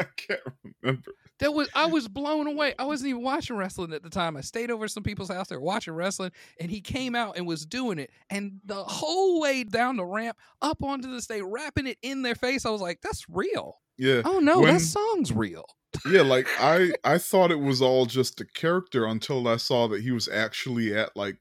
I 0.00 0.04
can't 0.16 0.40
remember. 0.82 1.12
That 1.38 1.52
was 1.52 1.68
I 1.74 1.86
was 1.86 2.08
blown 2.08 2.46
away. 2.46 2.74
I 2.78 2.84
wasn't 2.84 3.10
even 3.10 3.22
watching 3.22 3.56
wrestling 3.56 3.92
at 3.92 4.02
the 4.02 4.08
time. 4.10 4.36
I 4.36 4.40
stayed 4.40 4.70
over 4.70 4.84
at 4.84 4.90
some 4.90 5.02
people's 5.02 5.28
house. 5.30 5.48
They 5.48 5.56
were 5.56 5.62
watching 5.62 5.92
wrestling, 5.94 6.32
and 6.58 6.70
he 6.70 6.80
came 6.80 7.14
out 7.14 7.36
and 7.36 7.46
was 7.46 7.66
doing 7.66 7.98
it. 7.98 8.10
And 8.30 8.60
the 8.64 8.82
whole 8.82 9.40
way 9.40 9.62
down 9.64 9.96
the 9.96 10.04
ramp, 10.06 10.38
up 10.62 10.82
onto 10.82 11.10
the 11.10 11.20
stage, 11.20 11.42
rapping 11.44 11.86
it 11.86 11.98
in 12.02 12.22
their 12.22 12.34
face. 12.34 12.64
I 12.64 12.70
was 12.70 12.80
like, 12.80 13.00
"That's 13.02 13.26
real." 13.28 13.78
Yeah, 13.98 14.22
Oh 14.24 14.38
no, 14.40 14.60
When- 14.60 14.74
that 14.74 14.80
song's 14.80 15.30
real. 15.32 15.64
yeah. 16.10 16.20
Like 16.22 16.46
I 16.58 16.92
I 17.04 17.18
thought 17.18 17.50
it 17.50 17.60
was 17.60 17.82
all 17.82 18.06
just 18.06 18.40
a 18.40 18.44
character 18.46 19.04
until 19.06 19.46
I 19.48 19.56
saw 19.56 19.88
that 19.88 20.02
he 20.02 20.10
was 20.12 20.28
actually 20.28 20.94
at 20.94 21.14
like 21.16 21.38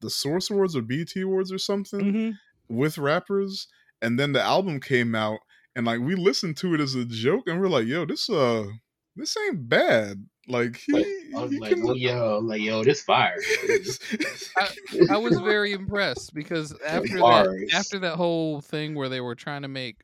the 0.00 0.10
Source 0.10 0.50
Awards 0.50 0.76
or 0.76 0.82
BT 0.82 1.22
Awards 1.22 1.50
or 1.52 1.58
something 1.58 2.00
Mm-hmm. 2.00 2.30
with 2.76 2.96
rappers, 2.98 3.66
and 4.02 4.18
then 4.20 4.32
the 4.32 4.42
album 4.42 4.78
came 4.80 5.14
out, 5.16 5.40
and 5.74 5.84
like 5.86 6.00
we 6.00 6.14
listened 6.14 6.56
to 6.58 6.74
it 6.74 6.80
as 6.80 6.94
a 6.94 7.04
joke, 7.04 7.44
and 7.48 7.60
we're 7.60 7.68
like, 7.68 7.86
yo, 7.86 8.04
this 8.04 8.28
uh, 8.30 8.66
this 9.16 9.36
ain't 9.48 9.68
bad. 9.68 10.26
Like 10.48 10.76
he, 10.76 10.92
Like, 10.92 11.06
I 11.36 11.42
was 11.42 11.50
he 11.52 11.58
like, 11.58 11.74
can- 11.74 11.82
well, 11.82 11.96
yo, 11.96 12.38
like 12.38 12.60
yo, 12.60 12.84
this 12.84 13.02
fire. 13.02 13.36
I 15.10 15.16
was 15.18 15.38
very 15.40 15.72
impressed 15.72 16.34
because 16.34 16.72
after 16.86 17.18
that, 17.18 17.68
after 17.74 17.98
that 18.00 18.14
whole 18.16 18.60
thing 18.60 18.94
where 18.94 19.08
they 19.08 19.20
were 19.20 19.34
trying 19.34 19.62
to 19.62 19.68
make 19.68 19.96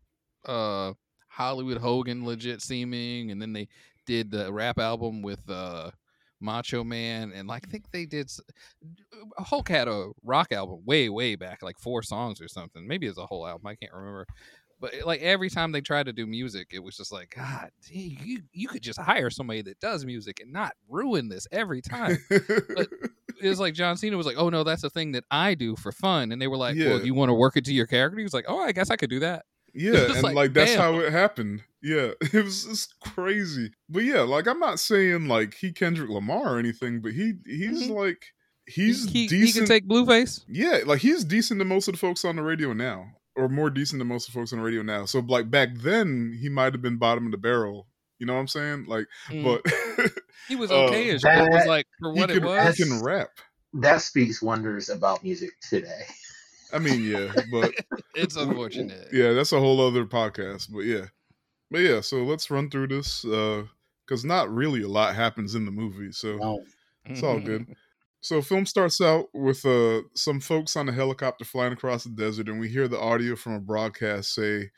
uh 0.47 0.93
Hollywood 1.29 1.79
Hogan 1.79 2.25
legit 2.27 2.61
seeming, 2.61 3.31
and 3.31 3.41
then 3.41 3.53
they 3.53 3.69
did 4.07 4.31
the 4.31 4.53
rap 4.53 4.79
album 4.79 5.23
with 5.23 5.49
uh 5.49 5.91
Macho 6.41 6.83
Man, 6.83 7.33
and 7.33 7.47
like 7.49 7.65
I 7.67 7.71
think 7.71 7.85
they 7.93 8.05
did. 8.05 8.31
Hulk 9.39 9.69
had 9.69 9.87
a 9.89 10.11
rock 10.25 10.51
album 10.53 10.81
way, 10.85 11.09
way 11.09 11.37
back, 11.37 11.63
like 11.63 11.79
four 11.79 12.03
songs 12.03 12.41
or 12.41 12.49
something. 12.49 12.87
Maybe 12.87 13.07
it's 13.07 13.19
a 13.19 13.27
whole 13.27 13.47
album. 13.47 13.67
I 13.69 13.77
can't 13.77 13.93
remember. 13.93 14.27
But 14.83 14.95
like 15.07 15.23
every 15.23 15.49
time 15.49 15.73
they 15.73 15.81
tried 15.81 16.07
to 16.07 16.13
do 16.13 16.27
music, 16.27 16.69
it 16.73 16.81
was 16.83 16.97
just 16.97 17.11
like, 17.13 17.33
God, 17.35 17.71
dang, 17.89 18.19
you 18.23 18.43
you 18.53 18.69
could 18.69 18.83
just 18.83 18.99
hire 19.01 19.31
somebody 19.31 19.63
that 19.63 19.81
does 19.81 20.05
music 20.05 20.41
and 20.41 20.53
not 20.53 20.73
ruin 20.91 21.29
this 21.31 21.47
every 21.53 21.81
time 21.81 22.19
it 22.29 23.49
was 23.49 23.61
like 23.61 23.75
John 23.75 23.97
Cena 23.97 24.17
was 24.17 24.27
like, 24.27 24.37
"Oh 24.37 24.49
no, 24.51 24.65
that's 24.65 24.85
a 24.85 24.91
thing 24.91 25.13
that 25.13 25.25
I 25.31 25.55
do 25.55 25.77
for 25.77 25.93
fun," 25.93 26.33
and 26.33 26.43
they 26.43 26.49
were 26.49 26.57
like, 26.57 26.77
"Well, 26.77 26.99
do 26.99 27.07
you 27.07 27.15
want 27.15 27.31
to 27.31 27.35
work 27.35 27.57
it 27.57 27.65
to 27.67 27.73
your 27.73 27.87
character?" 27.87 28.19
He 28.19 28.25
was 28.25 28.35
like, 28.35 28.45
"Oh, 28.49 28.59
I 28.61 28.73
guess 28.73 28.91
I 28.91 28.97
could 28.97 29.11
do 29.11 29.21
that." 29.21 29.45
Yeah, 29.75 30.13
and 30.13 30.23
like, 30.23 30.35
like, 30.35 30.53
that's 30.53 30.73
damn. 30.73 30.81
how 30.83 30.99
it 31.01 31.11
happened. 31.11 31.63
Yeah, 31.83 32.11
it 32.21 32.45
was 32.45 32.67
it's 32.67 32.89
crazy. 33.03 33.71
But 33.89 34.01
yeah, 34.05 34.21
like 34.21 34.47
I'm 34.47 34.59
not 34.59 34.79
saying 34.81 35.29
like 35.29 35.55
he 35.55 35.73
Kendrick 35.73 36.11
Lamar 36.11 36.57
or 36.57 36.59
anything, 36.59 37.01
but 37.01 37.13
he 37.13 37.33
he's 37.47 37.89
Mhm. 37.89 37.97
like 37.97 38.23
he's 38.67 39.11
he, 39.11 39.23
he 39.23 39.29
decent. 39.29 39.67
can 39.67 39.75
take 39.75 39.89
Blueface. 39.89 40.45
yeah, 40.47 40.81
like 40.85 41.01
he's 41.01 41.25
decent 41.25 41.59
to 41.61 41.65
most 41.65 41.89
of 41.89 41.93
the 41.95 41.99
folks 41.99 42.23
on 42.23 42.37
the 42.37 42.43
radio 42.43 42.75
now, 42.75 43.07
or 43.37 43.49
more 43.49 43.71
decent 43.71 43.99
than 43.99 44.09
most 44.09 44.29
of 44.29 44.35
the 44.35 44.41
folks 44.41 44.53
on 44.53 44.59
the 44.59 44.65
radio 44.65 44.83
now. 44.83 45.05
So 45.07 45.21
like 45.21 45.51
back 45.51 45.71
then, 45.77 46.37
he 46.41 46.49
might 46.49 46.73
have 46.73 46.83
been 46.83 46.99
bottom 46.99 47.27
of 47.27 47.33
the 47.33 47.39
barrel. 47.39 47.87
You 48.19 48.27
know 48.27 48.35
what 48.35 48.41
I'm 48.41 48.49
saying? 48.49 48.85
Like, 48.87 49.07
Mm. 49.31 49.43
but 49.45 50.13
he 50.49 50.55
was 50.57 50.71
uh, 50.71 50.85
okay-ish. 50.85 51.23
but 51.23 51.39
it 51.39 51.51
was 51.51 51.63
that- 51.63 51.69
like 51.69 51.87
for 52.01 52.13
what 52.13 52.29
can 52.29 52.39
it 52.39 52.45
was. 52.45 52.77
he 52.77 52.85
can 52.85 53.03
rap. 53.03 53.31
That 53.75 54.03
speaks 54.03 54.41
wonders 54.43 54.89
about 54.91 55.25
music 55.25 55.51
today. 55.69 56.05
I 56.75 56.79
mean, 56.79 57.03
yeah, 57.05 57.33
but 57.51 57.73
It's 58.15 58.37
unfortunate. 58.37 59.09
yeah, 59.13 59.33
that's 59.33 59.53
a 59.53 59.59
whole 59.61 59.81
other 59.87 60.05
podcast. 60.07 60.71
But 60.73 60.81
yeah, 60.81 61.07
but 61.71 61.79
yeah. 61.81 62.01
So 62.01 62.23
let's 62.25 62.51
run 62.51 62.71
through 62.71 62.89
this 62.89 63.23
because 63.23 64.25
not 64.25 64.51
really 64.55 64.83
a 64.83 64.89
lot 64.89 65.15
happens 65.15 65.55
in 65.55 65.65
the 65.65 65.71
movie. 65.71 66.13
So 66.13 66.37
No. 66.37 66.65
it's 67.07 67.23
all 67.23 67.41
good. 67.41 67.67
So 68.23 68.41
film 68.41 68.67
starts 68.67 69.01
out 69.01 69.27
with 69.35 69.67
uh, 69.67 70.03
some 70.15 70.39
folks 70.41 70.77
on 70.77 70.89
a 70.89 70.93
helicopter 70.93 71.45
flying 71.45 71.73
across 71.73 72.05
the 72.05 72.11
desert, 72.11 72.49
and 72.49 72.61
we 72.61 72.69
hear 72.69 72.87
the 72.87 72.99
audio 73.01 73.35
from 73.35 73.55
a 73.55 73.61
broadcast 73.61 74.33
say, 74.33 74.71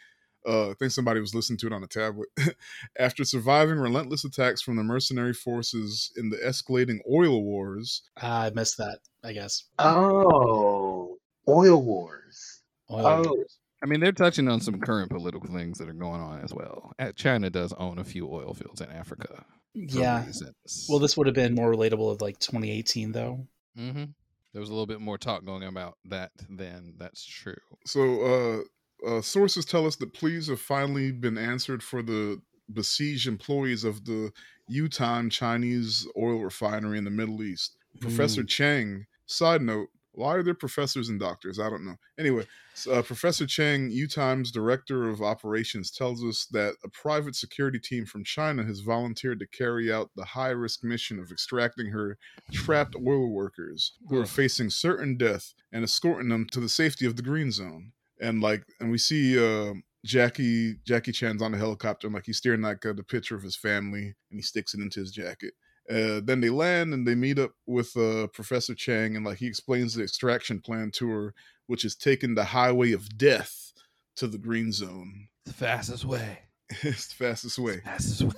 uh, 0.49 0.71
I 0.71 0.75
think 0.75 0.93
somebody 0.93 1.21
was 1.21 1.35
listening 1.35 1.59
to 1.59 1.67
it 1.67 1.73
on 1.75 1.83
a 1.83 1.87
tablet. 1.87 2.29
After 2.99 3.23
surviving 3.25 3.79
relentless 3.79 4.25
attacks 4.25 4.63
from 4.63 4.77
the 4.77 4.83
mercenary 4.83 5.35
forces 5.35 6.11
in 6.17 6.31
the 6.31 6.37
escalating 6.39 6.99
oil 7.11 7.43
wars, 7.45 8.03
Ah, 8.21 8.45
I 8.45 8.51
missed 8.51 8.79
that. 8.79 9.01
I 9.23 9.33
guess. 9.33 9.65
Oh, 9.79 11.19
oil 11.47 11.83
wars. 11.83 12.63
Oil 12.91 13.07
Oh, 13.07 13.23
wars. 13.37 13.59
I 13.83 13.87
mean, 13.87 14.01
they're 14.01 14.13
touching 14.13 14.49
on 14.49 14.61
some 14.61 14.81
current 14.81 15.11
political 15.11 15.51
things 15.55 15.77
that 15.79 15.89
are 15.91 15.93
going 15.95 16.21
on 16.21 16.41
as 16.41 16.55
well. 16.55 16.93
Uh, 16.99 17.13
China 17.13 17.51
does 17.51 17.75
own 17.75 17.99
a 17.99 18.05
few 18.05 18.27
oil 18.31 18.55
fields 18.55 18.81
in 18.81 18.91
Africa. 18.91 19.45
For 19.75 19.81
Yeah. 19.99 20.25
reasons. 20.27 20.87
Well, 20.89 20.99
this 20.99 21.17
would 21.17 21.27
have 21.27 21.35
been 21.35 21.55
more 21.55 21.73
relatable 21.73 22.11
of 22.13 22.21
like 22.21 22.39
2018 22.39 23.13
though. 23.13 23.47
hmm 23.77 24.05
there 24.53 24.61
was 24.61 24.69
a 24.71 24.73
little 24.73 24.87
bit 24.87 25.01
more 25.01 25.19
talk 25.19 25.45
going 25.45 25.65
about 25.65 25.99
that 26.05 26.31
then. 26.49 26.95
That's 26.97 27.25
true. 27.27 27.57
So, 27.87 28.63
uh, 29.03 29.09
uh, 29.17 29.21
sources 29.21 29.65
tell 29.65 29.85
us 29.85 29.97
that 29.97 30.13
pleas 30.15 30.47
have 30.47 30.61
finally 30.61 31.11
been 31.11 31.37
answered 31.37 31.83
for 31.83 32.03
the 32.03 32.41
besieged 32.73 33.27
employees 33.27 33.83
of 33.83 34.05
the 34.05 34.31
Yutang 34.71 35.29
Chinese 35.33 36.07
oil 36.17 36.39
refinery 36.39 36.99
in 36.99 37.05
the 37.05 37.11
Middle 37.11 37.43
East. 37.43 37.77
Professor 38.01 38.45
Chang, 38.45 39.07
side 39.27 39.61
note, 39.61 39.89
Why 40.15 40.35
are 40.35 40.43
there 40.43 40.55
professors 40.55 41.09
and 41.09 41.19
doctors? 41.19 41.59
I 41.59 41.69
don't 41.69 41.85
know. 41.85 41.97
Anyway, 42.19 42.47
uh, 42.91 43.03
Professor 43.03 43.47
Chang, 43.47 43.91
U 43.91 44.07
Times 44.07 44.51
director 44.51 45.09
of 45.09 45.23
operations, 45.23 45.91
tells 45.91 46.25
us 46.25 46.47
that 46.53 46.75
a 46.85 46.89
private 46.89 47.35
security 47.35 47.79
team 47.79 48.07
from 48.07 48.25
China 48.25 48.65
has 48.65 48.81
volunteered 48.81 49.41
to 49.41 49.47
carry 49.47 49.93
out 49.93 50.11
the 50.15 50.25
high 50.25 50.51
risk 50.51 50.85
mission 50.85 51.19
of 51.19 51.31
extracting 51.31 51.89
her 51.89 52.17
trapped 52.53 52.95
oil 52.97 53.31
workers 53.31 53.93
who 54.09 54.19
are 54.19 54.27
facing 54.27 54.71
certain 54.71 55.17
death 55.17 55.53
and 55.73 55.83
escorting 55.85 56.29
them 56.29 56.47
to 56.53 56.61
the 56.61 56.69
safety 56.69 57.07
of 57.07 57.17
the 57.17 57.23
green 57.23 57.51
zone. 57.51 57.93
And 58.21 58.41
like, 58.41 58.65
and 58.81 58.91
we 58.91 58.99
see 58.99 59.39
uh, 59.39 59.75
Jackie 60.05 60.77
Jackie 60.87 61.13
Chan's 61.13 61.43
on 61.43 61.53
the 61.53 61.59
helicopter, 61.59 62.07
and 62.07 62.15
like 62.15 62.27
he's 62.27 62.37
staring 62.37 62.65
at 62.65 62.85
uh, 62.85 62.93
the 62.93 63.03
picture 63.03 63.35
of 63.35 63.43
his 63.43 63.57
family, 63.57 64.15
and 64.31 64.39
he 64.39 64.43
sticks 64.43 64.75
it 64.75 64.81
into 64.81 65.01
his 65.01 65.11
jacket. 65.11 65.55
Uh, 65.91 66.21
then 66.25 66.41
they 66.41 66.49
land 66.51 66.95
and 66.95 67.07
they 67.07 67.15
meet 67.15 67.39
up 67.39 67.53
with 67.67 67.97
uh, 67.97 68.27
Professor 68.29 68.75
Chang, 68.75 69.17
and 69.17 69.25
like 69.25 69.39
he 69.39 69.47
explains 69.47 69.95
the 69.95 70.03
extraction 70.03 70.61
plan 70.61 70.91
to 70.93 71.09
her, 71.11 71.35
which 71.67 71.85
is 71.85 71.95
taking 71.95 72.35
the 72.35 72.45
highway 72.45 72.93
of 72.93 73.19
death 73.19 73.73
to 74.17 74.27
the 74.27 74.39
green 74.39 74.73
zone. 74.73 75.29
The 75.45 75.53
fastest 75.53 76.07
way. 76.07 76.39
it's 76.71 77.09
the 77.09 77.15
fastest 77.17 77.59
way. 77.59 77.81
Fastest 77.85 78.23
way. 78.23 78.33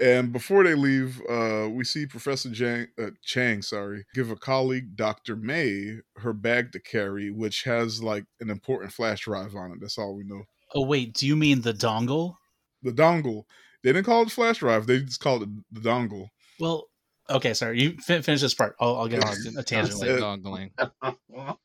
And 0.00 0.32
before 0.32 0.64
they 0.64 0.74
leave, 0.74 1.20
uh, 1.28 1.68
we 1.70 1.84
see 1.84 2.06
Professor 2.06 2.50
Chang, 2.50 2.88
uh, 2.98 3.10
Chang, 3.22 3.60
sorry, 3.60 4.06
give 4.14 4.30
a 4.30 4.36
colleague, 4.36 4.96
Dr. 4.96 5.36
May, 5.36 5.98
her 6.16 6.32
bag 6.32 6.72
to 6.72 6.80
carry, 6.80 7.30
which 7.30 7.64
has 7.64 8.02
like 8.02 8.24
an 8.40 8.48
important 8.48 8.92
flash 8.92 9.24
drive 9.24 9.54
on 9.54 9.72
it. 9.72 9.78
That's 9.80 9.98
all 9.98 10.14
we 10.14 10.24
know. 10.24 10.42
Oh 10.74 10.86
wait, 10.86 11.12
do 11.14 11.26
you 11.26 11.36
mean 11.36 11.60
the 11.60 11.74
dongle? 11.74 12.36
The 12.82 12.92
dongle. 12.92 13.44
They 13.82 13.92
didn't 13.92 14.06
call 14.06 14.22
it 14.22 14.30
flash 14.30 14.58
drive. 14.58 14.86
They 14.86 15.00
just 15.00 15.20
called 15.20 15.42
it 15.42 15.48
the 15.72 15.80
dongle. 15.80 16.28
Well, 16.58 16.86
okay, 17.30 17.54
sorry. 17.54 17.80
You 17.80 17.92
fin- 17.98 18.22
finish 18.22 18.40
this 18.42 18.54
part. 18.54 18.76
I'll, 18.80 18.96
I'll 18.96 19.08
get 19.08 19.24
on 19.24 19.32
a 19.56 19.62
tangent 19.62 20.00
Constant 20.00 20.00
later. 20.00 20.20
dongling. 20.20 20.70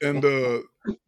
And 0.01 0.23
uh, 0.23 0.59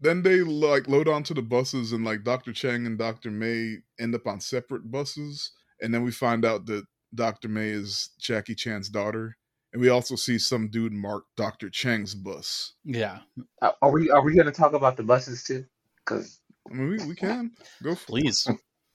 then 0.01 0.23
they 0.23 0.41
like 0.41 0.87
load 0.89 1.07
onto 1.07 1.33
the 1.33 1.41
buses, 1.41 1.93
and 1.93 2.03
like 2.03 2.23
Dr. 2.25 2.51
Chang 2.51 2.85
and 2.85 2.97
Dr. 2.97 3.31
May 3.31 3.77
end 3.99 4.13
up 4.13 4.27
on 4.27 4.41
separate 4.41 4.91
buses. 4.91 5.51
And 5.81 5.93
then 5.93 6.03
we 6.03 6.11
find 6.11 6.43
out 6.43 6.65
that 6.65 6.83
Dr. 7.15 7.47
May 7.47 7.69
is 7.69 8.09
Jackie 8.19 8.55
Chan's 8.55 8.89
daughter. 8.89 9.37
And 9.71 9.81
we 9.81 9.87
also 9.89 10.15
see 10.15 10.37
some 10.39 10.69
dude 10.69 10.91
mark 10.91 11.23
Dr. 11.37 11.69
Chang's 11.69 12.13
bus. 12.15 12.73
Yeah, 12.83 13.19
Uh, 13.61 13.71
Are 13.81 13.91
we 13.91 14.09
are 14.09 14.23
we 14.23 14.33
going 14.35 14.47
to 14.47 14.51
talk 14.51 14.73
about 14.73 14.97
the 14.97 15.03
buses 15.03 15.43
too? 15.43 15.63
Because 16.03 16.39
I 16.69 16.73
mean, 16.73 16.89
we, 16.89 17.05
we 17.05 17.15
can 17.15 17.51
go 17.83 17.95
for 17.95 18.05
please. 18.07 18.45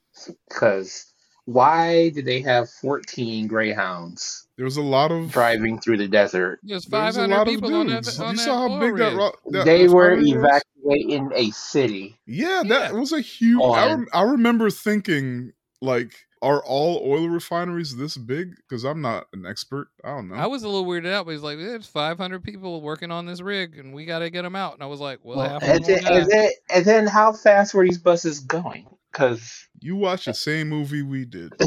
because 0.48 1.11
why 1.46 2.10
did 2.10 2.24
they 2.24 2.40
have 2.40 2.70
14 2.70 3.46
greyhounds 3.48 4.46
There 4.56 4.64
was 4.64 4.76
a 4.76 4.82
lot 4.82 5.10
of 5.10 5.30
driving 5.32 5.78
through 5.80 5.96
the 5.98 6.08
desert? 6.08 6.60
There's 6.62 6.84
there 6.86 7.02
was 7.02 7.16
a 7.16 7.20
500 7.28 7.36
lot 7.36 7.48
of 7.48 7.54
people 7.54 7.74
on 7.74 7.86
that. 7.88 8.20
On 8.20 8.30
you 8.30 8.36
that 8.36 8.42
saw 8.42 8.68
how 8.68 8.80
big 8.80 8.96
that, 8.96 9.08
rig. 9.10 9.16
ro- 9.16 9.32
that 9.50 9.64
they 9.64 9.88
were 9.88 10.10
highway 10.16 10.22
was? 10.22 10.62
evacuating 10.84 11.30
a 11.34 11.50
city. 11.50 12.18
Yeah, 12.26 12.62
that 12.68 12.92
Yeah. 12.92 12.98
was 12.98 13.12
a 13.12 13.20
huge. 13.20 13.60
I, 13.62 13.64
On- 13.90 13.98
rem- 14.00 14.08
I 14.12 14.22
remember 14.22 14.70
thinking 14.70 15.52
like, 15.80 16.12
are 16.42 16.60
all 16.64 17.00
oil 17.04 17.28
refineries 17.28 17.96
this 17.96 18.16
big? 18.16 18.54
Because 18.56 18.84
I'm 18.84 19.00
not 19.00 19.26
an 19.32 19.46
expert. 19.46 19.88
I 20.04 20.08
don't 20.10 20.28
know. 20.28 20.34
I 20.34 20.46
was 20.46 20.64
a 20.64 20.68
little 20.68 20.84
weirded 20.84 21.12
out, 21.12 21.24
but 21.24 21.32
he's 21.32 21.40
like, 21.42 21.56
"There's 21.58 21.86
500 21.86 22.42
people 22.42 22.80
working 22.80 23.12
on 23.12 23.26
this 23.26 23.40
rig, 23.40 23.78
and 23.78 23.92
we 23.94 24.04
got 24.06 24.20
to 24.20 24.30
get 24.30 24.42
them 24.42 24.56
out." 24.56 24.74
And 24.74 24.82
I 24.82 24.86
was 24.86 24.98
like, 24.98 25.20
"Well, 25.22 25.38
Well, 25.38 25.58
And 25.62 25.84
then, 25.84 26.04
and 26.06 26.26
then 26.30 26.50
and 26.74 26.84
then 26.84 27.06
how 27.06 27.32
fast 27.32 27.74
were 27.74 27.84
these 27.84 27.98
buses 27.98 28.40
going? 28.40 28.86
Because 29.12 29.68
you 29.80 29.94
watched 29.96 30.24
the 30.26 30.34
same 30.34 30.68
movie 30.70 31.02
we 31.02 31.24
did. 31.26 31.52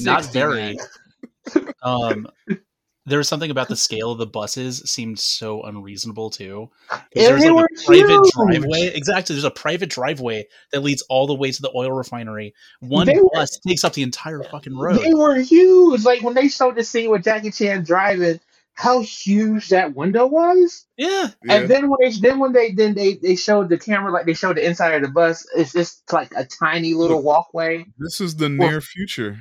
Not 0.00 0.24
60 0.24 0.32
very. 0.32 0.76
Um, 1.82 2.26
there 3.04 3.18
was 3.18 3.28
something 3.28 3.50
about 3.50 3.68
the 3.68 3.76
scale 3.76 4.12
of 4.12 4.18
the 4.18 4.26
buses 4.26 4.78
seemed 4.90 5.18
so 5.18 5.62
unreasonable 5.62 6.30
too. 6.30 6.70
And 6.90 7.00
There's 7.14 7.44
like 7.44 7.52
were 7.54 7.64
a 7.64 7.84
private 7.84 8.08
huge. 8.10 8.32
driveway. 8.32 8.86
Exactly. 8.94 9.34
There's 9.34 9.44
a 9.44 9.50
private 9.50 9.90
driveway 9.90 10.46
that 10.72 10.80
leads 10.82 11.02
all 11.08 11.26
the 11.26 11.34
way 11.34 11.50
to 11.50 11.62
the 11.62 11.70
oil 11.74 11.90
refinery. 11.92 12.54
One 12.80 13.06
They 13.06 13.14
were- 13.16 13.28
bus 13.34 13.58
takes 13.66 13.82
up 13.84 13.92
the 13.94 14.02
entire 14.02 14.42
fucking 14.44 14.76
road. 14.76 15.00
they 15.02 15.14
were 15.14 15.36
huge. 15.40 16.04
Like 16.04 16.22
when 16.22 16.34
they 16.34 16.48
showed 16.48 16.76
the 16.76 16.84
scene 16.84 17.10
with 17.10 17.24
Jackie 17.24 17.50
Chan 17.50 17.84
driving, 17.84 18.38
how 18.74 19.00
huge 19.02 19.68
that 19.68 19.94
window 19.94 20.26
was. 20.26 20.86
Yeah. 20.96 21.28
Yeah. 21.44 21.54
And 21.54 21.68
then 21.68 21.88
when 21.90 21.98
they 22.02 22.10
then 22.18 22.38
when 22.38 22.52
they 22.52 22.72
then 22.72 22.94
they, 22.94 23.14
they 23.14 23.36
showed 23.36 23.68
the 23.68 23.78
camera 23.78 24.10
like 24.12 24.26
they 24.26 24.34
showed 24.34 24.56
the 24.56 24.66
inside 24.66 24.94
of 24.94 25.02
the 25.02 25.08
bus, 25.08 25.46
it's 25.56 25.72
just 25.72 26.02
like 26.12 26.32
a 26.36 26.44
tiny 26.44 26.94
little 26.94 27.18
Look. 27.18 27.26
walkway. 27.26 27.84
this 27.98 28.20
is 28.20 28.36
the 28.36 28.44
Well- 28.58 28.70
near 28.70 28.80
future. 28.80 29.38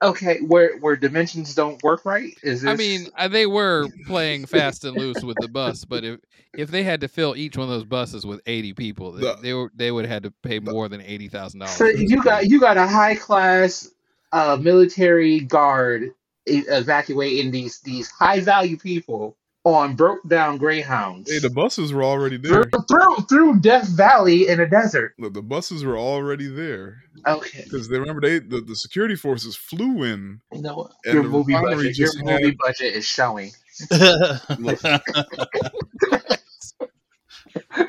Okay, 0.00 0.38
where 0.46 0.78
where 0.78 0.94
dimensions 0.94 1.56
don't 1.56 1.82
work 1.82 2.04
right? 2.04 2.32
Is 2.44 2.62
this 2.62 2.70
I 2.70 2.76
mean, 2.76 3.08
uh, 3.18 3.26
they 3.26 3.46
were 3.46 3.88
playing 4.06 4.46
fast 4.46 4.84
and 4.84 4.96
loose 4.96 5.24
with 5.24 5.36
the 5.40 5.48
bus, 5.48 5.84
but 5.84 6.04
if 6.04 6.20
if 6.56 6.70
they 6.70 6.84
had 6.84 7.00
to 7.00 7.08
fill 7.08 7.34
each 7.34 7.56
one 7.56 7.64
of 7.64 7.70
those 7.74 7.84
buses 7.84 8.24
with 8.24 8.40
80 8.46 8.74
people, 8.74 9.10
they, 9.12 9.20
The- 9.22 9.38
they 9.42 9.54
were 9.54 9.72
they 9.74 9.90
would 9.90 10.04
have 10.04 10.12
had 10.12 10.22
to 10.22 10.30
pay 10.44 10.60
more 10.60 10.88
than 10.88 11.00
eighty 11.00 11.28
thousand 11.28 11.60
dollars. 11.60 11.74
so 11.74 11.86
you 11.86 12.22
got 12.22 12.46
you 12.46 12.60
got 12.60 12.76
a 12.76 12.86
high 12.86 13.16
class 13.16 13.88
uh, 14.30 14.56
military 14.60 15.40
guard 15.40 16.10
evacuating 16.48 17.50
these 17.50 17.80
these 17.80 18.08
high 18.10 18.40
value 18.40 18.76
people 18.76 19.36
on 19.64 19.94
broke 19.96 20.26
down 20.28 20.56
greyhounds 20.56 21.30
Hey, 21.30 21.40
the 21.40 21.50
buses 21.50 21.92
were 21.92 22.02
already 22.04 22.36
there. 22.38 22.64
through 22.88 23.16
through 23.28 23.60
Death 23.60 23.88
Valley 23.88 24.48
in 24.48 24.60
a 24.60 24.66
desert. 24.68 25.14
Look, 25.18 25.34
the 25.34 25.42
buses 25.42 25.84
were 25.84 25.98
already 25.98 26.46
there 26.48 27.02
Okay, 27.26 27.64
because 27.64 27.88
they 27.88 27.98
remember 27.98 28.20
they 28.20 28.38
the, 28.38 28.60
the 28.60 28.76
security 28.76 29.16
forces 29.16 29.56
flew 29.56 30.04
in. 30.04 30.40
you 30.52 30.62
know 30.62 30.76
what? 30.76 30.92
Your 31.04 31.24
movie 31.24 31.52
budget, 31.54 31.98
your 31.98 32.10
movie 32.22 32.44
had- 32.46 32.56
budget 32.58 32.94
is 32.94 33.04
showing. 33.04 33.50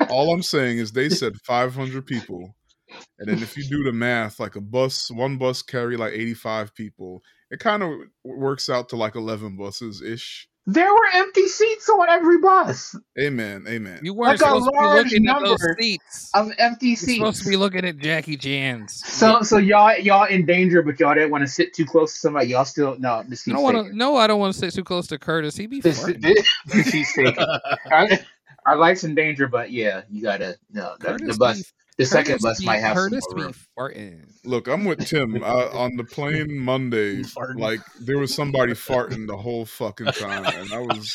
All 0.08 0.32
I'm 0.32 0.42
saying 0.42 0.78
is 0.78 0.92
they 0.92 1.08
said 1.08 1.36
500 1.44 2.04
people, 2.06 2.54
and 3.18 3.28
then 3.28 3.42
if 3.42 3.56
you 3.56 3.64
do 3.64 3.82
the 3.84 3.92
math, 3.92 4.40
like 4.40 4.56
a 4.56 4.60
bus, 4.60 5.10
one 5.10 5.36
bus 5.38 5.62
carry 5.62 5.96
like 5.96 6.12
85 6.12 6.74
people. 6.74 7.22
It 7.50 7.58
kind 7.60 7.82
of 7.82 7.90
works 8.24 8.68
out 8.70 8.88
to 8.90 8.96
like 8.96 9.14
11 9.16 9.56
buses 9.56 10.02
ish. 10.02 10.46
There 10.66 10.92
were 10.92 11.06
empty 11.14 11.48
seats 11.48 11.88
on 11.88 12.08
every 12.08 12.38
bus. 12.38 12.94
Amen, 13.18 13.64
amen. 13.66 14.00
You 14.04 14.12
weren't 14.14 14.40
Like 14.40 14.52
a 14.52 14.60
supposed 14.60 14.66
to 14.66 14.70
be 14.70 14.76
large 14.76 15.04
looking 15.06 15.28
at 15.28 15.40
those 15.42 15.66
seats. 15.80 16.30
Of 16.34 16.52
empty 16.58 16.88
You're 16.88 16.96
seats. 16.96 17.14
supposed 17.16 17.42
to 17.42 17.48
be 17.48 17.56
looking 17.56 17.84
at 17.86 17.96
Jackie 17.98 18.36
Chan's. 18.36 18.94
So 19.04 19.40
so 19.42 19.56
y'all 19.56 19.98
y'all 19.98 20.26
in 20.26 20.44
danger, 20.46 20.82
but 20.82 21.00
y'all 21.00 21.14
didn't 21.14 21.30
want 21.30 21.42
to 21.42 21.48
sit 21.48 21.72
too 21.74 21.86
close 21.86 22.12
to 22.12 22.20
somebody. 22.20 22.48
Y'all 22.48 22.66
still 22.66 22.96
no. 23.00 23.24
The 23.26 23.42
I 23.48 23.52
don't 23.52 23.62
want 23.62 23.86
to. 23.88 23.96
No, 23.96 24.16
I 24.16 24.26
don't 24.28 24.38
want 24.38 24.52
to 24.54 24.60
sit 24.60 24.72
too 24.74 24.84
close 24.84 25.06
to 25.08 25.18
Curtis. 25.18 25.56
He'd 25.56 25.70
be 25.70 25.80
The, 25.80 25.88
farting. 25.90 26.20
the, 26.20 26.44
the 26.66 26.82
seat's 26.84 27.14
taken. 27.14 27.44
Our, 27.90 28.08
our 28.66 28.76
life's 28.76 29.02
in 29.02 29.14
danger, 29.14 29.48
but 29.48 29.72
yeah, 29.72 30.02
you 30.10 30.22
gotta 30.22 30.56
no. 30.70 30.94
The, 31.00 31.14
the 31.14 31.36
bus, 31.38 31.72
be- 32.00 32.04
the 32.04 32.10
second 32.10 32.32
Curtis 32.32 32.42
bus 32.42 32.60
be- 32.60 32.66
might 32.66 32.78
have 32.78 32.96
Curtis 32.96 33.24
some 33.28 33.38
more 33.38 33.52
farting. 33.78 34.32
Look, 34.44 34.68
I'm 34.68 34.84
with 34.84 35.06
Tim. 35.06 35.42
I, 35.42 35.48
on 35.48 35.96
the 35.96 36.04
plane 36.04 36.58
Monday, 36.58 37.22
like 37.56 37.80
there 38.00 38.18
was 38.18 38.34
somebody 38.34 38.72
farting 38.72 39.26
the 39.26 39.36
whole 39.36 39.64
fucking 39.66 40.06
time, 40.06 40.44
and 40.46 40.72
I 40.72 40.78
was 40.78 41.14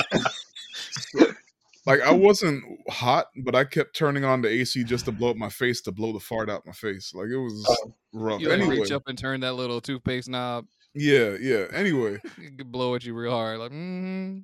like, 1.85 2.01
I 2.01 2.11
wasn't 2.11 2.63
hot, 2.89 3.27
but 3.43 3.55
I 3.55 3.63
kept 3.63 3.95
turning 3.95 4.25
on 4.25 4.41
the 4.41 4.49
AC 4.49 4.83
just 4.83 5.05
to 5.05 5.11
blow 5.11 5.29
up 5.31 5.37
my 5.37 5.49
face 5.49 5.81
to 5.81 5.91
blow 5.91 6.13
the 6.13 6.19
fart 6.19 6.49
out 6.49 6.65
my 6.65 6.71
face. 6.71 7.13
Like 7.13 7.27
it 7.27 7.37
was 7.37 7.65
Oh. 7.69 7.93
rough. 8.13 8.41
You 8.41 8.51
Anyway, 8.51 8.79
reach 8.79 8.91
up 8.91 9.03
and 9.07 9.17
turn 9.17 9.41
that 9.41 9.53
little 9.53 9.81
toothpaste 9.81 10.29
knob, 10.29 10.65
yeah, 10.95 11.35
yeah. 11.39 11.65
Anyway, 11.73 12.19
it 12.37 12.57
could 12.57 12.71
blow 12.71 12.95
at 12.95 13.03
you 13.03 13.13
real 13.13 13.31
hard. 13.31 13.59
Like, 13.59 13.71
mm 13.71 14.43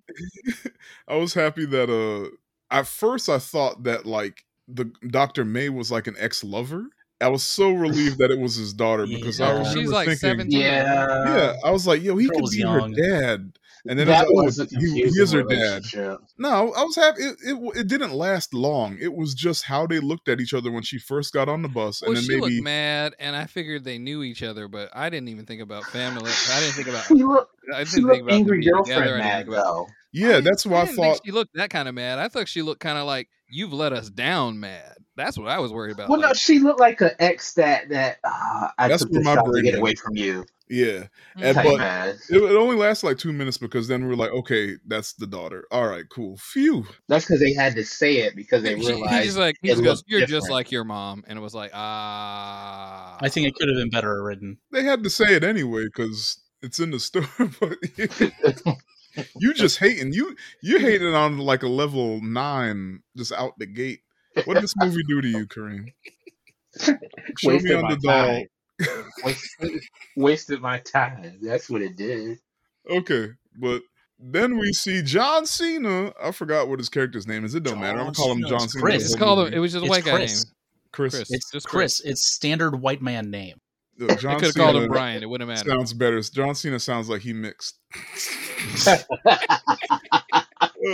I 1.08 1.16
was 1.16 1.34
happy 1.34 1.66
that 1.66 1.90
uh, 1.90 2.30
at 2.76 2.88
first 2.88 3.30
I 3.30 3.40
thought 3.40 3.84
that 3.84 4.06
like 4.06 4.44
the 4.74 4.92
Dr. 5.08 5.46
May 5.46 5.70
was 5.70 5.92
like 5.92 6.08
an 6.08 6.16
ex 6.18 6.44
lover. 6.44 6.86
I 7.22 7.28
was 7.28 7.44
so 7.44 7.72
relieved 7.72 8.18
that 8.18 8.32
it 8.32 8.40
was 8.40 8.56
his 8.56 8.74
daughter 8.74 9.06
because 9.06 9.40
I 9.40 9.46
Yeah. 9.48 9.58
remember 9.60 9.80
She's 9.80 9.92
like 9.92 10.08
thinking, 10.08 10.18
17. 10.52 10.60
Yeah, 10.60 11.36
yeah, 11.36 11.54
I 11.64 11.70
was 11.70 11.86
like, 11.86 12.02
yo, 12.02 12.18
he 12.18 12.28
Girl 12.28 12.40
could 12.40 12.50
be 12.52 12.58
young. 12.58 12.94
her 12.96 13.02
dad. 13.10 13.52
And 13.88 13.98
then 13.98 14.08
that 14.08 14.28
was, 14.30 14.58
was 14.58 14.60
like, 14.60 14.70
oh, 14.76 14.80
he, 14.80 14.92
he 14.94 15.02
is 15.04 15.32
her 15.32 15.42
dad. 15.44 15.50
relationship. 15.84 16.20
No, 16.38 16.72
I 16.74 16.84
was 16.84 16.96
happy. 16.96 17.22
It, 17.24 17.36
it 17.44 17.78
it 17.78 17.88
didn't 17.88 18.14
last 18.14 18.54
long. 18.54 18.98
It 19.02 19.14
was 19.14 19.34
just 19.34 19.64
how 19.64 19.88
they 19.88 20.00
looked 20.00 20.30
at 20.30 20.40
each 20.40 20.54
other 20.54 20.72
when 20.72 20.84
she 20.84 21.00
first 21.00 21.34
got 21.34 21.50
on 21.50 21.62
the 21.64 21.68
bus, 21.68 22.02
and 22.02 22.10
Well, 22.10 22.16
then 22.16 22.24
she 22.24 22.30
maybe 22.40 22.42
looked 22.56 22.64
mad, 22.64 23.16
and 23.20 23.36
I 23.36 23.46
figured 23.48 23.84
they 23.84 23.98
knew 23.98 24.22
each 24.24 24.44
other, 24.44 24.68
but 24.68 24.90
I 24.94 25.10
didn't 25.10 25.30
even 25.30 25.46
think 25.48 25.62
about 25.64 25.84
family. 25.86 26.32
I 26.52 26.60
didn't 26.60 26.74
think 26.76 26.88
about. 26.90 27.06
She 27.06 27.16
looked, 27.24 27.52
I 27.74 27.84
didn't 27.84 28.08
think 28.08 28.22
about 28.22 28.32
angry 28.34 28.60
being 28.60 28.72
girlfriend 28.72 29.00
together. 29.04 29.18
Mad 29.18 29.48
though. 29.48 29.88
yeah, 30.14 30.38
I 30.38 30.42
that's 30.42 30.62
didn't- 30.64 30.74
why 30.74 30.80
I 30.80 30.84
I 30.84 30.86
thought. 30.88 31.22
she 31.26 31.32
looked 31.32 31.56
that 31.56 31.70
kind 31.72 31.88
of 31.88 31.96
mad. 31.96 32.20
I 32.20 32.28
thought 32.28 32.48
she 32.48 32.62
looked 32.62 32.82
kind 32.82 32.98
of 33.00 33.06
like 33.08 33.30
you've 33.52 33.74
let 33.74 33.94
us 33.94 34.10
down 34.10 34.60
mad. 34.60 34.96
That's 35.16 35.38
what 35.38 35.50
I 35.50 35.60
was 35.60 35.72
worried 35.72 35.92
about. 35.92 36.10
Well, 36.10 36.20
no, 36.20 36.34
she 36.34 36.60
looked 36.60 36.80
like 36.80 37.02
an 37.02 37.12
ex 37.20 37.54
that 37.54 37.90
that 37.90 38.18
uh, 38.24 38.70
I 38.78 38.88
That's 38.88 39.04
took 39.04 39.12
where 39.12 39.22
my 39.22 39.36
shot 39.36 39.46
to 39.46 39.62
get 39.62 39.76
away 39.76 39.94
from 39.96 40.16
you. 40.16 40.46
Yeah, 40.70 41.08
mm, 41.38 41.42
and 41.42 41.56
but 41.56 42.16
it, 42.30 42.42
it 42.42 42.56
only 42.56 42.78
lasted 42.78 43.06
like 43.06 43.18
two 43.18 43.34
minutes 43.34 43.58
because 43.58 43.90
then 43.90 44.04
we 44.04 44.08
were 44.08 44.16
like, 44.16 44.32
okay, 44.32 44.78
that's 44.88 45.12
the 45.14 45.28
daughter. 45.28 45.66
All 45.70 45.86
right, 45.86 46.06
cool. 46.10 46.38
Phew. 46.38 46.86
That's 47.10 47.26
because 47.26 47.42
they 47.42 47.52
had 47.54 47.76
to 47.76 47.84
say 47.84 48.20
it 48.20 48.38
because 48.38 48.64
they 48.64 48.76
he, 48.78 48.82
he 48.82 48.88
realized 48.88 49.26
just 49.26 49.38
like 49.38 49.58
he 49.62 49.68
it 49.68 49.74
just 49.74 49.84
goes, 49.84 50.04
"You're 50.08 50.26
just 50.26 50.50
like 50.50 50.72
your 50.72 50.86
mom," 50.86 51.26
and 51.28 51.38
it 51.38 51.42
was 51.42 51.54
like, 51.54 51.72
ah. 51.74 53.18
I 53.20 53.28
think 53.28 53.48
it 53.48 53.56
could 53.56 53.68
have 53.68 53.78
been 53.78 53.90
better 53.90 54.24
written. 54.24 54.60
They 54.72 54.84
had 54.84 55.04
to 55.04 55.10
say 55.10 55.36
it 55.36 55.44
anyway 55.44 55.86
because 55.86 56.38
it's 56.62 56.80
in 56.80 56.92
the 56.92 57.00
story. 57.00 57.28
But 57.60 57.78
you 59.38 59.54
just 59.54 59.78
hating. 59.80 60.14
You 60.14 60.36
you 60.62 60.80
hating 60.80 61.14
on 61.14 61.38
like 61.38 61.64
a 61.64 61.68
level 61.68 62.22
nine 62.22 63.02
just 63.18 63.32
out 63.32 63.58
the 63.58 63.66
gate. 63.66 64.02
What 64.46 64.56
did 64.56 64.64
this 64.64 64.74
movie 64.78 65.04
do 65.08 65.22
to 65.22 65.28
you, 65.28 65.46
Karreem? 65.48 65.92
Show 66.80 66.94
me 66.94 66.98
Wasted 67.56 67.76
on 67.76 67.82
my 67.84 67.96
the 67.96 68.00
doll. 68.02 68.28
time. 68.28 68.48
Wasted, 69.26 69.82
wasted 70.16 70.62
my 70.62 70.80
time. 70.80 71.38
That's 71.42 71.70
what 71.70 71.82
it 71.82 71.96
did. 71.98 72.40
Okay, 72.90 73.30
but 73.58 73.82
then 74.20 74.58
we 74.58 74.72
see 74.74 75.02
John 75.02 75.46
Cena. 75.46 76.14
I 76.22 76.32
forgot 76.32 76.68
what 76.70 76.80
his 76.80 76.90
character's 76.90 77.28
name 77.28 77.44
is. 77.46 77.54
It 77.56 77.64
don't 77.64 77.80
matter. 77.80 78.00
I'm 78.00 78.06
gonna 78.06 78.14
call 78.16 78.32
him 78.32 78.42
John 78.42 78.50
John 78.60 78.70
Cena. 78.70 78.82
Chris. 78.84 79.04
the 79.04 79.06
It's 79.08 79.16
called. 79.16 79.40
movie. 79.40 79.56
It 79.56 79.60
was 79.60 79.74
just 79.74 79.84
a 79.84 79.86
It's 79.86 79.90
white 79.90 80.06
guy 80.06 80.16
Chris. 80.16 80.46
name. 80.46 80.54
Chris. 80.94 81.16
Chris. 81.16 81.32
It's 81.32 81.52
Just 81.52 81.68
Chris. 81.68 82.00
It's 82.02 82.26
standard 82.26 82.76
white 82.82 83.02
man 83.02 83.30
name. 83.30 83.60
Look, 84.02 84.12
I 84.12 84.16
John 84.16 84.40
could 84.40 84.46
have 84.48 84.56
called 84.56 84.76
him 84.78 84.88
Brian. 84.90 85.22
It 85.24 85.30
wouldn't 85.30 85.50
have 85.50 85.60
mattered. 85.60 85.70
Sounds 85.78 85.94
better. 85.94 86.20
John 86.22 86.56
Cena 86.56 86.80
sounds 86.80 87.08
like 87.10 87.22
he 87.22 87.34
mixed. 87.34 87.78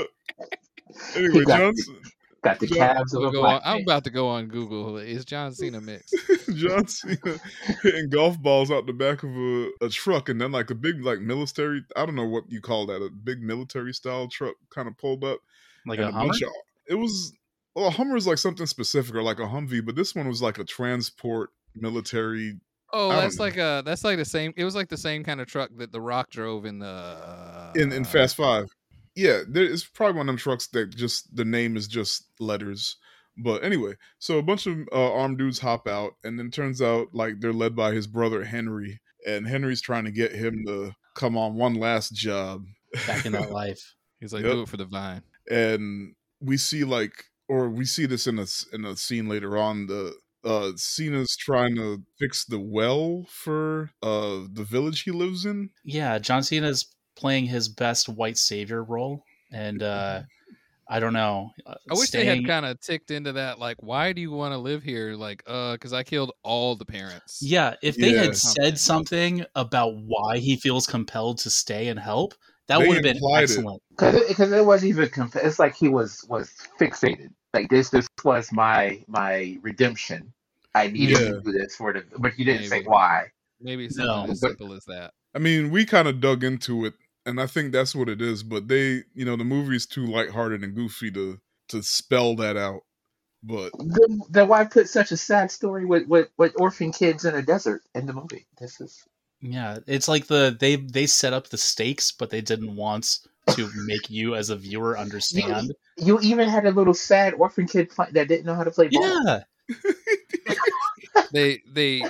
Anyway, 1.15 1.39
He 1.39 1.45
got- 1.45 1.59
John, 1.59 1.73
Got 2.43 2.59
the 2.59 2.67
John- 2.67 2.77
calves 2.77 3.13
of 3.13 3.23
a 3.23 3.31
go 3.31 3.41
black 3.41 3.61
on- 3.65 3.75
I'm 3.77 3.81
about 3.83 4.03
to 4.05 4.09
go 4.09 4.27
on 4.27 4.47
Google. 4.47 4.97
Is 4.97 5.25
John 5.25 5.53
Cena 5.53 5.81
mixed? 5.81 6.15
John 6.55 6.87
Cena 6.87 7.17
hitting 7.83 8.09
golf 8.09 8.39
balls 8.41 8.71
out 8.71 8.85
the 8.85 8.93
back 8.93 9.23
of 9.23 9.35
a, 9.35 9.69
a 9.85 9.89
truck, 9.89 10.29
and 10.29 10.39
then 10.39 10.51
like 10.51 10.69
a 10.69 10.75
big 10.75 11.03
like 11.03 11.19
military. 11.19 11.81
I 11.95 12.05
don't 12.05 12.15
know 12.15 12.27
what 12.27 12.43
you 12.49 12.61
call 12.61 12.85
that. 12.87 13.01
A 13.01 13.09
big 13.09 13.41
military 13.41 13.93
style 13.93 14.27
truck 14.27 14.55
kind 14.69 14.87
of 14.87 14.97
pulled 14.97 15.23
up. 15.23 15.39
Like 15.85 15.99
and 15.99 16.09
a 16.09 16.11
Hummer. 16.11 16.27
bunch 16.29 16.41
of- 16.43 16.49
it 16.87 16.95
was 16.95 17.33
well, 17.75 17.87
a 17.87 17.91
Hummer 17.91 18.15
is 18.15 18.27
like 18.27 18.37
something 18.37 18.65
specific, 18.67 19.15
or 19.15 19.23
like 19.23 19.39
a 19.39 19.43
Humvee, 19.47 19.85
but 19.85 19.95
this 19.95 20.15
one 20.15 20.27
was 20.27 20.41
like 20.41 20.57
a 20.59 20.63
transport 20.63 21.49
military. 21.75 22.59
Oh, 22.93 23.09
that's 23.09 23.37
know. 23.37 23.43
like 23.45 23.57
a 23.57 23.83
that's 23.85 24.03
like 24.03 24.17
the 24.17 24.25
same. 24.25 24.53
It 24.57 24.63
was 24.63 24.75
like 24.75 24.89
the 24.89 24.97
same 24.97 25.23
kind 25.23 25.41
of 25.41 25.47
truck 25.47 25.69
that 25.77 25.91
The 25.91 26.01
Rock 26.01 26.29
drove 26.29 26.65
in 26.65 26.79
the 26.79 27.71
in 27.75 27.91
in 27.91 28.03
uh, 28.03 28.07
Fast 28.07 28.35
Five. 28.37 28.67
Yeah, 29.15 29.41
there 29.47 29.63
is 29.65 29.83
probably 29.83 30.17
one 30.17 30.27
of 30.29 30.33
them 30.33 30.37
trucks 30.37 30.67
that 30.67 30.91
just 30.95 31.35
the 31.35 31.45
name 31.45 31.75
is 31.75 31.87
just 31.87 32.25
letters. 32.39 32.97
But 33.43 33.63
anyway, 33.63 33.93
so 34.19 34.37
a 34.37 34.43
bunch 34.43 34.65
of 34.67 34.77
uh, 34.91 35.13
armed 35.13 35.37
dudes 35.37 35.59
hop 35.59 35.87
out, 35.87 36.13
and 36.23 36.39
then 36.39 36.49
turns 36.49 36.81
out 36.81 37.07
like 37.13 37.39
they're 37.39 37.53
led 37.53 37.75
by 37.75 37.91
his 37.93 38.07
brother 38.07 38.43
Henry, 38.43 38.99
and 39.27 39.47
Henry's 39.47 39.81
trying 39.81 40.05
to 40.05 40.11
get 40.11 40.31
him 40.31 40.63
to 40.67 40.93
come 41.15 41.37
on 41.37 41.55
one 41.55 41.75
last 41.75 42.13
job. 42.15 42.63
Back 43.05 43.25
in 43.25 43.33
that 43.33 43.51
life. 43.51 43.95
He's 44.19 44.33
like, 44.33 44.43
Yep. 44.43 44.53
do 44.53 44.61
it 44.63 44.69
for 44.69 44.77
the 44.77 44.85
vine. 44.85 45.21
and 45.51 46.15
we 46.41 46.57
see 46.57 46.83
like, 46.83 47.25
or 47.47 47.69
we 47.69 47.85
see 47.85 48.05
this 48.07 48.25
in 48.27 48.39
a 48.39 48.43
s- 48.43 48.65
in 48.73 48.85
a 48.85 48.95
scene 48.95 49.27
later 49.29 49.55
on. 49.57 49.85
The 49.87 50.15
uh 50.47 50.71
Cena's 50.75 51.35
trying 51.37 51.75
to 51.75 52.01
fix 52.19 52.45
the 52.45 52.59
well 52.59 53.25
for 53.29 53.91
uh 54.01 54.41
the 54.53 54.65
village 54.67 55.01
he 55.01 55.11
lives 55.11 55.45
in. 55.45 55.69
Yeah, 55.83 56.17
John 56.19 56.41
Cena's 56.43 56.87
playing 57.15 57.45
his 57.47 57.67
best 57.69 58.07
white 58.09 58.37
savior 58.37 58.83
role, 58.83 59.23
and 59.51 59.83
uh 59.83 60.21
I 60.89 61.01
don't 61.01 61.11
know. 61.11 61.51
uh, 61.65 61.75
I 61.91 61.95
wish 61.95 62.11
they 62.11 62.23
had 62.23 62.47
kind 62.47 62.65
of 62.65 62.79
ticked 62.79 63.11
into 63.11 63.33
that. 63.33 63.59
Like, 63.59 63.75
why 63.83 64.13
do 64.13 64.21
you 64.21 64.31
want 64.31 64.53
to 64.53 64.57
live 64.57 64.83
here? 64.83 65.15
Like, 65.15 65.43
uh, 65.45 65.73
because 65.73 65.91
I 65.91 66.03
killed 66.03 66.31
all 66.43 66.77
the 66.77 66.85
parents. 66.85 67.41
Yeah, 67.41 67.75
if 67.83 67.97
they 67.97 68.13
Yeah. 68.13 68.21
had 68.21 68.37
said 68.37 68.79
something 68.79 69.43
about 69.53 69.95
why 69.97 70.37
he 70.37 70.55
feels 70.55 70.87
compelled 70.87 71.39
to 71.39 71.49
stay 71.49 71.89
and 71.89 71.99
help, 71.99 72.35
that 72.67 72.79
would 72.79 72.93
have 72.93 73.03
been 73.03 73.19
excellent. 73.35 73.81
Because 73.89 74.15
it, 74.15 74.37
'cause 74.37 74.51
it 74.53 74.65
wasn't 74.65 74.91
even. 74.91 75.09
Conf- 75.09 75.35
it's 75.35 75.59
like 75.59 75.75
he 75.75 75.89
was 75.89 76.23
was 76.29 76.51
fixated. 76.79 77.31
Like 77.53 77.69
this, 77.69 77.89
this 77.89 78.07
was 78.23 78.53
my 78.53 79.03
my 79.07 79.57
redemption. 79.61 80.31
I 80.77 80.87
needed 80.87 81.19
Yeah. 81.19 81.29
to 81.31 81.41
do 81.41 81.51
this 81.51 81.75
for 81.75 81.93
the, 81.93 82.03
but 82.17 82.37
you 82.37 82.45
didn't 82.45 82.67
say 82.67 82.83
why. 82.83 83.27
Maybe 83.59 83.89
something 83.89 84.05
No, 84.05 84.31
as 84.31 84.39
but- 84.41 84.49
simple 84.49 84.73
as 84.73 84.85
that. 84.85 85.11
I 85.35 85.39
mean, 85.39 85.71
we 85.71 85.85
kind 85.85 86.07
of 86.07 86.19
dug 86.21 86.43
into 86.43 86.85
it, 86.85 86.93
and 87.25 87.39
I 87.39 87.47
think 87.47 87.71
that's 87.71 87.93
what 87.95 88.09
it 88.09 88.21
is. 88.21 88.43
But 88.43 88.67
they, 88.67 89.03
you 89.13 89.25
know, 89.25 89.35
the 89.35 89.43
movie's 89.43 89.85
too 89.85 90.05
lighthearted 90.05 90.63
and 90.63 90.73
goofy 90.75 91.11
to 91.11 91.39
to 91.69 91.83
spell 91.83 92.35
that 92.37 92.55
out. 92.57 92.81
But 93.43 93.71
Then, 93.77 94.21
then 94.29 94.47
why 94.47 94.65
put 94.65 94.89
such 94.89 95.11
a 95.11 95.17
sad 95.17 95.51
story 95.51 95.85
with, 95.85 96.07
with 96.07 96.29
with 96.37 96.53
orphan 96.59 96.91
kids 96.91 97.23
in 97.25 97.35
a 97.35 97.41
desert 97.41 97.81
in 97.93 98.05
the 98.07 98.13
movie? 98.13 98.47
This 98.59 98.81
is 98.81 99.03
Yeah, 99.41 99.77
it's 99.85 100.07
like 100.07 100.25
the 100.27 100.55
they 100.59 100.77
they 100.77 101.05
set 101.05 101.33
up 101.33 101.49
the 101.49 101.57
stakes, 101.57 102.11
but 102.11 102.29
they 102.31 102.41
didn't 102.41 102.75
want 102.75 103.19
to 103.51 103.69
make 103.85 104.09
you 104.09 104.33
as 104.35 104.49
a 104.49 104.55
viewer 104.55 104.97
understand. 104.97 105.73
you 105.97 106.19
even 106.21 106.49
had 106.49 106.65
a 106.65 106.71
little 106.71 106.93
sad 106.95 107.33
orphan 107.35 107.67
kid 107.67 107.91
fi- 107.91 108.09
that 108.11 108.27
didn't 108.27 108.45
know 108.45 108.55
how 108.55 108.63
to 108.63 108.71
play 108.71 108.87
ball. 108.87 109.23
Yeah, 109.25 109.43
They 111.33 111.61
they 111.67 112.03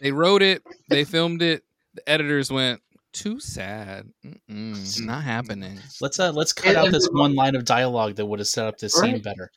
they 0.00 0.12
wrote 0.12 0.42
it. 0.42 0.62
They 0.88 1.04
filmed 1.04 1.42
it. 1.42 1.64
The 1.94 2.08
editors 2.08 2.50
went 2.52 2.80
too 3.12 3.40
sad. 3.40 4.08
Mm-mm, 4.24 5.00
not 5.04 5.22
happening. 5.24 5.78
let's 6.00 6.20
uh 6.20 6.30
let's 6.32 6.52
cut 6.52 6.68
And- 6.68 6.76
out 6.76 6.84
and 6.86 6.94
this 6.94 7.08
the- 7.08 7.14
one 7.18 7.34
line 7.34 7.56
of 7.56 7.64
dialogue 7.64 8.14
that 8.16 8.26
would 8.26 8.38
have 8.38 8.46
set 8.48 8.66
up 8.66 8.78
this 8.78 8.94
scene 8.94 9.20
better. 9.22 9.50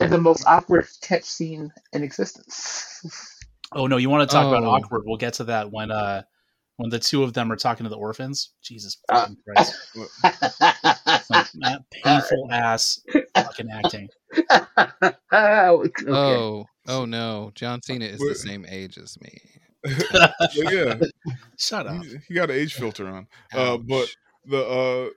And 0.00 0.12
the 0.12 0.18
most 0.18 0.44
awkward 0.46 0.86
catch 1.02 1.24
scene 1.24 1.70
in 1.92 2.02
existence. 2.02 2.86
Oh 3.72 3.86
no, 3.86 3.98
you 3.98 4.10
want 4.10 4.28
to 4.28 4.34
talk 4.34 4.46
about 4.46 4.64
Oh. 4.64 4.70
awkward? 4.70 5.02
We'll 5.04 5.16
get 5.16 5.34
to 5.34 5.44
that 5.44 5.70
when 5.70 5.90
uh 5.92 6.22
when 6.76 6.90
the 6.90 6.98
two 6.98 7.22
of 7.22 7.34
them 7.34 7.52
are 7.52 7.56
talking 7.56 7.84
to 7.84 7.90
the 7.90 7.96
orphans. 7.98 8.50
Jesus 8.62 8.96
Uh, 9.10 9.28
Christ! 9.44 9.74
Some 11.26 11.84
painful 11.92 12.48
ass 12.50 13.00
fucking 13.36 13.68
acting. 13.70 14.08
okay. 15.32 16.04
Oh 16.08 16.64
oh 16.90 17.04
no, 17.04 17.52
John 17.54 17.80
Cena 17.82 18.04
is 18.04 18.18
the 18.20 18.34
same 18.34 18.66
age 18.68 18.98
as 18.98 19.18
me. 19.20 19.38
yeah, 20.54 20.94
Shut 21.58 21.86
up. 21.86 22.02
he, 22.04 22.16
he 22.28 22.34
got 22.34 22.50
an 22.50 22.56
age 22.56 22.74
filter 22.74 23.06
on. 23.08 23.26
Uh, 23.52 23.78
but 23.78 24.08
the 24.44 25.12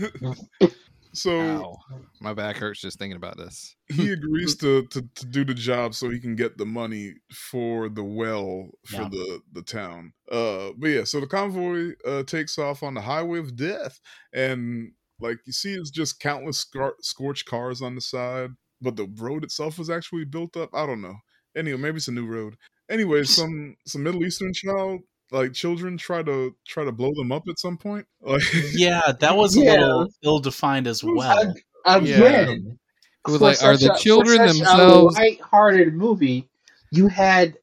uh, 0.00 0.66
so 1.12 1.40
Ow. 1.40 1.76
my 2.20 2.32
back 2.34 2.56
hurts 2.56 2.80
just 2.80 2.98
thinking 2.98 3.16
about 3.16 3.36
this. 3.36 3.74
he 3.88 4.12
agrees 4.12 4.54
to, 4.56 4.86
to 4.86 5.02
to 5.16 5.26
do 5.26 5.44
the 5.44 5.54
job 5.54 5.94
so 5.94 6.08
he 6.08 6.20
can 6.20 6.36
get 6.36 6.56
the 6.56 6.64
money 6.66 7.14
for 7.32 7.88
the 7.88 8.04
well 8.04 8.70
for 8.86 9.02
Yeah. 9.02 9.08
the 9.10 9.40
the 9.52 9.62
town. 9.62 10.12
Uh, 10.30 10.70
but 10.78 10.88
yeah, 10.88 11.04
so 11.04 11.20
the 11.20 11.26
convoy 11.26 11.92
uh 12.06 12.22
takes 12.22 12.58
off 12.58 12.82
on 12.82 12.94
the 12.94 13.00
highway 13.02 13.38
of 13.40 13.56
death, 13.56 14.00
and 14.32 14.92
like 15.20 15.38
you 15.46 15.52
see, 15.52 15.74
it's 15.74 15.90
just 15.90 16.20
countless 16.20 16.58
scar- 16.58 16.96
scorched 17.02 17.44
cars 17.46 17.82
on 17.82 17.94
the 17.96 18.00
side, 18.00 18.50
but 18.80 18.96
the 18.96 19.06
road 19.16 19.44
itself 19.44 19.78
was 19.78 19.90
actually 19.90 20.24
built 20.24 20.56
up. 20.56 20.70
I 20.74 20.86
don't 20.86 21.00
know. 21.02 21.16
Anyway, 21.56 21.78
maybe 21.78 21.96
it's 21.98 22.08
a 22.08 22.12
new 22.12 22.26
road. 22.26 22.56
Anyway, 22.90 23.24
some 23.38 23.76
some 23.86 24.02
Middle 24.02 24.24
Eastern 24.24 24.52
child 24.52 25.00
like 25.32 25.52
children 25.52 25.96
try 25.96 26.22
to 26.22 26.54
try 26.66 26.84
to 26.84 26.92
blow 26.92 27.12
them 27.16 27.30
up 27.32 27.44
at 27.48 27.58
some 27.58 27.76
point. 27.76 28.06
Like 28.22 28.42
Yeah, 28.72 29.12
that 29.20 29.36
was 29.36 29.56
a 29.56 29.60
Yeah. 29.60 29.72
little 29.80 30.08
ill 30.22 30.38
defined 30.40 30.86
as 30.86 31.02
well. 31.04 31.54
Again, 31.86 32.78
It 33.26 33.30
was 33.30 33.38
for 33.38 33.44
like, 33.44 33.62
are 33.62 33.76
the 33.76 33.96
children 34.00 34.38
such 34.38 34.56
themselves- 34.58 35.16
a 35.16 35.20
light-hearted 35.20 35.94
movie? 35.94 36.48
You 36.92 37.06
had 37.08 37.56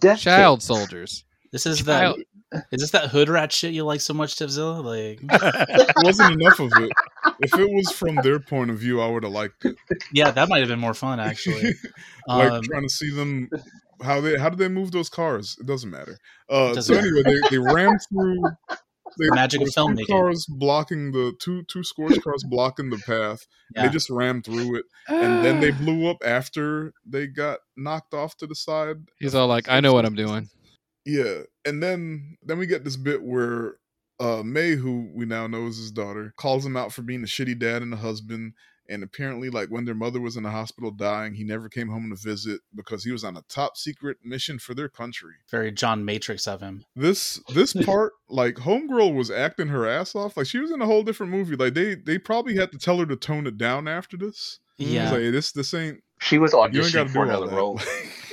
death 0.00 0.20
Child 0.20 0.58
kits. 0.58 0.66
soldiers. 0.66 1.24
This 1.52 1.64
is 1.66 1.84
that. 1.84 2.00
Child- 2.00 2.20
Is 2.70 2.80
this 2.80 2.90
that 2.92 3.08
hood 3.10 3.28
rat 3.28 3.52
shit 3.52 3.72
you 3.74 3.84
like 3.84 4.00
so 4.00 4.14
much, 4.14 4.36
Tivzilla? 4.36 4.82
Like, 4.82 5.20
it 5.22 5.94
wasn't 6.02 6.40
enough 6.40 6.58
of 6.60 6.72
it. 6.76 6.90
If 7.40 7.54
it 7.58 7.68
was 7.70 7.90
from 7.92 8.16
their 8.16 8.40
point 8.40 8.70
of 8.70 8.78
view, 8.78 9.00
I 9.00 9.08
would 9.08 9.22
have 9.22 9.32
liked 9.32 9.64
it. 9.66 9.76
yeah, 10.12 10.30
that 10.30 10.48
might 10.48 10.60
have 10.60 10.68
been 10.68 10.78
more 10.78 10.94
fun 10.94 11.20
actually. 11.20 11.74
like 12.28 12.50
Um, 12.52 12.62
trying 12.62 12.82
to 12.84 12.88
see 12.88 13.10
them 13.10 13.50
how 14.02 14.20
they 14.20 14.38
how 14.38 14.48
did 14.48 14.58
they 14.58 14.68
move 14.68 14.92
those 14.92 15.08
cars? 15.08 15.56
It 15.60 15.66
doesn't 15.66 15.90
matter. 15.90 16.18
Uh, 16.48 16.72
Doesn't 16.72 16.94
so 16.94 17.00
anyway, 17.00 17.22
they, 17.24 17.48
they 17.50 17.58
ran 17.58 17.98
through. 18.08 18.42
They, 19.18 19.28
magic 19.30 19.60
of 19.62 19.72
there 19.74 19.84
was 19.84 19.96
two 19.96 20.04
filmmaking. 20.04 20.06
Cars 20.08 20.46
blocking 20.48 21.12
the 21.12 21.32
two 21.40 21.64
two 21.64 21.82
scorched 21.82 22.22
cars 22.22 22.44
blocking 22.48 22.90
the 22.90 22.98
path. 22.98 23.46
yeah. 23.74 23.82
They 23.86 23.88
just 23.92 24.08
ran 24.10 24.42
through 24.42 24.76
it, 24.76 24.84
and 25.08 25.44
then 25.44 25.60
they 25.60 25.70
blew 25.84 26.08
up 26.08 26.18
after 26.24 26.92
they 27.06 27.26
got 27.26 27.58
knocked 27.76 28.14
off 28.14 28.36
to 28.38 28.46
the 28.46 28.54
side. 28.54 28.96
He's 29.18 29.34
all 29.34 29.48
like, 29.48 29.68
I 29.68 29.80
know 29.80 29.92
what 29.94 30.04
I'm 30.06 30.14
doing. 30.14 30.48
Yeah, 31.08 31.44
and 31.64 31.82
then 31.82 32.36
then 32.42 32.58
we 32.58 32.66
get 32.66 32.84
this 32.84 32.96
bit 32.96 33.22
where 33.22 33.76
uh 34.20 34.42
May, 34.44 34.72
who 34.72 35.10
we 35.14 35.24
now 35.24 35.46
know 35.46 35.66
is 35.66 35.78
his 35.78 35.90
daughter, 35.90 36.34
calls 36.36 36.66
him 36.66 36.76
out 36.76 36.92
for 36.92 37.00
being 37.02 37.22
a 37.22 37.26
shitty 37.26 37.58
dad 37.58 37.80
and 37.82 37.94
a 37.94 37.96
husband. 37.96 38.52
And 38.90 39.02
apparently, 39.02 39.48
like 39.50 39.68
when 39.70 39.84
their 39.86 39.94
mother 39.94 40.20
was 40.20 40.36
in 40.36 40.42
the 40.42 40.50
hospital 40.50 40.90
dying, 40.90 41.34
he 41.34 41.44
never 41.44 41.68
came 41.68 41.88
home 41.88 42.10
to 42.10 42.16
visit 42.16 42.60
because 42.74 43.04
he 43.04 43.12
was 43.12 43.22
on 43.24 43.36
a 43.36 43.42
top 43.48 43.76
secret 43.76 44.16
mission 44.24 44.58
for 44.58 44.74
their 44.74 44.88
country. 44.88 45.32
very 45.50 45.70
John 45.72 46.04
Matrix 46.04 46.46
of 46.46 46.60
him. 46.60 46.84
This 46.94 47.40
this 47.54 47.72
part, 47.84 48.12
like 48.28 48.56
Homegirl 48.56 49.14
was 49.14 49.30
acting 49.30 49.68
her 49.68 49.86
ass 49.86 50.14
off. 50.14 50.36
Like 50.36 50.46
she 50.46 50.58
was 50.58 50.70
in 50.70 50.80
a 50.82 50.86
whole 50.86 51.02
different 51.02 51.32
movie. 51.32 51.56
Like 51.56 51.72
they 51.74 51.94
they 51.94 52.18
probably 52.18 52.56
had 52.56 52.70
to 52.72 52.78
tell 52.78 52.98
her 52.98 53.06
to 53.06 53.16
tone 53.16 53.46
it 53.46 53.56
down 53.58 53.88
after 53.88 54.16
this. 54.18 54.58
It's 54.78 54.88
Yeah, 54.90 55.10
like 55.10 55.20
hey, 55.20 55.30
this 55.30 55.52
this 55.52 55.72
ain't 55.74 56.02
She 56.20 56.38
was 56.38 56.52
you 56.52 56.60
ain't 56.60 56.72
got 56.72 56.82
auditioning 56.82 57.06
to 57.06 57.12
for 57.12 57.24
do 57.26 57.30
all 57.32 57.42
another 57.42 57.56
role. 57.56 57.80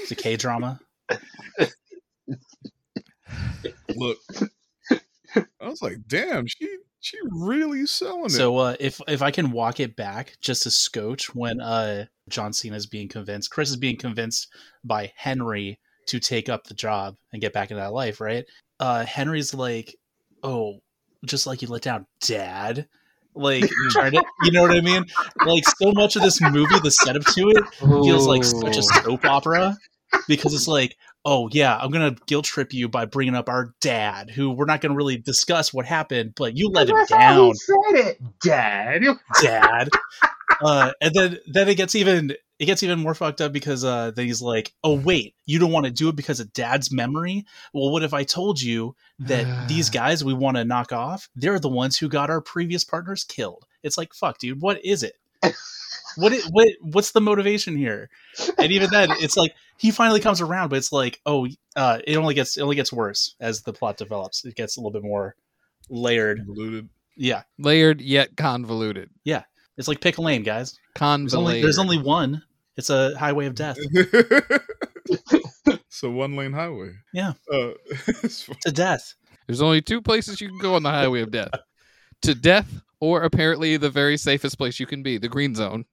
it's 0.02 0.12
a 0.12 0.16
K 0.16 0.36
drama. 0.38 0.80
Look, 3.96 4.18
I 4.92 5.68
was 5.68 5.82
like, 5.82 5.98
damn, 6.08 6.48
she 6.48 6.78
she 7.00 7.18
really 7.32 7.86
selling 7.86 8.26
it. 8.26 8.32
So 8.32 8.58
uh, 8.58 8.76
if 8.80 9.02
if 9.08 9.22
I 9.22 9.32
can 9.32 9.52
walk 9.52 9.80
it 9.80 9.96
back 9.96 10.36
just 10.42 10.66
a 10.66 10.72
scotch 10.72 11.34
when 11.36 11.62
uh, 11.62 12.06
John 12.30 12.54
Cena 12.54 12.76
is 12.76 12.88
being 12.88 13.08
convinced, 13.08 13.52
Chris 13.52 13.70
is 13.70 13.78
being 13.78 13.98
convinced 13.98 14.48
by 14.84 15.12
Henry 15.16 15.80
to 16.08 16.20
take 16.20 16.50
up 16.50 16.66
the 16.66 16.74
job 16.74 17.16
and 17.34 17.42
get 17.42 17.54
back 17.54 17.72
into 17.72 17.82
that 17.82 17.94
life, 17.94 18.22
right? 18.22 18.46
Uh, 18.80 19.06
Henry's 19.06 19.54
like, 19.54 19.96
"Oh, 20.44 20.82
just 21.26 21.48
like 21.48 21.62
you 21.62 21.68
let 21.68 21.82
down 21.82 22.06
dad 22.22 22.88
like 23.36 23.70
trying 23.90 24.12
to 24.12 24.24
you 24.44 24.52
know 24.52 24.62
what 24.62 24.72
i 24.72 24.82
mean 24.82 25.04
like 25.46 25.64
so 25.78 25.92
much 25.92 26.16
of 26.16 26.22
this 26.22 26.40
movie 26.42 26.80
the 26.84 26.92
setup 26.92 27.24
to 27.26 27.50
it 27.50 27.64
feels 27.80 28.28
like 28.28 28.44
such 28.44 28.78
a 28.78 28.84
soap 28.84 29.26
opera 29.26 29.78
because 30.28 30.54
it's 30.54 30.68
like 30.68 30.96
oh 31.26 31.50
yeah 31.52 31.78
i'm 31.78 31.92
gonna 31.92 32.16
guilt 32.28 32.46
trip 32.46 32.74
you 32.74 32.88
by 32.88 33.06
bringing 33.06 33.36
up 33.36 33.50
our 33.50 33.74
dad 33.82 34.30
who 34.30 34.52
we're 34.52 34.66
not 34.66 34.80
gonna 34.80 34.94
really 34.94 35.18
discuss 35.18 35.74
what 35.74 35.86
happened 35.86 36.34
but 36.36 36.56
you 36.56 36.70
let 36.70 36.88
him 36.88 36.96
down. 37.10 37.54
said 37.56 37.76
it, 37.96 38.22
Dad. 38.42 39.02
dad. 39.42 39.90
Uh 40.62 40.92
and 41.02 41.14
then 41.14 41.38
then 41.48 41.68
it 41.68 41.76
gets 41.76 41.96
even 41.96 42.34
it 42.60 42.66
gets 42.66 42.84
even 42.84 43.00
more 43.00 43.16
fucked 43.16 43.42
up 43.42 43.52
because 43.52 43.84
uh 43.84 44.12
then 44.12 44.26
he's 44.28 44.42
like 44.42 44.74
oh 44.84 44.96
wait 44.96 45.34
you 45.46 45.60
don't 45.60 45.72
want 45.72 45.86
to 45.86 45.92
do 45.92 46.10
it 46.10 46.16
because 46.16 46.40
of 46.40 46.54
dad's 46.54 46.92
memory? 46.92 47.46
Well 47.74 47.92
what 47.92 48.04
if 48.04 48.14
i 48.14 48.24
told 48.24 48.62
you 48.62 48.96
that 49.20 49.68
these 49.68 49.90
guys 49.92 50.24
we 50.24 50.34
want 50.34 50.58
to 50.58 50.64
knock 50.64 50.94
off 50.94 51.28
they're 51.36 51.60
the 51.60 51.70
ones 51.70 51.98
who 51.98 52.08
got 52.08 52.30
our 52.30 52.42
previous 52.42 52.84
partners 52.84 53.24
killed? 53.24 53.66
It's 53.84 53.98
like 53.98 54.14
fuck 54.14 54.38
dude 54.38 54.62
what 54.62 54.84
is 54.86 55.04
it 55.04 55.18
what 56.18 56.34
it, 56.34 56.44
what 56.52 56.68
what's 56.82 57.12
the 57.12 57.22
motivation 57.22 57.76
here 57.76 58.10
and 58.58 58.72
even 58.72 58.90
then 58.90 59.10
it's 59.20 59.36
like 59.38 59.54
he 59.78 59.92
finally 59.92 60.20
comes 60.20 60.42
around 60.42 60.70
but 60.70 60.78
it's 60.78 60.92
like 60.92 61.20
oh 61.26 61.48
uh 61.76 62.00
it 62.08 62.16
only 62.18 62.34
gets 62.34 62.58
it 62.58 62.62
only 62.62 62.76
gets 62.76 62.92
worse 62.94 63.36
as 63.40 63.62
the 63.64 63.74
plot 63.74 63.98
develops 63.98 64.46
it 64.46 64.56
gets 64.56 64.78
a 64.78 64.80
little 64.80 64.92
bit 64.92 65.04
more 65.04 65.36
layered 65.90 66.38
Convoluted. 66.40 66.90
yeah 67.16 67.44
Layered 67.60 68.02
yet 68.02 68.36
convoluted. 68.38 69.10
Yeah, 69.24 69.44
it's 69.78 69.88
like 69.88 70.02
pick 70.02 70.18
a 70.18 70.22
lane 70.22 70.44
guys 70.44 70.80
there's 71.00 71.02
only, 71.04 71.30
Convoluted. 71.30 71.64
there's 71.64 71.80
only 71.80 71.98
one 72.00 72.42
it's 72.78 72.90
a 72.90 73.18
highway 73.18 73.46
of 73.46 73.56
death 73.56 73.78
so 75.90 76.10
one 76.12 76.36
lane 76.36 76.54
highway. 76.54 76.92
Yeah. 77.14 77.34
Uh, 77.52 77.72
to 78.62 78.72
death 78.72 79.14
There's 79.48 79.62
only 79.62 79.82
two 79.82 80.02
places 80.02 80.42
you 80.42 80.50
can 80.50 80.58
go 80.60 80.76
on 80.76 80.84
the 80.84 80.92
highway 80.92 81.22
of 81.22 81.32
death. 81.32 81.52
to 82.24 82.36
death 82.36 82.82
or 83.00 83.24
apparently 83.24 83.78
the 83.78 83.90
very 83.90 84.18
safest 84.18 84.58
place 84.58 84.80
you 84.80 84.86
can 84.86 85.04
be, 85.04 85.18
the 85.18 85.28
green 85.30 85.54
zone. 85.54 85.86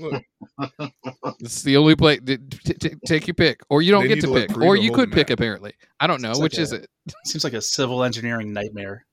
Look, 0.00 0.22
It's 1.40 1.62
the 1.62 1.76
only 1.76 1.96
place. 1.96 2.20
t- 2.24 2.36
t- 2.38 2.74
t- 2.74 2.94
take 3.06 3.26
your 3.26 3.34
pick, 3.34 3.60
or 3.70 3.80
you 3.82 3.90
don't 3.92 4.02
They 4.02 4.08
get 4.08 4.20
to 4.22 4.26
to 4.28 4.34
pick, 4.46 4.56
or 4.58 4.76
you 4.76 4.92
could 4.92 5.10
the 5.10 5.14
pick. 5.14 5.28
map. 5.30 5.38
Apparently, 5.38 5.74
I 6.00 6.06
don't 6.06 6.20
know 6.22 6.30
It's 6.30 6.40
which 6.40 6.54
like 6.54 6.62
is 6.62 6.72
a- 6.72 6.82
it. 6.82 6.90
seems 7.24 7.44
like 7.44 7.52
a 7.54 7.62
civil 7.62 8.02
engineering 8.04 8.52
nightmare 8.52 9.04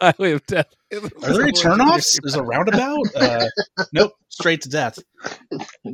Highway 0.00 0.32
of 0.32 0.44
death. 0.46 0.66
are 0.92 1.00
there 1.32 1.42
any 1.42 1.52
turnoffs 1.52 2.18
there's 2.22 2.34
a 2.34 2.42
roundabout 2.42 3.06
uh, 3.14 3.46
nope 3.92 4.12
straight 4.28 4.60
to 4.62 4.68
death 4.68 4.98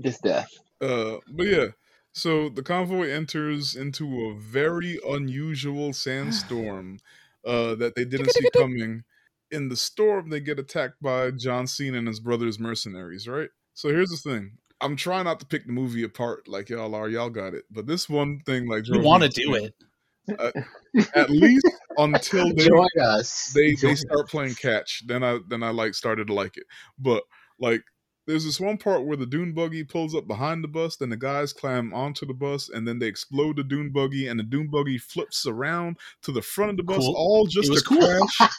Just 0.00 0.22
death. 0.22 0.48
uh, 0.80 1.16
but 1.30 1.46
yeah, 1.46 1.66
so 2.12 2.48
the 2.48 2.62
convoy 2.62 3.10
enters 3.10 3.76
into 3.76 4.22
a 4.26 4.34
very 4.34 4.98
unusual 5.06 5.92
sandstorm 5.92 6.98
uh, 7.46 7.74
that 7.74 7.94
they 7.96 8.04
didn't 8.06 8.30
see 8.30 8.48
coming. 8.56 9.04
In 9.54 9.68
the 9.68 9.76
storm, 9.76 10.30
they 10.30 10.40
get 10.40 10.58
attacked 10.58 11.00
by 11.00 11.30
John 11.30 11.66
Cena 11.66 11.98
and 11.98 12.08
his 12.08 12.20
brother's 12.20 12.58
mercenaries. 12.58 13.28
Right. 13.28 13.50
So 13.74 13.88
here's 13.88 14.10
the 14.10 14.16
thing. 14.16 14.58
I'm 14.80 14.96
trying 14.96 15.24
not 15.24 15.40
to 15.40 15.46
pick 15.46 15.66
the 15.66 15.72
movie 15.72 16.02
apart 16.02 16.48
like 16.48 16.68
y'all 16.68 16.94
are. 16.94 17.08
Y'all 17.08 17.30
got 17.30 17.54
it. 17.54 17.64
But 17.70 17.86
this 17.86 18.08
one 18.08 18.40
thing, 18.44 18.68
like, 18.68 18.86
you 18.86 19.00
want 19.00 19.22
to 19.22 19.28
do 19.28 19.54
insane. 19.54 19.66
it 19.66 19.74
uh, 20.38 20.50
at 21.14 21.30
least 21.30 21.68
until 21.98 22.52
they 22.54 22.66
Join 22.66 22.88
us. 23.00 23.52
they 23.54 23.74
Join 23.74 23.90
they 23.90 23.94
start 23.94 24.28
playing 24.28 24.54
catch. 24.54 25.02
Then 25.06 25.22
I 25.22 25.38
then 25.48 25.62
I 25.62 25.70
like 25.70 25.94
started 25.94 26.28
to 26.28 26.34
like 26.34 26.56
it. 26.56 26.64
But 26.98 27.22
like 27.58 27.82
there's 28.26 28.44
this 28.44 28.58
one 28.60 28.78
part 28.78 29.04
where 29.04 29.16
the 29.16 29.26
dune 29.26 29.52
buggy 29.52 29.84
pulls 29.84 30.14
up 30.14 30.26
behind 30.26 30.64
the 30.64 30.68
bus, 30.68 30.96
then 30.96 31.10
the 31.10 31.16
guys 31.16 31.52
climb 31.52 31.92
onto 31.92 32.24
the 32.26 32.34
bus, 32.34 32.68
and 32.70 32.86
then 32.88 32.98
they 32.98 33.06
explode 33.06 33.56
the 33.56 33.64
dune 33.64 33.90
buggy, 33.90 34.28
and 34.28 34.38
the 34.38 34.44
dune 34.44 34.68
buggy 34.68 34.98
flips 34.98 35.46
around 35.46 35.96
to 36.22 36.32
the 36.32 36.42
front 36.42 36.70
of 36.70 36.76
the 36.78 36.82
bus, 36.82 36.98
Cool. 36.98 37.14
all 37.16 37.46
just 37.46 37.72
to 37.72 37.80
cool. 37.82 37.98
crash, 38.00 38.50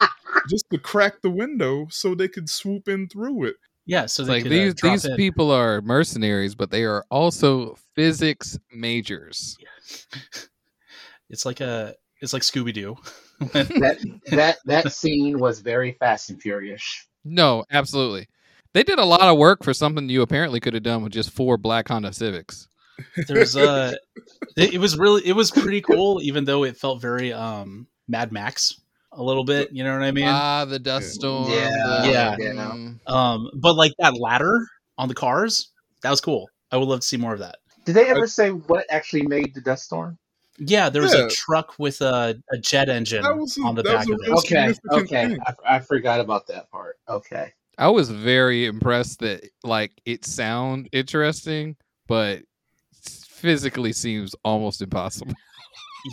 just 0.48 0.64
to 0.70 0.78
crack 0.78 1.20
the 1.22 1.30
window 1.30 1.86
so 1.90 2.14
they 2.14 2.28
could 2.28 2.48
swoop 2.48 2.88
in 2.88 3.08
through 3.08 3.44
it. 3.44 3.56
yeah 3.84 4.06
so 4.06 4.24
they 4.24 4.32
like 4.34 4.42
could, 4.44 4.52
uh, 4.52 4.54
these 4.54 4.74
drop 4.74 4.92
these 4.92 5.04
in. 5.04 5.16
people 5.16 5.50
are 5.50 5.80
mercenaries, 5.82 6.54
but 6.54 6.70
they 6.70 6.84
are 6.84 7.04
also 7.10 7.76
physics 7.94 8.58
majors. 8.72 9.56
it's 11.30 11.44
like 11.44 11.60
a 11.60 11.94
it's 12.20 12.32
like 12.32 12.42
scooby-doo 12.42 12.96
that 13.52 13.98
that 14.30 14.58
that 14.64 14.92
scene 14.92 15.38
was 15.38 15.60
very 15.60 15.92
Fast 15.92 16.30
and 16.30 16.40
Furious. 16.40 16.82
No, 17.24 17.64
absolutely. 17.70 18.28
They 18.74 18.82
did 18.82 18.98
a 18.98 19.04
lot 19.04 19.20
of 19.22 19.36
work 19.38 19.62
for 19.64 19.74
something 19.74 20.08
you 20.08 20.22
apparently 20.22 20.60
could 20.60 20.74
have 20.74 20.82
done 20.82 21.02
with 21.02 21.12
just 21.12 21.30
four 21.30 21.56
black 21.58 21.88
Honda 21.88 22.12
Civics. 22.12 22.68
there's 23.26 23.56
uh 23.56 23.94
it, 24.56 24.74
it 24.74 24.78
was 24.78 24.98
really 24.98 25.26
it 25.26 25.32
was 25.32 25.50
pretty 25.50 25.80
cool 25.80 26.20
even 26.22 26.44
though 26.44 26.62
it 26.64 26.76
felt 26.76 27.00
very 27.00 27.32
um 27.32 27.86
mad 28.06 28.30
max 28.32 28.74
a 29.12 29.22
little 29.22 29.44
bit 29.44 29.70
you 29.72 29.82
know 29.82 29.92
what 29.94 30.02
i 30.04 30.10
mean 30.12 30.28
ah, 30.28 30.64
the 30.66 30.78
dust 30.78 31.14
storm. 31.14 31.50
Yeah, 31.50 31.70
the- 31.70 32.10
yeah. 32.10 32.36
Mm. 32.36 32.98
um 33.10 33.50
but 33.60 33.74
like 33.74 33.92
that 33.98 34.14
ladder 34.20 34.66
on 34.98 35.08
the 35.08 35.14
cars 35.14 35.70
that 36.02 36.10
was 36.10 36.20
cool 36.20 36.48
i 36.70 36.76
would 36.76 36.86
love 36.86 37.00
to 37.00 37.06
see 37.06 37.16
more 37.16 37.32
of 37.32 37.38
that 37.40 37.56
Did 37.86 37.94
they 37.96 38.08
ever 38.08 38.26
say 38.26 38.50
what 38.50 38.84
actually 38.90 39.22
made 39.22 39.54
the 39.54 39.62
dust 39.62 39.84
storm? 39.84 40.18
yeah 40.58 40.90
there 40.90 41.02
was 41.02 41.14
Yeah. 41.14 41.26
a 41.26 41.30
truck 41.30 41.74
with 41.78 42.02
a, 42.02 42.36
a 42.52 42.58
jet 42.58 42.90
engine 42.90 43.24
a- 43.24 43.30
on 43.64 43.74
the 43.74 43.82
back 43.82 44.06
of 44.06 44.20
it 44.22 44.30
Okay, 44.30 44.74
okay. 44.92 45.36
I, 45.46 45.76
I 45.76 45.78
forgot 45.80 46.20
about 46.20 46.46
that 46.48 46.70
part. 46.70 46.98
Okay, 47.08 47.52
I 47.78 47.88
was 47.88 48.10
very 48.10 48.66
impressed 48.66 49.20
that 49.20 49.44
like 49.64 49.92
it 50.04 50.24
sound 50.24 50.88
interesting, 50.92 51.76
but 52.06 52.42
physically 53.02 53.92
seems 53.92 54.34
almost 54.44 54.82
impossible. 54.82 55.34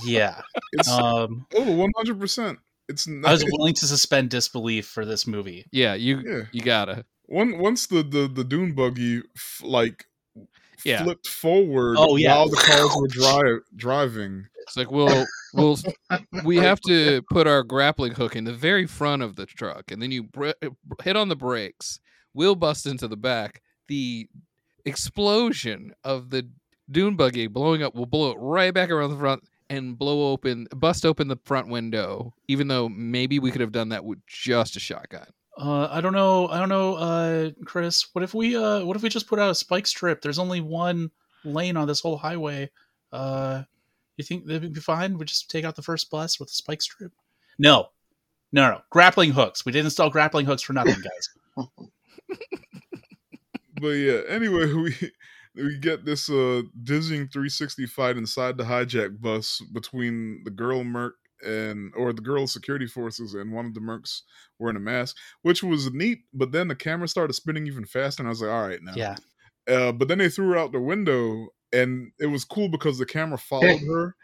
yeah 0.06 0.42
It's 0.74 0.90
um 0.90 1.46
oh 1.56 1.76
100. 1.76 2.20
percent 2.20 2.60
It's 2.88 3.08
not, 3.08 3.28
i 3.30 3.32
was 3.34 3.44
willing 3.52 3.74
to 3.76 3.86
suspend 3.88 4.30
disbelief 4.30 4.88
for 4.88 5.06
this 5.06 5.28
movie 5.28 5.66
Yeah, 5.72 5.94
you 5.96 6.22
yeah. 6.26 6.42
you 6.52 6.62
gotta. 6.62 7.06
One 7.26 7.60
once 7.60 7.86
the 7.88 8.02
the 8.04 8.28
the 8.28 8.44
dune 8.44 8.74
buggy 8.74 9.22
f- 9.36 9.62
like 9.64 10.06
Yeah. 10.84 11.04
flipped 11.04 11.28
forward 11.28 11.98
Oh, 12.00 12.16
yeah. 12.16 12.36
while 12.36 12.50
the 12.50 12.58
cars 12.58 12.90
were 13.00 13.08
dri- 13.20 13.62
driving. 13.76 14.46
It's 14.64 14.76
like 14.78 14.90
we'll 14.92 15.26
we'll 15.54 15.78
we 16.44 16.58
have 16.58 16.80
to 16.82 17.22
put 17.30 17.48
our 17.48 17.64
grappling 17.64 18.14
hook 18.14 18.36
in 18.36 18.44
the 18.44 18.54
very 18.54 18.86
front 18.86 19.22
of 19.22 19.36
the 19.36 19.46
truck, 19.46 19.92
and 19.92 20.02
then 20.02 20.12
you 20.12 20.24
br- 20.24 20.52
hit 21.04 21.16
on 21.16 21.30
the 21.30 21.36
brakes. 21.36 22.00
We'll 22.34 22.56
bust 22.56 22.86
into 22.86 23.08
the 23.08 23.18
back. 23.18 23.62
The 23.88 24.28
explosion 24.86 25.94
of 26.04 26.30
the 26.30 26.50
dune 26.92 27.16
buggy 27.16 27.48
blowing 27.48 27.84
up 27.84 27.96
will 27.96 28.06
blow 28.06 28.32
it 28.32 28.38
right 28.40 28.74
back 28.74 28.90
around 28.90 29.12
the 29.12 29.18
front 29.18 29.44
and 29.70 29.98
blow 29.98 30.32
open, 30.32 30.68
bust 30.76 31.06
open 31.06 31.28
the 31.28 31.38
front 31.46 31.68
window. 31.70 32.34
Even 32.48 32.68
though 32.68 32.90
maybe 32.90 33.40
we 33.40 33.52
could 33.52 33.62
have 33.62 33.72
done 33.72 33.90
that 33.90 34.04
with 34.04 34.20
just 34.28 34.76
a 34.76 34.80
shotgun. 34.80 35.28
uh 35.58 35.88
i 35.92 36.00
don't 36.02 36.14
know 36.14 36.48
i 36.48 36.58
don't 36.60 36.70
know 36.70 36.96
uh 36.96 37.50
chris 37.66 38.08
what 38.14 38.24
if 38.24 38.34
we 38.34 38.56
uh 38.56 38.84
what 38.86 38.96
if 38.96 39.04
we 39.04 39.10
just 39.10 39.28
put 39.28 39.40
out 39.40 39.50
a 39.50 39.56
spike 39.56 39.86
strip 39.88 40.22
there's 40.22 40.40
only 40.40 40.62
one 40.62 41.12
lane 41.44 41.76
on 41.76 41.88
this 41.88 42.00
whole 42.00 42.18
highway 42.18 42.70
uh 43.12 43.64
you 44.20 44.26
think 44.26 44.46
that 44.46 44.62
would 44.62 44.74
be 44.74 44.80
fine? 44.80 45.18
We 45.18 45.26
just 45.26 45.50
take 45.50 45.66
out 45.66 45.76
the 45.76 45.82
first 45.82 46.10
bus 46.10 46.40
with 46.40 46.50
a 46.50 46.54
spike 46.54 46.82
strip? 46.82 47.12
No. 47.58 47.90
No 48.52 48.70
no 48.72 48.82
grappling 48.90 49.32
hooks. 49.32 49.66
We 49.66 49.72
didn't 49.72 49.86
install 49.86 50.10
grappling 50.10 50.48
hooks 50.48 50.64
for 50.64 50.74
nothing 50.74 50.96
guys. 50.96 51.68
But 53.80 53.90
yeah, 53.90 54.22
anyway, 54.28 54.74
we 54.74 54.96
we 55.56 55.78
get 55.78 56.06
this 56.06 56.30
uh 56.30 56.64
dizzying 56.84 57.28
360 57.28 57.86
fight 57.88 58.18
inside 58.18 58.58
the 58.58 58.64
hijack 58.64 59.20
bus 59.20 59.62
between 59.74 60.42
the 60.44 60.52
girl 60.52 60.84
merc 60.84 61.16
and 61.46 61.94
or 61.96 62.14
the 62.14 62.22
girl 62.22 62.48
security 62.48 62.88
forces 62.88 63.34
and 63.34 63.52
one 63.52 63.66
of 63.66 63.74
the 63.74 63.80
mercs 63.80 64.22
wearing 64.60 64.78
a 64.78 64.82
mask, 64.82 65.16
which 65.42 65.64
was 65.64 65.92
neat. 65.94 66.20
But 66.34 66.52
then 66.52 66.68
the 66.68 66.76
camera 66.76 67.08
started 67.08 67.34
spinning 67.34 67.68
even 67.68 67.86
faster, 67.86 68.22
and 68.22 68.28
I 68.28 68.32
was 68.32 68.42
like, 68.42 68.52
all 68.52 68.68
right, 68.68 68.82
now. 68.82 68.94
yeah. 68.96 69.16
Uh, 69.68 69.92
but 69.92 70.08
then 70.08 70.18
they 70.18 70.30
threw 70.30 70.50
her 70.50 70.58
out 70.58 70.72
the 70.72 70.80
window, 70.80 71.48
and 71.74 72.12
it 72.20 72.28
was 72.28 72.44
cool 72.46 72.70
because 72.70 72.98
the 72.98 73.06
camera 73.06 73.38
followed 73.38 73.80
her, 73.88 74.16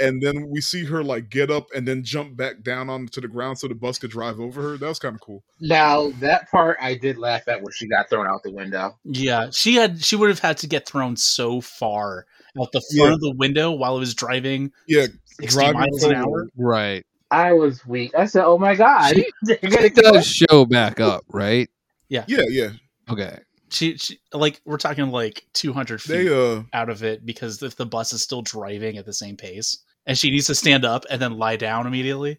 and 0.00 0.22
then 0.22 0.48
we 0.50 0.60
see 0.60 0.84
her 0.84 1.02
like 1.04 1.28
get 1.30 1.50
up 1.50 1.66
and 1.74 1.86
then 1.86 2.02
jump 2.02 2.36
back 2.36 2.62
down 2.62 2.88
onto 2.90 3.20
the 3.20 3.28
ground 3.28 3.58
so 3.58 3.68
the 3.68 3.74
bus 3.74 3.98
could 3.98 4.10
drive 4.10 4.40
over 4.40 4.62
her. 4.62 4.76
That 4.76 4.88
was 4.88 4.98
kind 4.98 5.14
of 5.14 5.20
cool. 5.20 5.44
now 5.60 6.10
that 6.20 6.50
part 6.50 6.78
I 6.80 6.94
did 6.96 7.18
laugh 7.18 7.46
at 7.48 7.62
when 7.62 7.72
she 7.72 7.86
got 7.88 8.08
thrown 8.10 8.26
out 8.26 8.42
the 8.42 8.52
window. 8.52 8.98
yeah 9.04 9.48
she 9.50 9.74
had 9.76 10.02
she 10.04 10.16
would 10.16 10.28
have 10.30 10.38
had 10.40 10.58
to 10.58 10.66
get 10.66 10.86
thrown 10.86 11.16
so 11.16 11.60
far 11.60 12.26
out 12.60 12.72
the 12.72 12.80
front 12.96 13.10
Yeah. 13.10 13.14
of 13.14 13.20
the 13.20 13.34
window 13.36 13.70
while 13.70 13.96
it 13.96 14.00
was 14.00 14.14
driving 14.14 14.72
Yeah, 14.88 15.06
60 15.40 15.46
driving 15.46 15.80
miles 15.80 16.02
an 16.04 16.14
hour 16.14 16.48
Right. 16.56 17.04
I 17.30 17.54
was 17.54 17.86
weak. 17.86 18.14
I 18.14 18.26
said, 18.26 18.44
"Oh 18.44 18.58
my 18.58 18.74
god, 18.74 19.14
She- 19.14 19.32
they're 19.44 19.58
It 19.62 19.94
does 19.94 20.26
show 20.26 20.66
back 20.66 21.00
up, 21.00 21.24
right? 21.28 21.70
Yeah. 22.10 22.24
Yeah, 22.28 22.42
yeah. 22.50 22.70
Okay. 23.08 23.38
She, 23.72 23.96
she 23.96 24.18
like 24.32 24.60
we're 24.64 24.76
talking 24.76 25.10
like 25.10 25.44
200 25.54 26.00
feet 26.00 26.12
They 26.12 26.28
uh 26.28 26.62
out 26.72 26.88
of 26.90 27.02
it 27.02 27.24
because 27.24 27.62
if 27.62 27.76
the 27.76 27.86
bus 27.86 28.12
is 28.12 28.22
still 28.22 28.42
driving 28.42 28.96
at 28.98 29.06
the 29.06 29.12
same 29.12 29.36
pace 29.36 29.78
and 30.06 30.16
she 30.18 30.30
needs 30.30 30.46
to 30.48 30.54
stand 30.54 30.84
up 30.84 31.04
and 31.10 31.20
then 31.20 31.38
lie 31.38 31.56
down 31.56 31.86
immediately 31.86 32.38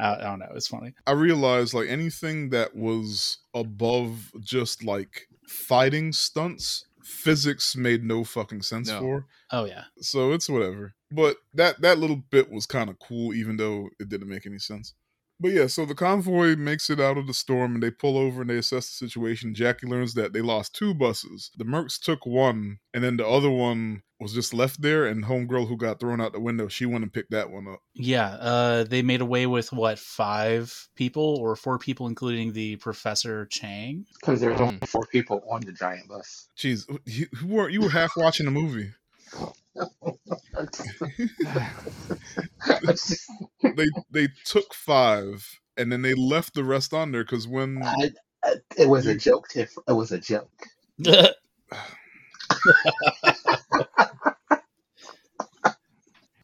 uh, 0.00 0.16
i 0.18 0.22
don't 0.22 0.38
know 0.38 0.52
it's 0.54 0.68
funny 0.68 0.94
I 1.06 1.12
realized 1.12 1.74
like 1.74 1.88
anything 1.88 2.50
that 2.50 2.74
was 2.74 3.38
above 3.54 4.30
just 4.40 4.84
like 4.84 5.26
fighting 5.46 6.12
stunts 6.12 6.86
physics 7.02 7.74
made 7.76 8.04
no 8.04 8.22
fucking 8.24 8.62
sense 8.62 8.88
No. 8.88 9.00
for. 9.00 9.26
Oh 9.50 9.64
yeah. 9.64 9.84
So 10.00 10.32
it's 10.32 10.48
whatever. 10.48 10.94
But 11.10 11.38
that 11.54 11.80
that 11.80 11.98
little 11.98 12.22
bit 12.30 12.50
was 12.50 12.66
kind 12.66 12.88
of 12.88 12.98
cool, 13.00 13.34
even 13.34 13.56
though 13.56 13.88
it 13.98 14.08
didn't 14.08 14.28
make 14.28 14.46
any 14.46 14.58
sense. 14.60 14.94
But 15.40 15.52
yeah, 15.52 15.68
so 15.68 15.86
the 15.86 15.94
convoy 15.94 16.54
makes 16.54 16.90
it 16.90 17.00
out 17.00 17.16
of 17.16 17.26
the 17.26 17.32
storm 17.32 17.74
and 17.74 17.82
they 17.82 17.90
pull 17.90 18.18
over 18.18 18.42
and 18.42 18.50
they 18.50 18.58
assess 18.58 18.88
the 18.88 19.08
situation. 19.08 19.54
Jackie 19.54 19.86
learns 19.86 20.12
that 20.14 20.34
they 20.34 20.42
lost 20.42 20.74
two 20.74 20.92
buses. 20.92 21.50
The 21.56 21.64
Mercs 21.64 21.98
took 21.98 22.26
one, 22.26 22.78
and 22.92 23.02
then 23.02 23.16
the 23.16 23.26
other 23.26 23.48
one 23.48 24.02
was 24.20 24.34
just 24.34 24.52
left 24.52 24.82
there. 24.82 25.06
And 25.06 25.24
homegirl 25.24 25.66
who 25.66 25.78
got 25.78 25.98
thrown 25.98 26.20
out 26.20 26.34
the 26.34 26.40
window, 26.40 26.68
she 26.68 26.84
went 26.84 27.04
and 27.04 27.12
picked 27.12 27.30
that 27.30 27.50
one 27.50 27.66
up. 27.68 27.80
Yeah, 27.94 28.28
uh, 28.34 28.84
they 28.84 29.00
made 29.00 29.22
away 29.22 29.46
with 29.46 29.72
what 29.72 29.98
five 29.98 30.88
people 30.94 31.38
or 31.40 31.56
four 31.56 31.78
people, 31.78 32.06
including 32.06 32.52
the 32.52 32.76
Professor 32.76 33.46
Chang. 33.46 34.04
Because 34.20 34.42
there's 34.42 34.60
only 34.60 34.78
four 34.86 35.06
people 35.06 35.42
on 35.50 35.62
the 35.62 35.72
giant 35.72 36.06
bus. 36.06 36.48
Jeez, 36.58 36.84
you, 37.06 37.26
who 37.38 37.48
were 37.48 37.70
you 37.70 37.80
were 37.80 37.90
half 37.90 38.12
watching 38.14 38.44
the 38.44 38.52
movie? 38.52 38.90
They 43.62 43.86
they 44.10 44.28
took 44.44 44.74
five, 44.74 45.60
and 45.76 45.92
then 45.92 46.02
they 46.02 46.14
left 46.14 46.54
the 46.54 46.64
rest 46.64 46.92
on 46.92 47.12
there 47.12 47.24
because 47.24 47.46
when 47.46 47.82
I, 47.82 48.10
I, 48.44 48.54
it 48.76 48.88
was 48.88 49.06
a 49.06 49.14
joke. 49.14 49.48
Tiff. 49.48 49.72
It 49.88 49.92
was 49.92 50.12
a 50.12 50.18
joke. 50.18 50.50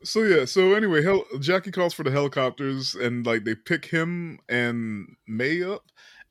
So 0.06 0.22
yeah, 0.22 0.44
so 0.44 0.74
anyway, 0.74 1.02
hel- 1.02 1.24
Jackie 1.40 1.72
calls 1.72 1.92
for 1.92 2.04
the 2.04 2.12
helicopters 2.12 2.94
and 2.94 3.26
like 3.26 3.42
they 3.44 3.56
pick 3.56 3.86
him 3.86 4.38
and 4.48 5.16
May 5.26 5.64
up. 5.64 5.82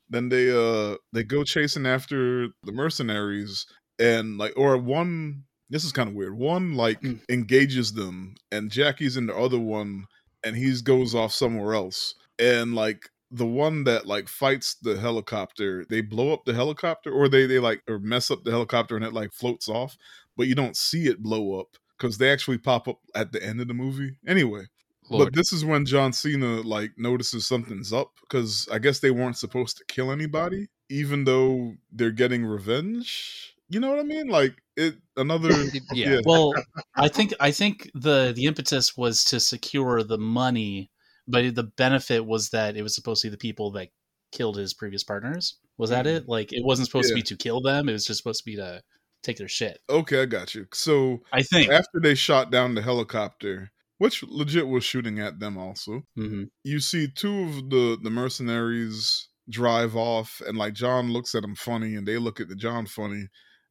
Then 0.08 0.30
they 0.30 0.50
uh 0.50 0.96
they 1.12 1.22
go 1.24 1.44
chasing 1.44 1.84
after 1.84 2.48
the 2.62 2.72
mercenaries 2.72 3.66
and 3.98 4.38
like 4.38 4.54
or 4.56 4.78
one 4.78 5.44
this 5.70 5.84
is 5.84 5.92
kind 5.92 6.08
of 6.08 6.14
weird. 6.14 6.36
One 6.36 6.74
like 6.74 7.00
Mm. 7.00 7.20
engages 7.28 7.92
them 7.94 8.34
and 8.52 8.70
Jackie's 8.70 9.16
in 9.16 9.26
the 9.26 9.36
other 9.36 9.58
one 9.58 10.06
and 10.44 10.56
he 10.56 10.72
goes 10.82 11.14
off 11.14 11.32
somewhere 11.32 11.74
else. 11.74 12.14
And 12.38 12.74
like 12.74 13.10
the 13.30 13.46
one 13.46 13.84
that 13.84 14.06
like 14.06 14.28
fights 14.28 14.74
the 14.74 14.98
helicopter, 14.98 15.84
they 15.88 16.00
blow 16.00 16.32
up 16.32 16.44
the 16.44 16.54
helicopter 16.54 17.10
or 17.10 17.28
they 17.28 17.46
they 17.46 17.58
like 17.58 17.82
or 17.88 17.98
mess 17.98 18.30
up 18.30 18.44
the 18.44 18.50
helicopter 18.52 18.94
and 18.96 19.04
it 19.04 19.12
like 19.12 19.32
floats 19.32 19.68
off, 19.68 19.96
but 20.36 20.46
you 20.46 20.54
don't 20.54 20.76
see 20.76 21.06
it 21.06 21.22
blow 21.22 21.58
up 21.58 21.76
because 21.98 22.18
they 22.18 22.30
actually 22.30 22.58
pop 22.58 22.86
up 22.86 23.00
at 23.14 23.32
the 23.32 23.42
end 23.44 23.60
of 23.60 23.66
the 23.68 23.74
movie. 23.74 24.16
Anyway, 24.26 24.66
Lord. 25.08 25.26
but 25.26 25.34
this 25.34 25.52
is 25.52 25.64
when 25.64 25.84
John 25.86 26.12
Cena 26.12 26.60
like 26.60 26.92
notices 26.96 27.46
something's 27.46 27.92
up 27.92 28.12
because 28.20 28.68
I 28.70 28.78
guess 28.78 29.00
they 29.00 29.10
weren't 29.10 29.38
supposed 29.38 29.78
to 29.78 29.84
kill 29.86 30.12
anybody, 30.12 30.68
even 30.88 31.24
though 31.24 31.74
they're 31.90 32.10
getting 32.12 32.44
revenge. 32.44 33.55
You 33.68 33.80
know 33.80 33.90
what 33.90 33.98
I 33.98 34.04
mean? 34.04 34.28
Like 34.28 34.54
it 34.76 34.96
another 35.16 35.50
yeah. 35.92 36.10
yeah. 36.10 36.20
well, 36.24 36.54
I 36.96 37.08
think 37.08 37.34
I 37.40 37.50
think 37.50 37.90
the 37.94 38.32
the 38.34 38.44
impetus 38.44 38.96
was 38.96 39.24
to 39.26 39.40
secure 39.40 40.02
the 40.02 40.18
money, 40.18 40.90
but 41.26 41.54
the 41.54 41.64
benefit 41.64 42.24
was 42.24 42.50
that 42.50 42.76
it 42.76 42.82
was 42.82 42.94
supposed 42.94 43.22
to 43.22 43.28
be 43.28 43.32
the 43.32 43.38
people 43.38 43.72
that 43.72 43.88
killed 44.32 44.56
his 44.56 44.74
previous 44.74 45.02
partners. 45.02 45.58
Was 45.78 45.90
that 45.90 46.06
it? 46.06 46.28
Like 46.28 46.52
it 46.52 46.64
wasn't 46.64 46.88
supposed 46.88 47.08
to 47.08 47.14
be 47.14 47.22
to 47.22 47.36
kill 47.36 47.60
them; 47.60 47.88
it 47.88 47.92
was 47.92 48.06
just 48.06 48.18
supposed 48.18 48.44
to 48.44 48.50
be 48.50 48.56
to 48.56 48.82
take 49.22 49.36
their 49.36 49.48
shit. 49.48 49.80
Okay, 49.90 50.22
I 50.22 50.26
got 50.26 50.54
you. 50.54 50.66
So 50.72 51.18
I 51.32 51.42
think. 51.42 51.70
after 51.70 52.00
they 52.00 52.14
shot 52.14 52.50
down 52.50 52.74
the 52.74 52.82
helicopter, 52.82 53.70
which 53.98 54.22
legit 54.22 54.68
was 54.68 54.84
shooting 54.84 55.18
at 55.18 55.40
them 55.40 55.58
also, 55.58 56.02
hmm 56.14 56.44
you 56.62 56.80
see 56.80 57.08
two 57.08 57.42
of 57.42 57.70
the 57.70 57.98
the 58.02 58.10
mercenaries 58.10 59.28
drive 59.48 59.94
off 59.96 60.42
and 60.46 60.58
like 60.58 60.74
John 60.74 61.12
looks 61.12 61.34
at 61.34 61.42
them 61.42 61.54
funny 61.54 61.94
and 61.94 62.06
they 62.06 62.18
look 62.18 62.40
at 62.40 62.48
the 62.48 62.56
John 62.56 62.86
funny 62.86 63.28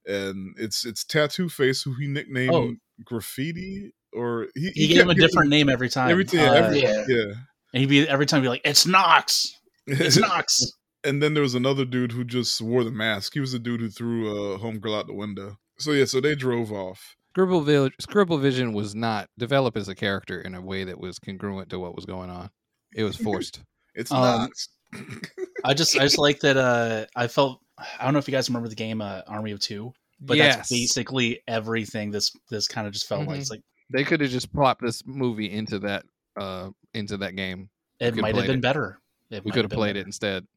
and 0.07 0.55
it's 0.57 0.85
it's 0.85 1.03
Tattoo 1.03 1.49
Face 1.49 1.81
who 1.83 1.93
he 1.99 2.07
nicknamed 2.07 2.53
Oh. 2.53 2.73
Graffiti 3.03 3.93
or 4.13 4.47
he, 4.55 4.69
He, 4.73 4.87
gave 4.87 5.01
him 5.01 5.09
a 5.09 5.13
different 5.15 5.49
name 5.49 5.67
every 5.69 5.89
time. 5.89 6.09
every 6.09 6.25
time 6.25 6.39
Uh, 6.39 6.53
every, 6.53 6.81
Yeah. 6.81 7.03
yeah. 7.07 7.33
and 7.73 7.81
he'd 7.81 7.89
be 7.89 8.07
every 8.07 8.25
time 8.25 8.41
he 8.41 8.45
be 8.45 8.49
like, 8.49 8.61
"It's 8.65 8.85
Knox, 8.85 9.57
it's 9.87 10.17
Knox." 10.17 10.63
and 11.03 11.21
then 11.21 11.33
there 11.33 11.43
was 11.43 11.55
another 11.55 11.85
dude 11.85 12.11
who 12.13 12.23
just 12.23 12.61
wore 12.61 12.83
the 12.83 12.91
mask. 12.91 13.33
He 13.33 13.39
was 13.39 13.51
the 13.51 13.59
dude 13.59 13.81
who 13.81 13.89
threw 13.89 14.29
a 14.53 14.59
homegirl 14.59 14.97
out 14.97 15.07
the 15.07 15.13
window. 15.13 15.57
So 15.77 15.91
yeah, 15.91 16.05
so 16.05 16.21
they 16.21 16.35
drove 16.35 16.71
off. 16.71 17.15
Scribble 17.33 17.61
Village, 17.61 17.93
Scribble 17.99 18.37
Vision 18.37 18.71
was 18.71 18.95
not 18.95 19.27
developed 19.37 19.75
as 19.77 19.89
a 19.89 19.95
character 19.95 20.39
in 20.39 20.55
a 20.55 20.61
way 20.61 20.85
that 20.85 20.97
was 20.99 21.19
congruent 21.19 21.69
to 21.71 21.79
what 21.79 21.93
was 21.95 22.05
going 22.05 22.29
on. 22.29 22.49
It 22.95 23.03
was 23.03 23.17
forced. 23.27 23.61
It's 23.93 24.09
Um, 24.11 24.21
not. 24.21 24.49
I 25.65 25.73
just 25.73 25.97
I 25.97 26.03
just 26.03 26.17
like 26.17 26.39
that. 26.39 26.55
Uh, 26.55 27.05
I 27.15 27.27
felt 27.27 27.59
I 27.77 28.03
don't 28.03 28.13
know 28.13 28.19
if 28.19 28.27
you 28.27 28.31
guys 28.31 28.49
remember 28.49 28.69
the 28.69 28.75
game 28.75 29.01
uh, 29.01 29.21
Army 29.27 29.51
of 29.51 29.59
Two, 29.59 29.93
but 30.21 30.37
yes, 30.37 30.55
that's 30.55 30.69
basically 30.69 31.41
everything. 31.47 32.11
This 32.11 32.31
this 32.49 32.67
kind 32.67 32.87
of 32.87 32.93
just 32.93 33.07
felt 33.07 33.27
like 33.27 33.37
Mhm. 33.37 33.41
it's 33.41 33.49
like 33.51 33.61
they 33.91 34.03
could 34.03 34.21
have 34.21 34.29
just 34.31 34.51
plopped 34.53 34.81
this 34.81 35.03
movie 35.05 35.51
into 35.51 35.79
that 35.79 36.05
uh 36.39 36.69
into 36.93 37.17
that 37.17 37.35
game. 37.35 37.69
it 37.99 38.15
might 38.15 38.35
have 38.35 38.45
been 38.47 38.57
it. 38.59 38.61
better. 38.61 38.99
It 39.29 39.43
We 39.43 39.51
could 39.51 39.65
have 39.65 39.71
played 39.71 39.93
better. 39.93 39.99
it 39.99 40.05
instead. 40.05 40.47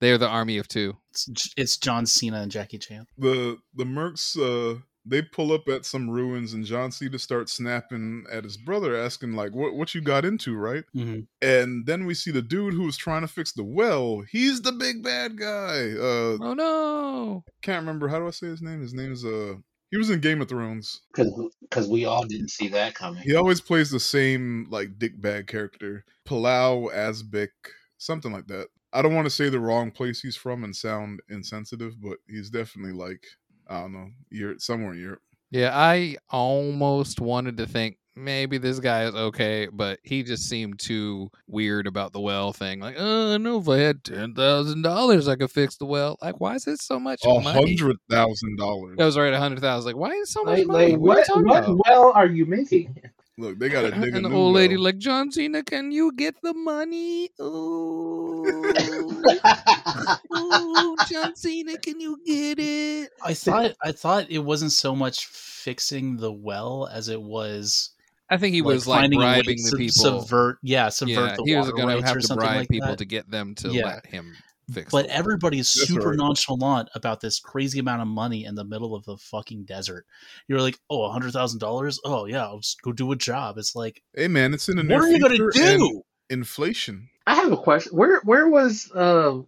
They're 0.00 0.18
the 0.18 0.28
army 0.28 0.58
of 0.58 0.66
two. 0.68 0.96
It's, 1.10 1.28
it's 1.56 1.76
John 1.76 2.04
Cena 2.06 2.40
and 2.40 2.50
Jackie 2.50 2.78
Chan. 2.78 3.06
the 3.18 3.58
the 3.74 3.84
mercs 3.84 4.36
uh 4.36 4.80
they 5.06 5.20
pull 5.22 5.52
up 5.52 5.68
at 5.68 5.84
some 5.84 6.08
ruins 6.08 6.54
and 6.54 6.64
John 6.64 6.90
Cena 6.90 7.18
starts 7.18 7.52
snapping 7.52 8.24
at 8.32 8.44
his 8.44 8.56
brother 8.56 8.96
asking 8.96 9.34
like 9.34 9.52
what 9.54 9.74
what 9.74 9.94
you 9.94 10.00
got 10.00 10.24
into? 10.24 10.56
Right? 10.56 10.84
Hmm 10.92 11.20
and 11.42 11.84
then 11.86 12.06
we 12.06 12.14
see 12.14 12.30
the 12.30 12.40
dude 12.42 12.72
who 12.74 12.84
was 12.84 12.96
trying 12.96 13.20
to 13.20 13.28
fix 13.28 13.52
the 13.52 13.64
well. 13.64 14.22
He's 14.30 14.62
the 14.62 14.72
big 14.72 15.02
bad 15.02 15.36
guy. 15.38 15.92
Uh 15.92 16.38
Oh 16.40 16.54
no! 16.54 17.44
can't 17.62 17.80
remember. 17.80 18.08
How 18.08 18.18
do 18.18 18.26
I 18.26 18.30
say 18.30 18.46
his 18.46 18.62
name? 18.62 18.80
His 18.80 18.94
name 18.94 19.12
is 19.12 19.24
uh 19.24 19.54
he 19.90 19.98
was 19.98 20.10
in 20.10 20.20
Game 20.20 20.40
of 20.40 20.48
Thrones. 20.48 21.02
Because 21.14 21.88
we 21.88 22.04
all 22.04 22.24
didn't 22.24 22.50
see 22.50 22.68
that 22.68 22.94
coming. 22.94 23.22
he 23.22 23.34
always 23.36 23.60
plays 23.60 23.90
the 23.90 24.00
same 24.00 24.66
like 24.70 24.98
dick 24.98 25.20
bag 25.20 25.46
character. 25.46 26.04
Pilou 26.26 26.92
Asbæk 26.94 27.50
something 27.98 28.32
like 28.32 28.46
that. 28.48 28.68
I 28.92 29.02
don't 29.02 29.14
want 29.14 29.26
to 29.26 29.30
say 29.30 29.48
the 29.48 29.60
wrong 29.60 29.90
place 29.90 30.20
he's 30.20 30.36
from 30.36 30.62
and 30.64 30.74
sound 30.74 31.20
insensitive 31.28 32.00
but 32.00 32.18
he's 32.28 32.48
definitely 32.50 32.92
like 32.92 33.24
I 33.68 33.80
don't 33.80 33.92
know 33.92 34.08
Europe 34.30 34.60
somewhere 34.60 34.92
in 34.92 35.00
Europe 35.00 35.22
Yeah, 35.50 35.70
I 35.74 36.16
almost 36.30 37.20
wanted 37.20 37.56
to 37.58 37.66
think 37.66 37.98
maybe 38.16 38.58
this 38.58 38.78
guy 38.78 39.04
is 39.04 39.14
okay, 39.14 39.68
but 39.72 39.98
he 40.04 40.22
just 40.22 40.48
seemed 40.48 40.78
too 40.78 41.30
weird 41.48 41.86
about 41.86 42.12
the 42.12 42.20
well 42.20 42.52
thing. 42.52 42.80
Like, 42.80 42.96
oh, 42.98 43.34
I 43.34 43.38
know 43.38 43.58
if 43.58 43.68
I 43.68 43.78
had 43.78 44.04
ten 44.04 44.34
thousand 44.34 44.82
dollars, 44.82 45.26
I 45.28 45.36
could 45.36 45.50
fix 45.50 45.76
the 45.76 45.86
well. 45.86 46.16
Like, 46.22 46.40
why 46.40 46.54
is 46.54 46.66
it 46.66 46.80
so 46.80 47.00
much 47.00 47.20
A 47.24 47.40
hundred 47.40 47.96
thousand 48.10 48.56
dollars. 48.56 48.96
That 48.98 49.04
was 49.04 49.18
right, 49.18 49.32
a 49.32 49.38
hundred 49.38 49.60
thousand. 49.60 49.86
Like, 49.86 49.96
why 49.96 50.10
is 50.10 50.28
it 50.28 50.32
so 50.32 50.44
much 50.44 50.58
Like, 50.58 50.66
money? 50.66 50.92
like, 50.92 51.00
what, 51.00 51.26
what, 51.28 51.66
what 51.68 51.78
well 51.88 52.12
are 52.14 52.26
you 52.26 52.46
making? 52.46 52.96
Look, 53.36 53.58
they 53.58 53.68
gotta 53.68 53.88
a 53.88 53.90
and 54.14 54.24
the 54.24 54.28
new 54.28 54.34
old 54.34 54.54
lady 54.54 54.76
well. 54.76 54.84
like 54.84 54.98
John 54.98 55.30
Cena, 55.32 55.62
can 55.64 55.90
you 55.90 56.12
get 56.12 56.36
the 56.42 56.54
money? 56.54 57.30
Ooh, 57.40 58.64
ooh, 60.32 60.96
John 61.10 61.34
Cena, 61.34 61.76
can 61.78 62.00
you 62.00 62.18
get 62.24 62.58
it? 62.60 63.10
I 63.24 63.34
thought 63.34 63.72
I 63.82 63.92
thought 63.92 64.30
it 64.30 64.38
wasn't 64.38 64.72
so 64.72 64.94
much 64.94 65.26
fixing 65.26 66.16
the 66.16 66.32
well 66.32 66.88
as 66.92 67.08
it 67.08 67.20
was 67.20 67.90
I 68.30 68.36
think 68.36 68.54
he 68.54 68.62
like, 68.62 68.74
was 68.74 68.86
like 68.86 69.00
finding 69.00 69.20
a 69.20 69.22
way 69.24 69.32
bribing 69.42 69.56
the 69.64 69.70
to 69.70 69.76
people. 69.76 69.92
subvert 69.92 70.58
yeah 70.62 70.88
subvert 70.88 71.14
yeah, 71.30 71.36
the 71.36 71.42
he 71.44 71.56
was 71.56 71.66
water 71.66 71.76
going 71.76 72.00
to 72.00 72.06
have 72.06 72.18
to 72.20 72.34
bribe 72.34 72.56
like 72.56 72.68
people 72.68 72.88
that. 72.88 72.98
to 72.98 73.04
get 73.04 73.30
them 73.30 73.54
to 73.56 73.68
Yeah. 73.68 73.86
let 73.86 74.06
him 74.06 74.32
fix. 74.72 74.90
But 74.92 75.06
the- 75.06 75.14
everybody's 75.14 75.72
That's 75.72 75.88
super 75.88 76.10
right. 76.10 76.16
nonchalant 76.18 76.88
about 76.94 77.20
this 77.20 77.40
crazy 77.40 77.78
amount 77.78 78.02
of 78.02 78.08
money 78.08 78.44
in 78.44 78.54
the 78.54 78.64
middle 78.64 78.94
of 78.94 79.04
the 79.04 79.16
fucking 79.16 79.64
desert. 79.64 80.06
You're 80.48 80.60
like, 80.60 80.78
oh, 80.90 81.04
a 81.04 81.10
hundred 81.12 81.32
thousand 81.32 81.60
dollars? 81.60 82.00
Oh 82.04 82.26
yeah, 82.26 82.44
I'll 82.44 82.58
just 82.60 82.80
go 82.82 82.92
do 82.92 83.12
a 83.12 83.16
job. 83.16 83.58
It's 83.58 83.74
like, 83.76 84.02
Hey 84.14 84.28
man, 84.28 84.54
it's 84.54 84.68
in 84.68 84.76
the 84.76 84.84
what 84.84 85.02
are 85.02 85.08
you 85.08 85.20
gonna 85.20 85.38
do? 85.52 86.02
Inflation. 86.30 87.08
I 87.26 87.34
have 87.34 87.52
a 87.52 87.56
question. 87.56 87.96
Where 87.96 88.20
where 88.24 88.48
was 88.48 88.90
uh, 88.94 89.40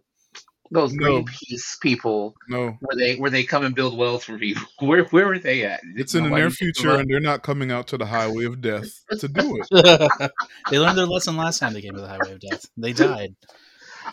those 0.71 0.93
No. 0.93 1.23
Greenpeace 1.23 1.79
people? 1.81 2.35
No, 2.49 2.77
Where 2.81 2.97
they 2.97 3.15
where 3.15 3.31
they 3.31 3.43
come 3.43 3.63
and 3.65 3.73
build 3.73 3.97
wells 3.97 4.23
for 4.25 4.37
people? 4.37 4.63
Where 4.79 5.03
where 5.05 5.27
were 5.27 5.39
they 5.39 5.63
at? 5.63 5.79
it's 5.95 6.13
in 6.15 6.23
the 6.23 6.29
near 6.29 6.49
future, 6.49 6.95
and 6.95 7.09
they're 7.09 7.19
not 7.19 7.41
coming 7.43 7.71
out 7.71 7.87
to 7.87 7.97
the 7.97 8.05
highway 8.05 8.45
of 8.45 8.61
death 8.61 9.03
to 9.19 9.27
do 9.27 9.59
it. 9.71 10.31
they 10.71 10.77
learned 10.79 10.97
their 10.97 11.05
lesson 11.05 11.35
last 11.37 11.59
time 11.59 11.73
they 11.73 11.81
came 11.81 11.93
to 11.95 12.01
the 12.01 12.07
highway 12.07 12.33
of 12.33 12.39
death. 12.39 12.65
They 12.77 12.93
died. 12.93 13.35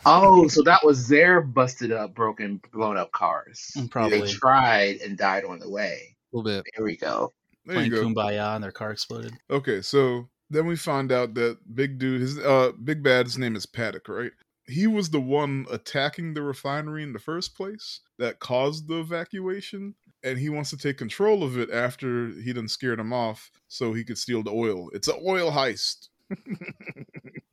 Oh, 0.06 0.48
so 0.48 0.62
that 0.62 0.84
was 0.84 1.08
their 1.08 1.40
busted 1.40 1.92
up, 1.92 2.14
broken, 2.14 2.60
blown 2.72 2.96
up 2.96 3.12
cars. 3.12 3.70
Mm, 3.76 3.82
They 3.82 3.88
Probably 3.88 4.28
tried 4.32 4.96
and 5.00 5.16
died 5.16 5.44
on 5.44 5.58
the 5.58 5.68
way. 5.70 6.16
a 6.32 6.36
little 6.36 6.50
bit. 6.50 6.64
There 6.76 6.84
we 6.84 6.96
go. 6.96 7.32
There 7.66 7.82
you 7.82 7.90
playing 7.90 8.14
go. 8.14 8.20
Kumbaya 8.20 8.54
and 8.54 8.64
their 8.64 8.72
car 8.72 8.90
exploded. 8.90 9.32
Okay, 9.50 9.80
so 9.82 10.28
then 10.50 10.66
we 10.66 10.76
find 10.76 11.10
out 11.12 11.34
that 11.34 11.58
big 11.74 11.98
dude, 11.98 12.20
his 12.20 12.38
uh, 12.38 12.72
big 12.82 13.02
bad's 13.02 13.38
name 13.38 13.56
is 13.56 13.66
Paddock, 13.66 14.08
right? 14.08 14.32
He 14.66 14.86
was 14.86 15.10
the 15.10 15.20
one 15.20 15.66
attacking 15.70 16.34
the 16.34 16.42
refinery 16.42 17.02
in 17.02 17.12
the 17.12 17.18
first 17.18 17.54
place 17.56 18.00
that 18.18 18.38
caused 18.40 18.88
the 18.88 19.00
evacuation, 19.00 19.94
and 20.22 20.38
he 20.38 20.48
wants 20.48 20.70
to 20.70 20.76
take 20.78 20.96
control 20.98 21.42
of 21.42 21.58
it 21.58 21.70
after 21.70 22.28
he 22.28 22.52
done 22.52 22.68
scared 22.68 22.98
him 23.00 23.12
off, 23.12 23.50
so 23.68 23.92
he 23.92 24.04
could 24.04 24.16
steal 24.18 24.42
the 24.42 24.50
oil. 24.50 24.88
It's 24.94 25.08
an 25.08 25.20
oil 25.26 25.50
heist. 25.50 26.08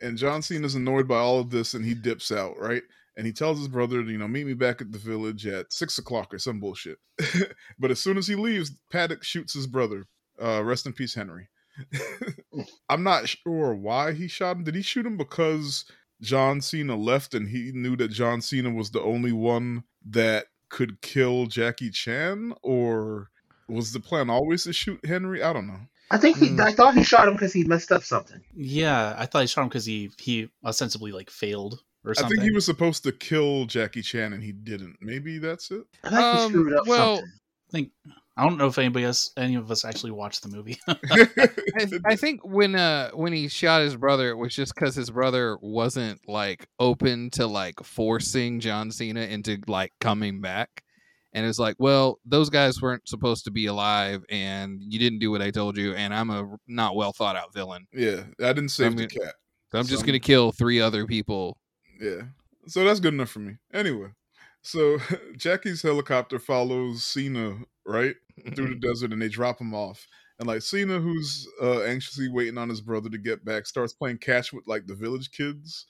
and 0.00 0.18
John 0.18 0.42
Cena's 0.42 0.74
annoyed 0.74 1.06
by 1.06 1.18
all 1.18 1.40
of 1.40 1.50
this, 1.50 1.74
and 1.74 1.84
he 1.84 1.94
dips 1.94 2.32
out, 2.32 2.58
right? 2.58 2.82
and 3.20 3.26
he 3.26 3.34
tells 3.34 3.58
his 3.58 3.68
brother, 3.68 4.00
you 4.00 4.16
know, 4.16 4.26
meet 4.26 4.46
me 4.46 4.54
back 4.54 4.80
at 4.80 4.92
the 4.92 4.98
village 4.98 5.46
at 5.46 5.70
six 5.72 5.98
o'clock 5.98 6.32
or 6.32 6.38
some 6.38 6.58
bullshit. 6.58 6.96
but 7.78 7.90
as 7.90 8.00
soon 8.00 8.16
as 8.16 8.26
he 8.26 8.34
leaves, 8.34 8.72
Paddock 8.90 9.22
shoots 9.22 9.52
his 9.52 9.66
brother. 9.66 10.06
Uh, 10.42 10.62
rest 10.64 10.86
in 10.86 10.94
peace, 10.94 11.14
Henry. 11.14 11.48
I'm 12.88 13.02
not 13.02 13.28
sure 13.28 13.74
why 13.74 14.12
he 14.12 14.26
shot 14.26 14.56
him. 14.56 14.64
Did 14.64 14.74
he 14.74 14.80
shoot 14.80 15.04
him 15.04 15.18
because 15.18 15.84
John 16.22 16.62
Cena 16.62 16.96
left 16.96 17.34
and 17.34 17.46
he 17.46 17.72
knew 17.74 17.94
that 17.96 18.10
John 18.10 18.40
Cena 18.40 18.70
was 18.70 18.90
the 18.90 19.02
only 19.02 19.32
one 19.32 19.84
that 20.08 20.46
could 20.70 21.02
kill 21.02 21.44
Jackie 21.44 21.90
Chan, 21.90 22.54
or 22.62 23.28
was 23.68 23.92
the 23.92 24.00
plan 24.00 24.30
always 24.30 24.64
to 24.64 24.72
shoot 24.72 25.04
Henry? 25.04 25.42
I 25.42 25.52
don't 25.52 25.66
know. 25.66 25.80
I 26.10 26.18
think 26.18 26.38
he. 26.38 26.48
Mm. 26.50 26.60
I 26.60 26.72
thought 26.72 26.94
he 26.94 27.04
shot 27.04 27.28
him 27.28 27.34
because 27.34 27.52
he 27.52 27.64
messed 27.64 27.92
up 27.92 28.02
something. 28.02 28.40
Yeah, 28.54 29.14
I 29.16 29.26
thought 29.26 29.42
he 29.42 29.46
shot 29.46 29.62
him 29.62 29.68
because 29.68 29.84
he 29.86 30.10
he 30.18 30.48
ostensibly 30.64 31.12
like 31.12 31.30
failed 31.30 31.80
or 32.04 32.14
something. 32.14 32.38
I 32.38 32.42
think 32.42 32.50
he 32.50 32.54
was 32.54 32.64
supposed 32.64 33.02
to 33.04 33.12
kill 33.12 33.66
Jackie 33.66 34.02
Chan 34.02 34.32
and 34.32 34.42
he 34.42 34.52
didn't. 34.52 34.96
Maybe 35.00 35.38
that's 35.38 35.70
it. 35.70 35.82
I 36.04 36.08
think 36.10 36.20
he 36.20 36.26
Um, 36.26 36.50
screwed 36.50 36.72
up 36.74 36.86
well- 36.86 37.16
something. 37.16 37.32
I 37.32 37.72
think 37.72 37.90
I 38.36 38.42
don't 38.44 38.56
know 38.58 38.66
if 38.66 38.78
anybody 38.78 39.04
else, 39.04 39.30
any 39.36 39.54
of 39.54 39.70
us 39.70 39.84
actually 39.84 40.10
watched 40.10 40.42
the 40.42 40.48
movie. 40.48 40.80
I, 40.88 41.28
I 42.04 42.16
think 42.16 42.40
when 42.44 42.74
uh 42.74 43.10
when 43.10 43.32
he 43.32 43.46
shot 43.46 43.82
his 43.82 43.94
brother, 43.94 44.30
it 44.30 44.36
was 44.36 44.52
just 44.54 44.74
because 44.74 44.96
his 44.96 45.10
brother 45.10 45.56
wasn't 45.60 46.20
like 46.28 46.66
open 46.80 47.30
to 47.32 47.46
like 47.46 47.76
forcing 47.84 48.58
John 48.58 48.90
Cena 48.90 49.20
into 49.20 49.58
like 49.68 49.92
coming 50.00 50.40
back, 50.40 50.82
and 51.32 51.46
it's 51.46 51.58
like, 51.58 51.76
well, 51.78 52.18
those 52.24 52.50
guys 52.50 52.80
weren't 52.82 53.08
supposed 53.08 53.44
to 53.44 53.50
be 53.50 53.66
alive, 53.66 54.24
and 54.30 54.80
you 54.82 54.98
didn't 54.98 55.18
do 55.20 55.30
what 55.30 55.42
I 55.42 55.50
told 55.50 55.76
you, 55.76 55.94
and 55.94 56.12
I'm 56.14 56.30
a 56.30 56.56
not 56.66 56.96
well 56.96 57.12
thought 57.12 57.36
out 57.36 57.54
villain, 57.54 57.86
yeah, 57.92 58.24
I 58.42 58.52
didn't 58.52 58.70
save 58.70 58.88
I 58.88 58.90
the 58.90 58.96
mean- 58.96 59.08
cat. 59.08 59.34
so 59.70 59.78
I'm 59.78 59.86
just 59.86 60.00
Some- 60.00 60.06
gonna 60.06 60.18
kill 60.20 60.52
three 60.52 60.80
other 60.80 61.06
people. 61.06 61.56
Yeah. 62.00 62.22
So 62.66 62.84
that's 62.84 63.00
good 63.00 63.14
enough 63.14 63.30
for 63.30 63.40
me. 63.40 63.56
Anyway, 63.72 64.08
so 64.62 64.98
Jackie's 65.36 65.82
helicopter 65.82 66.38
follows 66.38 67.04
Cena, 67.04 67.58
right? 67.86 68.14
Through 68.54 68.68
the 68.68 68.74
desert 68.88 69.12
and 69.12 69.20
they 69.20 69.28
drop 69.28 69.60
him 69.60 69.74
off. 69.74 70.06
And 70.38 70.46
like 70.46 70.62
Cena, 70.62 70.98
who's 71.00 71.46
uh, 71.62 71.82
anxiously 71.82 72.28
waiting 72.30 72.56
on 72.58 72.68
his 72.68 72.80
brother 72.80 73.10
to 73.10 73.18
get 73.18 73.44
back, 73.44 73.66
starts 73.66 73.92
playing 73.92 74.18
catch 74.18 74.52
with 74.52 74.66
like 74.66 74.86
the 74.86 74.94
village 74.94 75.30
kids. 75.32 75.86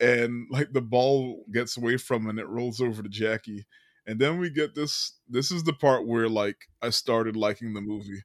And 0.00 0.46
like 0.50 0.72
the 0.72 0.82
ball 0.82 1.44
gets 1.52 1.76
away 1.78 1.96
from 1.96 2.24
him 2.24 2.30
and 2.30 2.38
it 2.38 2.48
rolls 2.48 2.80
over 2.80 3.02
to 3.02 3.08
Jackie. 3.08 3.66
And 4.06 4.20
then 4.20 4.38
we 4.38 4.50
get 4.50 4.74
this 4.74 5.12
this 5.28 5.50
is 5.50 5.64
the 5.64 5.72
part 5.72 6.06
where 6.06 6.28
like 6.28 6.68
I 6.80 6.90
started 6.90 7.36
liking 7.36 7.74
the 7.74 7.80
movie. 7.80 8.22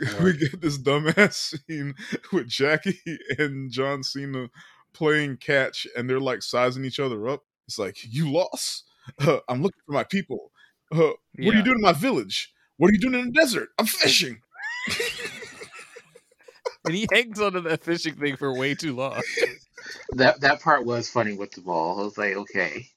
we 0.22 0.36
get 0.36 0.60
this 0.60 0.78
dumbass 0.78 1.56
scene 1.68 1.94
with 2.32 2.48
Jackie 2.48 3.00
and 3.38 3.70
John 3.70 4.02
Cena 4.02 4.48
playing 4.92 5.36
catch 5.38 5.86
and 5.96 6.08
they're 6.08 6.20
like 6.20 6.42
sizing 6.42 6.84
each 6.84 7.00
other 7.00 7.28
up. 7.28 7.44
It's 7.68 7.78
like, 7.78 7.98
you 8.02 8.30
lost? 8.30 8.84
Uh, 9.18 9.38
I'm 9.48 9.62
looking 9.62 9.80
for 9.86 9.92
my 9.92 10.04
people. 10.04 10.50
Uh, 10.90 11.12
what 11.38 11.54
are 11.54 11.58
you 11.58 11.62
doing 11.62 11.78
in 11.78 11.82
my 11.82 11.92
village? 11.92 12.52
What 12.76 12.90
are 12.90 12.92
you 12.92 13.00
doing 13.00 13.14
in 13.14 13.26
the 13.26 13.32
desert? 13.32 13.70
I'm 13.78 13.86
fishing. 13.86 14.40
and 16.84 16.94
he 16.94 17.06
hangs 17.12 17.40
onto 17.40 17.60
that 17.60 17.82
fishing 17.84 18.16
thing 18.16 18.36
for 18.36 18.56
way 18.56 18.74
too 18.74 18.94
long. 18.94 19.20
That 20.12 20.40
that 20.40 20.60
part 20.60 20.84
was 20.84 21.08
funny 21.08 21.34
with 21.34 21.52
the 21.52 21.60
ball. 21.60 22.00
I 22.00 22.04
was 22.04 22.18
like, 22.18 22.34
okay, 22.34 22.88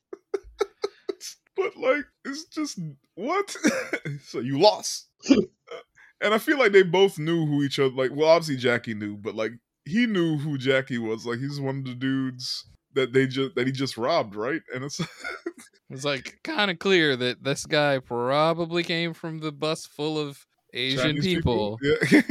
But 1.56 1.78
like, 1.78 2.06
it's 2.26 2.46
just 2.46 2.80
what? 3.16 3.56
so 4.24 4.40
you 4.40 4.60
lost. 4.60 5.08
and 5.30 6.34
I 6.34 6.38
feel 6.38 6.60
like 6.60 6.72
they 6.72 6.84
both 6.84 7.18
knew 7.18 7.46
who 7.46 7.64
each 7.64 7.80
other. 7.80 7.94
Like, 7.94 8.12
well, 8.14 8.30
obviously 8.30 8.58
Jackie 8.58 8.94
knew, 8.94 9.18
but 9.18 9.36
like 9.36 9.52
he 9.86 10.06
knew 10.06 10.38
who 10.38 10.58
Jackie 10.58 10.98
was. 10.98 11.26
Like, 11.26 11.40
he's 11.40 11.60
one 11.60 11.80
of 11.80 11.86
the 11.86 11.96
dudes 11.96 12.66
that 12.94 13.14
they 13.14 13.28
just 13.28 13.56
that 13.56 13.68
he 13.68 13.72
just 13.72 13.98
robbed, 13.98 14.36
right? 14.36 14.62
And 14.74 14.84
it's 14.84 15.00
It's 15.90 16.04
like 16.04 16.40
kind 16.44 16.72
of 16.72 16.80
clear 16.80 17.16
that 17.16 17.44
this 17.44 17.66
guy 17.66 18.00
probably 18.00 18.84
came 18.84 19.14
from 19.14 19.38
the 19.38 19.52
bus 19.52 19.86
full 19.86 20.18
of 20.18 20.46
Asian 20.74 21.18
Chinese 21.18 21.24
people. 21.24 21.78
Yeah. 21.82 22.22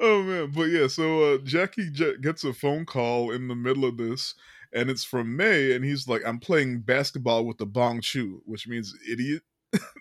oh 0.00 0.22
man, 0.22 0.52
but 0.54 0.64
yeah. 0.64 0.86
So 0.86 1.34
uh, 1.34 1.38
Jackie 1.38 1.90
j- 1.90 2.18
gets 2.20 2.44
a 2.44 2.52
phone 2.52 2.84
call 2.84 3.30
in 3.30 3.48
the 3.48 3.54
middle 3.54 3.86
of 3.86 3.96
this, 3.96 4.34
and 4.74 4.90
it's 4.90 5.04
from 5.04 5.36
May, 5.36 5.72
and 5.72 5.84
he's 5.84 6.08
like, 6.08 6.22
"I'm 6.26 6.40
playing 6.40 6.80
basketball 6.80 7.46
with 7.46 7.58
the 7.58 7.66
Bong 7.66 8.00
Chu," 8.00 8.42
which 8.44 8.66
means 8.68 8.94
idiot. 9.10 9.42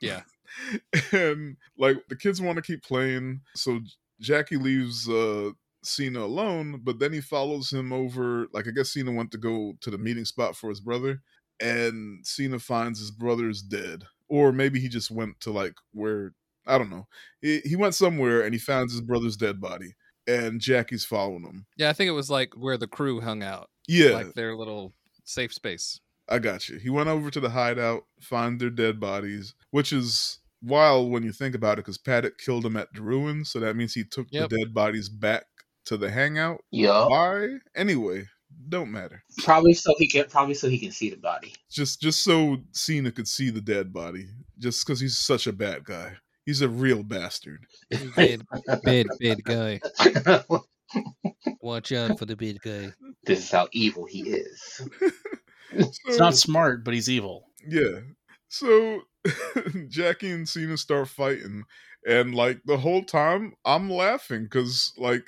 Yeah. 0.01 0.21
and 1.11 1.57
like 1.77 1.97
the 2.09 2.15
kids 2.15 2.41
want 2.41 2.57
to 2.57 2.61
keep 2.61 2.83
playing, 2.83 3.41
so 3.55 3.79
Jackie 4.19 4.57
leaves 4.57 5.09
uh, 5.09 5.51
Cena 5.83 6.21
alone, 6.21 6.81
but 6.83 6.99
then 6.99 7.13
he 7.13 7.21
follows 7.21 7.71
him 7.71 7.91
over. 7.91 8.47
Like 8.53 8.67
I 8.67 8.71
guess 8.71 8.93
Cena 8.93 9.11
went 9.11 9.31
to 9.31 9.37
go 9.37 9.73
to 9.81 9.91
the 9.91 9.97
meeting 9.97 10.25
spot 10.25 10.55
for 10.55 10.69
his 10.69 10.79
brother, 10.79 11.21
and 11.59 12.25
Cena 12.25 12.59
finds 12.59 12.99
his 12.99 13.11
brother's 13.11 13.61
dead, 13.61 14.03
or 14.27 14.51
maybe 14.51 14.79
he 14.79 14.87
just 14.87 15.11
went 15.11 15.39
to 15.41 15.51
like 15.51 15.75
where 15.91 16.33
I 16.65 16.77
don't 16.77 16.89
know. 16.89 17.07
He 17.41 17.59
he 17.59 17.75
went 17.75 17.95
somewhere 17.95 18.41
and 18.41 18.53
he 18.53 18.59
found 18.59 18.89
his 18.89 19.01
brother's 19.01 19.37
dead 19.37 19.59
body, 19.59 19.95
and 20.27 20.61
Jackie's 20.61 21.05
following 21.05 21.43
him. 21.43 21.65
Yeah, 21.77 21.89
I 21.89 21.93
think 21.93 22.09
it 22.09 22.11
was 22.11 22.29
like 22.29 22.53
where 22.55 22.77
the 22.77 22.87
crew 22.87 23.21
hung 23.21 23.43
out, 23.43 23.69
Yeah, 23.87 24.11
like 24.11 24.33
their 24.33 24.55
little 24.55 24.93
safe 25.25 25.53
space. 25.53 25.99
I 26.29 26.39
got 26.39 26.69
you. 26.69 26.77
He 26.77 26.89
went 26.89 27.09
over 27.09 27.29
to 27.29 27.39
the 27.39 27.49
hideout, 27.49 28.05
find 28.21 28.59
their 28.59 28.69
dead 28.69 28.99
bodies, 28.99 29.53
which 29.71 29.91
is 29.91 30.39
wild 30.61 31.11
when 31.11 31.23
you 31.23 31.33
think 31.33 31.53
about 31.53 31.73
it, 31.73 31.81
because 31.83 31.97
Paddock 31.97 32.37
killed 32.37 32.65
him 32.65 32.77
at 32.77 32.87
the 32.93 33.01
ruins, 33.01 33.49
so 33.51 33.59
that 33.59 33.75
means 33.75 33.93
he 33.93 34.03
took 34.05 34.27
Yep. 34.31 34.49
the 34.49 34.57
dead 34.57 34.73
bodies 34.73 35.09
back 35.09 35.45
to 35.85 35.97
the 35.97 36.09
hangout. 36.09 36.63
yeah, 36.71 37.05
Why? 37.07 37.57
Anyway, 37.75 38.25
don't 38.69 38.89
matter. 38.91 39.21
probably 39.39 39.73
so 39.73 39.93
he 39.97 40.07
can 40.07 40.25
probably 40.29 40.53
so 40.53 40.69
he 40.69 40.79
can 40.79 40.91
see 40.91 41.09
the 41.09 41.17
body. 41.17 41.53
Just 41.69 41.99
just 42.01 42.23
so 42.23 42.57
Cena 42.71 43.11
could 43.11 43.27
see 43.27 43.49
the 43.49 43.59
dead 43.61 43.91
body, 43.91 44.27
just 44.59 44.85
because 44.85 45.01
he's 45.01 45.17
such 45.17 45.45
a 45.47 45.51
bad 45.53 45.83
guy. 45.83 46.13
He's 46.45 46.61
a 46.61 46.69
real 46.69 47.03
bastard. 47.03 47.65
Bad, 48.15 48.43
bad, 48.83 49.07
bad 49.19 49.43
guy. 49.43 49.81
Watch 51.61 51.91
out 51.91 52.19
for 52.19 52.25
the 52.25 52.35
bad 52.35 52.61
guy. 52.61 52.93
this 53.23 53.39
is 53.39 53.51
how 53.51 53.67
evil 53.71 54.05
he 54.05 54.21
is. 54.21 54.87
He's 55.75 56.19
not 56.19 56.35
smart, 56.35 56.83
but 56.83 56.93
he's 56.93 57.09
evil. 57.09 57.49
Yeah. 57.67 58.01
So 58.47 59.01
Jackie 59.87 60.31
and 60.31 60.47
Cena 60.47 60.77
start 60.77 61.07
fighting, 61.07 61.63
and 62.05 62.35
like 62.35 62.59
the 62.65 62.77
whole 62.77 63.03
time 63.03 63.53
I'm 63.65 63.89
laughing 63.89 64.43
because 64.43 64.93
like 64.97 65.23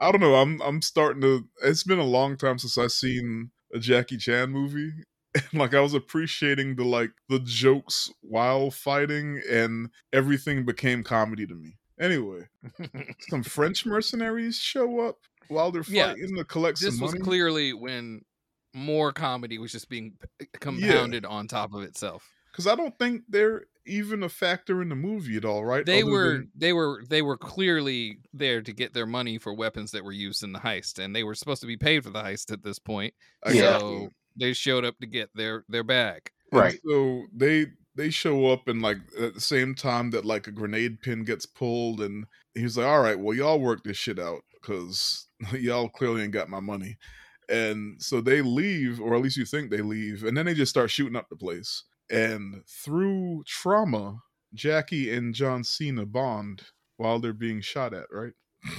I 0.00 0.12
don't 0.12 0.20
know 0.20 0.36
I'm 0.36 0.60
I'm 0.62 0.82
starting 0.82 1.22
to. 1.22 1.48
It's 1.64 1.84
been 1.84 1.98
a 1.98 2.04
long 2.04 2.36
time 2.36 2.58
since 2.58 2.78
I've 2.78 2.92
seen 2.92 3.50
a 3.74 3.78
Jackie 3.78 4.18
Chan 4.18 4.50
movie, 4.50 4.92
and 5.34 5.54
like 5.54 5.74
I 5.74 5.80
was 5.80 5.94
appreciating 5.94 6.76
the 6.76 6.84
like 6.84 7.10
the 7.28 7.40
jokes 7.40 8.10
while 8.20 8.70
fighting, 8.70 9.40
and 9.50 9.90
everything 10.12 10.64
became 10.64 11.02
comedy 11.02 11.46
to 11.46 11.54
me. 11.54 11.74
Anyway, 12.00 12.46
some 13.28 13.42
French 13.42 13.84
mercenaries 13.86 14.58
show 14.58 15.00
up 15.00 15.16
while 15.48 15.70
they're 15.70 15.82
Yeah, 15.88 16.14
to 16.14 16.44
collect 16.44 16.80
This 16.80 16.96
some 16.98 17.02
was 17.02 17.14
clearly 17.14 17.72
when 17.72 18.22
more 18.74 19.12
comedy 19.12 19.58
was 19.58 19.72
just 19.72 19.88
being 19.88 20.12
p- 20.20 20.46
eh, 20.52 20.58
compounded 20.60 21.24
on 21.24 21.48
top 21.48 21.74
of 21.74 21.82
itself. 21.82 22.30
Because 22.52 22.66
I 22.66 22.74
don't 22.74 22.96
think 22.98 23.22
they're 23.28 23.64
even 23.86 24.22
a 24.22 24.28
factor 24.28 24.82
in 24.82 24.90
the 24.90 24.94
movie 24.94 25.36
at 25.36 25.44
all, 25.44 25.64
right? 25.64 25.86
They 25.86 26.02
Other 26.02 26.10
were 26.10 26.32
than- 26.38 26.50
they 26.54 26.72
were 26.72 27.02
they 27.08 27.22
were 27.22 27.38
clearly 27.38 28.18
there 28.32 28.60
to 28.60 28.72
get 28.72 28.92
their 28.94 29.06
money 29.06 29.38
for 29.38 29.54
weapons 29.54 29.92
that 29.92 30.04
were 30.04 30.12
used 30.12 30.42
in 30.42 30.52
the 30.52 30.58
heist, 30.58 30.98
and 31.02 31.16
they 31.16 31.24
were 31.24 31.34
supposed 31.34 31.62
to 31.62 31.66
be 31.66 31.76
paid 31.76 32.04
for 32.04 32.10
the 32.10 32.22
heist 32.22 32.52
at 32.52 32.62
this 32.62 32.78
point. 32.78 33.14
Yeah. 33.50 33.78
So 33.78 34.10
they 34.36 34.52
showed 34.52 34.84
up 34.84 34.98
to 34.98 35.06
get 35.06 35.30
their 35.34 35.64
their 35.68 35.84
bag. 35.84 36.30
And 36.52 36.60
Right. 36.60 36.78
So 36.86 37.24
they 37.34 37.66
they 37.98 38.10
show 38.10 38.46
up 38.46 38.68
and 38.68 38.80
like 38.80 38.98
at 39.20 39.34
the 39.34 39.40
same 39.40 39.74
time 39.74 40.10
that 40.10 40.24
like 40.24 40.46
a 40.46 40.52
grenade 40.52 41.02
pin 41.02 41.24
gets 41.24 41.44
pulled, 41.44 42.00
and 42.00 42.24
he's 42.54 42.78
like, 42.78 42.86
"All 42.86 43.02
right, 43.02 43.18
well 43.18 43.36
y'all 43.36 43.60
work 43.60 43.82
this 43.84 43.96
shit 43.96 44.18
out 44.18 44.42
because 44.54 45.26
y'all 45.52 45.88
clearly 45.88 46.22
ain't 46.22 46.32
got 46.32 46.48
my 46.48 46.60
money." 46.60 46.96
And 47.50 48.00
so 48.00 48.20
they 48.20 48.40
leave, 48.40 49.00
or 49.00 49.14
at 49.14 49.22
least 49.22 49.36
you 49.36 49.44
think 49.44 49.70
they 49.70 49.82
leave, 49.82 50.24
and 50.24 50.36
then 50.36 50.46
they 50.46 50.54
just 50.54 50.70
start 50.70 50.90
shooting 50.90 51.16
up 51.16 51.28
the 51.28 51.36
place. 51.36 51.84
And 52.10 52.62
through 52.66 53.42
trauma, 53.46 54.20
Jackie 54.54 55.12
and 55.12 55.34
John 55.34 55.64
Cena 55.64 56.06
bond 56.06 56.62
while 56.96 57.18
they're 57.18 57.32
being 57.32 57.60
shot 57.60 57.92
at, 57.92 58.06
right? 58.10 58.32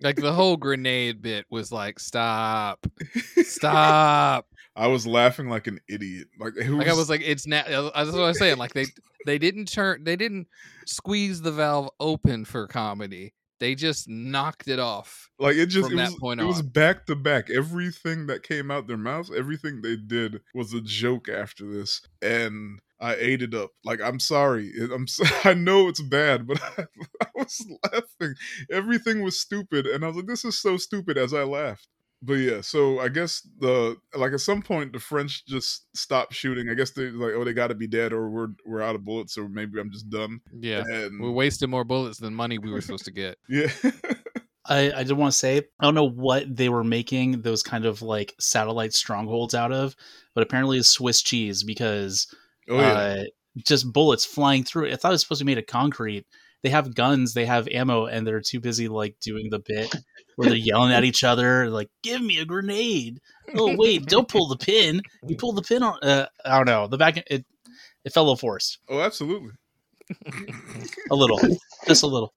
Like 0.00 0.16
the 0.16 0.34
whole 0.34 0.58
grenade 0.58 1.22
bit 1.22 1.46
was 1.48 1.72
like, 1.72 1.98
stop, 1.98 2.86
stop. 3.42 4.46
I 4.76 4.88
was 4.88 5.06
laughing 5.06 5.48
like 5.48 5.66
an 5.66 5.80
idiot. 5.88 6.28
Like, 6.38 6.54
it 6.56 6.68
Like 6.70 6.88
I 6.88 6.94
was 6.94 7.08
like, 7.08 7.22
it's 7.24 7.46
now. 7.46 7.60
Uh, 7.60 8.04
that's 8.04 8.16
what 8.16 8.24
I 8.24 8.28
was 8.28 8.38
saying. 8.38 8.58
Like 8.58 8.74
they 8.74 8.86
they 9.26 9.38
didn't 9.38 9.66
turn, 9.66 10.04
they 10.04 10.16
didn't 10.16 10.48
squeeze 10.86 11.42
the 11.42 11.52
valve 11.52 11.90
open 12.00 12.44
for 12.44 12.66
comedy. 12.66 13.34
They 13.60 13.74
just 13.76 14.08
knocked 14.08 14.68
it 14.68 14.80
off. 14.80 15.30
like 15.38 15.56
it 15.56 15.66
just 15.66 15.88
from 15.88 15.98
it 15.98 16.02
that 16.02 16.10
was, 16.10 16.20
point 16.20 16.40
it 16.40 16.44
was 16.44 16.60
back 16.60 17.06
to 17.06 17.14
back. 17.14 17.50
Everything 17.50 18.26
that 18.26 18.42
came 18.42 18.70
out 18.70 18.88
their 18.88 18.96
mouths, 18.96 19.30
everything 19.34 19.80
they 19.80 19.96
did 19.96 20.40
was 20.54 20.74
a 20.74 20.80
joke 20.80 21.28
after 21.28 21.64
this, 21.70 22.02
and 22.20 22.80
I 23.00 23.14
ate 23.14 23.42
it 23.42 23.54
up. 23.54 23.70
Like 23.84 24.00
I'm 24.00 24.18
sorry, 24.18 24.72
I'm 24.92 25.06
so, 25.06 25.24
I 25.44 25.54
know 25.54 25.88
it's 25.88 26.02
bad, 26.02 26.46
but 26.48 26.60
I, 26.78 26.86
I 27.22 27.26
was 27.36 27.64
laughing. 27.92 28.34
Everything 28.70 29.22
was 29.22 29.40
stupid, 29.40 29.86
and 29.86 30.04
I 30.04 30.08
was 30.08 30.16
like, 30.16 30.26
this 30.26 30.44
is 30.44 30.60
so 30.60 30.76
stupid 30.76 31.16
as 31.16 31.32
I 31.32 31.44
laughed. 31.44 31.88
But 32.24 32.34
yeah, 32.34 32.60
so 32.62 33.00
I 33.00 33.08
guess 33.08 33.46
the 33.58 33.96
like 34.16 34.32
at 34.32 34.40
some 34.40 34.62
point 34.62 34.92
the 34.92 34.98
French 34.98 35.44
just 35.46 35.86
stopped 35.96 36.32
shooting. 36.32 36.70
I 36.70 36.74
guess 36.74 36.90
they're 36.90 37.12
like, 37.12 37.34
oh, 37.34 37.44
they 37.44 37.52
got 37.52 37.68
to 37.68 37.74
be 37.74 37.86
dead, 37.86 38.12
or 38.12 38.30
we're 38.30 38.48
we're 38.64 38.80
out 38.80 38.94
of 38.94 39.04
bullets, 39.04 39.36
or 39.36 39.48
maybe 39.48 39.78
I'm 39.78 39.90
just 39.90 40.08
done. 40.08 40.40
Yeah, 40.58 40.84
And 40.86 41.20
we're 41.20 41.30
wasting 41.30 41.70
more 41.70 41.84
bullets 41.84 42.18
than 42.18 42.34
money 42.34 42.58
we 42.58 42.70
were 42.70 42.80
supposed 42.80 43.04
to 43.04 43.10
get. 43.10 43.36
yeah, 43.48 43.68
I, 44.64 44.92
I 44.92 45.02
did 45.04 45.12
want 45.12 45.32
to 45.32 45.38
say 45.38 45.58
I 45.58 45.84
don't 45.84 45.94
know 45.94 46.08
what 46.08 46.54
they 46.54 46.70
were 46.70 46.84
making 46.84 47.42
those 47.42 47.62
kind 47.62 47.84
of 47.84 48.00
like 48.00 48.34
satellite 48.40 48.94
strongholds 48.94 49.54
out 49.54 49.72
of, 49.72 49.94
but 50.34 50.42
apparently 50.42 50.78
it's 50.78 50.88
Swiss 50.88 51.22
cheese 51.22 51.62
because 51.62 52.34
oh 52.70 52.80
yeah, 52.80 52.92
uh, 52.92 53.24
just 53.58 53.92
bullets 53.92 54.24
flying 54.24 54.64
through 54.64 54.86
it. 54.86 54.94
I 54.94 54.96
thought 54.96 55.10
it 55.10 55.14
was 55.14 55.22
supposed 55.22 55.40
to 55.40 55.44
be 55.44 55.52
made 55.52 55.58
of 55.58 55.66
concrete. 55.66 56.26
They 56.62 56.70
have 56.70 56.94
guns, 56.94 57.34
they 57.34 57.44
have 57.44 57.68
ammo, 57.68 58.06
and 58.06 58.26
they're 58.26 58.40
too 58.40 58.58
busy 58.58 58.88
like 58.88 59.16
doing 59.20 59.50
the 59.50 59.58
bit 59.58 59.94
where 60.36 60.48
they're 60.48 60.58
yelling 60.58 60.92
at 60.92 61.04
each 61.04 61.24
other, 61.24 61.68
like 61.70 61.88
"Give 62.02 62.20
me 62.20 62.38
a 62.38 62.44
grenade!" 62.44 63.20
Oh 63.54 63.76
wait, 63.76 64.06
don't 64.06 64.28
pull 64.28 64.48
the 64.48 64.56
pin. 64.56 65.02
You 65.26 65.36
pull 65.36 65.52
the 65.52 65.62
pin 65.62 65.82
on. 65.82 65.98
Uh, 66.02 66.26
I 66.44 66.56
don't 66.56 66.66
know. 66.66 66.86
The 66.86 66.98
back 66.98 67.16
it 67.16 67.44
it 68.04 68.12
fell 68.12 68.24
a 68.24 68.26
little 68.26 68.36
forced 68.36 68.78
oh 68.88 69.00
absolutely. 69.00 69.52
a 71.10 71.14
little, 71.14 71.40
just 71.86 72.02
a 72.02 72.06
little. 72.06 72.34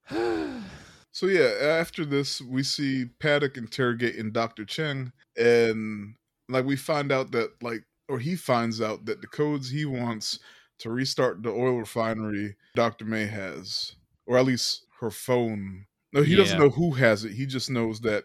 So 1.11 1.25
yeah, 1.25 1.51
after 1.61 2.05
this, 2.05 2.41
we 2.41 2.63
see 2.63 3.05
Paddock 3.19 3.57
interrogating 3.57 4.31
Doctor 4.31 4.65
Cheng, 4.65 5.11
and 5.35 6.15
like 6.47 6.65
we 6.65 6.75
find 6.75 7.11
out 7.11 7.31
that 7.31 7.51
like, 7.61 7.83
or 8.07 8.19
he 8.19 8.35
finds 8.35 8.81
out 8.81 9.05
that 9.05 9.21
the 9.21 9.27
codes 9.27 9.69
he 9.69 9.83
wants 9.83 10.39
to 10.79 10.91
restart 10.91 11.43
the 11.43 11.49
oil 11.49 11.79
refinery, 11.79 12.55
Doctor 12.75 13.03
May 13.05 13.25
has, 13.25 13.95
or 14.25 14.37
at 14.37 14.45
least 14.45 14.85
her 14.99 15.09
phone. 15.09 15.85
No, 16.13 16.23
he 16.23 16.35
doesn't 16.35 16.59
know 16.59 16.69
who 16.69 16.91
has 16.91 17.25
it. 17.25 17.33
He 17.33 17.45
just 17.45 17.69
knows 17.69 18.01
that 18.01 18.23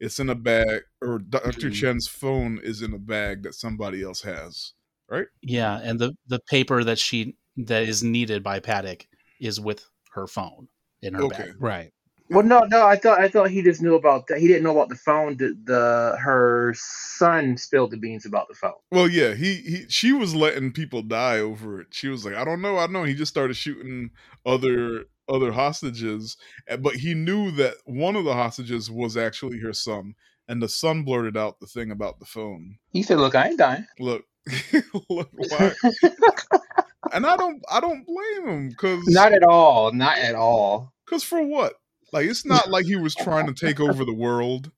it's 0.00 0.18
in 0.18 0.30
a 0.30 0.34
bag, 0.34 0.82
or 1.02 1.18
Doctor 1.18 1.68
Mhm. 1.68 1.74
Chen's 1.74 2.08
phone 2.08 2.60
is 2.62 2.82
in 2.82 2.92
a 2.94 2.98
bag 2.98 3.42
that 3.42 3.54
somebody 3.54 4.02
else 4.02 4.22
has. 4.22 4.72
Right? 5.08 5.26
Yeah, 5.42 5.80
and 5.82 5.98
the 5.98 6.14
the 6.26 6.40
paper 6.48 6.84
that 6.84 6.98
she 6.98 7.36
that 7.56 7.82
is 7.84 8.02
needed 8.02 8.42
by 8.42 8.60
Paddock 8.60 9.06
is 9.40 9.60
with 9.60 9.84
her 10.12 10.26
phone 10.26 10.68
in 11.02 11.14
her 11.14 11.24
Okay. 11.24 11.44
bag. 11.44 11.54
Right. 11.60 11.90
Well, 12.30 12.42
no, 12.42 12.60
no. 12.60 12.86
I 12.86 12.96
thought 12.96 13.20
I 13.20 13.28
thought 13.28 13.50
he 13.50 13.62
just 13.62 13.82
knew 13.82 13.94
about 13.96 14.26
that. 14.28 14.38
He 14.38 14.48
didn't 14.48 14.62
know 14.62 14.72
about 14.72 14.88
the 14.88 14.96
phone. 14.96 15.36
The, 15.36 15.54
the 15.64 16.16
her 16.18 16.72
son 16.76 17.58
spilled 17.58 17.90
the 17.90 17.98
beans 17.98 18.24
about 18.24 18.48
the 18.48 18.54
phone. 18.54 18.72
Well, 18.90 19.08
yeah, 19.08 19.34
he, 19.34 19.56
he 19.56 19.84
she 19.88 20.12
was 20.12 20.34
letting 20.34 20.72
people 20.72 21.02
die 21.02 21.38
over 21.38 21.82
it. 21.82 21.88
She 21.90 22.08
was 22.08 22.24
like, 22.24 22.34
I 22.34 22.44
don't 22.44 22.62
know, 22.62 22.78
I 22.78 22.86
don't 22.86 22.94
know. 22.94 23.04
He 23.04 23.14
just 23.14 23.30
started 23.30 23.54
shooting 23.54 24.10
other 24.46 25.04
other 25.28 25.52
hostages, 25.52 26.36
eh, 26.68 26.76
but 26.76 26.94
he 26.94 27.14
knew 27.14 27.50
that 27.52 27.74
one 27.84 28.16
of 28.16 28.24
the 28.24 28.34
hostages 28.34 28.90
was 28.90 29.16
actually 29.16 29.58
her 29.60 29.72
son, 29.72 30.14
and 30.48 30.62
the 30.62 30.68
son 30.68 31.02
blurted 31.02 31.36
out 31.36 31.58
the 31.60 31.66
thing 31.66 31.90
about 31.90 32.18
the 32.20 32.26
phone. 32.26 32.76
He 32.90 33.02
said, 33.02 33.18
"Look, 33.18 33.34
I 33.34 33.48
ain't 33.48 33.58
dying." 33.58 33.86
Look, 33.98 34.24
look, 35.10 35.30
why? 35.32 35.72
and 37.12 37.26
I 37.26 37.36
don't, 37.36 37.62
I 37.70 37.80
don't 37.80 38.06
blame 38.06 38.48
him 38.48 38.68
because, 38.68 39.02
Not 39.06 39.32
at 39.32 39.42
all. 39.42 39.92
Not 39.92 40.18
at 40.18 40.34
all. 40.34 40.92
because 41.04 41.22
for 41.22 41.42
what? 41.42 41.74
Like, 42.12 42.26
it's 42.26 42.44
not 42.46 42.70
like 42.70 42.86
he 42.86 42.96
was 42.96 43.14
trying 43.14 43.46
to 43.46 43.54
take 43.54 43.80
over 43.80 44.04
the 44.04 44.14
world. 44.14 44.70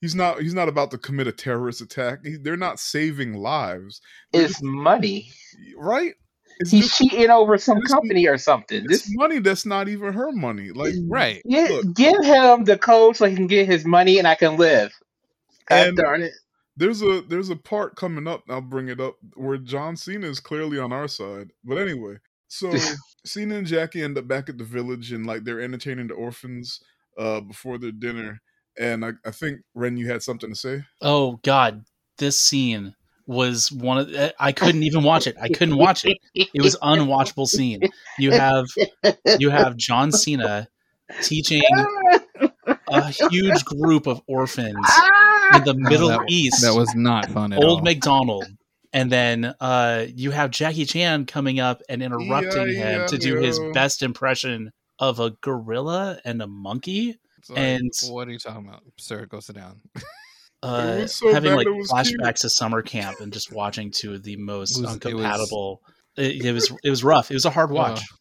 He's 0.00 0.14
not. 0.14 0.40
He's 0.40 0.54
not 0.54 0.68
about 0.68 0.90
to 0.92 0.98
commit 0.98 1.26
a 1.26 1.32
terrorist 1.32 1.80
attack. 1.82 2.20
He, 2.24 2.36
they're 2.36 2.56
not 2.56 2.80
saving 2.80 3.34
lives, 3.34 4.00
It's 4.32 4.62
money. 4.62 5.30
right? 5.76 6.14
It's 6.60 6.70
He's 6.70 6.84
just- 6.86 6.98
cheating 6.98 7.30
over 7.30 7.58
some 7.58 7.80
company 7.82 8.26
or 8.28 8.38
something. 8.38 8.84
it's 8.84 9.04
This, 9.06 9.16
money 9.16 9.38
that's 9.40 9.66
not 9.66 9.88
even 9.88 10.12
her 10.12 10.30
money. 10.30 10.70
Like, 10.70 10.94
Right. 11.08 11.42
yeah, 11.44 11.66
Look. 11.70 11.94
give 11.94 12.22
him 12.22 12.64
the 12.64 12.78
code 12.78 13.16
so 13.16 13.26
he 13.26 13.34
can 13.34 13.46
get 13.48 13.66
his 13.66 13.84
money 13.84 14.18
and 14.18 14.28
I 14.28 14.34
can 14.34 14.56
live. 14.56 14.92
God 15.66 15.88
And- 15.88 15.96
darn 15.96 16.22
it. 16.22 16.32
there's 16.76 17.02
a 17.02 17.22
there's 17.22 17.50
a 17.50 17.56
part 17.56 17.96
coming 17.96 18.26
up. 18.28 18.44
I'll 18.48 18.60
bring 18.60 18.88
it 18.88 19.00
up 19.00 19.16
where 19.34 19.58
John 19.58 19.96
Cena 19.96 20.26
is 20.26 20.38
clearly 20.40 20.78
on 20.78 20.92
our 20.92 21.08
side. 21.08 21.50
But 21.64 21.76
anyway, 21.78 22.16
so 22.48 22.70
Cena 23.24 23.56
and 23.56 23.66
Jackie 23.66 24.02
end 24.02 24.16
up 24.18 24.28
back 24.28 24.48
at 24.48 24.56
the 24.58 24.64
village 24.64 25.12
and 25.12 25.26
like 25.26 25.44
they're 25.44 25.60
entertaining 25.60 26.06
the 26.08 26.14
orphans 26.14 26.80
uh 27.18 27.40
before 27.40 27.78
their 27.78 27.92
dinner. 27.92 28.40
And 28.78 29.04
I, 29.04 29.12
I 29.26 29.30
think 29.30 29.60
Ren, 29.74 29.96
you 29.96 30.08
had 30.10 30.22
something 30.22 30.50
to 30.50 30.56
say. 30.56 30.84
Oh 31.00 31.38
God, 31.42 31.84
this 32.18 32.38
scene 32.38 32.94
was 33.30 33.70
one 33.70 33.98
of 33.98 34.12
eh, 34.14 34.32
I 34.40 34.50
couldn't 34.52 34.82
even 34.82 35.04
watch 35.04 35.26
it. 35.28 35.36
I 35.40 35.48
couldn't 35.48 35.76
watch 35.76 36.04
it. 36.04 36.18
It 36.34 36.60
was 36.62 36.76
unwatchable 36.82 37.46
scene. 37.46 37.80
You 38.18 38.32
have 38.32 38.66
you 39.38 39.50
have 39.50 39.76
John 39.76 40.10
Cena 40.10 40.66
teaching 41.22 41.62
a 42.88 43.08
huge 43.30 43.64
group 43.64 44.06
of 44.08 44.20
orphans 44.26 44.86
in 45.54 45.64
the 45.64 45.74
Middle 45.76 46.08
that- 46.08 46.24
East. 46.28 46.62
That 46.62 46.74
was 46.74 46.92
not 46.94 47.26
fun 47.30 47.52
at 47.52 47.62
old 47.62 47.78
all. 47.78 47.84
McDonald. 47.84 48.46
And 48.92 49.12
then 49.12 49.54
uh, 49.60 50.06
you 50.12 50.32
have 50.32 50.50
Jackie 50.50 50.84
Chan 50.84 51.26
coming 51.26 51.60
up 51.60 51.80
and 51.88 52.02
interrupting 52.02 52.68
Yeah, 52.70 52.74
him 52.74 53.00
yeah, 53.02 53.06
to 53.06 53.18
do 53.18 53.36
his 53.36 53.60
best 53.72 54.02
impression 54.02 54.72
of 54.98 55.20
a 55.20 55.30
gorilla 55.40 56.18
and 56.24 56.42
a 56.42 56.48
monkey. 56.48 57.16
It's 57.38 57.50
like, 57.50 57.58
and- 57.60 57.92
what 58.08 58.26
are 58.26 58.32
you 58.32 58.38
talking 58.40 58.66
about, 58.66 58.82
sir? 58.98 59.26
Go 59.26 59.38
sit 59.38 59.54
down. 59.54 59.80
Uh, 60.62 61.06
so 61.06 61.32
having 61.32 61.54
like 61.54 61.66
it 61.66 61.70
was 61.70 61.90
cute. 62.06 62.20
flashbacks 62.20 62.40
to 62.40 62.50
summer 62.50 62.82
camp 62.82 63.20
and 63.20 63.32
just 63.32 63.52
watching 63.52 63.90
two 63.90 64.12
of 64.14 64.22
the 64.22 64.36
most 64.36 64.78
It 64.78 64.82
was- 64.82 64.96
it 65.06 65.14
was, 65.14 65.50
it, 66.16 66.44
it 66.44 66.52
was 66.52 66.72
it 66.84 66.90
was 66.90 67.02
rough. 67.04 67.30
It 67.30 67.34
was 67.34 67.44
a 67.46 67.50
hard 67.50 67.70
watch. 67.70 68.00
Uh, 68.00 68.16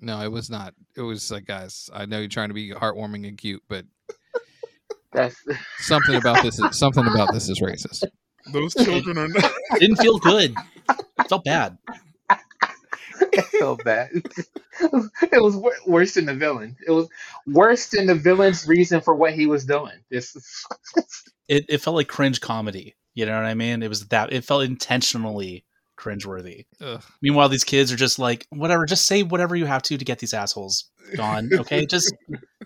no, 0.00 0.20
it 0.22 0.32
was 0.32 0.48
not. 0.50 0.74
It 0.96 1.02
was 1.02 1.30
like, 1.30 1.44
guys, 1.44 1.88
I 1.92 2.06
know 2.06 2.18
you're 2.18 2.28
trying 2.28 2.48
to 2.48 2.54
be 2.54 2.72
heartwarming 2.72 3.28
and 3.28 3.36
cute, 3.38 3.62
but 3.68 3.84
That's 5.12 5.36
something 5.80 6.14
about 6.14 6.42
this 6.42 6.58
is 6.58 6.76
something 6.78 7.06
about 7.06 7.28
this 7.32 7.48
is 7.48 7.60
racist. 7.60 8.04
Those 8.52 8.74
children 8.74 9.18
are 9.18 9.28
not. 9.28 9.52
Didn't 9.78 9.96
feel 9.96 10.18
good. 10.18 10.54
It 10.88 11.28
felt 11.28 11.44
bad. 11.44 11.76
so 13.58 13.76
bad. 13.76 14.10
it 14.80 15.42
was 15.42 15.56
wor- 15.56 15.76
worse 15.86 16.14
than 16.14 16.26
the 16.26 16.34
villain. 16.34 16.76
It 16.86 16.90
was 16.90 17.08
worse 17.46 17.88
than 17.88 18.06
the 18.06 18.14
villain's 18.14 18.66
reason 18.66 19.00
for 19.00 19.14
what 19.14 19.32
he 19.32 19.46
was 19.46 19.64
doing. 19.64 19.98
This 20.10 20.36
It 21.48 21.66
it 21.68 21.78
felt 21.78 21.96
like 21.96 22.08
cringe 22.08 22.40
comedy. 22.40 22.94
You 23.14 23.26
know 23.26 23.34
what 23.34 23.44
I 23.44 23.54
mean? 23.54 23.82
It 23.82 23.88
was 23.88 24.08
that. 24.08 24.32
It 24.32 24.44
felt 24.44 24.62
intentionally 24.62 25.64
cringeworthy. 25.98 26.66
Ugh. 26.80 27.02
Meanwhile, 27.20 27.48
these 27.48 27.64
kids 27.64 27.92
are 27.92 27.96
just 27.96 28.18
like, 28.18 28.46
whatever. 28.50 28.86
Just 28.86 29.06
say 29.06 29.22
whatever 29.22 29.54
you 29.54 29.66
have 29.66 29.82
to 29.82 29.98
to 29.98 30.04
get 30.04 30.18
these 30.18 30.34
assholes 30.34 30.90
gone. 31.16 31.50
Okay, 31.52 31.84
just 31.90 32.14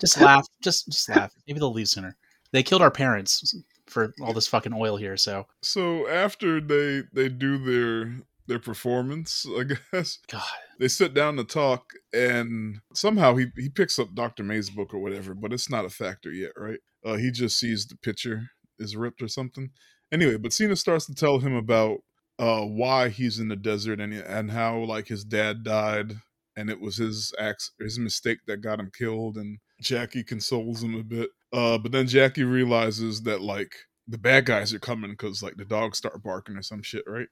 just 0.01 0.21
laugh. 0.21 0.47
Just 0.63 0.87
just 0.89 1.09
laugh. 1.09 1.33
Maybe 1.47 1.59
they'll 1.59 1.73
leave 1.73 1.89
sooner. 1.89 2.17
They 2.53 2.63
killed 2.63 2.83
our 2.83 2.91
parents 2.91 3.57
for 3.87 4.13
all 4.23 4.33
this 4.33 4.47
fucking 4.47 4.73
oil 4.73 4.97
here. 4.97 5.17
So 5.17 5.47
So 5.63 6.09
after 6.09 6.61
they 6.61 7.03
they 7.13 7.29
do 7.29 7.59
their 7.59 8.21
their 8.47 8.59
performance, 8.59 9.47
I 9.59 9.65
guess 9.93 10.19
God, 10.31 10.43
they 10.79 10.89
sit 10.89 11.15
down 11.15 11.37
to 11.37 11.45
talk, 11.45 11.93
and 12.13 12.81
somehow 12.95 13.37
he 13.37 13.47
he 13.57 13.69
picks 13.69 13.99
up 13.99 14.15
Doctor 14.15 14.43
May's 14.43 14.71
book 14.71 14.95
or 14.95 14.99
whatever, 14.99 15.35
but 15.35 15.53
it's 15.53 15.71
not 15.71 15.85
a 15.85 15.91
factor 15.91 16.33
yet, 16.33 16.53
right? 16.57 16.79
Uh, 17.05 17.17
he 17.17 17.31
just 17.31 17.59
sees 17.59 17.87
the 17.87 17.97
picture 17.97 18.51
is 18.79 18.97
ripped 18.97 19.23
or 19.23 19.29
something. 19.29 19.71
Anyway, 20.13 20.37
but 20.37 20.53
Cena 20.53 20.77
starts 20.77 21.07
to 21.07 21.15
tell 21.15 21.39
him 21.39 21.55
about 21.55 21.99
uh 22.39 22.63
why 22.63 23.09
he's 23.09 23.39
in 23.39 23.49
the 23.49 23.57
desert 23.57 24.01
and 24.01 24.13
and 24.13 24.51
how 24.51 24.79
like 24.81 25.09
his 25.09 25.25
dad 25.25 25.65
died 25.65 26.13
and 26.55 26.69
it 26.69 26.79
was 26.79 26.97
his 26.97 27.33
acts 27.39 27.73
his 27.81 27.99
mistake 27.99 28.39
that 28.47 28.61
got 28.61 28.79
him 28.79 28.91
killed 28.97 29.37
and 29.37 29.59
Jackie 29.81 30.23
consoles 30.25 30.83
him 30.83 30.95
a 30.95 31.03
bit. 31.03 31.31
Uh 31.53 31.79
but 31.79 31.93
then 31.93 32.07
Jackie 32.07 32.45
realizes 32.45 33.23
that 33.23 33.41
like 33.41 33.73
the 34.07 34.19
bad 34.19 34.45
guys 34.45 34.73
are 34.73 34.79
coming 34.79 35.11
because 35.11 35.43
like 35.43 35.57
the 35.57 35.65
dogs 35.65 35.99
start 35.99 36.23
barking 36.23 36.57
or 36.57 36.63
some 36.63 36.83
shit, 36.83 37.05
right? 37.07 37.29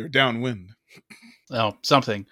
They're 0.00 0.08
downwind. 0.08 0.70
oh 1.50 1.76
something. 1.82 2.26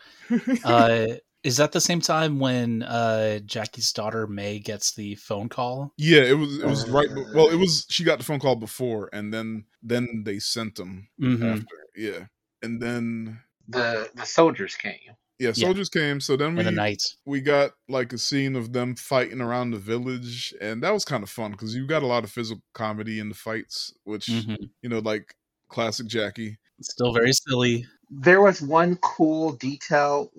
Uh, 0.65 1.07
is 1.45 1.57
that 1.59 1.73
the 1.73 1.81
same 1.81 2.01
time 2.01 2.39
when 2.39 2.83
uh, 2.83 3.39
Jackie's 3.41 3.93
daughter 3.93 4.27
May 4.27 4.59
gets 4.59 4.95
the 4.95 5.15
phone 5.17 5.49
call? 5.49 5.93
yeah, 5.97 6.23
it 6.23 6.33
was 6.37 6.59
it 6.59 6.67
was 6.67 6.89
right 6.89 7.09
be- 7.15 7.25
well, 7.35 7.51
it 7.51 7.57
was 7.57 7.87
she 7.89 8.05
got 8.05 8.19
the 8.19 8.25
phone 8.25 8.41
call 8.41 8.57
before 8.57 9.09
and 9.13 9.33
then 9.33 9.65
then 9.83 10.23
they 10.25 10.39
sent 10.39 10.75
them 10.77 11.09
hmm 11.19 11.45
after. 11.45 11.77
Yeah. 11.97 12.27
And 12.63 12.81
then 12.81 13.41
the 13.69 14.09
the 14.15 14.25
soldiers 14.27 14.75
came. 14.75 14.99
yeah, 15.39 15.53
soldiers 15.53 15.89
came. 15.89 16.21
So 16.21 16.37
then 16.37 16.57
we 16.57 16.65
the 16.65 16.71
night. 16.73 17.03
we 17.25 17.41
got 17.41 17.73
like 17.89 18.13
a 18.13 18.19
scene 18.19 18.57
of 18.57 18.73
them 18.73 18.97
fighting 18.97 19.41
around 19.41 19.71
the 19.71 19.79
village 19.79 20.55
and 20.61 20.83
that 20.83 20.93
was 20.93 21.05
kind 21.05 21.23
of 21.23 21.31
fun 21.31 21.53
because 21.53 21.75
you 21.75 21.87
got 21.87 22.03
a 22.03 22.07
lot 22.07 22.25
of 22.25 22.31
physical 22.31 22.63
comedy 22.75 23.21
in 23.21 23.29
the 23.29 23.35
fights 23.35 23.93
which 24.05 24.29
hmm 24.29 24.55
you 24.83 24.89
know 24.89 24.99
like 25.01 25.35
classic 25.69 26.07
jackie 26.07 26.59
Still 26.81 27.13
very 27.13 27.33
silly. 27.33 27.87
There 28.11 28.41
was 28.41 28.63
one 28.63 28.97
cool 28.97 29.53
detail 29.53 30.31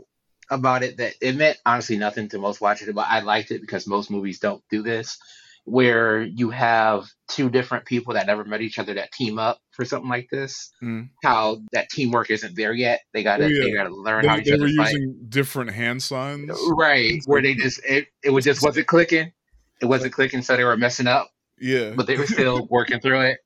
about 0.50 0.84
it 0.84 0.98
that 0.98 1.14
it 1.22 1.36
meant 1.36 1.58
honestly 1.66 1.98
nothing 1.98 2.28
to 2.30 2.40
most 2.40 2.60
watchers, 2.62 2.90
but 2.94 3.06
I 3.08 3.20
liked 3.20 3.52
it 3.52 3.62
because 3.62 3.86
most 3.86 4.10
movies 4.10 4.40
don't 4.40 4.64
do 4.70 4.82
this. 4.82 5.18
Where 5.66 6.22
you 6.24 6.50
have 6.50 7.06
two 7.28 7.50
different 7.52 7.86
people 7.86 8.16
that 8.16 8.26
never 8.26 8.44
met 8.44 8.62
each 8.62 8.80
other 8.80 8.96
that 8.96 9.12
team 9.12 9.38
up 9.38 9.60
for 9.72 9.86
something 9.86 10.10
like 10.10 10.28
this. 10.32 10.72
Mm. 10.82 11.10
How 11.22 11.60
that 11.74 11.90
teamwork 11.90 12.32
isn't 12.32 12.56
there 12.56 12.74
yet. 12.74 13.02
They 13.14 13.22
gotta 13.22 13.44
Oh, 13.44 13.48
yeah. 13.48 13.64
they 13.66 13.72
gotta 13.74 13.94
learn 13.94 14.26
how 14.26 14.36
they, 14.36 14.42
each 14.42 14.48
they 14.48 14.54
other 14.54 14.64
were 14.64 14.70
fight. 14.70 14.94
using 14.94 15.16
different 15.30 15.72
hand 15.72 16.02
signs 16.02 16.50
Right, 16.72 17.22
where 17.28 17.42
they 17.44 17.54
just 17.54 17.82
it, 17.86 18.08
it 18.24 18.32
was 18.32 18.46
just 18.46 18.64
wasn't 18.64 18.88
clicking. 18.88 19.32
It 19.82 19.86
wasn't 19.86 20.14
clicking, 20.14 20.42
so 20.42 20.58
they 20.58 20.64
were 20.64 20.76
messing 20.78 21.06
up, 21.08 21.30
yeah 21.60 21.92
but 21.96 22.08
they 22.08 22.18
were 22.18 22.26
still 22.26 22.66
working 22.72 23.00
through 23.00 23.22
it. 23.22 23.38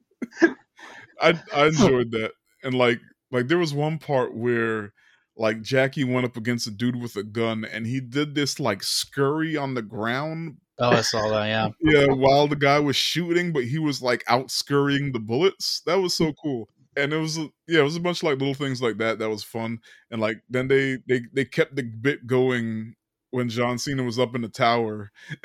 I 1.20 1.38
I 1.54 1.66
enjoyed 1.68 2.12
that, 2.12 2.32
and 2.64 2.74
like 2.74 3.00
like 3.32 3.48
there 3.48 3.58
was 3.58 3.74
one 3.74 3.98
part 3.98 4.36
where 4.36 4.94
like 5.36 5.62
Jackie 5.62 6.04
went 6.04 6.26
up 6.26 6.38
against 6.38 6.68
a 6.68 6.72
dude 6.72 7.02
with 7.02 7.16
a 7.16 7.24
gun, 7.24 7.66
and 7.66 7.86
he 7.88 8.00
did 8.00 8.36
this 8.36 8.60
like 8.60 8.84
scurry 8.84 9.58
on 9.58 9.74
the 9.74 9.82
ground. 9.82 10.58
Oh, 10.80 10.90
I 10.90 11.02
saw 11.02 11.30
that. 11.30 11.48
Yeah. 11.48 11.70
Yeah, 11.82 12.14
while 12.14 12.48
the 12.48 12.56
guy 12.56 12.80
was 12.80 12.96
shooting, 12.96 13.52
but 13.54 13.64
he 13.66 13.80
was 13.80 14.02
like 14.02 14.24
out 14.28 14.52
scurrying 14.52 15.12
the 15.12 15.20
bullets. 15.20 15.82
That 15.86 16.00
was 16.00 16.16
so 16.16 16.34
cool. 16.34 16.70
And 16.96 17.12
it 17.12 17.18
was 17.18 17.38
yeah, 17.68 17.80
it 17.80 17.84
was 17.84 17.96
a 17.96 18.00
bunch 18.00 18.20
of 18.20 18.24
like 18.24 18.40
little 18.40 18.54
things 18.54 18.82
like 18.82 18.98
that 18.98 19.20
that 19.20 19.30
was 19.30 19.44
fun. 19.44 19.80
And 20.12 20.22
like 20.22 20.42
then 20.50 20.68
they 20.68 21.00
they 21.08 21.22
they 21.34 21.46
kept 21.46 21.76
the 21.76 21.84
bit 21.84 22.28
going 22.28 22.96
when 23.32 23.50
John 23.50 23.80
Cena 23.80 24.04
was 24.04 24.20
up 24.20 24.36
in 24.36 24.42
the 24.42 24.48
tower 24.48 25.12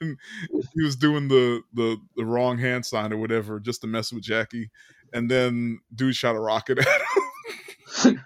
and 0.00 0.16
he 0.74 0.84
was 0.84 0.94
doing 0.94 1.26
the, 1.26 1.60
the 1.74 1.96
the 2.14 2.24
wrong 2.24 2.56
hand 2.56 2.86
sign 2.86 3.12
or 3.12 3.16
whatever 3.16 3.58
just 3.58 3.80
to 3.80 3.88
mess 3.88 4.12
with 4.12 4.22
Jackie, 4.22 4.70
and 5.12 5.30
then 5.30 5.80
dude 5.94 6.14
shot 6.14 6.36
a 6.36 6.40
rocket 6.40 6.78
at 6.78 8.06
him. 8.06 8.24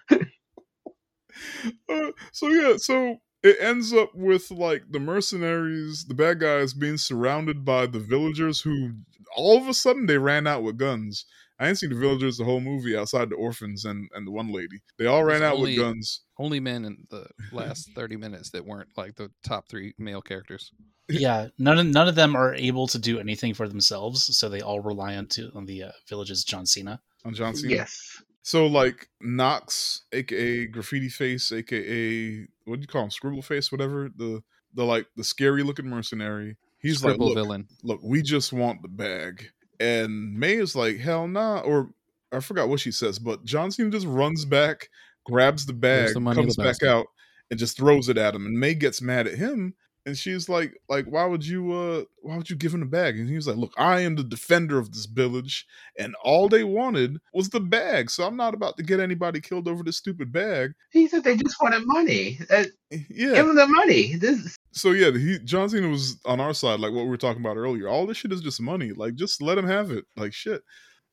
uh, 1.89 2.11
so 2.33 2.49
yeah, 2.49 2.77
so 2.77 3.19
it 3.43 3.57
ends 3.61 3.93
up 3.93 4.15
with 4.15 4.51
like 4.51 4.85
the 4.91 5.01
mercenaries, 5.01 6.07
the 6.07 6.15
bad 6.15 6.41
guys 6.41 6.73
being 6.73 6.97
surrounded 6.97 7.65
by 7.65 7.87
the 7.87 7.99
villagers 7.99 8.63
who 8.63 8.93
all 9.37 9.59
of 9.61 9.69
a 9.69 9.75
sudden 9.75 10.07
they 10.07 10.19
ran 10.19 10.47
out 10.47 10.63
with 10.63 10.79
guns. 10.79 11.27
I 11.59 11.69
ain't 11.69 11.79
seen 11.79 11.91
the 11.91 11.97
villagers 11.97 12.37
the 12.37 12.45
whole 12.45 12.61
movie 12.61 12.97
outside 12.97 13.31
the 13.31 13.37
orphans 13.37 13.85
and, 13.85 14.09
and 14.15 14.27
the 14.27 14.33
one 14.33 14.53
lady. 14.53 14.83
They 14.99 15.07
all 15.07 15.23
ran 15.25 15.43
out 15.43 15.55
only- 15.57 15.79
with 15.79 15.87
guns. 15.87 16.23
Only 16.39 16.59
men 16.59 16.85
in 16.85 17.07
the 17.11 17.27
last 17.53 17.91
30 17.95 18.17
minutes 18.17 18.51
that 18.51 18.67
weren't 18.67 18.89
like 18.97 19.15
the 19.15 19.31
top 19.45 19.69
three 19.69 19.95
male 19.99 20.21
characters. 20.21 20.73
Yeah. 21.09 21.49
None 21.59 21.79
of 21.79 21.87
none 21.87 22.09
of 22.09 22.15
them 22.17 22.35
are 22.35 22.55
able 22.55 22.87
to 22.89 22.99
do 22.99 23.21
anything 23.21 23.55
for 23.55 23.69
themselves, 23.69 24.37
so 24.37 24.49
they 24.49 24.61
all 24.63 24.81
rely 24.81 25.15
on 25.17 25.27
to 25.29 25.51
on 25.55 25.67
the 25.67 25.85
uh, 25.85 25.93
village's 26.09 26.43
John 26.45 26.67
Cena. 26.67 27.01
on 27.25 27.35
John 27.35 27.55
Cena. 27.55 27.75
Yes. 27.75 28.23
So 28.43 28.67
like 28.67 29.09
Knox, 29.21 30.03
aka 30.13 30.67
Graffiti 30.67 31.09
Face, 31.09 31.53
aka 31.53 32.47
what 32.65 32.77
do 32.77 32.81
you 32.81 32.87
call 32.89 33.05
him, 33.05 33.11
Scribble 33.11 33.43
Face, 33.43 33.71
whatever 33.71 34.11
the 34.17 34.43
the 34.75 34.85
like 34.85 35.07
the 35.17 35.25
scary 35.25 35.63
looking 35.63 35.87
mercenary. 35.87 36.57
He's 36.79 36.99
Scribble 36.99 37.29
like, 37.29 37.37
look, 37.37 37.45
villain. 37.45 37.69
look, 37.83 38.01
we 38.03 38.21
just 38.23 38.53
want 38.53 38.83
the 38.83 38.89
bag, 38.89 39.51
and 39.85 40.35
May 40.39 40.55
is 40.55 40.75
like, 40.75 40.99
hell 40.99 41.29
nah, 41.29 41.61
or 41.61 41.91
I 42.33 42.41
forgot 42.41 42.69
what 42.69 42.81
she 42.81 42.91
says, 42.91 43.19
but 43.19 43.45
John 43.45 43.71
Cena 43.71 43.91
just 43.91 44.07
runs 44.07 44.45
back, 44.45 44.89
grabs 45.27 45.67
the 45.67 45.73
bag, 45.73 46.15
the 46.15 46.21
comes 46.21 46.57
the 46.57 46.65
back 46.65 46.83
out, 46.83 47.07
and 47.51 47.59
just 47.59 47.77
throws 47.77 48.09
it 48.09 48.17
at 48.17 48.35
him. 48.35 48.47
And 48.47 48.59
May 48.59 48.75
gets 48.75 49.03
mad 49.03 49.27
at 49.27 49.39
him, 49.39 49.75
and 50.07 50.17
she's 50.17 50.49
like, 50.49 50.79
like, 50.89 51.07
why 51.07 51.25
would 51.25 51.47
you, 51.47 51.73
uh, 51.73 52.05
why 52.21 52.37
would 52.37 52.51
you 52.51 52.57
give 52.57 52.75
him 52.75 52.81
the 52.81 52.87
bag? 52.87 53.19
And 53.19 53.29
he 53.29 53.37
was 53.37 53.47
like, 53.47 53.57
look, 53.57 53.73
I 53.79 54.01
am 54.01 54.17
the 54.17 54.25
defender 54.25 54.79
of 54.79 54.93
this 54.93 55.07
village, 55.07 55.67
and 55.99 56.15
all 56.23 56.49
they 56.49 56.65
wanted 56.65 57.19
was 57.33 57.49
the 57.49 57.61
bag. 57.61 58.11
So 58.11 58.27
I'm 58.27 58.37
not 58.37 58.55
about 58.55 58.77
to 58.77 58.83
get 58.83 59.01
anybody 59.01 59.41
killed 59.41 59.69
over 59.69 59.83
this 59.83 59.97
stupid 59.97 60.33
bag. 60.33 60.73
He 60.91 61.09
said 61.09 61.25
they 61.25 61.37
just 61.37 61.57
wanted 61.61 61.83
money. 61.87 62.39
Uh, 62.51 62.65
Yeah. 62.91 63.35
Give 63.35 63.47
them 63.47 63.57
the 63.57 63.67
money. 63.67 64.17
This 64.17 64.57
So 64.73 64.91
yeah, 64.93 65.11
he 65.11 65.39
John 65.41 65.69
Cena 65.69 65.89
was 65.89 66.19
on 66.25 66.41
our 66.41 66.55
side, 66.55 66.81
like 66.81 66.93
what 66.93 67.05
we 67.05 67.11
were 67.11 67.17
talking 67.17 67.41
about 67.43 67.57
earlier. 67.57 67.89
All 67.89 68.07
this 68.07 68.19
shit 68.19 68.33
is 68.33 68.41
just 68.41 68.61
money. 68.61 68.93
Like 68.93 69.15
just 69.15 69.43
let 69.43 69.59
him 69.59 69.67
have 69.67 69.91
it. 69.91 70.05
Like 70.17 70.33
shit. 70.33 70.63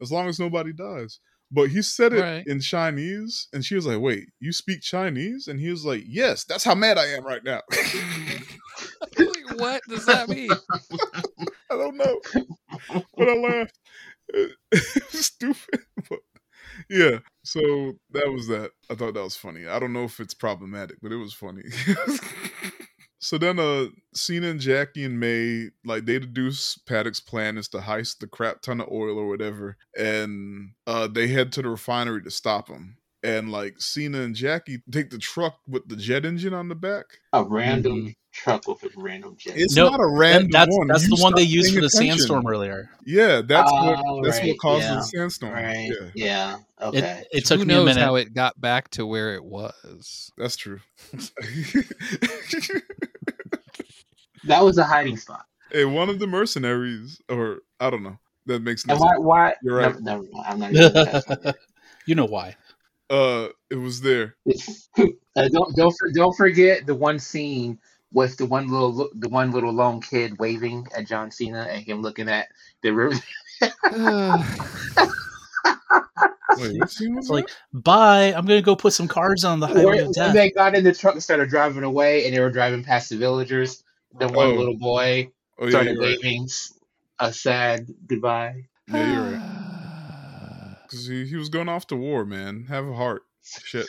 As 0.01 0.11
long 0.11 0.27
as 0.27 0.39
nobody 0.39 0.73
dies. 0.73 1.19
But 1.51 1.69
he 1.69 1.81
said 1.81 2.13
it 2.13 2.21
Right. 2.21 2.47
in 2.47 2.61
Chinese, 2.61 3.47
and 3.53 3.63
she 3.65 3.75
was 3.75 3.85
like, 3.85 3.99
"Wait, 3.99 4.29
you 4.39 4.53
speak 4.53 4.81
Chinese?" 4.81 5.47
And 5.47 5.59
he 5.59 5.69
was 5.69 5.83
like, 5.85 6.03
"Yes, 6.07 6.45
that's 6.45 6.63
how 6.63 6.75
mad 6.75 6.97
I 6.97 7.07
am 7.07 7.25
right 7.25 7.43
now." 7.43 7.61
Like, 9.17 9.59
what 9.59 9.81
does 9.87 10.05
that 10.05 10.29
mean? 10.29 10.49
I 11.69 11.75
don't 11.75 11.97
know, 11.97 12.19
but 13.17 13.29
I 13.29 13.35
laughed. 13.35 13.77
It, 14.29 14.51
it 14.71 15.11
was 15.11 15.25
stupid, 15.25 15.81
but 16.09 16.19
yeah. 16.89 17.19
So 17.43 17.59
that 18.11 18.31
was 18.31 18.47
that. 18.47 18.71
I 18.89 18.95
thought 18.95 19.13
that 19.13 19.23
was 19.23 19.35
funny. 19.35 19.67
I 19.67 19.77
don't 19.79 19.93
know 19.93 20.05
if 20.05 20.19
it's 20.19 20.33
problematic, 20.33 20.97
but 21.01 21.11
it 21.11 21.17
was 21.17 21.33
funny. 21.33 21.63
so 23.21 23.37
then, 23.37 23.59
uh, 23.59 23.85
Cena 24.13 24.47
and 24.47 24.59
Jackie 24.59 25.05
and 25.05 25.19
May 25.19 25.69
like 25.85 26.05
they 26.05 26.19
deduce 26.19 26.77
Paddock's 26.77 27.19
plan 27.21 27.57
is 27.57 27.67
to 27.69 27.77
heist 27.77 28.19
the 28.19 28.27
crap 28.27 28.61
ton 28.61 28.81
of 28.81 28.89
oil 28.91 29.17
or 29.17 29.27
whatever, 29.27 29.77
and 29.97 30.71
uh, 30.87 31.07
they 31.07 31.27
head 31.27 31.51
to 31.53 31.61
the 31.61 31.69
refinery 31.69 32.21
to 32.23 32.31
stop 32.31 32.67
him. 32.67 32.97
And 33.23 33.51
like 33.51 33.79
Cena 33.79 34.21
and 34.21 34.35
Jackie 34.35 34.81
take 34.91 35.11
the 35.11 35.19
truck 35.19 35.59
with 35.67 35.87
the 35.87 35.95
jet 35.95 36.25
engine 36.25 36.55
on 36.55 36.69
the 36.69 36.75
back. 36.75 37.05
a 37.33 37.43
random 37.43 38.15
truck 38.33 38.67
with 38.67 38.83
a 38.83 38.89
random 38.97 39.35
jet. 39.37 39.53
It's 39.55 39.75
No, 39.75 39.89
not 39.89 39.99
a 39.99 40.03
That- 40.03 40.09
random 40.17 40.49
that's 40.51 40.75
one. 40.75 40.87
that's 40.87 41.03
You 41.03 41.15
the 41.15 41.21
one 41.21 41.35
they 41.35 41.43
used 41.43 41.71
for 41.75 41.81
the 41.81 41.85
attention. 41.85 42.17
sandstorm 42.17 42.47
earlier. 42.47 42.89
Yeah, 43.05 43.41
that's 43.45 43.71
what 43.71 43.99
Oh, 44.03 44.23
that's 44.23 44.39
right, 44.39 44.47
what 44.47 44.57
caused 44.59 44.85
yeah. 44.85 44.95
the 44.95 45.01
sandstorm. 45.03 45.53
Right. 45.53 45.91
Yeah, 45.91 46.09
Yeah. 46.15 46.55
It, 46.55 46.85
Okay. 46.97 47.23
it 47.31 47.45
took 47.45 47.59
Who 47.59 47.65
me 47.65 47.73
a 47.75 47.77
knows 47.77 47.85
minute. 47.89 48.01
how 48.03 48.15
it 48.15 48.33
got 48.33 48.59
back 48.59 48.89
to 48.91 49.05
where 49.05 49.35
it 49.35 49.43
was? 49.45 50.31
that's 50.35 50.55
true. 50.55 50.79
that 54.45 54.63
was 54.63 54.77
a 54.77 54.83
hiding 54.83 55.17
spot. 55.17 55.45
hey, 55.71 55.85
one 55.85 56.09
of 56.09 56.19
the 56.19 56.27
mercenaries, 56.27 57.21
or 57.29 57.61
I 57.79 57.89
don't 57.89 58.03
know, 58.03 58.17
that 58.45 58.61
makes 58.61 58.85
no 58.85 58.93
And 58.93 59.01
sense. 59.01 59.11
why? 59.11 59.17
Why? 59.17 59.55
You're 59.63 59.77
right. 59.77 60.01
Never, 60.01 60.01
never 60.01 60.23
mind. 60.31 60.45
I'm 60.47 60.59
not 60.59 60.73
even. 60.73 61.53
you 62.05 62.15
know 62.15 62.25
why? 62.25 62.55
Uh, 63.09 63.49
it 63.69 63.75
was 63.75 64.01
there. 64.01 64.35
uh, 64.97 65.47
don't 65.51 65.75
don't 65.75 65.93
don't 66.13 66.35
forget 66.35 66.85
the 66.85 66.95
one 66.95 67.19
scene 67.19 67.77
with 68.13 68.37
the 68.37 68.45
one 68.45 68.67
little 68.67 69.09
the 69.15 69.29
one 69.29 69.51
little 69.51 69.73
lone 69.73 70.01
kid 70.01 70.37
waving 70.39 70.87
at 70.95 71.07
John 71.07 71.31
Cena 71.31 71.67
and 71.69 71.83
him 71.83 72.01
looking 72.01 72.29
at 72.29 72.47
the 72.83 72.91
river. 72.91 73.15
Wait, 76.57 76.79
what 76.79 76.89
scene 76.91 77.15
was 77.15 77.25
It's 77.25 77.29
like, 77.29 77.49
bye. 77.73 78.33
I'm 78.35 78.45
gonna 78.45 78.61
go 78.61 78.75
put 78.75 78.93
some 78.93 79.07
cars 79.07 79.43
on 79.45 79.59
the 79.59 79.67
highway 79.67 79.83
When, 79.83 79.99
of 79.99 80.05
when 80.05 80.13
death. 80.13 80.33
they 80.33 80.51
got 80.51 80.75
in 80.75 80.83
the 80.83 80.93
truck 80.93 81.13
and 81.13 81.23
started 81.23 81.49
driving 81.49 81.83
away, 81.83 82.25
and 82.25 82.35
they 82.35 82.39
were 82.39 82.49
driving 82.51 82.83
past 82.83 83.09
the 83.09 83.17
villagers, 83.17 83.83
the 84.19 84.27
one 84.27 84.47
Oh. 84.47 84.53
little 84.53 84.77
boy? 84.77 85.31
Oh 85.59 85.65
yeah, 85.65 85.69
started 85.71 85.91
you're 85.93 86.01
right. 86.01 86.17
waving 86.21 86.43
s- 86.43 86.73
a 87.19 87.31
sad 87.33 87.87
goodbye. 88.07 88.67
Yeah, 88.87 89.13
you're 89.13 89.31
right. 89.37 89.57
Because 90.83 91.07
he, 91.07 91.25
he 91.25 91.37
was 91.37 91.47
going 91.47 91.69
off 91.69 91.87
to 91.87 91.95
war, 91.95 92.25
man. 92.25 92.65
Have 92.67 92.85
a 92.85 92.93
heart. 92.93 93.21
Shit. 93.63 93.87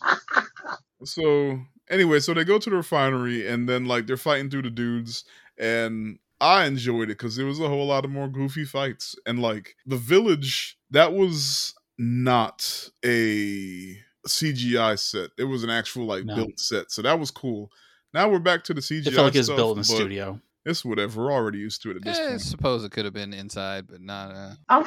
so 1.04 1.58
anyway, 1.90 2.20
so 2.20 2.34
they 2.34 2.44
go 2.44 2.58
to 2.58 2.70
the 2.70 2.76
refinery 2.76 3.46
and 3.48 3.68
then 3.68 3.86
like 3.86 4.06
they're 4.06 4.16
fighting 4.16 4.50
through 4.50 4.62
the 4.62 4.70
dudes, 4.70 5.24
and 5.58 6.18
I 6.40 6.66
enjoyed 6.66 7.04
it 7.10 7.18
because 7.18 7.36
there 7.36 7.46
was 7.46 7.60
a 7.60 7.68
whole 7.68 7.86
lot 7.86 8.04
of 8.04 8.10
more 8.10 8.28
goofy 8.28 8.64
fights 8.64 9.16
and 9.26 9.40
like 9.40 9.74
the 9.86 9.96
village 9.96 10.78
that 10.90 11.12
was 11.12 11.74
not 11.98 12.90
a 13.04 13.96
CGI 14.28 14.98
set. 14.98 15.30
It 15.38 15.44
was 15.44 15.64
an 15.64 15.70
actual 15.70 16.06
like 16.06 16.24
No. 16.24 16.36
built 16.36 16.58
set, 16.60 16.90
so 16.92 17.02
that 17.02 17.18
was 17.18 17.30
cool. 17.30 17.70
Now 18.16 18.30
we're 18.30 18.38
back 18.38 18.64
to 18.64 18.72
the 18.72 18.80
CGI. 18.80 19.08
It 19.08 19.12
felt 19.12 19.26
like 19.26 19.34
it 19.34 19.38
was 19.40 19.46
stuff, 19.48 19.56
built 19.58 19.72
in 19.72 19.78
the 19.80 19.84
studio. 19.84 20.40
It's 20.64 20.86
whatever. 20.86 21.20
We're 21.26 21.32
already 21.34 21.58
used 21.58 21.82
to 21.82 21.90
it 21.90 21.96
at 21.98 22.02
this 22.02 22.18
Eh, 22.18 22.24
I 22.24 22.28
point. 22.30 22.40
suppose 22.40 22.82
it 22.82 22.90
could 22.90 23.04
have 23.04 23.12
been 23.12 23.34
inside, 23.34 23.86
but 23.86 24.00
not. 24.00 24.34
Uh, 24.34 24.54
I'm 24.70 24.86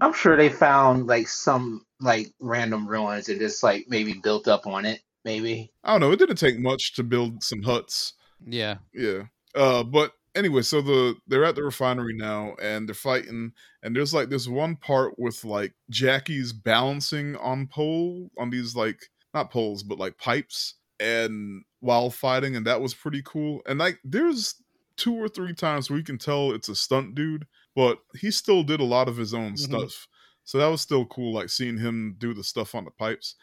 I'm 0.00 0.14
sure 0.14 0.34
they 0.34 0.48
found 0.48 1.06
like 1.06 1.28
some 1.28 1.84
like 2.00 2.32
random 2.40 2.86
ruins 2.88 3.28
and 3.28 3.38
just 3.38 3.62
like 3.62 3.84
maybe 3.88 4.14
built 4.22 4.48
up 4.48 4.66
on 4.66 4.86
it. 4.86 5.02
Maybe. 5.26 5.70
I 5.84 5.92
don't 5.92 6.00
know. 6.00 6.10
It 6.12 6.18
didn't 6.20 6.36
take 6.36 6.58
much 6.58 6.94
to 6.94 7.02
build 7.02 7.42
some 7.44 7.62
huts. 7.62 8.14
yeah. 8.46 8.76
Yeah. 8.94 9.24
Uh, 9.54 9.82
but 9.82 10.14
anyway, 10.34 10.62
so 10.62 10.80
the 10.80 11.16
they're 11.26 11.44
at 11.44 11.56
the 11.56 11.62
refinery 11.62 12.14
now 12.16 12.54
and 12.62 12.88
they're 12.88 12.94
fighting, 12.94 13.52
and 13.82 13.94
there's 13.94 14.14
like 14.14 14.30
this 14.30 14.48
one 14.48 14.74
part 14.76 15.18
with 15.18 15.44
like 15.44 15.74
Jackie's 15.90 16.54
balancing 16.54 17.36
on 17.36 17.66
pole 17.66 18.30
on 18.38 18.48
these 18.48 18.74
like 18.74 19.02
not 19.34 19.50
poles 19.50 19.82
but 19.82 19.98
like 19.98 20.16
pipes 20.16 20.76
and 20.98 21.62
while 21.80 22.10
fighting, 22.10 22.56
and 22.56 22.66
that 22.66 22.80
was 22.80 22.94
pretty 22.94 23.22
cool. 23.24 23.62
And 23.66 23.78
like 23.78 23.98
there's 24.04 24.54
two 24.96 25.14
or 25.14 25.28
three 25.28 25.54
times 25.54 25.88
where 25.90 25.98
you 25.98 26.04
can 26.04 26.18
tell 26.18 26.52
it's 26.52 26.68
a 26.68 26.74
stunt 26.76 27.14
dude, 27.14 27.46
but 27.74 27.98
he 28.18 28.30
still 28.30 28.62
did 28.62 28.80
a 28.80 28.84
lot 28.84 29.08
of 29.08 29.16
his 29.16 29.32
own 29.34 29.52
Mhm. 29.54 29.58
stuff. 29.58 30.06
So 30.44 30.58
that 30.58 30.66
was 30.66 30.80
still 30.80 31.06
cool, 31.06 31.32
like 31.34 31.48
seeing 31.48 31.78
him 31.78 32.16
do 32.18 32.34
the 32.34 32.44
stuff 32.44 32.74
on 32.74 32.84
the 32.84 32.90
pipes. 32.90 33.36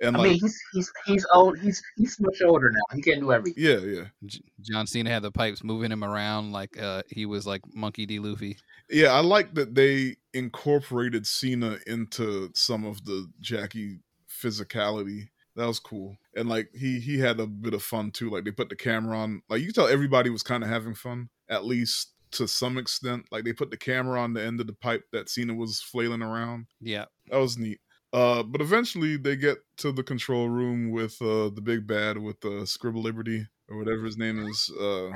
And 0.00 0.16
I 0.16 0.20
like 0.20 0.30
mean, 0.30 0.40
he's 0.40 0.58
he's 0.72 0.92
he's 1.06 1.26
old. 1.32 1.58
He's 1.60 1.80
he's 1.96 2.18
much 2.18 2.40
older 2.42 2.70
now. 2.72 2.96
He 2.96 3.02
can 3.02 3.20
do 3.20 3.30
everything. 3.32 3.62
yeah, 3.62 3.76
yeah. 3.78 4.04
J- 4.26 4.40
John 4.60 4.86
Cena 4.86 5.10
had 5.10 5.22
the 5.22 5.30
pipes 5.30 5.62
moving 5.62 5.92
him 5.92 6.02
around 6.02 6.50
like 6.50 6.76
uh, 6.80 7.02
he 7.08 7.24
was 7.26 7.46
like 7.46 7.60
Monkey 7.72 8.06
D. 8.06 8.18
Luffy. 8.18 8.56
Yeah, 8.90 9.08
I 9.12 9.20
like 9.20 9.54
that 9.54 9.74
they 9.76 10.16
incorporated 10.34 11.24
Cena 11.26 11.78
into 11.86 12.50
some 12.54 12.84
of 12.84 13.04
the 13.04 13.30
Jackie 13.40 14.00
physicality. 14.28 15.28
That 15.56 15.66
was 15.66 15.78
cool. 15.78 16.16
And 16.34 16.48
like 16.48 16.70
he 16.74 16.98
he 17.00 17.18
had 17.18 17.40
a 17.40 17.46
bit 17.46 17.74
of 17.74 17.82
fun 17.82 18.10
too. 18.10 18.30
Like 18.30 18.44
they 18.44 18.50
put 18.50 18.68
the 18.68 18.76
camera 18.76 19.18
on. 19.18 19.42
Like 19.48 19.60
you 19.60 19.66
could 19.66 19.74
tell 19.74 19.88
everybody 19.88 20.30
was 20.30 20.42
kind 20.42 20.62
of 20.62 20.70
having 20.70 20.94
fun, 20.94 21.28
at 21.48 21.64
least 21.64 22.12
to 22.32 22.48
some 22.48 22.78
extent. 22.78 23.26
Like 23.30 23.44
they 23.44 23.52
put 23.52 23.70
the 23.70 23.76
camera 23.76 24.20
on 24.20 24.32
the 24.32 24.42
end 24.42 24.60
of 24.60 24.66
the 24.66 24.72
pipe 24.72 25.04
that 25.12 25.28
Cena 25.28 25.54
was 25.54 25.80
flailing 25.80 26.22
around. 26.22 26.66
Yeah. 26.80 27.06
That 27.30 27.38
was 27.38 27.58
neat. 27.58 27.80
Uh, 28.12 28.42
but 28.42 28.60
eventually 28.60 29.16
they 29.16 29.36
get 29.36 29.58
to 29.78 29.90
the 29.90 30.02
control 30.02 30.48
room 30.48 30.90
with 30.90 31.20
uh, 31.22 31.48
the 31.50 31.62
big 31.62 31.86
bad 31.86 32.18
with 32.18 32.44
uh, 32.44 32.66
Scribble 32.66 33.00
Liberty 33.00 33.46
or 33.70 33.78
whatever 33.78 34.04
his 34.04 34.18
name 34.18 34.46
is, 34.46 34.70
uh, 34.78 35.10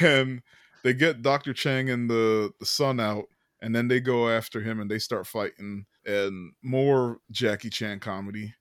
and 0.00 0.42
they 0.82 0.92
get 0.92 1.22
Doctor 1.22 1.52
Chang 1.52 1.88
and 1.88 2.10
the 2.10 2.50
the 2.58 2.66
son 2.66 2.98
out, 2.98 3.26
and 3.62 3.72
then 3.72 3.86
they 3.86 4.00
go 4.00 4.28
after 4.28 4.60
him 4.60 4.80
and 4.80 4.90
they 4.90 4.98
start 4.98 5.24
fighting 5.24 5.86
and 6.04 6.52
more 6.62 7.18
Jackie 7.30 7.70
Chan 7.70 8.00
comedy. 8.00 8.54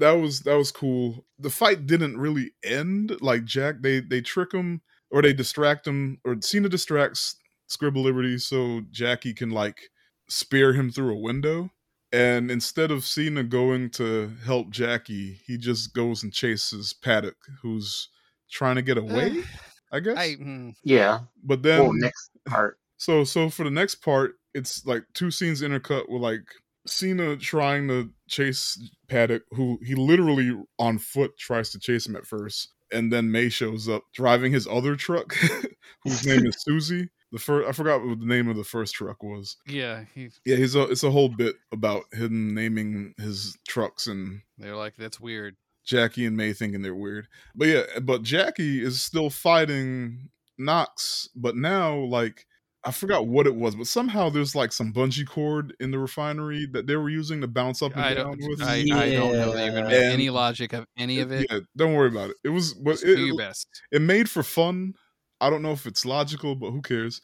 That 0.00 0.12
was 0.12 0.40
that 0.40 0.56
was 0.56 0.72
cool. 0.72 1.24
The 1.38 1.50
fight 1.50 1.86
didn't 1.86 2.18
really 2.18 2.52
end. 2.64 3.16
Like 3.20 3.44
Jack, 3.44 3.76
they 3.82 4.00
they 4.00 4.20
trick 4.20 4.52
him 4.52 4.82
or 5.10 5.22
they 5.22 5.32
distract 5.32 5.86
him, 5.86 6.18
or 6.24 6.36
Cena 6.40 6.68
distracts 6.68 7.36
Scribble 7.66 8.02
Liberty 8.02 8.38
so 8.38 8.82
Jackie 8.90 9.34
can 9.34 9.50
like 9.50 9.90
spear 10.28 10.72
him 10.72 10.90
through 10.90 11.14
a 11.14 11.20
window. 11.20 11.70
And 12.12 12.50
instead 12.50 12.90
of 12.90 13.04
Cena 13.04 13.44
going 13.44 13.90
to 13.90 14.32
help 14.44 14.70
Jackie, 14.70 15.40
he 15.46 15.56
just 15.56 15.94
goes 15.94 16.24
and 16.24 16.32
chases 16.32 16.92
Paddock, 16.92 17.36
who's 17.62 18.08
trying 18.50 18.76
to 18.76 18.82
get 18.82 18.98
away. 18.98 19.44
I 19.92 20.00
guess. 20.00 20.16
I, 20.16 20.36
mm, 20.36 20.74
Yeah. 20.84 21.20
but 21.44 21.62
then 21.62 21.80
well, 21.82 21.92
next 21.92 22.30
part. 22.46 22.78
so 22.96 23.24
so 23.24 23.48
for 23.50 23.64
the 23.64 23.70
next 23.70 23.96
part, 23.96 24.34
it's 24.54 24.84
like 24.86 25.04
two 25.14 25.30
scenes 25.30 25.62
intercut 25.62 26.08
with 26.08 26.22
like 26.22 26.42
Cena 26.86 27.36
trying 27.36 27.88
to 27.88 28.10
chase 28.28 28.90
Paddock, 29.08 29.42
who 29.50 29.78
he 29.82 29.94
literally 29.94 30.56
on 30.78 30.98
foot 30.98 31.36
tries 31.38 31.70
to 31.70 31.78
chase 31.78 32.06
him 32.06 32.16
at 32.16 32.26
first, 32.26 32.72
and 32.92 33.12
then 33.12 33.30
May 33.30 33.48
shows 33.48 33.88
up 33.88 34.04
driving 34.14 34.52
his 34.52 34.66
other 34.66 34.96
truck, 34.96 35.34
whose 36.04 36.26
name 36.26 36.46
is 36.46 36.62
Susie. 36.62 37.10
The 37.32 37.38
first 37.38 37.68
I 37.68 37.72
forgot 37.72 38.04
what 38.04 38.18
the 38.18 38.26
name 38.26 38.48
of 38.48 38.56
the 38.56 38.64
first 38.64 38.94
truck 38.94 39.22
was. 39.22 39.56
yeah, 39.66 40.04
he, 40.14 40.30
Yeah, 40.44 40.56
he's 40.56 40.74
a, 40.74 40.82
it's 40.82 41.04
a 41.04 41.10
whole 41.10 41.28
bit 41.28 41.56
about 41.70 42.04
him 42.12 42.54
naming 42.54 43.14
his 43.18 43.56
trucks 43.68 44.06
and 44.08 44.40
they're 44.58 44.76
like 44.76 44.96
that's 44.96 45.20
weird. 45.20 45.56
Jackie 45.84 46.26
and 46.26 46.36
May 46.36 46.52
thinking 46.52 46.82
they're 46.82 46.94
weird. 46.94 47.28
But 47.54 47.68
yeah, 47.68 47.82
but 48.02 48.22
Jackie 48.22 48.82
is 48.82 49.00
still 49.00 49.30
fighting 49.30 50.30
Knox, 50.58 51.28
but 51.34 51.56
now 51.56 51.96
like 51.96 52.46
I 52.84 52.92
forgot 52.92 53.26
what 53.26 53.46
it 53.46 53.54
was, 53.54 53.74
but 53.76 53.86
somehow 53.86 54.30
there's 54.30 54.54
like 54.54 54.72
some 54.72 54.92
bungee 54.92 55.26
cord 55.28 55.74
in 55.80 55.90
the 55.90 55.98
refinery 55.98 56.66
that 56.72 56.86
they 56.86 56.96
were 56.96 57.10
using 57.10 57.42
to 57.42 57.46
bounce 57.46 57.82
up 57.82 57.92
and 57.92 58.00
I 58.00 58.14
down 58.14 58.38
don't, 58.38 58.48
with. 58.50 58.62
I, 58.62 58.76
I 58.92 59.10
don't 59.12 59.32
know 59.34 59.52
that 59.52 59.64
you're 59.66 59.74
gonna 59.74 59.88
make 59.88 60.00
Yeah. 60.00 60.10
any 60.10 60.30
logic 60.30 60.72
of 60.72 60.86
any 60.96 61.20
of 61.20 61.30
it. 61.30 61.46
Yeah, 61.50 61.58
don't 61.76 61.92
worry 61.94 62.08
about 62.08 62.30
it. 62.30 62.36
It 62.42 62.48
was, 62.48 62.72
but 62.72 62.92
Just 62.92 63.04
do 63.04 63.12
it, 63.12 63.18
your 63.18 63.36
best. 63.36 63.68
it 63.92 64.00
made 64.00 64.30
for 64.30 64.42
fun. 64.42 64.94
I 65.42 65.50
don't 65.50 65.60
know 65.62 65.72
if 65.72 65.86
it's 65.86 66.06
logical, 66.06 66.54
but 66.54 66.70
who 66.70 66.80
cares? 66.80 67.20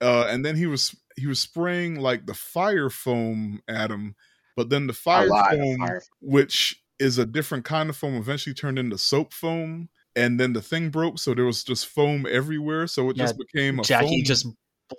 Uh, 0.00 0.26
and 0.28 0.44
then 0.44 0.54
he 0.56 0.66
was 0.66 0.94
he 1.16 1.26
was 1.26 1.40
spraying 1.40 1.96
like 2.00 2.26
the 2.26 2.34
fire 2.34 2.88
foam 2.88 3.60
at 3.68 3.90
him, 3.90 4.14
but 4.56 4.70
then 4.70 4.86
the 4.86 4.92
fire 4.92 5.28
foam, 5.28 5.78
fire. 5.78 6.02
which 6.20 6.80
is 7.00 7.18
a 7.18 7.26
different 7.26 7.64
kind 7.64 7.90
of 7.90 7.96
foam, 7.96 8.14
eventually 8.14 8.54
turned 8.54 8.78
into 8.78 8.96
soap 8.96 9.32
foam. 9.32 9.88
And 10.16 10.38
then 10.40 10.52
the 10.52 10.62
thing 10.62 10.90
broke, 10.90 11.18
so 11.18 11.34
there 11.34 11.44
was 11.44 11.62
just 11.64 11.86
foam 11.86 12.26
everywhere. 12.30 12.86
So 12.88 13.10
it 13.10 13.16
Yeah, 13.16 13.24
just 13.24 13.38
became 13.38 13.78
a 13.78 13.82
Jackie 13.82 14.06
foam- 14.08 14.24
just 14.24 14.46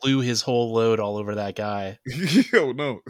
blew 0.01 0.19
his 0.21 0.41
whole 0.41 0.73
load 0.73 0.99
all 0.99 1.17
over 1.17 1.35
that 1.35 1.55
guy. 1.55 1.99
Yo, 2.53 2.71
no. 2.71 3.01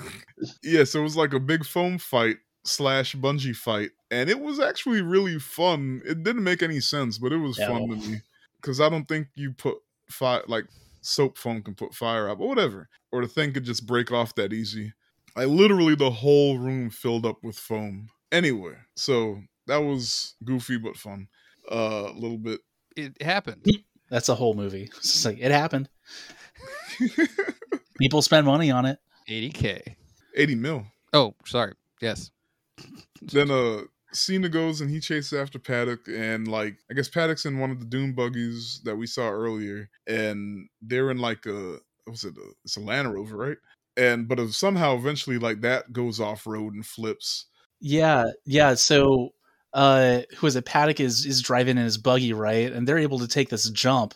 yeah, 0.64 0.84
so 0.84 0.99
it 0.99 1.03
was 1.03 1.16
like 1.16 1.34
a 1.34 1.40
big 1.40 1.66
foam 1.66 1.98
fight 1.98 2.38
slash 2.66 3.16
bungee 3.16 3.56
fight. 3.56 3.91
And 4.10 4.30
it 4.30 4.40
was 4.40 4.60
actually 4.60 5.02
really 5.02 5.40
fun. 5.40 6.02
It 6.06 6.24
didn't 6.24 6.44
make 6.44 6.62
any 6.64 6.80
sense, 6.80 7.18
but 7.18 7.32
it 7.32 7.38
was 7.38 7.58
Yeah. 7.58 7.68
fun 7.68 7.90
to 7.90 7.95
me. 7.95 8.22
Because 8.62 8.80
I 8.82 8.90
don't 8.90 9.08
think 9.08 9.28
you 9.36 9.52
put 9.53 9.78
fire, 10.10 10.44
like 10.48 10.66
soap 11.02 11.38
foam 11.38 11.64
can 11.64 11.74
put 11.76 11.94
fire 11.94 12.30
out, 12.30 12.38
but 12.40 12.48
whatever. 12.48 12.90
Or 13.12 13.22
the 13.22 13.28
thing 13.28 13.53
could 13.53 13.64
just 13.64 13.88
break 13.88 14.12
off 14.12 14.36
that 14.36 14.53
easy. 14.53 14.94
I 15.36 15.45
literally, 15.45 15.95
the 15.95 16.12
whole 16.12 16.58
room 16.60 16.90
filled 16.90 17.26
up 17.26 17.38
with 17.44 17.58
foam. 17.58 18.10
Anyway, 18.32 18.76
so 18.95 19.41
that 19.68 19.78
was 19.78 20.36
goofy 20.44 20.78
but 20.78 20.98
fun. 20.98 21.28
Uh, 21.72 22.10
a 22.10 22.14
little 22.14 22.38
bit. 22.38 22.60
It 22.98 23.22
happened. 23.22 23.66
That's 24.10 24.28
a 24.30 24.36
whole 24.36 24.53
movie. 24.53 24.90
It's 24.98 25.14
just 25.14 25.26
like 25.26 25.38
it 25.40 25.52
happened. 25.52 25.88
People 27.99 28.22
spend 28.22 28.45
money 28.45 28.72
on 28.72 28.86
it. 28.86 28.99
80k. 29.30 29.95
80 30.36 30.56
mil. 30.56 30.86
Oh, 31.14 31.36
sorry. 31.45 31.73
Yes. 32.02 32.32
then 33.22 33.52
uh 33.52 33.82
Cena 34.14 34.49
goes 34.49 34.82
and 34.82 34.90
he 34.90 34.99
chases 34.99 35.34
after 35.40 35.60
Paddock 35.60 36.07
and 36.07 36.48
like 36.48 36.78
I 36.90 36.94
guess 36.94 37.07
Paddock's 37.07 37.45
in 37.45 37.60
one 37.60 37.72
of 37.72 37.80
the 37.80 37.86
dune 37.86 38.14
buggies 38.14 38.82
that 38.84 38.95
we 38.95 39.07
saw 39.07 39.30
earlier 39.30 39.90
and 40.07 40.68
they're 40.82 41.11
in 41.11 41.18
like 41.19 41.45
a 41.45 41.78
what 42.06 42.11
was 42.11 42.23
it 42.26 42.36
a, 42.38 42.52
it's 42.65 42.78
a 42.78 42.82
Land 42.82 43.14
Rover 43.14 43.38
right 43.38 43.57
and 43.98 44.28
but 44.28 44.40
uh, 44.40 44.48
somehow 44.49 44.95
eventually 44.95 45.38
like 45.38 45.61
that 45.61 45.94
goes 45.94 46.19
off 46.19 46.48
road 46.48 46.73
and 46.73 46.86
flips 46.86 47.45
Yeah, 47.82 48.26
yeah. 48.45 48.76
So, 48.76 49.34
uh, 49.73 50.22
who 50.38 50.48
is 50.48 50.56
it? 50.56 50.65
Paddock 50.65 50.99
is 50.99 51.26
is 51.26 51.41
driving 51.41 51.78
in 51.78 51.84
his 51.84 51.98
buggy, 51.98 52.32
right? 52.34 52.72
And 52.72 52.88
they're 52.88 52.99
able 52.99 53.19
to 53.19 53.28
take 53.28 53.49
this 53.49 53.69
jump, 53.72 54.14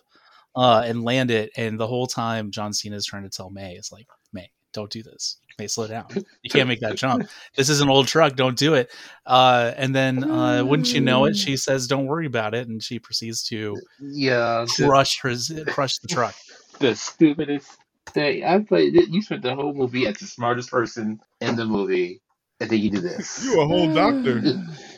uh, 0.56 0.84
and 0.86 1.04
land 1.04 1.32
it. 1.32 1.52
And 1.58 1.80
the 1.80 1.88
whole 1.88 2.08
time, 2.08 2.52
John 2.52 2.74
Cena 2.74 2.96
is 2.96 3.06
trying 3.06 3.24
to 3.24 3.30
tell 3.30 3.50
May, 3.50 3.76
"It's 3.76 3.92
like 3.92 4.08
May, 4.34 4.50
don't 4.74 4.92
do 4.92 5.04
this. 5.04 5.38
May, 5.58 5.68
slow 5.68 5.88
down. 5.88 6.06
You 6.44 6.50
can't 6.50 6.68
make 6.68 6.82
that 6.82 6.96
jump. 6.98 7.30
This 7.56 7.70
is 7.70 7.80
an 7.80 7.90
old 7.90 8.08
truck. 8.08 8.36
Don't 8.36 8.58
do 8.58 8.74
it." 8.74 8.92
Uh, 9.26 9.72
and 9.78 9.96
then, 9.96 10.24
uh, 10.30 10.64
wouldn't 10.66 10.94
you 10.94 11.00
know 11.02 11.26
it? 11.26 11.36
She 11.36 11.56
says, 11.58 11.88
"Don't 11.88 12.06
worry 12.08 12.26
about 12.26 12.54
it," 12.54 12.68
and 12.68 12.84
she 12.84 13.00
proceeds 13.00 13.44
to 13.50 13.76
Yeah. 14.02 14.66
The, 14.78 14.86
crush 14.86 15.20
her, 15.22 15.34
crush 15.68 15.98
the 16.00 16.08
truck. 16.08 16.36
the 16.80 16.96
stupidest 16.96 17.78
thing. 18.08 18.44
I 18.44 18.60
played. 18.60 18.94
You 18.94 19.22
spent 19.22 19.44
the 19.44 19.56
whole 19.56 19.74
movie 19.74 20.08
as 20.08 20.18
the 20.18 20.26
smartest 20.28 20.70
person 20.70 21.20
in 21.40 21.56
the 21.56 21.66
movie, 21.66 22.22
and 22.60 22.70
then 22.70 22.80
you 22.80 22.90
do 22.92 23.00
this. 23.02 23.44
you 23.46 23.62
a 23.62 23.66
whole 23.66 23.94
doctor 23.94 24.42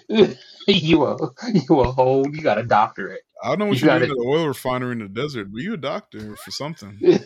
you 0.71 1.05
a 1.05 1.17
you 1.53 1.79
a 1.79 1.91
whole. 1.91 2.27
You 2.29 2.41
got 2.41 2.57
a 2.57 2.63
doctorate. 2.63 3.21
I 3.43 3.49
don't 3.49 3.59
know 3.59 3.65
what 3.65 3.81
You 3.81 3.85
you 3.85 3.87
got 3.87 3.99
doing 3.99 4.11
at 4.11 4.17
the 4.17 4.23
oil 4.23 4.47
refinery 4.47 4.93
in 4.93 4.99
the 4.99 5.07
desert 5.07 5.51
but 5.51 5.61
you 5.61 5.73
a 5.73 5.77
doctor 5.77 6.35
for 6.37 6.51
something 6.51 6.99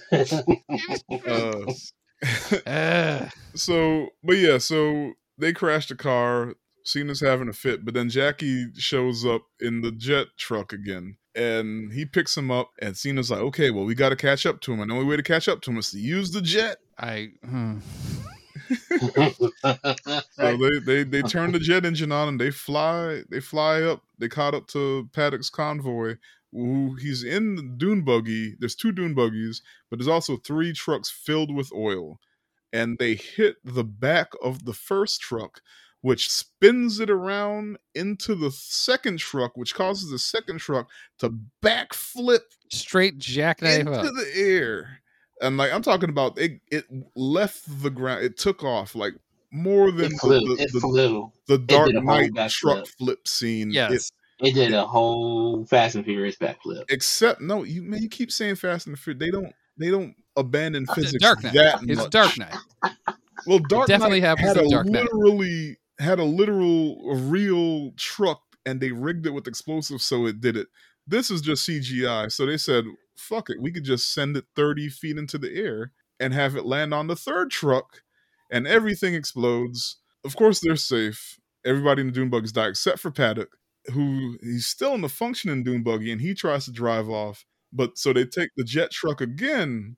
uh 1.27 1.73
Uh, 2.67 3.27
so 3.55 4.07
but 4.23 4.37
yeah 4.37 4.57
so 4.57 5.13
they 5.37 5.53
crash 5.53 5.87
the 5.87 5.95
car 5.95 6.53
cena's 6.85 7.19
having 7.21 7.49
a 7.49 7.53
fit 7.53 7.83
but 7.83 7.93
then 7.93 8.09
jackie 8.09 8.67
shows 8.75 9.25
up 9.25 9.43
in 9.59 9.81
the 9.81 9.91
jet 9.91 10.27
truck 10.37 10.73
again 10.73 11.17
and 11.33 11.93
he 11.93 12.05
picks 12.05 12.35
him 12.37 12.51
up 12.51 12.69
and 12.79 12.97
cena's 12.97 13.31
like 13.31 13.39
okay 13.39 13.71
well 13.71 13.85
we 13.85 13.95
got 13.95 14.09
to 14.09 14.15
catch 14.15 14.45
up 14.45 14.61
to 14.61 14.73
him 14.73 14.81
and 14.81 14.91
the 14.91 14.95
only 14.95 15.07
way 15.07 15.15
to 15.15 15.23
catch 15.23 15.47
up 15.47 15.61
to 15.61 15.71
him 15.71 15.77
is 15.77 15.91
to 15.91 15.99
use 15.99 16.31
the 16.31 16.41
jet 16.41 16.77
I. 16.97 17.29
hmm. 17.43 17.79
so 20.31 20.57
they, 20.57 20.79
they 20.79 21.03
they 21.03 21.21
turn 21.21 21.51
the 21.51 21.59
jet 21.59 21.85
engine 21.85 22.11
on 22.11 22.27
and 22.27 22.39
they 22.39 22.51
fly 22.51 23.21
they 23.29 23.39
fly 23.39 23.81
up 23.81 24.03
they 24.19 24.27
caught 24.27 24.53
up 24.53 24.67
to 24.67 25.09
paddock's 25.13 25.49
convoy 25.49 26.15
who 26.51 26.95
he's 26.95 27.23
in 27.23 27.55
the 27.55 27.63
dune 27.77 28.01
buggy 28.01 28.55
there's 28.59 28.75
two 28.75 28.91
dune 28.91 29.13
buggies 29.13 29.61
but 29.89 29.99
there's 29.99 30.07
also 30.07 30.37
three 30.37 30.73
trucks 30.73 31.09
filled 31.09 31.53
with 31.53 31.71
oil 31.73 32.19
and 32.73 32.97
they 32.97 33.15
hit 33.15 33.57
the 33.63 33.83
back 33.83 34.29
of 34.43 34.65
the 34.65 34.73
first 34.73 35.21
truck 35.21 35.61
which 36.01 36.31
spins 36.31 36.99
it 36.99 37.09
around 37.09 37.77
into 37.93 38.35
the 38.35 38.51
second 38.51 39.19
truck 39.19 39.55
which 39.55 39.75
causes 39.75 40.09
the 40.09 40.19
second 40.19 40.59
truck 40.59 40.89
to 41.19 41.33
backflip 41.61 42.41
Straight 42.71 43.17
jackknife 43.17 43.79
into 43.81 43.91
up. 43.91 44.13
the 44.15 44.31
air. 44.35 45.00
And 45.41 45.57
like 45.57 45.71
I'm 45.73 45.81
talking 45.81 46.09
about 46.09 46.37
it 46.37 46.61
it 46.71 46.85
left 47.15 47.63
the 47.81 47.89
ground. 47.89 48.23
It 48.23 48.37
took 48.37 48.63
off 48.63 48.95
like 48.95 49.13
more 49.51 49.91
than 49.91 50.11
it 50.13 50.19
flew. 50.19 50.39
the, 50.39 50.55
the, 50.55 50.63
it 50.63 50.73
the, 50.73 50.79
flew. 50.79 51.31
the 51.47 51.57
Dark 51.57 51.91
did 51.91 52.03
Knight 52.03 52.31
truck 52.49 52.87
flip 52.87 53.27
scene. 53.27 53.69
It- 53.71 53.73
Yes. 53.75 54.11
It 54.43 54.55
did 54.55 54.73
a 54.73 54.87
whole 54.87 55.65
Fast 55.65 55.93
and 55.93 56.03
Furious 56.03 56.35
backflip. 56.35 56.85
except 56.89 57.41
no, 57.41 57.63
you 57.63 57.83
man, 57.83 58.01
you 58.01 58.09
keep 58.09 58.31
saying 58.31 58.55
Fast 58.55 58.87
and 58.87 58.95
the 58.95 58.99
Furious. 58.99 59.19
They 59.19 59.29
don't 59.29 59.53
they 59.77 59.89
don't 59.91 60.15
abandon 60.35 60.83
It's 60.83 60.93
physics 60.95 61.21
Dark 61.23 61.43
Knight. 61.43 61.53
that 61.53 61.79
It's 61.83 62.01
much. 62.01 62.09
Dark 62.09 62.37
Knight. 62.37 62.55
Well, 63.47 63.59
Dark 63.59 63.87
definitely 63.87 64.19
Knight 64.21 64.37
had 64.39 64.57
a 64.57 64.69
Dark 64.69 64.85
Knight. 64.87 65.03
literally 65.11 65.77
had 65.99 66.19
a 66.19 66.23
literal 66.23 66.97
a 67.11 67.15
real 67.15 67.91
truck, 67.97 68.41
and 68.67 68.79
they 68.79 68.91
rigged 68.91 69.25
it 69.25 69.31
with 69.31 69.47
explosives, 69.47 70.03
so 70.05 70.25
it 70.27 70.41
did 70.41 70.55
it. 70.57 70.67
This 71.07 71.31
is 71.31 71.41
just 71.41 71.67
CGI. 71.67 72.31
So 72.31 72.45
they 72.45 72.57
said, 72.57 72.85
"Fuck 73.21 73.49
it, 73.49 73.61
we 73.61 73.71
could 73.71 73.83
just 73.83 74.13
send 74.13 74.35
it 74.35 74.45
thirty 74.55 74.89
feet 74.89 75.17
into 75.17 75.37
the 75.37 75.53
air 75.55 75.91
and 76.19 76.33
have 76.33 76.55
it 76.55 76.65
land 76.65 76.93
on 76.93 77.07
the 77.07 77.15
third 77.15 77.51
truck, 77.51 78.03
and 78.51 78.67
everything 78.67 79.13
explodes. 79.15 79.97
Of 80.23 80.35
course, 80.35 80.59
they're 80.59 80.75
safe. 80.75 81.39
Everybody 81.65 82.01
in 82.01 82.07
the 82.07 82.13
dune 82.13 82.29
bugs 82.29 82.51
die 82.51 82.67
except 82.67 82.99
for 82.99 83.11
Paddock, 83.11 83.57
who 83.93 84.37
he's 84.41 84.67
still 84.67 84.93
in 84.93 85.01
the 85.01 85.09
functioning 85.09 85.63
dune 85.63 85.83
buggy, 85.83 86.11
and 86.11 86.21
he 86.21 86.33
tries 86.33 86.65
to 86.65 86.71
drive 86.71 87.09
off. 87.09 87.45
But 87.73 87.97
so 87.97 88.13
they 88.13 88.25
take 88.25 88.49
the 88.57 88.63
jet 88.63 88.91
truck 88.91 89.21
again 89.21 89.95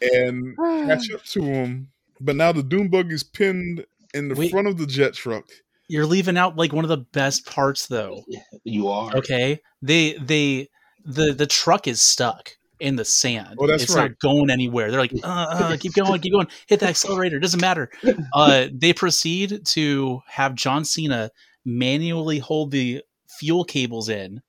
and 0.00 0.56
catch 0.86 1.10
up 1.12 1.24
to 1.24 1.42
him. 1.42 1.88
But 2.20 2.36
now 2.36 2.52
the 2.52 2.62
dune 2.62 2.88
buggy's 2.88 3.22
pinned 3.22 3.84
in 4.14 4.28
the 4.28 4.34
Wait. 4.34 4.50
front 4.50 4.68
of 4.68 4.78
the 4.78 4.86
jet 4.86 5.14
truck. 5.14 5.44
You're 5.88 6.06
leaving 6.06 6.36
out 6.36 6.56
like 6.56 6.72
one 6.72 6.84
of 6.84 6.90
the 6.90 6.98
best 6.98 7.46
parts, 7.46 7.86
though. 7.86 8.22
You 8.64 8.88
are. 8.88 9.16
Okay, 9.16 9.60
they 9.80 10.14
they 10.14 10.68
the 11.08 11.32
the 11.32 11.46
truck 11.46 11.88
is 11.88 12.00
stuck 12.00 12.50
in 12.80 12.96
the 12.96 13.04
sand. 13.04 13.56
Oh, 13.58 13.66
that's 13.66 13.84
it's 13.84 13.94
right. 13.94 14.10
not 14.10 14.20
going 14.20 14.50
anywhere. 14.50 14.90
They're 14.90 15.00
like, 15.00 15.12
uh, 15.24 15.26
uh, 15.26 15.76
keep 15.78 15.94
going, 15.94 16.20
keep 16.20 16.32
going, 16.32 16.46
hit 16.66 16.80
the 16.80 16.88
accelerator. 16.88 17.38
It 17.38 17.40
Doesn't 17.40 17.60
matter. 17.60 17.90
Uh, 18.34 18.68
they 18.72 18.92
proceed 18.92 19.64
to 19.64 20.20
have 20.26 20.54
John 20.54 20.84
Cena 20.84 21.30
manually 21.64 22.38
hold 22.38 22.70
the 22.70 23.02
fuel 23.38 23.64
cables 23.64 24.08
in, 24.08 24.42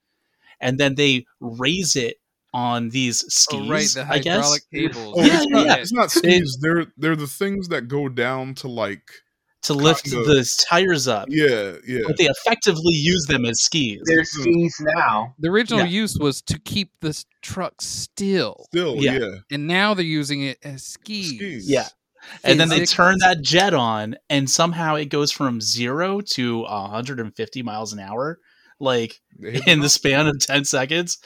and 0.60 0.78
then 0.78 0.96
they 0.96 1.26
raise 1.40 1.96
it 1.96 2.18
on 2.54 2.90
these 2.90 3.20
skis. 3.34 3.60
Oh, 3.62 3.70
right, 3.70 3.88
the 3.88 4.06
I 4.14 4.20
guess. 4.20 4.36
hydraulic 4.36 4.64
cables. 4.72 5.16
Oh, 5.18 5.24
Yeah, 5.24 5.38
it's, 5.42 5.50
not, 5.50 5.66
yeah. 5.66 5.76
it's 5.76 5.94
not 5.94 6.12
skis. 6.12 6.58
they're 6.62 6.88
they're 6.98 7.16
the 7.16 7.28
things 7.28 7.70
that 7.70 7.88
go 7.88 8.10
down 8.10 8.54
to 8.56 8.68
like 8.68 9.10
to 9.64 9.74
lift 9.74 10.06
Kind 10.10 10.22
of. 10.22 10.26
the 10.28 10.64
tires 10.70 11.08
up. 11.08 11.28
yeah 11.30 11.74
yeah. 11.86 12.00
But 12.08 12.18
they 12.18 12.26
effectively 12.28 12.94
use 12.94 13.26
them 13.26 13.46
as 13.46 13.62
skis. 13.62 14.00
They're 14.06 14.24
skis 14.24 14.76
now. 14.96 15.36
The 15.40 15.50
original 15.50 15.82
Yeah. 15.82 15.88
use 15.88 16.18
was 16.18 16.42
to 16.44 16.58
keep 16.60 16.92
this 17.02 17.26
truck 17.42 17.82
still, 17.82 18.66
Still 18.70 18.96
Yeah. 18.98 19.20
yeah. 19.20 19.36
and 19.52 19.68
now 19.68 19.94
they're 19.94 20.06
using 20.06 20.42
it 20.44 20.58
as 20.64 20.84
skis. 20.86 21.36
Skis. 21.36 21.70
Yeah. 21.70 21.88
and 22.44 22.60
then 22.60 22.70
they 22.70 22.86
turn 22.86 23.18
that 23.20 23.42
jet 23.42 23.74
on 23.74 24.16
and 24.30 24.50
somehow 24.50 24.96
it 24.96 25.06
goes 25.06 25.32
from 25.32 25.62
zero 25.62 26.20
to 26.22 26.62
150 26.64 27.64
miles 27.64 27.94
an 27.94 28.00
hour 28.00 28.40
like 28.80 29.20
They 29.38 29.62
in 29.68 29.80
the 29.80 29.84
the 29.84 29.90
span 29.90 30.28
of 30.28 30.38
10 30.40 30.66
seconds 30.66 31.18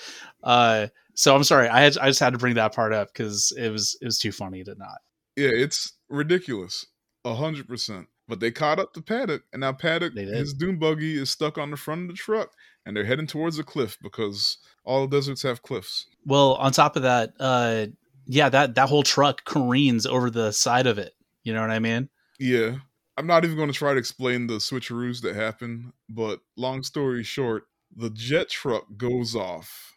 uh 0.43 0.87
so 1.15 1.35
i'm 1.35 1.43
sorry 1.43 1.67
i 1.67 1.81
had 1.81 1.97
i 1.99 2.07
just 2.07 2.19
had 2.19 2.33
to 2.33 2.39
bring 2.39 2.55
that 2.55 2.73
part 2.75 2.93
up 2.93 3.09
because 3.13 3.51
it 3.57 3.69
was 3.69 3.97
it 4.01 4.05
was 4.05 4.17
too 4.19 4.31
funny 4.31 4.63
to 4.63 4.73
not 4.77 4.97
Yeah, 5.35 5.49
it's 5.51 5.93
ridiculous. 6.09 6.85
A 7.25 7.33
hundred 7.35 7.67
percent. 7.67 8.07
But 8.27 8.39
they 8.39 8.51
caught 8.51 8.79
up 8.79 8.93
to 8.93 9.01
Paddock, 9.01 9.43
and 9.51 9.59
now 9.61 9.73
Paddock, 9.73 10.13
They 10.15 10.25
did. 10.25 10.35
his 10.35 10.53
dune 10.53 10.77
buggy 10.79 11.17
is 11.21 11.29
stuck 11.29 11.57
on 11.57 11.71
the 11.71 11.77
front 11.77 12.03
of 12.03 12.07
the 12.07 12.13
truck, 12.13 12.51
and 12.85 12.95
they're 12.95 13.03
heading 13.03 13.27
towards 13.27 13.59
a 13.59 13.63
cliff 13.63 13.97
because 14.01 14.57
all 14.85 15.07
deserts 15.07 15.41
have 15.43 15.61
cliffs. 15.61 16.05
well 16.25 16.53
on 16.55 16.71
top 16.71 16.95
of 16.95 17.03
that 17.03 17.33
uh 17.39 17.85
yeah 18.25 18.47
that 18.49 18.75
that 18.75 18.87
whole 18.89 19.03
truck 19.03 19.43
careens 19.45 20.05
over 20.05 20.29
the 20.29 20.51
side 20.51 20.87
of 20.87 20.97
it 20.97 21.13
you 21.43 21.53
know 21.53 21.61
what 21.61 21.69
i 21.71 21.79
mean 21.79 22.07
Yeah. 22.39 22.75
I'm 23.17 23.27
not 23.27 23.43
even 23.45 23.55
going 23.57 23.71
to 23.71 23.77
try 23.77 23.93
to 23.93 23.99
explain 23.99 24.47
the 24.47 24.55
switcheroos 24.55 25.21
that 25.21 25.35
happen, 25.35 25.93
but 26.09 26.39
long 26.57 26.81
story 26.81 27.21
short, 27.23 27.67
the 27.95 28.09
jet 28.09 28.49
truck 28.49 28.85
goes 28.97 29.35
off 29.35 29.93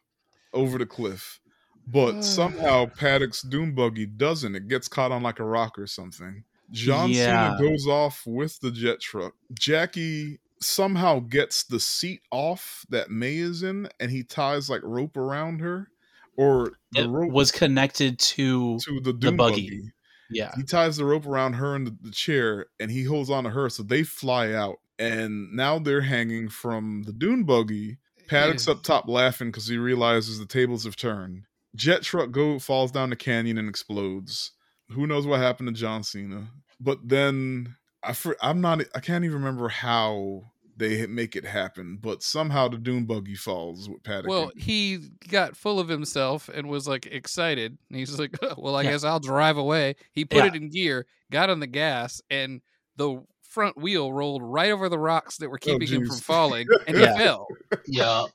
over 0.53 0.77
the 0.77 0.85
cliff, 0.85 1.41
but 1.87 2.21
somehow 2.37 2.85
Paddock's 2.87 3.41
dune 3.41 3.75
buggy 3.75 4.05
doesn't. 4.05 4.55
It 4.55 4.69
gets 4.69 4.87
caught 4.87 5.13
on 5.13 5.23
like 5.23 5.39
a 5.41 5.45
rock 5.45 5.79
or 5.79 5.87
something. 5.87 6.45
John 6.71 7.11
Yeah. 7.11 7.57
Cena 7.57 7.71
goes 7.71 7.87
off 7.87 8.23
with 8.27 8.59
the 8.61 8.71
jet 8.71 9.01
truck. 9.01 9.35
Jackie 9.59 10.41
somehow 10.61 11.21
gets 11.21 11.65
the 11.65 11.79
seat 11.81 12.23
off 12.31 12.85
that 12.89 13.11
May 13.11 13.37
is 13.37 13.63
in, 13.63 13.89
and 14.01 14.11
he 14.11 14.23
ties 14.23 14.69
like 14.71 14.81
rope 14.83 15.17
around 15.17 15.61
her, 15.61 15.89
or 16.37 16.73
the 16.93 17.03
it 17.05 17.09
rope 17.09 17.31
was 17.33 17.53
connected 17.53 18.19
to 18.19 18.79
to 18.81 19.01
the 19.01 19.13
dune 19.13 19.37
buggy. 19.37 19.69
buggy. 19.69 19.93
yeah 20.31 20.53
He 20.57 20.63
ties 20.63 20.97
the 20.97 21.05
rope 21.05 21.27
around 21.27 21.55
her 21.55 21.77
in 21.77 21.85
the, 21.85 21.97
the 22.03 22.11
chair 22.11 22.67
and 22.81 22.91
he 22.91 23.05
holds 23.05 23.31
on 23.31 23.45
to 23.45 23.51
her. 23.51 23.69
So 23.71 23.83
they 23.83 24.03
fly 24.03 24.53
out. 24.53 24.77
And 24.99 25.53
now 25.53 25.79
they're 25.79 26.01
hanging 26.01 26.49
from 26.49 27.03
the 27.05 27.13
dune 27.13 27.45
buggy. 27.45 27.99
Paddock's 28.29 28.67
Yeah. 28.67 28.73
up 28.73 28.83
top 28.83 29.09
laughing 29.09 29.49
because 29.49 29.67
he 29.69 29.77
realizes 29.77 30.39
the 30.39 30.47
tables 30.47 30.85
have 30.85 30.97
turned. 30.97 31.45
Jet 31.75 32.03
truck 32.03 32.31
go 32.33 32.59
falls 32.59 32.91
down 32.91 33.11
the 33.11 33.17
canyon 33.17 33.59
and 33.59 33.69
explodes. 33.69 34.53
Who 34.91 35.07
knows 35.07 35.27
what 35.27 35.41
happened 35.41 35.69
to 35.69 35.75
John 35.75 36.03
Cena? 36.03 36.49
But 36.81 36.99
then 37.09 37.75
I 38.03 38.13
fr- 38.13 38.33
I'm 38.41 38.61
not 38.61 38.83
I 38.95 39.01
can't 39.01 39.25
even 39.25 39.39
remember 39.39 39.69
how 39.69 40.45
they 40.77 41.07
make 41.07 41.35
it 41.37 41.45
happen. 41.47 41.99
But 42.01 42.23
somehow 42.23 42.69
the 42.69 42.77
dune 42.79 43.05
buggy 43.07 43.35
falls 43.35 43.89
with 43.89 44.03
Paddock. 44.03 44.29
Well, 44.29 44.53
he 44.57 44.99
got 45.29 45.57
full 45.57 45.81
of 45.81 45.89
himself 45.89 46.49
and 46.49 46.69
was 46.69 46.87
like 46.87 47.07
excited. 47.07 47.79
And 47.89 47.99
he's 47.99 48.19
like, 48.19 48.37
oh, 48.43 48.55
"Well, 48.59 48.77
I 48.77 48.83
Yeah. 48.83 48.91
guess 48.93 49.05
I'll 49.05 49.21
drive 49.21 49.57
away." 49.57 49.97
He 50.13 50.25
put 50.25 50.39
Yeah. 50.39 50.47
it 50.47 50.55
in 50.57 50.69
gear, 50.71 51.07
got 51.31 51.49
on 51.51 51.61
the 51.61 51.67
gas, 51.67 52.21
and 52.31 52.61
the 52.97 53.23
front 53.43 53.77
wheel 53.79 54.13
rolled 54.13 54.43
right 54.43 54.71
over 54.71 54.89
the 54.91 54.99
rocks 54.99 55.39
that 55.39 55.49
were 55.49 55.57
oh, 55.63 55.65
keeping 55.65 55.89
him 55.89 56.07
from 56.07 56.19
falling, 56.19 56.67
and 56.87 56.97
Yeah. 56.99 57.13
he 57.15 57.19
fell. 57.19 57.47
Yeah, 57.87 58.27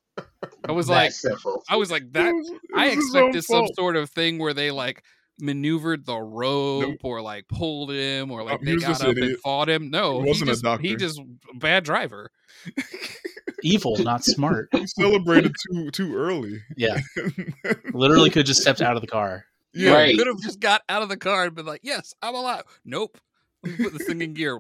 I 0.68 0.72
was 0.72 0.88
that 0.88 0.94
like, 0.94 1.12
simple. 1.12 1.64
I 1.70 1.76
was 1.76 1.92
like, 1.92 2.12
that. 2.14 2.28
It 2.30 2.34
was- 2.34 2.52
I 2.76 2.86
was 2.88 2.96
his 2.96 3.06
expected 3.06 3.44
some 3.44 3.60
fault. 3.66 3.76
sort 3.76 3.96
of 3.98 4.10
thing 4.10 4.40
where 4.40 4.54
they 4.56 4.72
like 4.72 5.04
maneuvered 5.42 6.06
the 6.06 6.18
rope 6.18 7.00
or 7.04 7.22
like 7.22 7.48
pulled 7.48 7.92
him 7.92 8.32
or 8.32 8.44
like 8.44 8.60
he 8.60 8.66
they 8.76 8.76
got 8.78 9.02
up 9.02 9.18
an 9.18 9.24
and 9.24 9.38
fought 9.40 9.70
him. 9.70 9.90
No, 9.90 10.22
He 10.22 10.28
wasn't 10.30 10.50
he 10.50 10.54
just, 10.54 10.64
He 10.82 10.90
doctor. 10.90 10.98
just 10.98 11.22
bad 11.60 11.84
driver. 11.84 12.30
evil 13.64 13.98
not 14.00 14.24
smart 14.24 14.70
He 14.74 14.86
celebrated 14.88 15.54
too 15.72 15.92
too 15.92 16.16
early. 16.16 16.62
yeah 16.78 17.00
literally 17.94 18.30
could 18.30 18.46
just 18.46 18.62
stepped 18.62 18.82
out 18.82 18.96
of 18.96 19.02
the 19.02 19.08
car 19.08 19.46
yeah. 19.74 19.94
Right. 19.94 20.18
Could 20.18 20.28
have 20.28 20.42
just 20.42 20.60
got 20.60 20.82
out 20.90 21.02
of 21.02 21.08
the 21.08 21.16
car 21.16 21.46
and 21.46 21.56
been 21.56 21.66
like, 21.66 21.80
"Yes, 21.82 22.14
I'm 22.22 22.36
alive." 22.36 22.64
Nope. 22.84 23.18
Let 23.64 23.80
me 23.80 23.86
Put 23.86 23.94
the 23.98 24.04
thing 24.04 24.22
in 24.22 24.34
gear. 24.34 24.60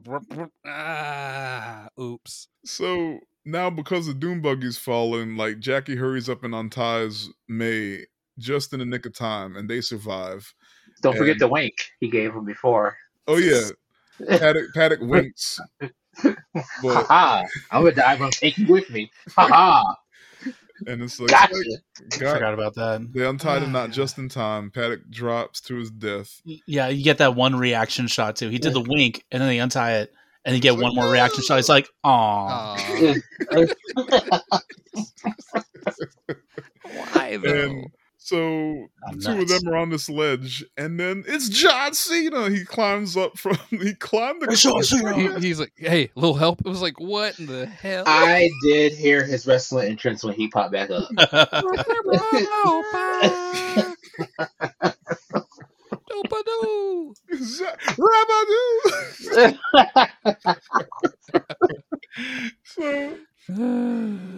ah, 0.65 1.89
oops. 1.99 2.47
So 2.63 3.19
now 3.43 3.69
because 3.69 4.07
the 4.07 4.13
dune 4.13 4.41
buggy's 4.41 4.77
fallen, 4.77 5.35
like 5.35 5.59
Jackie 5.59 5.97
hurries 5.97 6.29
up 6.29 6.45
and 6.45 6.55
unties 6.55 7.29
May 7.49 8.05
just 8.39 8.71
in 8.71 8.79
the 8.79 8.85
nick 8.85 9.05
of 9.05 9.13
time, 9.13 9.57
and 9.57 9.69
they 9.69 9.81
survive. 9.81 10.53
Don't 11.01 11.17
forget 11.17 11.33
and- 11.33 11.41
the 11.41 11.47
wink 11.47 11.73
he 11.99 12.09
gave 12.09 12.33
him 12.33 12.45
before. 12.45 12.95
Oh 13.27 13.37
yeah, 13.37 13.69
Paddock 14.37 14.73
Paddock 14.73 14.99
winks, 15.03 15.59
Ha 15.81 16.35
but 16.83 17.05
ha! 17.05 17.43
I'm 17.71 17.83
gonna 17.83 17.95
die. 17.95 18.13
I'm 18.13 18.19
gonna 18.19 18.31
take 18.31 18.57
you 18.57 18.67
with 18.67 18.89
me. 18.89 19.11
Ha 19.35 19.47
ha! 19.47 19.95
and 20.87 21.03
it's 21.03 21.19
like 21.19 21.29
Gotcha. 21.29 21.53
God, 22.17 22.33
forgot 22.33 22.53
about 22.55 22.73
that 22.75 23.07
they 23.13 23.23
untied 23.25 23.61
him 23.61 23.71
not 23.71 23.91
just 23.99 24.17
in 24.17 24.27
time. 24.29 24.71
Paddock 24.71 25.09
drops 25.09 25.61
to 25.61 25.75
his 25.75 25.91
death. 25.91 26.41
Yeah, 26.45 26.87
you 26.87 27.03
get 27.03 27.19
that 27.19 27.35
one 27.35 27.55
reaction 27.55 28.07
shot 28.07 28.35
too. 28.35 28.49
He 28.49 28.57
did 28.57 28.73
the 28.73 28.81
wink, 28.81 29.23
and 29.31 29.39
then 29.41 29.47
they 29.47 29.59
untie 29.59 29.97
it, 29.99 30.11
and 30.43 30.55
you 30.55 30.61
get 30.61 30.77
one 30.77 30.95
more 30.95 31.09
reaction 31.11 31.43
shot. 31.43 31.59
It's 31.59 31.69
like, 31.69 31.87
"Aw, 32.03 32.75
Aw. 32.75 33.15
Why 36.83 37.37
though? 37.37 37.69
And 37.69 37.85
so 38.23 38.87
I'm 39.07 39.19
two 39.19 39.41
of 39.41 39.47
them 39.47 39.67
are 39.73 39.77
on 39.77 39.89
this 39.89 40.07
ledge, 40.07 40.63
and 40.77 40.99
then 40.99 41.23
it's 41.27 41.49
John 41.49 41.91
Cena. 41.95 42.51
He 42.51 42.63
climbs 42.63 43.17
up 43.17 43.35
from 43.39 43.57
he 43.71 43.95
climbed 43.95 44.43
the 44.43 44.51
It's 44.51 44.61
John. 44.61 44.83
Cena. 44.83 45.15
He- 45.39 45.47
he's 45.47 45.59
like, 45.59 45.73
"Hey, 45.75 46.11
little 46.13 46.35
help." 46.35 46.61
It 46.63 46.69
was 46.69 46.83
like, 46.83 46.99
"What 46.99 47.39
in 47.39 47.47
the 47.47 47.65
hell?" 47.65 48.03
I 48.05 48.47
did 48.63 48.93
hear 48.93 49.23
his 49.23 49.47
wrestling 49.47 49.89
entrance 49.89 50.23
when 50.23 50.35
he 50.35 50.49
popped 50.49 50.71
back 50.71 50.91
up. 50.91 51.09
Rabadoo. 56.11 57.13
so 62.63 63.17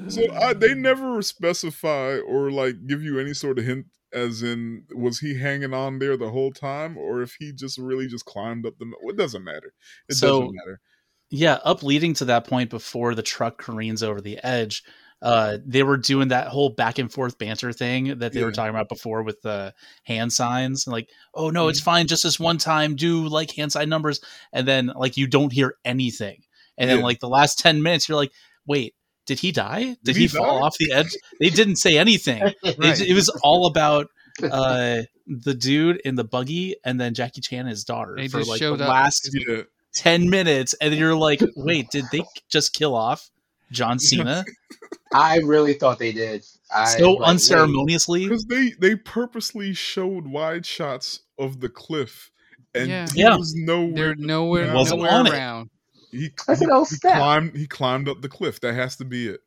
So 0.10 0.26
I, 0.44 0.54
they 0.54 0.74
never 0.74 1.22
specify 1.22 2.18
or 2.18 2.52
like 2.52 2.76
give 2.88 3.02
you 3.04 3.20
any 3.20 3.34
sort 3.34 3.60
of 3.60 3.66
hint, 3.66 3.86
as 4.14 4.44
in 4.44 4.86
was 4.96 5.20
he 5.20 5.38
hanging 5.40 5.74
on 5.74 6.00
there 6.00 6.18
the 6.18 6.30
whole 6.30 6.52
time, 6.52 6.98
or 6.98 7.22
if 7.22 7.36
he 7.40 7.52
just 7.54 7.78
really 7.78 8.08
just 8.08 8.26
climbed 8.26 8.66
up 8.66 8.74
the. 8.80 8.92
It 9.04 9.18
doesn't 9.18 9.44
matter. 9.44 9.74
It 10.10 10.16
So- 10.16 10.42
doesn't 10.42 10.56
matter. 10.56 10.80
yeah, 11.30 11.60
up 11.64 11.82
leading 11.84 12.14
to 12.16 12.26
that 12.26 12.46
point 12.46 12.70
before 12.70 13.16
the 13.16 13.24
truck 13.24 13.58
careens 13.58 14.04
over 14.04 14.22
the 14.22 14.38
edge, 14.46 14.84
uh, 15.22 15.58
they 15.66 15.82
were 15.84 15.98
doing 15.98 16.28
that 16.28 16.48
whole 16.50 16.70
back 16.70 17.00
and 17.00 17.12
forth 17.12 17.38
banter 17.38 17.72
thing 17.72 18.20
that 18.20 18.34
they 18.34 18.44
were 18.44 18.52
talking 18.52 18.70
about 18.72 18.90
before 18.90 19.24
with 19.24 19.42
the 19.42 19.74
hand 20.04 20.32
signs. 20.34 20.86
and 20.86 20.92
Like, 20.92 21.10
oh 21.34 21.50
no, 21.50 21.70
it's 21.70 21.80
Mm-hmm. 21.80 21.86
fine, 21.86 22.08
just 22.08 22.24
this 22.24 22.40
one 22.40 22.58
time, 22.58 22.96
do 22.96 23.28
like 23.28 23.52
hand 23.52 23.72
sign 23.72 23.88
numbers, 23.90 24.20
and 24.52 24.68
then 24.68 24.92
like 24.96 25.16
you 25.18 25.26
don't 25.28 25.54
hear 25.54 25.76
anything, 25.86 26.42
and 26.78 26.90
then 26.90 27.02
like 27.02 27.20
the 27.20 27.30
last 27.30 27.58
ten 27.60 27.82
minutes, 27.82 28.08
you're 28.10 28.18
like, 28.18 28.34
wait. 28.68 28.94
Did 29.26 29.40
he 29.40 29.52
die? 29.52 29.84
Did, 29.84 29.98
Did 30.04 30.16
he, 30.18 30.22
he 30.24 30.28
fall 30.28 30.64
off 30.64 30.76
the 30.78 30.92
edge? 30.92 31.16
They 31.40 31.50
didn't 31.50 31.78
say 31.78 31.98
anything. 31.98 32.42
It, 32.64 32.78
Right. 32.78 33.00
it 33.02 33.14
was 33.14 33.30
all 33.44 33.68
about 33.68 34.08
uh, 34.42 35.04
the 35.28 35.54
dude 35.54 36.02
in 36.04 36.16
the 36.16 36.24
buggy 36.24 36.76
and 36.84 37.00
then 37.00 37.14
Jackie 37.14 37.42
Chan 37.42 37.60
and 37.62 37.70
his 37.70 37.84
daughter 37.84 38.16
They 38.18 38.28
for 38.28 38.44
like 38.44 38.60
the 38.60 38.74
up. 38.74 38.80
last 38.80 39.30
Yeah, 39.34 39.62
10 39.96 40.30
minutes 40.30 40.74
and 40.82 40.94
you're 40.96 41.16
like 41.16 41.40
wait 41.56 41.90
did 41.92 42.06
they 42.12 42.24
just 42.50 42.74
kill 42.74 42.96
off 42.96 43.30
john 43.72 44.00
cena 44.08 44.44
I 45.14 45.38
really 45.38 45.74
thought 45.74 46.00
they 46.00 46.12
did. 46.12 46.44
I 46.74 46.86
so 46.86 47.12
like, 47.14 47.30
unceremoniously 47.30 48.28
because 48.28 48.46
they 48.46 48.74
they 48.80 48.96
purposely 48.96 49.74
showed 49.76 50.26
wide 50.28 50.66
shots 50.66 51.20
of 51.38 51.60
the 51.60 51.70
cliff, 51.70 52.32
and 52.74 52.90
Yeah. 52.90 53.08
he 53.14 53.22
Yeah. 53.22 53.36
was 53.38 53.54
nowhere. 53.56 53.94
They're 53.94 54.16
nowhere, 54.16 54.74
Wasn't 54.74 55.00
nowhere 55.04 55.32
around. 55.32 55.70
He, 56.14 56.30
I 56.48 56.54
said, 56.54 56.66
he- 56.68 56.72
"Oh, 56.72 56.86
he 56.86 56.96
snap." 56.96 57.18
climbed. 57.18 57.56
He 57.58 57.68
climbed 57.68 58.08
up 58.08 58.22
the 58.22 58.30
cliff. 58.30 58.62
That 58.62 58.74
has 58.76 58.96
to 58.98 59.06
be 59.06 59.28
it. 59.28 59.42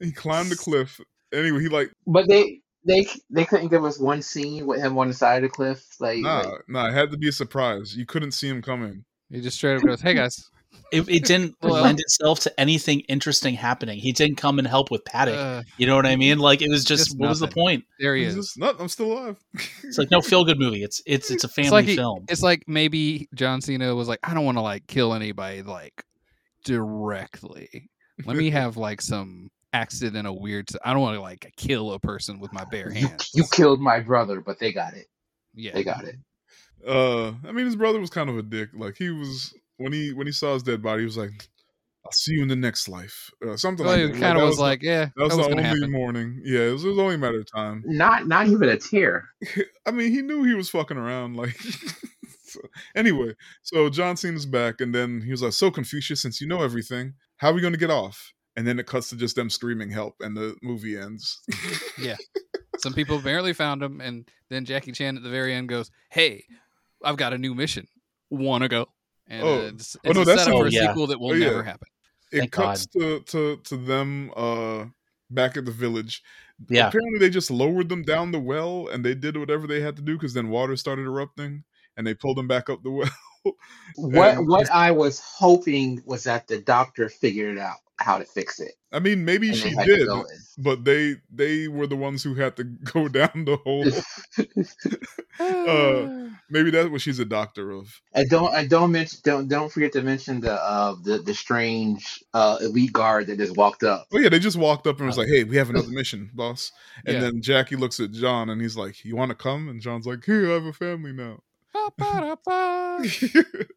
He 0.00 0.12
climbed 0.12 0.50
the 0.50 0.56
cliff. 0.56 1.00
Anyway, 1.32 1.60
he 1.60 1.68
like 1.68 1.90
But 2.06 2.28
they 2.28 2.60
they 2.84 3.06
they 3.30 3.44
couldn't 3.44 3.68
give 3.68 3.84
us 3.84 3.98
one 3.98 4.22
scene 4.22 4.66
with 4.66 4.80
him 4.80 4.98
on 4.98 5.08
the 5.08 5.14
side 5.14 5.42
of 5.44 5.50
the 5.50 5.54
cliff. 5.54 5.84
Like, 6.00 6.18
nah, 6.18 6.40
like, 6.40 6.68
nah. 6.68 6.86
It 6.88 6.92
had 6.94 7.10
to 7.12 7.16
be 7.18 7.28
a 7.28 7.32
surprise. 7.32 7.96
You 7.96 8.04
couldn't 8.06 8.32
see 8.32 8.48
him 8.48 8.60
coming. 8.62 9.04
He 9.30 9.40
just 9.40 9.56
straight 9.58 9.76
up 9.76 9.82
goes, 9.84 10.00
"Hey 10.00 10.14
guys, 10.14 10.50
it, 10.92 11.06
it 11.08 11.24
didn't 11.24 11.54
Well- 11.62 11.82
lend 11.82 12.00
itself 12.00 12.40
to 12.40 12.60
anything 12.60 13.00
interesting 13.00 13.54
happening 13.54 13.98
he 13.98 14.12
didn't 14.12 14.36
come 14.36 14.58
and 14.58 14.66
help 14.66 14.90
with 14.90 15.04
paddock 15.04 15.36
uh, 15.36 15.62
you 15.76 15.86
know 15.86 15.96
what 15.96 16.06
i 16.06 16.16
mean 16.16 16.38
like 16.38 16.62
it 16.62 16.68
was 16.70 16.84
just, 16.84 17.06
Just 17.08 17.18
what 17.18 17.28
was 17.28 17.40
the 17.40 17.48
point 17.48 17.84
there 17.98 18.14
he 18.16 18.24
He's 18.24 18.36
is." 18.36 18.46
just, 18.46 18.58
no, 18.58 18.74
I'm 18.78 18.88
still 18.88 19.12
alive. 19.12 19.36
it's 19.82 19.98
like 19.98 20.10
no 20.10 20.20
feel 20.22 20.44
good 20.44 20.58
movie 20.58 20.82
it's 20.82 21.02
it's 21.06 21.30
it's 21.30 21.44
a 21.44 21.48
family 21.48 21.66
It's 21.68 21.72
like 21.72 21.84
he- 21.86 21.96
film 21.96 22.24
It's 22.28 22.42
like 22.42 22.64
maybe 22.66 23.28
John 23.34 23.60
Cena 23.60 23.94
was 23.94 24.08
like, 24.08 24.20
"I 24.22 24.32
don't 24.34 24.44
want 24.46 24.56
to 24.56 24.62
like 24.62 24.86
kill 24.86 25.12
anybody 25.14 25.62
like 25.62 26.04
directly. 26.68 27.90
Let 28.24 28.36
me 28.36 28.50
have 28.60 28.76
like 28.76 29.00
some 29.00 29.48
accidental 29.72 30.40
weird. 30.40 30.68
I 30.84 30.92
don't 30.92 31.02
want 31.02 31.16
to 31.16 31.20
like 31.20 31.52
kill 31.56 31.92
a 31.92 31.98
person 31.98 32.38
with 32.40 32.52
my 32.52 32.64
bare 32.70 32.92
You, 32.92 33.06
hands. 33.08 33.30
you 33.34 33.44
killed 33.52 33.80
my 33.80 34.00
brother, 34.00 34.40
but 34.40 34.58
they 34.58 34.72
got 34.72 34.94
it. 34.94 35.06
yeah, 35.54 35.72
They 35.74 35.84
got 35.84 36.04
it. 36.04 36.16
Uh, 36.86 37.28
I 37.46 37.52
mean, 37.52 37.66
his 37.66 37.76
brother 37.76 37.98
was 38.00 38.10
kind 38.10 38.30
of 38.30 38.38
a 38.38 38.42
dick. 38.42 38.68
Like 38.74 38.96
he 38.96 39.10
was 39.10 39.52
when 39.78 39.92
he 39.92 40.12
when 40.12 40.26
he 40.26 40.32
saw 40.32 40.54
his 40.54 40.62
dead 40.62 40.80
body, 40.82 41.02
he 41.02 41.06
was 41.06 41.16
like, 41.18 41.48
"I'll 42.06 42.12
see 42.12 42.34
you 42.34 42.42
in 42.42 42.48
the 42.48 42.54
next 42.56 42.88
life," 42.88 43.30
uh, 43.46 43.56
something 43.56 43.84
Well, 43.84 43.96
like 43.96 44.04
it 44.04 44.12
that. 44.14 44.20
kind 44.20 44.36
that 44.38 44.42
of 44.42 44.46
was 44.48 44.56
the- 44.56 44.62
like, 44.62 44.82
yeah, 44.82 45.06
that 45.16 45.24
was, 45.24 45.30
that 45.32 45.36
was 45.38 45.46
the 45.46 45.52
only 45.52 45.62
happen. 45.64 45.90
morning. 45.90 46.40
Yeah, 46.44 46.60
it 46.68 46.72
was, 46.72 46.84
it 46.84 46.88
was 46.88 46.98
only 47.00 47.16
a 47.16 47.18
matter 47.18 47.40
of 47.40 47.50
time. 47.52 47.82
Not 47.84 48.28
not 48.28 48.46
even 48.46 48.68
a 48.68 48.76
tear. 48.78 49.28
I 49.86 49.90
mean, 49.90 50.12
he 50.12 50.22
knew 50.22 50.44
he 50.44 50.54
was 50.54 50.70
fucking 50.70 50.96
around. 50.96 51.34
Like, 51.36 51.56
so, 52.48 52.60
anyway, 52.94 53.34
so 53.62 53.88
John 53.90 54.16
Cena's 54.16 54.46
back, 54.46 54.80
and 54.80 54.94
then 54.94 55.20
he 55.20 55.30
was 55.30 55.42
like, 55.42 55.52
"So 55.52 55.70
Confucius, 55.70 56.20
since 56.22 56.40
you 56.40 56.46
know 56.46 56.62
everything, 56.62 57.14
how 57.36 57.50
are 57.50 57.54
we 57.54 57.60
going 57.60 57.72
to 57.74 57.78
get 57.78 57.90
off?" 57.90 58.32
And 58.56 58.66
then 58.66 58.78
it 58.78 58.86
cuts 58.86 59.08
to 59.10 59.16
just 59.16 59.36
them 59.36 59.50
screaming 59.50 59.90
help, 59.90 60.14
and 60.20 60.36
the 60.36 60.56
movie 60.62 60.96
ends. 60.98 61.40
Yeah, 61.98 62.16
some 62.78 62.92
people 62.92 63.18
apparently 63.18 63.52
found 63.52 63.82
him, 63.82 64.00
and 64.00 64.28
then 64.50 64.64
Jackie 64.64 64.92
Chan 64.92 65.16
at 65.16 65.22
the 65.22 65.30
very 65.30 65.54
end 65.54 65.68
goes, 65.68 65.90
"Hey, 66.10 66.44
I've 67.04 67.16
got 67.16 67.32
a 67.32 67.38
new 67.38 67.54
mission. 67.54 67.86
Wanna 68.30 68.68
go?" 68.68 68.86
And 69.28 69.42
Oh. 69.42 69.58
uh, 69.58 69.68
it's, 69.68 69.96
Oh, 70.06 70.12
no, 70.12 70.22
a 70.22 70.24
that's 70.24 70.40
setup 70.44 70.54
how- 70.54 70.60
for 70.62 70.66
a 70.68 70.70
yeah. 70.70 70.88
sequel 70.88 71.06
that 71.08 71.20
will 71.20 71.30
Oh, 71.30 71.34
yeah. 71.34 71.46
never 71.48 71.62
happen. 71.62 71.88
it 72.32 72.38
Thank 72.40 72.52
cuts 72.52 72.86
to, 72.88 73.20
to 73.20 73.56
to 73.64 73.76
them 73.76 74.30
uh 74.36 74.84
back 75.30 75.56
at 75.56 75.64
the 75.66 75.70
village. 75.72 76.22
Yeah. 76.68 76.88
Apparently, 76.88 77.18
they 77.20 77.30
just 77.30 77.50
lowered 77.50 77.88
them 77.88 78.02
down 78.02 78.32
the 78.32 78.40
well, 78.40 78.88
and 78.88 79.04
they 79.04 79.14
did 79.14 79.36
whatever 79.36 79.66
they 79.66 79.80
had 79.80 79.94
to 79.96 80.02
do 80.02 80.14
because 80.14 80.34
then 80.34 80.48
water 80.48 80.74
started 80.76 81.02
erupting, 81.06 81.64
and 81.98 82.06
they 82.06 82.14
pulled 82.14 82.38
him 82.38 82.48
back 82.48 82.70
up 82.70 82.82
the 82.82 82.90
well. 82.90 83.10
What 83.94 84.36
what 84.46 84.70
I 84.70 84.90
was 84.90 85.20
hoping 85.20 86.02
was 86.04 86.24
that 86.24 86.48
the 86.48 86.60
doctor 86.60 87.08
figured 87.08 87.56
out 87.56 87.78
how 87.96 88.18
to 88.18 88.24
fix 88.24 88.60
it. 88.60 88.72
I 88.92 89.00
mean, 89.00 89.24
maybe 89.24 89.52
she 89.54 89.70
they 89.70 89.76
had 89.76 89.86
to 89.86 89.96
did, 89.96 90.08
but 90.58 90.84
they 90.84 91.16
they 91.32 91.68
were 91.68 91.86
the 91.86 91.96
ones 91.96 92.22
who 92.22 92.34
had 92.34 92.56
to 92.56 92.64
go 92.92 93.08
down 93.08 93.44
the 93.44 93.56
hole. 93.56 93.86
Uh, 95.40 96.08
maybe 96.50 96.70
that's 96.70 96.88
what 96.88 97.00
she's 97.00 97.20
a 97.20 97.24
doctor 97.24 97.70
of. 97.70 98.00
I 98.14 98.24
don't 98.24 98.52
I 98.52 98.66
don't 98.66 98.90
mention 98.90 99.20
don't 99.22 99.48
don't 99.48 99.70
forget 99.70 99.92
to 99.92 100.02
mention 100.02 100.40
the 100.40 100.52
uh 100.52 100.96
the 101.02 101.18
the 101.18 101.32
strange 101.34 102.24
uh 102.34 102.58
elite 102.60 102.92
guard 102.92 103.28
that 103.28 103.38
just 103.38 103.56
walked 103.56 103.84
up. 103.84 104.08
Oh 104.12 104.18
yeah, 104.18 104.30
they 104.30 104.40
just 104.40 104.56
walked 104.56 104.86
up 104.88 104.98
and 104.98 105.06
was 105.06 105.16
like, 105.16 105.28
"Hey, 105.28 105.44
we 105.44 105.56
have 105.56 105.70
another 105.70 105.90
mission, 105.90 106.30
boss." 106.34 106.72
And 107.06 107.14
Yeah. 107.14 107.20
then 107.20 107.40
Jackie 107.40 107.76
looks 107.76 108.00
at 108.00 108.10
John 108.10 108.50
and 108.50 108.60
he's 108.60 108.76
like, 108.76 109.04
"You 109.04 109.14
want 109.14 109.28
to 109.30 109.36
come?" 109.36 109.68
And 109.68 109.80
John's 109.80 110.06
like, 110.06 110.24
"Here, 110.24 110.50
I 110.50 110.54
have 110.54 110.64
a 110.64 110.72
family 110.72 111.12
now." 111.12 111.40
Ba-ba-da-ba. 111.72 113.04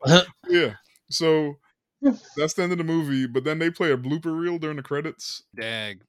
yeah. 0.50 0.74
So 1.10 1.58
that's 2.38 2.54
the 2.54 2.64
end 2.64 2.72
of 2.72 2.78
the 2.78 2.84
movie. 2.84 3.28
But 3.28 3.44
then 3.44 3.60
they 3.60 3.70
play 3.70 3.92
a 3.92 3.98
blooper 3.98 4.38
reel 4.38 4.58
during 4.58 4.78
the 4.78 4.84
credits. 4.84 5.44
Dag. 5.56 6.02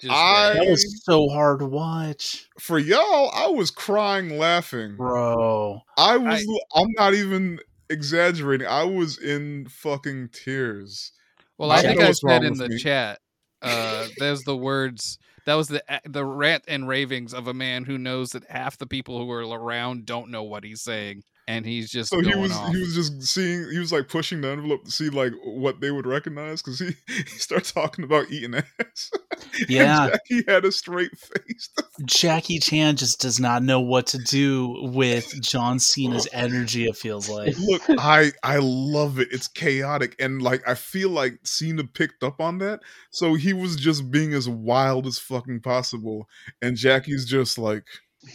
Just 0.00 0.12
I- 0.14 0.54
That 0.54 0.66
was 0.68 1.02
so 1.04 1.28
hard 1.28 1.58
to 1.60 1.66
watch, 1.66 2.46
For 2.60 2.78
y'all, 2.78 3.30
I 3.34 3.48
was 3.48 3.70
crying 3.70 4.38
laughing. 4.38 4.96
bro. 4.96 5.80
I 5.96 6.16
was. 6.16 6.46
I, 6.74 6.80
am 6.80 6.88
not 6.96 7.14
even 7.14 7.58
exaggerating. 7.90 8.66
I 8.66 8.84
was 8.84 9.18
in 9.18 9.66
fucking 9.68 10.28
tears. 10.32 11.12
Well, 11.56 11.72
I 11.72 11.78
I 11.78 11.82
think 11.82 12.00
I 12.00 12.12
said 12.12 12.44
in 12.44 12.54
the 12.54 12.68
me. 12.68 12.78
chat. 12.78 13.18
Uh, 13.60 14.06
there's 14.18 14.42
the 14.44 14.56
words. 14.56 15.18
That 15.46 15.54
was 15.54 15.68
the 15.68 15.82
the 16.04 16.24
rant 16.24 16.64
and 16.68 16.86
ravings 16.88 17.32
of 17.34 17.46
a 17.48 17.54
man 17.54 17.84
who 17.84 17.98
knows 17.98 18.32
that 18.32 18.50
half 18.50 18.76
the 18.78 18.86
people 18.86 19.18
who 19.18 19.30
are 19.30 19.40
around 19.46 20.06
don't 20.06 20.30
know 20.30 20.42
what 20.42 20.64
he's 20.64 20.82
saying, 20.82 21.22
and 21.48 21.64
he's 21.66 21.90
just 21.90 22.10
So 22.10 22.20
he 22.20 22.34
was 22.36 22.52
off. 22.52 22.72
he 22.72 22.78
was 22.78 22.94
just 22.94 23.22
seeing 23.22 23.68
he 23.72 23.78
was 23.78 23.90
like 23.90 24.06
pushing 24.08 24.42
the 24.42 24.48
envelope 24.48 24.84
to 24.84 24.90
see 24.92 25.08
like 25.08 25.32
what 25.42 25.80
they 25.80 25.90
would 25.90 26.06
recognize 26.06 26.62
because 26.62 26.78
he 26.78 26.94
he 27.08 27.24
starts 27.24 27.72
talking 27.72 28.04
about 28.04 28.30
eating 28.30 28.54
ass. 28.54 29.10
And 29.60 29.70
Yeah. 29.70 30.10
Jackie 30.10 30.44
had 30.46 30.64
a 30.64 30.70
straight 30.72 31.10
face. 31.16 31.70
Jackie 32.04 32.58
Chan 32.58 32.96
just 32.96 33.20
does 33.20 33.40
not 33.40 33.62
know 33.62 33.80
what 33.80 34.06
to 34.08 34.18
do 34.18 34.90
with 34.92 35.32
John 35.42 35.78
Cena's 35.78 36.28
energy. 36.32 36.84
It 36.86 36.96
feels 36.96 37.28
like. 37.28 37.56
Look, 37.58 37.82
I 37.98 38.32
I 38.44 38.58
love 38.60 39.18
it. 39.18 39.28
It's 39.30 39.48
chaotic 39.48 40.14
and 40.20 40.42
like 40.42 40.62
I 40.68 40.74
feel 40.74 41.10
like 41.10 41.38
Cena 41.44 41.84
picked 41.84 42.22
up 42.22 42.40
on 42.40 42.58
that, 42.58 42.80
so 43.10 43.34
he 43.34 43.52
was 43.52 43.76
just 43.76 44.10
being 44.10 44.32
as 44.34 44.48
wild 44.48 45.06
as 45.06 45.18
fucking 45.18 45.60
possible, 45.60 46.28
and 46.60 46.76
Jackie's 46.76 47.24
just 47.24 47.58
like 47.58 47.84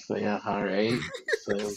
So 0.07 0.18
yeah, 0.18 0.40
all 0.45 0.64
right. 0.64 0.98
So 1.44 1.69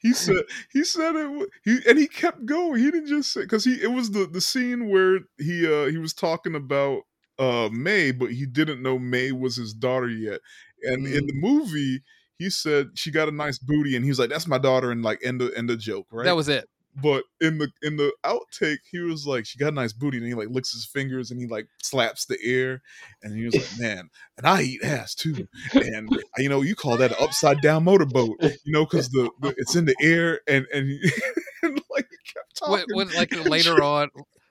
he 0.00 0.12
said 0.12 0.42
he 0.72 0.84
said 0.84 1.14
it 1.16 1.48
he 1.64 1.78
and 1.88 1.98
he 1.98 2.06
kept 2.06 2.44
going. 2.46 2.82
He 2.82 2.90
didn't 2.90 3.08
just 3.08 3.32
say 3.32 3.42
because 3.42 3.64
he 3.64 3.74
it 3.82 3.92
was 3.92 4.10
the 4.10 4.26
the 4.26 4.40
scene 4.40 4.88
where 4.88 5.20
he 5.38 5.66
uh 5.66 5.86
he 5.86 5.98
was 5.98 6.12
talking 6.12 6.54
about 6.54 7.02
uh 7.38 7.68
may 7.72 8.12
but 8.12 8.30
he 8.30 8.46
didn't 8.46 8.82
know 8.82 8.98
may 8.98 9.32
was 9.32 9.56
his 9.56 9.74
daughter 9.74 10.08
yet. 10.08 10.40
And 10.82 11.06
in 11.06 11.26
the 11.26 11.34
movie 11.34 12.02
he 12.38 12.50
said 12.50 12.88
she 12.94 13.10
got 13.10 13.28
a 13.28 13.32
nice 13.32 13.58
booty 13.58 13.96
and 13.96 14.04
he 14.04 14.10
was 14.10 14.18
like 14.18 14.30
that's 14.30 14.46
my 14.46 14.58
daughter 14.58 14.90
and 14.90 15.02
like 15.02 15.20
end 15.24 15.40
the 15.40 15.52
end 15.56 15.68
the 15.68 15.76
joke 15.76 16.06
right? 16.10 16.24
That 16.24 16.36
was 16.36 16.48
it. 16.48 16.68
But 17.02 17.24
in 17.40 17.58
the 17.58 17.68
in 17.82 17.96
the 17.96 18.12
outtake 18.24 18.78
he 18.90 18.98
was 18.98 19.26
like 19.26 19.46
she 19.46 19.58
got 19.58 19.72
a 19.72 19.74
nice 19.74 19.92
booty 19.92 20.18
and 20.18 20.26
he 20.26 20.34
like 20.34 20.48
licks 20.50 20.72
his 20.72 20.86
fingers 20.86 21.30
and 21.30 21.40
he 21.40 21.46
like 21.46 21.66
slaps 21.82 22.26
the 22.26 22.38
air 22.42 22.82
and 23.22 23.36
he 23.36 23.44
was 23.44 23.54
like 23.54 23.68
man 23.78 24.10
and 24.38 24.46
i 24.46 24.62
eat 24.62 24.82
ass 24.82 25.14
too 25.14 25.46
and 25.74 26.08
uh, 26.12 26.18
you 26.38 26.48
know 26.48 26.62
you 26.62 26.74
call 26.74 26.96
that 26.96 27.10
an 27.10 27.16
upside 27.20 27.60
down 27.60 27.84
motorboat 27.84 28.36
you 28.64 28.72
know 28.72 28.84
because 28.84 29.08
the, 29.10 29.30
the 29.40 29.54
it's 29.58 29.76
in 29.76 29.84
the 29.84 29.96
air 30.00 30.40
and 30.48 30.66
and, 30.72 30.88
and 31.62 31.80
like 31.90 32.06
he 32.10 32.32
kept 32.32 32.56
talking 32.56 32.84
when, 32.94 33.08
like 33.14 33.32
later 33.46 33.82
on, 33.82 34.10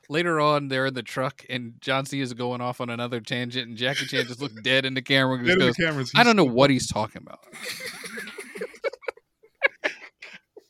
later 0.10 0.40
on, 0.40 0.68
they're 0.68 0.88
in 0.88 0.94
the 0.94 1.04
truck, 1.04 1.46
and 1.50 1.74
John 1.80 2.06
C 2.06 2.20
is 2.22 2.34
going 2.34 2.62
off 2.62 2.82
on 2.82 2.90
another 2.90 3.22
tangent, 3.22 3.68
and 3.68 3.78
Jackie 3.78 4.06
Chan 4.06 4.26
just 4.26 4.42
looks 4.42 4.56
dead 4.62 4.86
in 4.86 4.94
the 4.94 5.02
camera 5.02 5.38
and 5.38 5.48
in 5.48 5.60
the 5.60 6.12
"I 6.16 6.24
don't 6.24 6.36
know 6.36 6.44
what 6.44 6.70
he's 6.70 6.88
talking 6.88 7.22
about." 7.22 7.40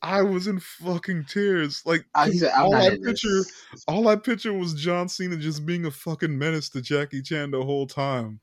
I 0.05 0.21
was 0.21 0.45
in 0.45 0.59
fucking 0.59 1.25
tears. 1.25 1.81
Like 1.83 2.05
I 2.13 2.29
said, 2.29 2.51
all 2.55 2.75
I 2.75 2.89
in 2.89 3.01
this. 3.01 3.23
picture, 3.23 3.43
all 3.87 4.07
I 4.07 4.15
picture 4.15 4.53
was 4.53 4.75
John 4.75 5.09
Cena 5.09 5.35
just 5.35 5.65
being 5.65 5.83
a 5.85 5.91
fucking 5.91 6.37
menace 6.37 6.69
to 6.69 6.81
Jackie 6.81 7.23
Chan 7.23 7.49
the 7.49 7.63
whole 7.63 7.87
time. 7.87 8.39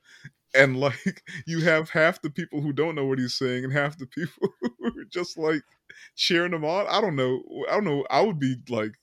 And 0.57 0.77
like 0.81 1.23
you 1.47 1.61
have 1.61 1.89
half 1.89 2.21
the 2.21 2.31
people 2.31 2.61
who 2.61 2.73
don't 2.73 2.97
know 2.97 3.07
what 3.07 3.21
he's 3.21 3.35
saying 3.35 3.63
and 3.63 3.73
half 3.73 3.97
the 3.97 4.07
people 4.07 4.49
who 4.61 4.87
are 4.87 5.05
just 5.09 5.39
like 5.39 5.63
cheering 6.17 6.53
him 6.53 6.65
on. 6.65 6.87
I 6.89 7.01
don't 7.01 7.15
know. 7.15 7.41
I 7.71 7.75
don't 7.75 7.85
know. 7.85 8.05
I 8.11 8.23
would 8.23 8.41
be 8.41 8.57
like 8.69 8.95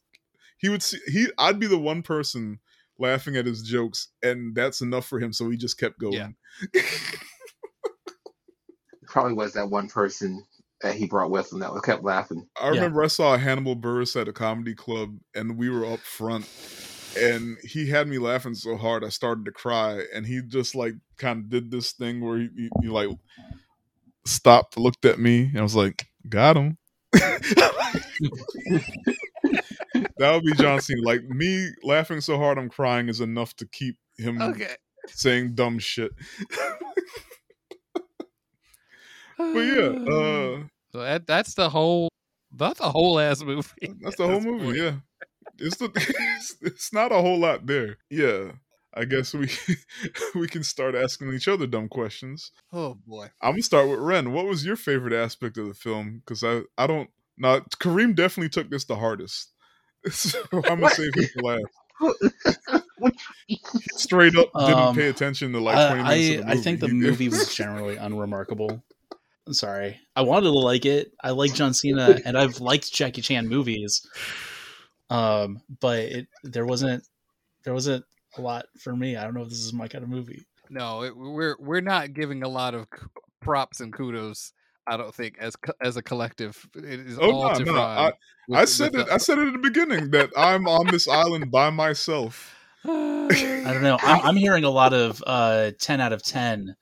he 0.57 0.67
would 0.67 0.83
see 0.83 0.99
he 1.07 1.27
I'd 1.37 1.59
be 1.59 1.67
the 1.67 1.79
one 1.79 2.01
person 2.01 2.59
laughing 2.99 3.37
at 3.37 3.45
his 3.45 3.61
jokes 3.61 4.09
and 4.21 4.53
that's 4.53 4.81
enough 4.81 5.05
for 5.05 5.17
him 5.17 5.31
so 5.31 5.49
he 5.49 5.55
just 5.55 5.79
kept 5.79 5.97
going. 5.97 6.35
Yeah. 6.73 6.81
probably 9.07 9.33
was 9.33 9.53
that 9.53 9.69
one 9.69 9.87
person 9.87 10.45
that 10.81 10.95
he 10.95 11.05
brought 11.07 11.31
with 11.31 11.51
him 11.51 11.59
that 11.59 11.73
was 11.73 11.81
kept 11.81 12.03
laughing. 12.03 12.47
I 12.59 12.65
Yeah. 12.65 12.71
remember 12.75 13.03
I 13.03 13.07
saw 13.07 13.37
Hannibal 13.37 13.75
Buress 13.75 14.19
at 14.19 14.27
a 14.27 14.33
comedy 14.33 14.73
club, 14.75 15.17
and 15.35 15.57
we 15.57 15.69
were 15.69 15.85
up 15.85 15.99
front, 15.99 16.45
and 17.19 17.57
he 17.63 17.87
had 17.89 18.07
me 18.07 18.17
laughing 18.17 18.53
so 18.55 18.77
hard 18.77 19.03
I 19.03 19.09
started 19.09 19.45
to 19.45 19.51
cry, 19.51 20.03
and 20.13 20.25
he 20.25 20.41
just 20.41 20.75
like 20.75 20.93
kind 21.17 21.39
of 21.39 21.49
did 21.49 21.71
this 21.71 21.91
thing 21.91 22.21
where 22.21 22.37
he, 22.39 22.49
he, 22.55 22.69
he, 22.83 22.87
like 22.87 23.09
stopped, 24.25 24.77
looked 24.77 25.05
at 25.05 25.19
me, 25.19 25.43
and 25.43 25.59
I 25.59 25.63
was 25.63 25.75
like, 25.75 26.07
"Got 26.27 26.57
him." 26.57 26.77
that 30.17 30.33
would 30.33 30.43
be 30.43 30.53
John 30.53 30.79
Cena. 30.79 31.01
Like 31.03 31.23
me 31.23 31.69
laughing 31.83 32.21
so 32.21 32.37
hard 32.37 32.57
I'm 32.57 32.69
crying 32.69 33.09
is 33.09 33.21
enough 33.21 33.55
to 33.57 33.65
keep 33.67 33.97
him 34.17 34.41
Okay. 34.41 34.75
saying 35.07 35.55
dumb 35.55 35.79
shit. 35.79 36.11
but 39.39 39.59
yeah, 39.59 40.13
uh, 40.13 40.63
So 40.91 40.99
that 41.01 41.25
that's 41.27 41.53
the 41.53 41.69
whole 41.69 42.09
that's 42.51 42.79
the 42.79 42.89
whole 42.91 43.19
ass 43.19 43.43
movie. 43.43 43.69
That's 44.01 44.15
the 44.17 44.25
whole 44.27 44.37
this 44.39 44.45
movie. 44.45 44.65
point. 44.65 44.77
Yeah, 44.77 44.93
it's 45.59 45.77
the 45.77 45.91
it's, 45.95 46.55
it's 46.61 46.91
not 46.93 47.11
a 47.11 47.21
whole 47.21 47.37
lot 47.39 47.65
there. 47.67 47.97
Yeah, 48.09 48.53
I 48.93 49.05
guess 49.05 49.33
we 49.35 49.49
we 50.35 50.47
can 50.47 50.63
start 50.63 50.95
asking 50.95 51.31
each 51.33 51.47
other 51.47 51.67
dumb 51.67 51.87
questions. 51.89 52.51
Oh 52.73 52.97
boy. 53.05 53.29
I'm 53.41 53.51
gonna 53.51 53.61
start 53.61 53.87
with 53.87 53.99
Ren. 53.99 54.33
What 54.33 54.45
was 54.47 54.65
your 54.65 54.75
favorite 54.75 55.13
aspect 55.13 55.57
of 55.59 55.67
the 55.67 55.75
film? 55.75 56.23
Because 56.25 56.43
I 56.43 56.61
I 56.77 56.87
don't. 56.87 57.09
Now 57.37 57.59
Karreem 57.81 58.15
definitely 58.15 58.49
took 58.49 58.69
this 58.71 58.85
the 58.85 58.95
hardest. 58.95 59.53
So 60.09 60.39
I'm 60.53 60.79
gonna 60.79 60.89
save 60.89 61.13
him 61.13 61.25
for 61.35 61.43
last. 61.43 61.65
Straight 63.97 64.35
up 64.35 64.49
didn't 64.57 64.73
Um, 64.79 64.95
pay 64.95 65.07
attention 65.09 65.51
to 65.53 65.59
like 65.59 65.75
20 65.75 66.01
I, 66.01 66.15
minutes 66.17 66.29
I, 66.29 66.39
of 66.39 66.45
the 66.45 66.51
I 66.51 66.55
think 66.63 66.79
the 66.79 66.87
He- 66.87 66.93
movie 66.93 67.29
was 67.29 67.53
generally 67.53 67.97
unremarkable. 67.97 68.83
I'm 69.47 69.53
sorry. 69.53 69.99
I 70.15 70.21
wanted 70.21 70.45
to 70.47 70.51
like 70.51 70.85
it. 70.85 71.11
I 71.23 71.31
like 71.31 71.53
John 71.53 71.73
Cena, 71.73 72.19
and 72.25 72.37
I've 72.37 72.59
liked 72.59 72.93
Jackie 72.93 73.21
Chan 73.21 73.47
movies. 73.47 74.05
Um, 75.09 75.61
but 75.79 75.99
it 75.99 76.27
there 76.43 76.65
wasn't 76.65 77.03
there 77.63 77.73
wasn't 77.73 78.05
a 78.37 78.41
lot 78.41 78.65
for 78.79 78.95
me. 78.95 79.15
I 79.15 79.23
don't 79.23 79.33
know 79.33 79.41
if 79.43 79.49
this 79.49 79.59
is 79.59 79.73
my 79.73 79.87
kind 79.87 80.03
of 80.03 80.09
movie. 80.09 80.45
No, 80.69 81.01
it, 81.03 81.17
we're 81.17 81.55
we're 81.59 81.81
not 81.81 82.13
giving 82.13 82.43
a 82.43 82.47
lot 82.47 82.75
of 82.75 82.85
props 83.41 83.79
and 83.79 83.91
kudos. 83.91 84.53
I 84.85 84.97
don't 84.97 85.13
think 85.13 85.37
as 85.39 85.55
as 85.81 85.97
a 85.97 86.03
collective, 86.03 86.63
it 86.75 86.99
is 86.99 87.17
Oh, 87.19 87.31
all 87.31 87.49
no, 87.53 87.55
to 87.59 87.65
no, 87.65 87.75
I- 87.75 88.05
with- 88.47 88.59
I 88.59 88.65
said 88.65 88.93
it. 88.93 89.07
the- 89.07 89.13
I 89.13 89.17
said 89.17 89.39
it 89.39 89.47
at 89.47 89.53
the 89.53 89.59
beginning 89.59 90.11
that 90.11 90.29
I'm 90.37 90.67
on 90.67 90.87
this 90.87 91.07
island 91.07 91.49
by 91.49 91.69
myself. 91.71 92.55
I 92.85 93.63
don't 93.65 93.81
know. 93.83 93.97
I'm, 94.01 94.21
I'm 94.25 94.35
hearing 94.35 94.63
a 94.63 94.69
lot 94.69 94.93
of 94.93 95.23
uh, 95.27 95.71
10 95.79 96.01
out 96.01 96.13
of 96.13 96.23
10. 96.23 96.75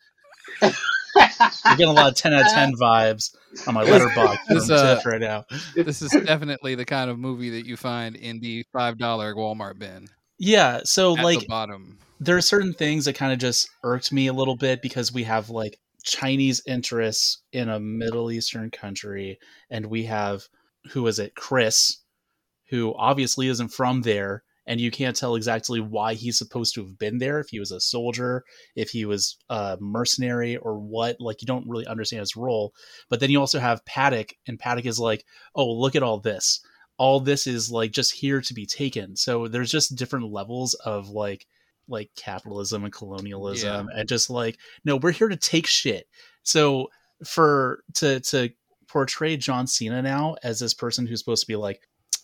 I'm 1.39 1.77
getting 1.77 1.87
a 1.89 1.93
lot 1.93 2.09
of 2.09 2.15
10 2.15 2.33
out 2.33 2.41
of 2.45 2.51
10 2.51 2.73
vibes 2.81 3.35
on 3.67 3.73
my 3.73 3.83
Letterboxd 3.85 4.37
This, 4.49 4.69
uh, 4.69 4.99
right 5.05 5.21
now. 5.21 5.45
this 5.75 6.01
is 6.01 6.11
definitely 6.25 6.75
the 6.75 6.85
kind 6.85 7.09
of 7.09 7.17
movie 7.19 7.49
that 7.51 7.65
you 7.65 7.77
find 7.77 8.15
in 8.15 8.39
the 8.39 8.65
five 8.73 8.97
dollar 8.97 9.33
Walmart 9.35 9.79
bin 9.79 10.07
Yeah, 10.37 10.81
so 10.83 11.17
at 11.17 11.23
like 11.23 11.39
the 11.41 11.45
bottom. 11.47 11.99
there 12.19 12.37
are 12.37 12.41
certain 12.41 12.73
things 12.73 13.05
that 13.05 13.13
kind 13.13 13.33
of 13.33 13.39
just 13.39 13.69
irked 13.83 14.11
me 14.11 14.27
a 14.27 14.33
little 14.33 14.55
bit 14.55 14.81
because 14.81 15.13
we 15.13 15.23
have 15.23 15.49
like 15.49 15.79
Chinese 16.03 16.61
interests 16.65 17.39
in 17.51 17.67
a 17.69 17.79
Middle 17.79 18.31
Eastern 18.31 18.71
country, 18.71 19.37
and 19.69 19.87
we 19.87 20.03
have 20.05 20.43
who 20.91 21.05
is 21.07 21.19
it, 21.19 21.35
Chris, 21.35 21.97
who 22.69 22.93
obviously 22.97 23.47
isn't 23.49 23.69
from 23.69 24.01
there, 24.03 24.43
and 24.67 24.81
you 24.81 24.91
can't 24.91 25.15
tell 25.15 25.35
exactly 25.35 25.79
why 25.79 26.13
he's 26.13 26.37
supposed 26.37 26.75
to 26.75 26.83
have 26.83 26.99
been 26.99 27.17
there. 27.17 27.39
If 27.39 27.49
he 27.49 27.59
was 27.59 27.71
a 27.71 27.79
soldier, 27.79 28.43
if 28.75 28.89
he 28.89 29.05
was 29.05 29.37
a 29.49 29.77
mercenary, 29.79 30.57
or 30.57 30.77
what. 30.77 31.15
Like 31.19 31.41
you 31.41 31.45
don't 31.47 31.67
really 31.67 31.87
understand 31.87 32.19
his 32.19 32.35
role. 32.35 32.73
But 33.09 33.19
then 33.19 33.31
you 33.31 33.39
also 33.39 33.59
have 33.59 33.85
Paddock, 33.85 34.33
and 34.45 34.59
Paddock 34.59 34.85
is 34.85 34.99
like, 34.99 35.25
oh, 35.55 35.71
look 35.71 35.95
at 35.95 36.03
all 36.03 36.19
this. 36.19 36.59
All 36.97 37.19
this 37.19 37.47
is 37.47 37.71
like 37.71 37.91
just 37.91 38.13
here 38.13 38.41
to 38.41 38.53
be 38.53 38.65
taken. 38.65 39.15
So 39.15 39.47
there's 39.47 39.71
just 39.71 39.95
different 39.95 40.31
levels 40.31 40.73
of 40.73 41.09
like 41.09 41.47
like 41.87 42.09
capitalism 42.17 42.83
and 42.83 42.93
colonialism 42.93 43.87
and 43.95 44.09
just 44.09 44.29
like 44.29 44.57
no 44.83 44.97
we're 44.97 45.09
here 45.11 45.29
to 45.29 45.37
take 45.37 45.65
shit 45.65 46.05
so 46.43 46.89
for 47.25 47.81
to 47.93 48.19
to 48.19 48.49
portray 48.89 49.37
john 49.37 49.65
cena 49.65 50.01
now 50.01 50.35
as 50.43 50.59
this 50.59 50.73
person 50.73 51.07
who's 51.07 51.19
supposed 51.19 51.41
to 51.41 51.47
be 51.47 51.55
like 51.55 51.79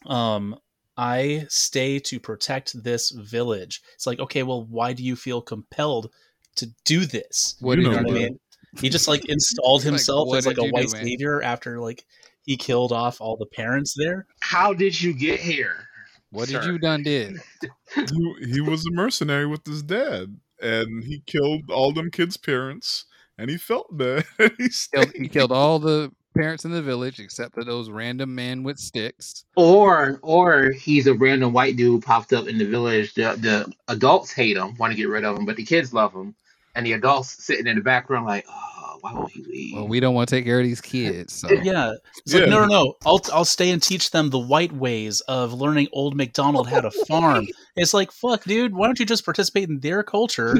um 0.06 0.53
i 0.98 1.45
stay 1.49 1.99
to 1.99 2.20
protect 2.20 2.82
this 2.84 3.11
village 3.11 3.82
it's 3.95 4.06
like 4.07 4.20
okay 4.20 4.44
well 4.44 4.65
why 4.65 4.94
do 4.94 5.03
you 5.03 5.15
feel 5.15 5.41
compelled 5.41 6.11
to 6.56 6.68
do 6.86 7.06
this 7.06 7.56
What 7.60 7.78
You 7.80 7.84
know 7.84 7.91
you 7.91 7.95
what 7.98 8.10
I 8.10 8.14
mean? 8.14 8.40
he 8.80 8.90
just 8.90 9.07
like 9.07 9.26
installed 9.30 9.82
Like, 9.82 9.86
himself 9.86 10.28
what 10.30 10.38
as 10.40 10.45
like 10.48 10.57
a 10.57 10.61
you 10.61 10.68
do, 10.68 10.74
white 10.74 10.91
man? 10.91 11.03
savior 11.06 11.41
after 11.41 11.80
like 11.80 12.06
he 12.45 12.57
killed 12.57 12.91
off 12.91 13.22
all 13.22 13.38
the 13.38 13.45
parents 13.45 13.94
there 13.98 14.26
How 14.40 14.74
did 14.74 14.99
you 15.02 15.14
get 15.14 15.40
here? 15.40 15.88
What 16.32 16.49
did 16.49 16.64
you 16.65 16.80
done 16.80 17.03
did? 17.03 17.38
he, 17.95 18.36
he 18.53 18.61
was 18.61 18.86
a 18.88 18.91
mercenary 18.91 19.45
with 19.45 19.65
his 19.68 19.84
dad, 19.84 20.36
and 20.60 21.03
he 21.03 21.22
killed 21.28 21.70
all 21.70 21.94
them 21.94 22.10
kids' 22.10 22.38
parents, 22.38 23.06
and 23.38 23.52
he 23.52 23.57
felt 23.57 23.95
bad. 23.95 24.26
he, 24.57 24.70
Killed, 24.91 25.11
he 25.14 25.28
killed 25.28 25.52
all 25.52 25.78
the 25.78 26.11
parents 26.34 26.65
in 26.65 26.72
the 26.72 26.81
village 26.81 27.19
except 27.19 27.53
for 27.53 27.64
those 27.64 27.89
random 27.89 28.34
men 28.35 28.64
with 28.64 28.77
sticks. 28.80 29.45
Or 29.55 30.19
or 30.22 30.72
he's 30.72 31.07
a 31.07 31.14
random 31.14 31.53
white 31.53 31.76
dude 31.77 32.03
popped 32.03 32.34
up 32.34 32.47
in 32.47 32.57
the 32.57 32.65
village. 32.65 33.14
The 33.14 33.35
the 33.38 33.72
adults 33.88 34.31
hate 34.31 34.57
him, 34.57 34.76
want 34.77 34.91
to 34.91 34.97
get 34.97 35.10
rid 35.10 35.23
of 35.26 35.38
him, 35.38 35.45
but 35.45 35.55
the 35.55 35.65
kids 35.65 35.93
love 35.93 36.14
him. 36.14 36.35
And 36.76 36.85
the 36.85 36.93
adults 36.93 37.43
sitting 37.45 37.68
in 37.68 37.76
the 37.76 37.84
background 37.84 38.26
like, 38.26 38.45
oh, 38.49 38.97
why 39.01 39.14
won't 39.14 39.31
he 39.31 39.43
leave? 39.43 39.76
Well, 39.76 39.88
we 39.88 39.99
don't 39.99 40.15
want 40.15 40.27
to 40.30 40.35
take 40.35 40.45
care 40.45 40.60
of 40.60 40.65
these 40.65 40.81
kids. 40.81 41.34
So 41.34 41.47
Yeah. 41.51 41.93
It's 42.26 42.34
like, 42.34 42.43
Yeah. 42.45 42.49
no, 42.49 42.65
no, 42.65 42.68
no. 42.84 42.93
I'll, 43.05 43.22
I'll 43.31 43.45
stay 43.45 43.69
and 43.69 43.80
teach 43.84 44.10
them 44.10 44.31
the 44.31 44.39
white 44.39 44.72
ways 44.72 45.22
of 45.27 45.53
learning 45.53 45.89
old 45.93 46.15
McDonald 46.15 46.68
how 46.68 46.81
to 46.81 46.89
farm. 47.07 47.45
it's 47.76 47.93
like, 47.93 48.11
fuck, 48.11 48.43
dude, 48.45 48.73
why 48.73 48.88
don't 48.88 48.99
you 48.99 49.05
just 49.05 49.23
participate 49.23 49.69
in 49.69 49.81
their 49.81 50.01
culture 50.01 50.55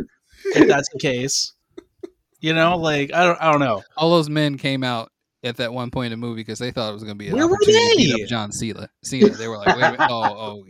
if 0.54 0.68
that's 0.68 0.90
the 0.94 1.00
case? 1.00 1.52
You 2.42 2.54
know, 2.54 2.78
like, 2.78 3.12
I 3.14 3.24
don't, 3.26 3.42
I 3.42 3.50
don't 3.52 3.62
know. 3.62 3.82
all 3.98 4.12
those 4.12 4.30
men 4.30 4.58
came 4.60 4.84
out 4.84 5.10
at 5.44 5.58
that 5.58 5.74
one 5.74 5.92
point 5.92 6.14
in 6.14 6.20
the 6.20 6.26
movie 6.26 6.42
because 6.42 6.60
they 6.60 6.72
thought 6.72 6.90
it 6.90 6.94
was 6.94 7.04
going 7.04 7.16
to 7.16 7.20
be 7.20 7.28
an 7.30 7.36
Where 7.36 7.48
were 7.48 7.56
opportunity 7.56 7.90
to 7.90 7.98
beat 7.98 8.18
they? 8.18 8.24
up 8.24 8.30
John 8.30 8.52
Cena. 8.52 8.90
Cena. 9.04 9.30
They 9.30 9.48
were 9.48 9.58
like, 9.58 9.68
wait 9.76 9.84
a 9.84 9.92
minute. 9.92 10.08
Oh, 10.10 10.24
oh, 10.24 10.64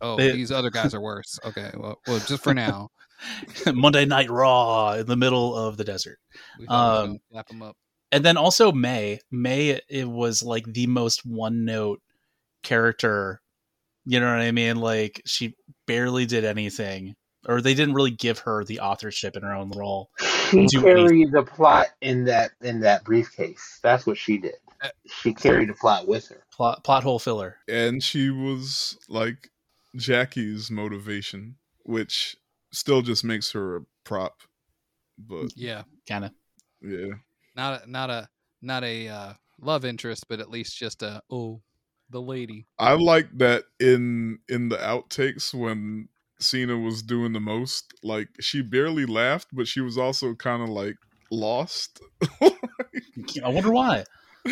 oh, 0.00 0.16
They- 0.16 0.32
these 0.32 0.50
other 0.52 0.70
guys 0.70 0.94
are 0.94 1.00
worse. 1.00 1.38
Okay, 1.44 1.70
well, 1.76 1.98
well, 2.06 2.18
just 2.20 2.42
for 2.42 2.54
now. 2.54 2.88
Monday 3.72 4.04
Night 4.04 4.28
Raw 4.28 4.92
in 4.92 5.06
the 5.06 5.16
middle 5.16 5.54
of 5.56 5.76
the 5.76 5.84
desert. 5.84 6.18
We 6.58 6.66
thought 6.66 6.74
Um, 6.74 7.00
was 7.00 7.06
gonna 7.08 7.18
slap 7.32 7.46
'em 7.50 7.62
up. 7.62 7.76
And 8.12 8.24
then 8.24 8.36
also 8.36 8.72
May. 8.72 9.20
May, 9.30 9.80
it 9.88 10.08
was 10.08 10.42
like 10.42 10.64
the 10.72 10.86
most 10.86 11.24
one 11.24 11.64
note 11.64 12.00
character. 12.62 13.40
You 14.04 14.20
know 14.20 14.26
what 14.30 14.40
I 14.42 14.52
mean? 14.52 14.76
Like, 14.76 15.20
she 15.26 15.54
barely 15.86 16.26
did 16.26 16.44
anything. 16.44 17.14
Or 17.48 17.60
they 17.60 17.74
didn't 17.74 17.94
really 17.94 18.10
give 18.10 18.40
her 18.40 18.64
the 18.64 18.80
authorship 18.80 19.36
in 19.36 19.42
her 19.42 19.54
own 19.54 19.70
role. 19.70 20.10
She 20.50 20.66
do 20.66 20.82
carried 20.82 21.32
the 21.32 21.42
plot 21.42 21.88
in 22.00 22.24
that 22.24 22.52
in 22.62 22.80
that 22.80 23.04
briefcase. 23.04 23.78
That's 23.82 24.06
what 24.06 24.16
she 24.18 24.38
did. 24.38 24.54
Uh, 24.82 24.88
She 25.06 25.32
carried 25.34 25.68
the 25.68 25.74
plot 25.74 26.06
with 26.06 26.28
her. 26.28 26.44
Plot, 26.52 26.84
plot 26.84 27.02
hole 27.02 27.18
filler. 27.18 27.56
and 27.68 28.02
she 28.02 28.30
was 28.30 28.98
like 29.08 29.50
Jackie's 29.96 30.70
motivation, 30.70 31.56
which 31.84 32.36
still 32.72 33.02
just 33.02 33.24
makes 33.24 33.52
her 33.52 33.76
a 33.76 33.80
prop. 34.04 34.42
But 35.18 35.52
Yeah, 35.56 35.82
Kind 36.08 36.26
of. 36.26 36.30
yeah, 36.82 37.14
not 37.54 37.82
a, 37.84 37.90
not 37.90 38.10
a 38.10 38.28
not 38.60 38.84
a 38.84 39.08
uh, 39.08 39.32
love 39.60 39.84
interest, 39.84 40.26
but 40.28 40.40
at 40.40 40.50
least 40.50 40.76
just 40.76 41.02
a 41.02 41.22
oh, 41.30 41.62
the 42.10 42.20
lady. 42.20 42.66
I 42.78 42.92
like 42.94 43.28
that 43.38 43.64
in 43.80 44.38
in 44.48 44.68
the 44.68 44.76
outtakes 44.76 45.54
when 45.54 46.08
Cena 46.38 46.78
was 46.78 47.02
doing 47.02 47.32
the 47.32 47.40
most. 47.40 47.92
Like 48.02 48.28
she 48.40 48.62
barely 48.62 49.06
laughed, 49.06 49.48
but 49.52 49.66
she 49.66 49.80
was 49.80 49.98
also 49.98 50.34
kind 50.34 50.62
of 50.62 50.68
like 50.68 50.96
lost. 51.30 52.00
I 52.40 53.48
wonder 53.48 53.70
why. 53.72 54.04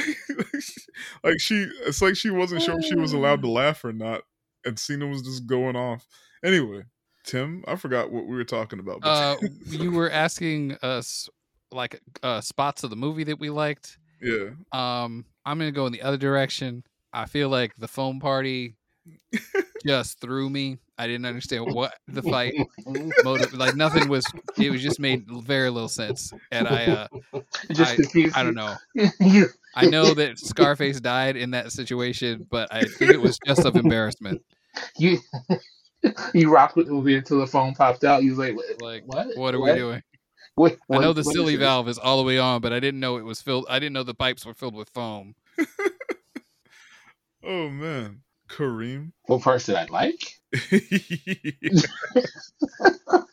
like 1.22 1.40
she, 1.40 1.66
it's 1.86 2.02
like 2.02 2.16
she 2.16 2.30
wasn't 2.30 2.62
sure 2.62 2.78
if 2.78 2.84
she 2.84 2.96
was 2.96 3.12
allowed 3.12 3.42
to 3.42 3.48
laugh 3.48 3.84
or 3.84 3.92
not, 3.92 4.22
and 4.64 4.78
Cena 4.78 5.06
was 5.06 5.22
just 5.22 5.46
going 5.46 5.76
off. 5.76 6.06
Anyway, 6.44 6.82
Tim, 7.24 7.64
I 7.66 7.76
forgot 7.76 8.10
what 8.10 8.26
we 8.26 8.34
were 8.34 8.44
talking 8.44 8.78
about. 8.78 9.00
Uh, 9.02 9.36
you 9.66 9.92
were 9.92 10.10
asking 10.10 10.76
us 10.82 11.28
like 11.70 12.00
uh, 12.22 12.40
spots 12.40 12.84
of 12.84 12.90
the 12.90 12.96
movie 12.96 13.24
that 13.24 13.38
we 13.38 13.50
liked. 13.50 13.98
yeah, 14.20 14.50
Um, 14.72 15.24
I'm 15.44 15.58
gonna 15.58 15.72
go 15.72 15.86
in 15.86 15.92
the 15.92 16.02
other 16.02 16.16
direction. 16.16 16.84
I 17.12 17.26
feel 17.26 17.48
like 17.48 17.76
the 17.76 17.88
foam 17.88 18.18
party 18.18 18.74
just 19.86 20.20
threw 20.20 20.48
me. 20.48 20.78
I 20.96 21.06
didn't 21.06 21.26
understand 21.26 21.74
what 21.74 21.94
the 22.06 22.22
fight 22.22 22.54
motive 23.24 23.52
like 23.52 23.74
nothing 23.74 24.08
was 24.08 24.24
it 24.56 24.70
was 24.70 24.80
just 24.82 25.00
made 25.00 25.24
very 25.42 25.70
little 25.70 25.88
sense. 25.88 26.32
And 26.52 26.68
I 26.68 27.08
uh 27.32 27.40
Just 27.72 27.98
I- 28.14 28.30
I 28.40 28.42
don't 28.42 28.54
know. 28.54 28.74
I 29.76 29.86
know 29.86 30.14
that 30.14 30.38
Scarface 30.38 31.00
died 31.00 31.36
in 31.36 31.50
that 31.50 31.72
situation, 31.72 32.46
but 32.50 32.72
I 32.72 32.84
think 32.84 33.10
it 33.10 33.20
was 33.20 33.38
just 33.44 33.64
of 33.64 33.74
embarrassment. 33.76 34.40
You 34.96 35.18
you 36.32 36.50
rocked 36.52 36.76
with 36.76 36.86
the 36.86 36.92
movie 36.92 37.16
until 37.16 37.40
the 37.40 37.46
phone 37.46 37.74
popped 37.74 38.04
out. 38.04 38.22
You 38.22 38.30
was 38.30 38.38
like, 38.38 38.54
what? 38.56 38.82
Like 38.82 39.02
What, 39.06 39.36
what 39.36 39.54
are 39.54 39.60
we 39.60 39.74
doing? 39.74 40.02
What, 40.56 40.76
I 40.88 40.98
know 40.98 41.12
the 41.12 41.22
what 41.22 41.26
is 41.26 41.32
silly 41.32 41.56
this? 41.56 41.64
valve 41.64 41.88
is 41.88 41.98
all 41.98 42.18
the 42.18 42.22
way 42.22 42.38
on, 42.38 42.60
but 42.60 42.72
I 42.72 42.78
didn't 42.78 43.00
know 43.00 43.16
it 43.16 43.24
was 43.24 43.42
filled 43.42 43.66
I 43.68 43.80
didn't 43.80 43.94
know 43.94 44.04
the 44.04 44.14
pipes 44.14 44.46
were 44.46 44.54
filled 44.54 44.76
with 44.76 44.88
foam. 44.90 45.34
oh 47.44 47.68
man, 47.68 48.20
Karreem. 48.54 49.12
What 49.26 49.42
parts 49.42 49.66
did 49.66 49.76
I 49.76 49.84
like? 49.86 50.38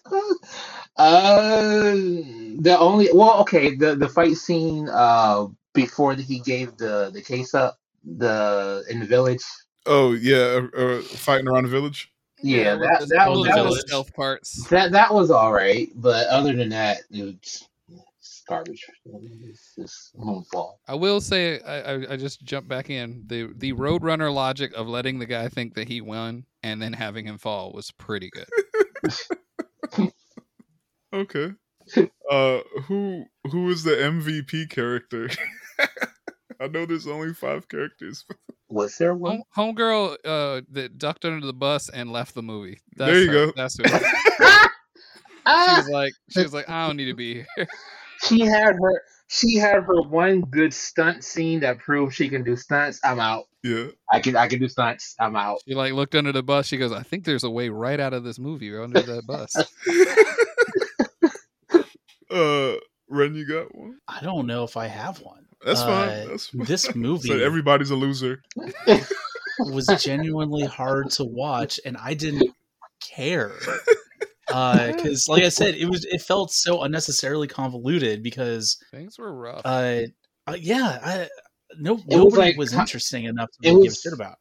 Uh, 0.97 1.93
the 2.59 2.75
only 2.77 3.09
well, 3.13 3.39
okay, 3.39 3.75
the 3.75 3.95
the 3.95 4.09
fight 4.09 4.35
scene 4.35 4.89
uh 4.89 5.47
before 5.73 6.13
he 6.13 6.39
gave 6.39 6.75
the 6.77 7.09
the 7.13 7.21
case 7.21 7.55
up 7.55 7.79
the 8.03 8.83
in 8.89 8.99
the 8.99 9.05
village. 9.05 9.41
oh 9.85 10.11
yeah, 10.13 10.59
uh, 10.77 10.77
uh, 10.77 11.01
fighting 11.01 11.47
around 11.47 11.63
the 11.63 11.69
village. 11.69 12.11
Yeah, 12.43 12.73
with 12.75 12.89
that 12.89 12.99
the- 12.99 13.05
that 13.15 13.29
was 13.31 13.47
that 13.47 13.65
was 13.65 13.79
stealth 13.81 14.13
parts. 14.13 14.67
that 14.67 14.91
that 14.91 15.13
was 15.13 15.31
all 15.31 15.53
right, 15.53 15.89
but 15.95 16.27
other 16.27 16.53
than 16.53 16.69
that, 16.69 16.99
it 17.09 17.23
was 17.23 17.33
it's 17.35 17.67
garbage. 18.51 18.85
It's 19.49 19.75
just 19.79 20.15
moonfall. 20.17 20.73
I 20.87 20.95
will 20.95 21.21
say 21.21 21.59
I, 21.61 21.93
I, 21.93 22.13
I 22.13 22.17
just 22.17 22.43
jumped 22.43 22.67
back 22.69 22.89
in 22.89 23.23
the 23.27 23.51
the 23.55 23.73
Roadrunner 23.73 24.33
logic 24.33 24.73
of 24.75 24.87
letting 24.87 25.19
the 25.19 25.25
guy 25.25 25.47
think 25.47 25.75
that 25.75 25.87
he 25.87 26.01
won 26.01 26.45
and 26.63 26.81
then 26.81 26.93
having 26.93 27.25
him 27.25 27.37
fall 27.37 27.71
was 27.73 27.91
pretty 27.91 28.29
good. 28.31 28.47
Okay. 31.13 31.51
Uh, 32.31 32.59
who 32.83 33.25
who 33.51 33.69
is 33.69 33.83
the 33.83 33.91
MVP 33.91 34.69
character? 34.69 35.29
I 36.61 36.67
know 36.67 36.85
there's 36.85 37.05
only 37.07 37.33
five 37.33 37.67
characters. 37.67 38.23
Was 38.69 38.97
there 38.97 39.13
one? 39.13 39.41
Home, 39.55 39.75
homegirl 39.75 40.13
uh, 40.23 40.61
that 40.71 40.97
ducked 40.97 41.25
under 41.25 41.45
the 41.45 41.51
bus 41.51 41.89
and 41.89 42.09
left 42.13 42.33
the 42.33 42.41
movie. 42.41 42.79
That's 42.95 43.11
There 43.11 43.21
you 43.23 43.27
her- 43.31 43.45
go. 43.47 43.53
That's 43.57 43.75
who. 43.77 43.83
She 43.83 43.99
Ah! 45.45 45.75
was 45.79 45.89
like, 45.89 46.13
she 46.29 46.41
was 46.43 46.53
like, 46.53 46.69
I 46.69 46.87
don't 46.87 46.95
need 46.95 47.07
to 47.07 47.13
be 47.15 47.33
here. 47.57 47.67
She 48.27 48.41
had 48.41 48.75
her 48.81 49.03
she 49.27 49.55
had 49.55 49.83
her 49.83 50.01
one 50.01 50.41
good 50.41 50.73
stunt 50.73 51.23
scene 51.23 51.61
that 51.61 51.79
proved 51.79 52.13
she 52.13 52.29
can 52.29 52.43
do 52.43 52.55
stunts. 52.55 52.99
I'm 53.03 53.19
out. 53.19 53.45
Yeah. 53.63 53.87
I 54.11 54.19
can 54.19 54.35
I 54.35 54.47
can 54.47 54.59
do 54.59 54.67
stunts. 54.67 55.15
I'm 55.19 55.35
out. 55.35 55.59
She 55.67 55.73
like 55.75 55.93
looked 55.93 56.15
under 56.15 56.31
the 56.31 56.43
bus. 56.43 56.67
She 56.67 56.77
goes, 56.77 56.91
I 56.91 57.03
think 57.03 57.23
there's 57.23 57.43
a 57.43 57.49
way 57.49 57.69
right 57.69 57.99
out 57.99 58.13
of 58.13 58.23
this 58.23 58.39
movie 58.39 58.71
or 58.71 58.83
under 58.83 59.01
that 59.01 59.25
bus. 59.25 59.55
uh, 62.31 62.75
Ren, 63.09 63.35
you 63.35 63.47
got 63.47 63.73
one? 63.75 63.97
I 64.07 64.21
don't 64.21 64.47
know 64.47 64.63
if 64.63 64.77
I 64.77 64.87
have 64.87 65.19
one. 65.21 65.45
That's 65.65 65.81
Uh, 65.81 65.85
fine. 65.85 66.27
That's 66.29 66.47
fine. 66.47 66.65
This 66.65 66.95
movie 66.95 67.29
So 67.29 67.39
everybody's 67.39 67.91
a 67.91 67.95
loser. 67.95 68.41
was 69.59 69.85
genuinely 69.99 70.65
hard 70.65 71.11
to 71.11 71.23
watch, 71.23 71.79
and 71.85 71.95
I 71.97 72.13
didn't 72.15 72.53
care. 73.01 73.51
because 74.95 75.27
like 75.27 75.43
I 75.43 75.49
said, 75.49 75.75
it 75.75 75.85
was 75.89 76.05
it 76.05 76.21
felt 76.21 76.51
so 76.51 76.81
unnecessarily 76.83 77.47
convoluted 77.47 78.23
because 78.23 78.77
Things 78.91 79.17
were 79.17 79.33
rough. 79.33 79.61
uh, 79.65 80.01
uh 80.47 80.57
yeah, 80.59 80.99
I 81.03 81.29
no 81.77 81.93
It 81.95 82.05
was 82.05 82.05
nobody 82.07 82.37
like 82.37 82.57
was 82.57 82.71
co- 82.71 82.79
interesting 82.81 83.25
enough 83.25 83.49
to 83.51 83.67
it 83.69 83.71
really 83.71 83.83
give 83.83 83.91
a 83.91 83.91
was- 83.91 84.01
shit 84.01 84.13
about. 84.13 84.37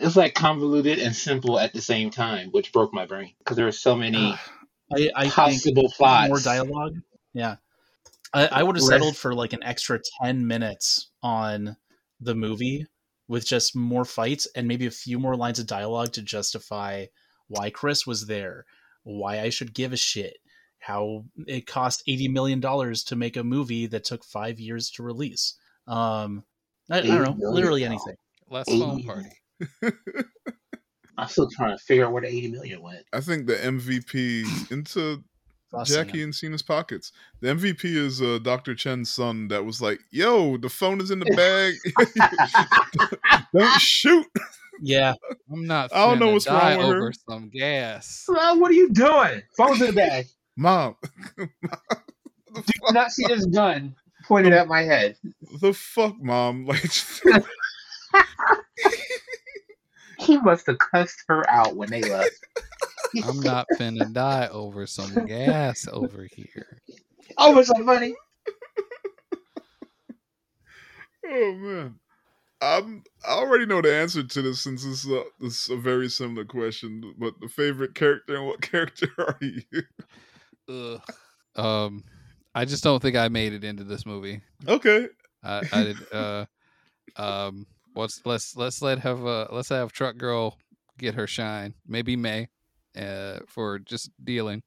It 0.00 0.04
was 0.04 0.16
like 0.16 0.34
convoluted 0.34 0.98
and 1.00 1.14
simple 1.14 1.58
at 1.58 1.74
the 1.74 1.82
same 1.82 2.08
time, 2.08 2.48
which 2.52 2.72
broke 2.72 2.94
my 2.94 3.04
brain 3.04 3.34
because 3.38 3.56
there 3.56 3.66
were 3.66 3.72
so 3.72 3.94
many 3.94 4.34
I, 4.94 5.10
I 5.14 5.22
think 5.24 5.34
possible 5.34 5.92
plots. 5.94 6.28
more 6.30 6.40
dialogue. 6.40 6.94
Yeah, 7.34 7.56
I, 8.32 8.46
I 8.46 8.62
would 8.62 8.76
have 8.76 8.84
settled 8.84 9.16
for 9.18 9.34
like 9.34 9.52
an 9.52 9.62
extra 9.62 10.00
ten 10.22 10.46
minutes 10.46 11.10
on 11.22 11.76
the 12.20 12.34
movie 12.34 12.86
with 13.28 13.46
just 13.46 13.76
more 13.76 14.06
fights 14.06 14.48
and 14.56 14.66
maybe 14.66 14.86
a 14.86 14.90
few 14.90 15.18
more 15.18 15.36
lines 15.36 15.58
of 15.58 15.66
dialogue 15.66 16.12
to 16.14 16.22
justify 16.22 17.04
why 17.48 17.68
Chris 17.68 18.06
was 18.06 18.26
there, 18.26 18.64
why 19.04 19.40
I 19.40 19.50
should 19.50 19.74
give 19.74 19.92
a 19.92 19.96
shit, 19.96 20.36
how 20.78 21.24
it 21.46 21.66
cost 21.66 22.02
eighty 22.06 22.28
million 22.28 22.60
dollars 22.60 23.04
to 23.04 23.16
make 23.16 23.36
a 23.36 23.44
movie 23.44 23.86
that 23.86 24.04
took 24.04 24.24
five 24.24 24.58
years 24.60 24.90
to 24.92 25.02
release. 25.02 25.56
Um, 25.86 26.44
I, 26.90 26.98
I 26.98 27.02
don't 27.02 27.38
know, 27.38 27.50
literally 27.50 27.84
anything. 27.84 28.14
Less 28.48 28.68
eighty 28.68 28.80
foam 28.80 28.96
million. 28.96 29.30
party. 29.82 29.96
I'm 31.18 31.28
still 31.28 31.48
trying 31.50 31.76
to 31.76 31.82
figure 31.84 32.06
out 32.06 32.12
where 32.12 32.22
the 32.22 32.28
80 32.28 32.48
million 32.48 32.82
went. 32.82 33.04
I 33.12 33.20
think 33.20 33.46
the 33.46 33.54
MVP 33.54 34.72
into 34.72 35.22
Jackie 35.84 36.20
it. 36.20 36.24
and 36.24 36.34
Cena's 36.34 36.62
pockets. 36.62 37.12
The 37.40 37.48
MVP 37.48 37.84
is 37.84 38.20
uh, 38.20 38.38
Dr. 38.42 38.74
Chen's 38.74 39.10
son 39.10 39.48
that 39.48 39.64
was 39.64 39.80
like, 39.80 40.00
"Yo, 40.10 40.56
the 40.56 40.68
phone 40.68 41.00
is 41.00 41.10
in 41.10 41.18
the 41.18 41.26
bag. 41.36 41.74
Don't 43.54 43.80
shoot." 43.80 44.26
Yeah, 44.84 45.14
I'm 45.50 45.64
not. 45.64 45.92
I 45.92 46.06
don't 46.06 46.18
know 46.18 46.26
finna 46.26 46.32
what's 46.32 46.46
wrong 46.48 46.58
die 46.58 46.76
with 46.76 46.86
her. 46.86 46.96
over 46.96 47.12
some 47.12 47.50
gas. 47.50 48.24
Well, 48.28 48.58
what 48.58 48.72
are 48.72 48.74
you 48.74 48.90
doing? 48.90 49.42
Phone's 49.56 49.80
in 49.80 49.86
the 49.86 49.92
bag. 49.92 50.26
Mom, 50.56 50.96
Do 51.36 51.46
you 52.56 52.92
not 52.92 53.10
see 53.12 53.24
this 53.26 53.46
gun 53.46 53.94
pointed 54.24 54.52
at 54.52 54.66
my 54.68 54.82
head? 54.82 55.16
the 55.60 55.72
fuck, 55.72 56.20
mom? 56.20 56.66
Like, 57.24 57.44
He 60.18 60.36
must 60.38 60.66
have 60.66 60.78
cussed 60.78 61.24
her 61.28 61.48
out 61.48 61.74
when 61.76 61.88
they 61.90 62.02
left. 62.02 62.30
I'm 63.24 63.40
not 63.40 63.66
finna 63.78 64.12
die 64.12 64.48
over 64.52 64.86
some 64.86 65.26
gas 65.26 65.88
over 65.90 66.28
here. 66.34 66.82
Over 67.38 67.64
some 67.64 67.84
money. 67.86 68.14
oh 71.26 71.54
man, 71.54 71.94
I'm. 72.62 73.02
I 73.26 73.32
already 73.32 73.66
know 73.66 73.82
the 73.82 73.94
answer 73.94 74.22
to 74.22 74.42
this 74.42 74.62
since 74.62 74.84
this 74.84 75.04
is 75.04 75.10
a, 75.10 75.24
this 75.40 75.64
is 75.64 75.70
a 75.70 75.76
very 75.76 76.08
similar 76.08 76.44
question. 76.44 77.14
But 77.18 77.34
the 77.40 77.48
favorite 77.48 77.94
character 77.94 78.36
and 78.36 78.46
what 78.46 78.62
character 78.70 79.08
are 79.18 79.38
you? 79.40 79.82
Ugh. 80.68 81.00
Um, 81.56 82.04
I 82.54 82.64
just 82.64 82.84
don't 82.84 83.00
think 83.00 83.16
I 83.16 83.28
made 83.28 83.52
it 83.52 83.64
into 83.64 83.84
this 83.84 84.06
movie. 84.06 84.40
Okay, 84.66 85.08
I, 85.42 85.62
I 85.72 85.82
did. 85.82 85.96
Uh, 86.12 86.46
um, 87.16 87.66
let's 87.96 88.20
let's 88.24 88.56
let's 88.56 88.80
let 88.80 89.00
have 89.00 89.26
uh 89.26 89.48
let's 89.50 89.68
have 89.68 89.92
truck 89.92 90.16
girl 90.16 90.56
get 90.98 91.14
her 91.14 91.26
shine. 91.26 91.74
Maybe 91.86 92.16
May, 92.16 92.48
uh, 92.96 93.40
for 93.48 93.78
just 93.80 94.10
dealing. 94.22 94.62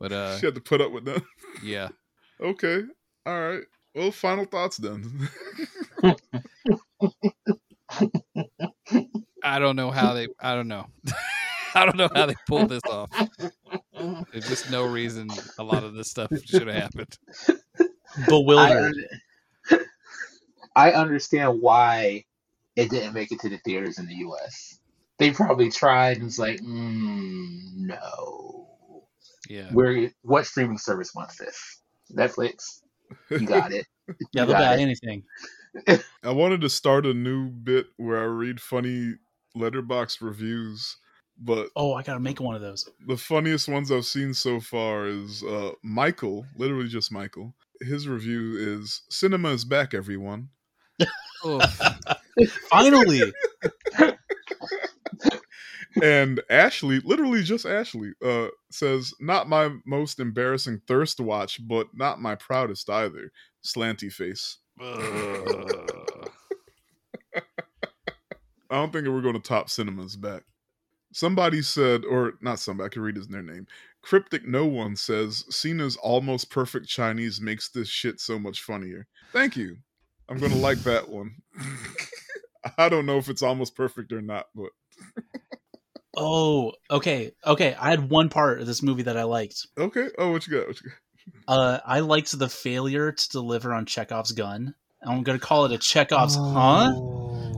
But 0.00 0.12
uh, 0.12 0.38
she 0.38 0.46
had 0.46 0.54
to 0.54 0.60
put 0.60 0.80
up 0.80 0.92
with 0.92 1.04
them. 1.04 1.22
yeah. 1.62 1.88
Okay, 2.40 2.82
all 3.24 3.40
right. 3.40 3.62
Well, 3.94 4.10
final 4.10 4.44
thoughts 4.44 4.78
then. 4.78 5.28
I 9.42 9.58
don't 9.58 9.76
know 9.76 9.90
how 9.90 10.14
they. 10.14 10.28
I 10.40 10.54
don't 10.54 10.68
know. 10.68 10.86
I 11.74 11.84
don't 11.84 11.96
know 11.96 12.08
how 12.14 12.26
they 12.26 12.36
pulled 12.46 12.68
this 12.70 12.82
off. 12.88 13.10
There's 14.32 14.46
just 14.48 14.70
no 14.70 14.84
reason 14.84 15.28
a 15.58 15.62
lot 15.64 15.82
of 15.82 15.94
this 15.94 16.08
stuff 16.10 16.30
should 16.44 16.68
have 16.68 16.76
happened. 16.76 17.18
Bewildered. 18.28 18.94
un- 19.70 19.80
I 20.76 20.92
understand 20.92 21.60
why 21.60 22.24
it 22.76 22.90
didn't 22.90 23.14
make 23.14 23.32
it 23.32 23.40
to 23.40 23.48
the 23.48 23.58
theaters 23.58 23.98
in 23.98 24.06
the 24.06 24.14
U.S. 24.16 24.78
They 25.18 25.30
probably 25.30 25.70
tried 25.70 26.16
and 26.16 26.24
was 26.26 26.38
like, 26.38 26.60
mm, 26.60 27.58
no. 27.76 28.68
Yeah. 29.48 29.70
Where? 29.72 30.10
What 30.22 30.46
streaming 30.46 30.78
service 30.78 31.14
wants 31.14 31.36
this? 31.36 31.80
Netflix. 32.12 32.80
You 33.30 33.46
got 33.46 33.72
it. 33.72 33.86
Yeah, 34.34 34.42
You 34.42 34.48
they'll 34.48 34.58
buy 34.58 34.76
anything. 34.76 35.22
I 36.22 36.30
wanted 36.30 36.60
to 36.62 36.68
start 36.68 37.06
a 37.06 37.14
new 37.14 37.48
bit 37.50 37.86
where 37.96 38.20
I 38.20 38.24
read 38.24 38.60
funny 38.60 39.14
Letterboxd 39.56 40.20
reviews, 40.20 40.96
but 41.38 41.68
Oh, 41.76 41.94
I 41.94 42.02
gotta 42.02 42.20
make 42.20 42.40
one 42.40 42.54
of 42.54 42.60
those. 42.60 42.88
the 43.06 43.16
funniest 43.16 43.68
ones 43.68 43.90
I've 43.90 44.04
seen 44.06 44.34
so 44.34 44.60
far 44.60 45.06
is 45.06 45.42
uh, 45.42 45.72
Michael, 45.82 46.46
literally 46.56 46.88
just 46.88 47.12
Michael. 47.12 47.54
His 47.80 48.06
review 48.08 48.56
is 48.56 49.02
"Cinema 49.10 49.50
is 49.50 49.64
back, 49.64 49.94
everyone." 49.94 50.48
Oof. 51.46 51.80
Finally, 52.70 53.32
and 56.02 56.40
Ashley, 56.50 57.00
literally 57.00 57.42
just 57.42 57.66
Ashley, 57.66 58.12
uh, 58.24 58.48
says, 58.70 59.12
"Not 59.20 59.48
my 59.48 59.70
most 59.86 60.18
embarrassing 60.20 60.80
thirst 60.86 61.20
watch, 61.20 61.60
but 61.66 61.88
not 61.94 62.20
my 62.20 62.34
proudest 62.34 62.88
either." 62.90 63.30
Slanty 63.64 64.12
face. 64.12 64.58
Ugh. 64.80 66.30
I 68.70 68.76
don't 68.76 68.92
think 68.92 69.06
we're 69.06 69.20
going 69.20 69.34
to 69.34 69.40
top 69.40 69.70
cinemas 69.70 70.16
back. 70.16 70.42
Somebody 71.12 71.62
said, 71.62 72.04
or 72.04 72.32
not 72.40 72.58
somebody, 72.58 72.86
I 72.86 72.88
can 72.90 73.02
read 73.02 73.16
his 73.16 73.28
their 73.28 73.42
name. 73.42 73.66
Cryptic 74.02 74.46
No 74.46 74.66
One 74.66 74.96
says, 74.96 75.44
Cena's 75.48 75.96
almost 75.96 76.50
perfect 76.50 76.88
Chinese 76.88 77.40
makes 77.40 77.68
this 77.68 77.88
shit 77.88 78.18
so 78.20 78.38
much 78.38 78.62
funnier. 78.62 79.06
Thank 79.32 79.56
you. 79.56 79.76
I'm 80.28 80.38
going 80.38 80.52
to 80.52 80.58
like 80.58 80.78
that 80.78 81.08
one. 81.08 81.36
I 82.78 82.88
don't 82.88 83.06
know 83.06 83.18
if 83.18 83.28
it's 83.28 83.42
almost 83.42 83.76
perfect 83.76 84.12
or 84.12 84.22
not, 84.22 84.46
but 84.54 84.70
Oh, 86.16 86.72
okay, 86.90 87.32
okay. 87.44 87.74
I 87.78 87.90
had 87.90 88.08
one 88.08 88.28
part 88.28 88.60
of 88.60 88.66
this 88.66 88.82
movie 88.82 89.02
that 89.02 89.16
I 89.16 89.24
liked. 89.24 89.66
okay. 89.78 90.08
Oh, 90.18 90.30
what 90.32 90.46
you 90.46 90.52
got? 90.58 90.68
What 90.68 90.80
you 90.80 90.90
got? 90.90 90.98
Uh, 91.48 91.78
I 91.84 92.00
liked 92.00 92.38
the 92.38 92.48
failure 92.48 93.12
to 93.12 93.28
deliver 93.30 93.72
on 93.72 93.86
Chekhov's 93.86 94.32
gun. 94.32 94.74
I'm 95.02 95.22
gonna 95.22 95.38
call 95.38 95.64
it 95.66 95.72
a 95.72 95.78
Chekhov's 95.78 96.36
huh 96.36 96.92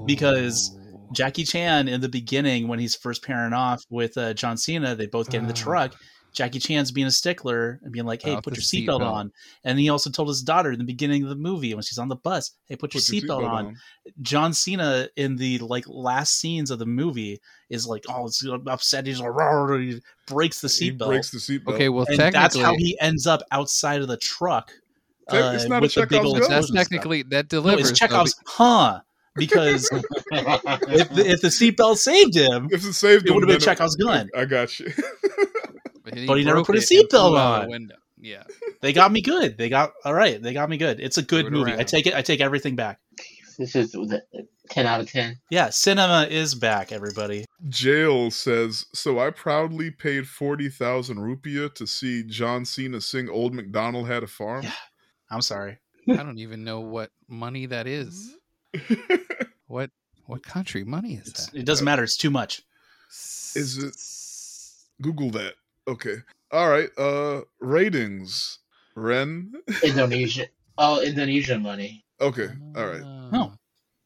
because 0.07 0.77
Jackie 1.13 1.45
Chan 1.45 1.89
in 1.89 2.01
the 2.01 2.09
beginning 2.09 2.67
when 2.69 2.79
he's 2.79 2.97
first 2.97 3.23
pairing 3.23 3.53
off 3.53 3.83
with 3.91 4.17
uh, 4.19 4.35
John 4.35 4.57
Cena, 4.57 4.95
they 4.97 5.07
both 5.07 5.31
get 5.31 5.39
in 5.41 5.47
the 5.47 5.53
Ah. 5.53 5.57
truck. 5.57 5.95
Jackie 6.37 6.59
Chan's 6.59 6.93
being 6.93 7.07
a 7.07 7.11
stickler 7.11 7.81
and 7.83 7.91
being 7.91 8.05
like, 8.05 8.21
"Hey, 8.23 8.33
About 8.33 8.45
put 8.45 8.55
your 8.57 8.63
seatbelt 8.63 9.01
seatbelt. 9.01 9.13
on." 9.13 9.33
And 9.65 9.79
he 9.79 9.89
also 9.89 10.11
told 10.11 10.29
his 10.29 10.43
daughter 10.43 10.71
in 10.71 10.79
the 10.79 10.85
beginning 10.85 11.23
of 11.23 11.31
the 11.31 11.35
movie 11.35 11.73
when 11.75 11.83
she's 11.83 11.97
on 11.99 12.09
the 12.09 12.17
bus, 12.17 12.53
"Hey, 12.67 12.77
put 12.77 12.93
your 12.93 13.01
Put 13.01 13.11
your 13.13 13.23
seatbelt 13.23 13.43
seatbelt 13.43 13.51
on." 13.51 13.77
John 14.21 14.53
Cena 14.53 15.09
in 15.17 15.37
the 15.37 15.59
like 15.61 15.85
last 15.89 16.37
scenes 16.39 16.71
of 16.71 16.79
the 16.79 16.85
movie 16.87 17.41
is 17.71 17.87
like, 17.87 18.05
"Oh, 18.11 18.27
it's 18.27 18.45
upset." 18.69 19.07
He's 19.07 19.19
like, 19.19 19.31
"Rawr," 19.31 19.81
he 19.95 20.01
breaks 20.27 20.61
the 20.61 20.69
seatbelt. 20.69 21.07
breaks 21.07 21.31
the 21.31 21.39
seatbelt. 21.39 21.75
Okay, 21.75 21.89
well, 21.89 22.05
and 22.09 22.19
that's 22.33 22.55
how 22.57 22.75
he 22.77 22.99
ends 23.01 23.27
up 23.27 23.41
outside 23.51 24.03
of 24.03 24.09
the 24.09 24.19
truck. 24.19 24.71
Te- 25.31 25.39
it's 25.39 25.65
uh, 25.65 25.69
not 25.69 25.79
a 25.79 25.81
with 25.81 25.95
the 25.95 26.03
big 26.03 26.11
Chekhov's 26.11 26.27
old 26.27 26.41
gun. 26.41 26.51
that's 26.51 26.67
explosion 26.67 26.67
stuff. 26.77 26.83
technically 26.85 27.23
that 27.25 27.45
No, 27.47 27.49
delivers. 27.63 27.91
it's 27.91 27.99
though, 27.99 28.07
Chekhov's 28.07 28.35
huh? 28.47 29.01
Because 29.35 29.89
if 29.93 31.09
the, 31.11 31.25
if 31.27 31.41
the 31.43 31.49
seatbelt 31.49 31.97
saved 31.99 32.35
him, 32.37 32.69
if 32.71 32.85
it 32.85 32.93
saved 32.95 33.25
it 33.25 33.29
him, 33.31 33.35
would 33.35 33.43
have 33.43 33.49
been 33.49 33.59
then 33.59 33.77
Chekhov's 33.77 33.97
gun. 33.97 34.31
I 34.37 34.45
got 34.45 34.79
you. 34.81 34.87
but 36.27 36.39
he 36.39 36.45
never 36.45 36.65
put 36.65 36.77
a 36.77 36.81
seatbelt 36.81 37.37
on. 37.39 37.63
the 37.65 37.69
window. 37.71 37.97
Yeah. 38.19 38.45
They 38.83 38.93
got 38.93 39.11
me 39.11 39.21
good. 39.23 39.57
They 39.59 39.69
got 39.69 39.93
all 40.05 40.15
right. 40.15 40.41
They 40.41 40.53
got 40.53 40.69
me 40.69 40.77
good. 40.77 41.01
It's 41.01 41.17
a 41.19 41.23
good 41.23 41.47
Threw 41.47 41.63
it 41.63 41.67
movie. 41.71 41.81
I 41.81 41.83
take 41.83 42.07
it. 42.07 42.15
I 42.15 42.23
take 42.23 42.41
everything 42.41 42.77
back. 42.77 43.01
this 43.59 43.75
is 43.75 43.93
the 43.93 44.23
10 44.71 44.87
out 44.87 45.01
of 45.01 45.11
10. 45.11 45.39
Yeah, 45.51 45.71
cinema 45.71 46.27
is 46.31 46.55
back. 46.55 46.93
Everybody. 46.93 47.47
Jail 47.69 48.31
says, 48.31 48.85
so 48.93 49.19
I 49.19 49.31
proudly 49.31 49.91
paid 49.91 50.29
40,000 50.29 51.17
rupiah 51.17 51.75
to 51.75 51.87
see 51.87 52.23
John 52.23 52.65
Cena 52.65 53.01
sing 53.01 53.29
Old 53.31 53.55
MacDonald 53.55 54.07
Had 54.07 54.23
a 54.23 54.27
Farm. 54.29 54.63
Yeah. 54.65 54.73
I'm 55.31 55.43
sorry. 55.43 55.79
I 56.09 56.17
don't 56.17 56.39
even 56.39 56.63
know 56.63 56.81
what 56.81 57.11
money 57.29 57.67
that 57.67 57.87
is. 57.87 58.37
What 59.69 59.91
what 60.27 60.43
country 60.45 60.85
money 60.85 61.15
is 61.15 61.29
It's, 61.29 61.47
that? 61.47 61.59
it 61.59 61.65
doesn't 61.65 61.85
matter. 61.85 62.05
It's 62.05 62.17
too 62.17 62.31
much. 62.31 62.63
Is 63.11 63.79
it- 63.83 63.97
Google 65.03 65.31
that. 65.33 65.55
Okay. 65.89 66.17
All 66.51 66.69
right. 66.69 66.89
Uh 66.99 67.43
ratings. 67.61 68.59
Ren. 68.95 69.53
Indonesia. 69.85 70.47
Oh, 70.79 71.01
Indonesia 71.01 71.59
money. 71.59 72.05
Okay. 72.21 72.49
All 72.75 72.87
right. 72.87 73.03
Oh. 73.33 73.53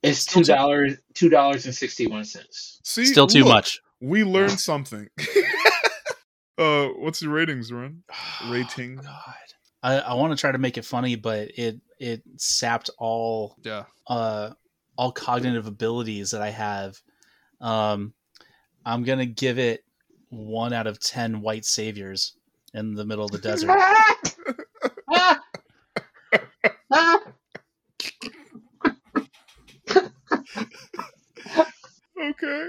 It's 0.02 0.24
two 0.24 0.42
dollars. 0.44 0.96
Two 1.14 1.28
dollars 1.28 1.66
and 1.66 1.74
sixty-one 1.74 2.24
cents. 2.24 2.80
See, 2.84 3.04
Still 3.04 3.26
too 3.26 3.40
look, 3.44 3.48
much. 3.48 3.80
We 4.00 4.24
learned 4.24 4.58
something. 4.60 5.08
uh 6.58 6.88
what's 6.98 7.22
your 7.22 7.32
ratings, 7.32 7.72
Ren? 7.72 8.02
Rating. 8.50 8.96
God. 8.96 9.34
I, 9.82 9.98
I 9.98 10.14
want 10.14 10.32
to 10.32 10.40
try 10.40 10.52
to 10.52 10.58
make 10.58 10.76
it 10.78 10.84
funny, 10.84 11.16
but 11.16 11.50
it 11.56 11.80
it 11.98 12.22
sapped 12.36 12.90
all 12.98 13.56
Yeah. 13.62 13.84
uh 14.06 14.50
all 14.96 15.12
cognitive 15.12 15.66
abilities 15.66 16.30
that 16.32 16.42
I 16.42 16.50
have. 16.50 16.98
Um 17.60 18.12
I'm 18.84 19.04
gonna 19.04 19.26
give 19.26 19.58
it 19.58 19.84
one 20.30 20.72
out 20.72 20.86
of 20.86 20.98
ten 21.00 21.40
white 21.42 21.64
saviors. 21.64 22.34
in 22.72 22.94
the 22.94 23.04
middle 23.04 23.24
of 23.24 23.32
the 23.32 23.38
desert. 23.48 23.68
Okay. 32.20 32.66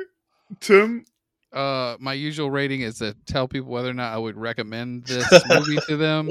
Tim, 0.59 1.05
Uh, 1.53 1.97
my 1.99 2.13
usual 2.13 2.49
rating 2.49 2.79
is 2.81 2.99
to 2.99 3.13
tell 3.25 3.45
people 3.47 3.69
whether 3.69 3.89
or 3.89 3.93
not 3.93 4.13
I 4.13 4.17
would 4.17 4.37
recommend 4.37 5.03
this 5.05 5.27
movie 5.49 5.79
to 5.89 5.97
them. 5.97 6.29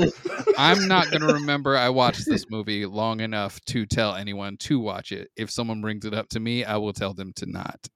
I'm 0.56 0.88
not 0.88 1.10
going 1.10 1.20
to 1.20 1.34
remember 1.34 1.76
I 1.76 1.90
watched 1.90 2.24
this 2.26 2.46
movie 2.48 2.86
long 2.86 3.20
enough 3.20 3.60
to 3.66 3.84
tell 3.84 4.14
anyone 4.14 4.56
to 4.60 4.80
watch 4.80 5.12
it. 5.12 5.28
If 5.36 5.50
someone 5.50 5.82
brings 5.82 6.06
it 6.06 6.14
up 6.14 6.28
to 6.30 6.40
me, 6.40 6.64
I 6.64 6.78
will 6.78 6.94
tell 6.94 7.12
them 7.12 7.32
to 7.36 7.44
not. 7.46 7.86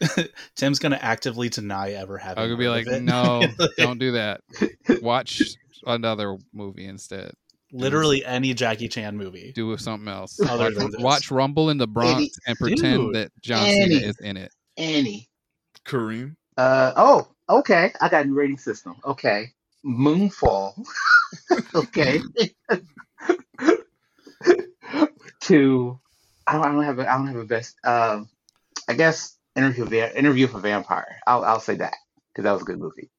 Tim's 0.56 0.78
gonna 0.78 0.98
actively 1.00 1.48
deny 1.48 1.92
ever 1.92 2.18
having. 2.18 2.42
I'm 2.42 2.48
going 2.48 2.58
to 2.58 2.62
be 2.62 2.68
like, 2.68 3.02
no, 3.02 3.42
don't 3.78 3.98
do 3.98 4.12
that. 4.12 4.40
Watch 5.02 5.42
another 5.86 6.36
movie 6.52 6.86
instead. 6.86 7.32
Literally 7.72 8.24
any 8.24 8.54
Jackie 8.54 8.88
Chan 8.88 9.16
movie. 9.16 9.52
Do 9.54 9.76
something 9.78 10.08
else. 10.08 10.38
Other 10.40 10.64
Watch, 10.64 10.74
than 10.74 10.90
this. 10.92 11.00
watch 11.00 11.30
Rumble 11.30 11.70
in 11.70 11.78
the 11.78 11.88
Bronx 11.88 12.36
and 12.46 12.56
pretend 12.56 13.06
Dude. 13.06 13.14
that 13.16 13.32
John 13.40 13.64
Cena 13.64 13.94
is 13.96 14.16
in 14.20 14.36
it. 14.36 14.52
Any. 14.76 15.28
Karreem. 15.84 16.36
Uh 16.56 16.92
oh, 16.96 17.28
okay. 17.48 17.92
I 18.00 18.08
got 18.08 18.24
a 18.24 18.28
new 18.28 18.34
rating 18.34 18.58
system. 18.58 18.94
Okay. 19.04 19.46
Moonfall. 19.84 20.86
okay. 21.74 22.20
to 25.40 26.00
I 26.46 26.52
don't, 26.52 26.64
I 26.64 26.72
don't 26.72 26.84
have 26.84 26.98
a 26.98 27.10
I 27.10 27.16
don't 27.16 27.26
have 27.26 27.36
a 27.36 27.44
best 27.44 27.76
um 27.84 28.28
I 28.88 28.94
guess 28.94 29.36
interview 29.56 29.84
Va- 29.84 30.16
interview 30.18 30.46
for 30.46 30.58
vampire. 30.60 31.18
I'll 31.26 31.44
I'll 31.44 31.60
say 31.60 31.76
that 31.76 31.94
because 32.32 32.44
that 32.44 32.52
was 32.52 32.62
a 32.62 32.64
good 32.64 32.78
movie. 32.78 33.10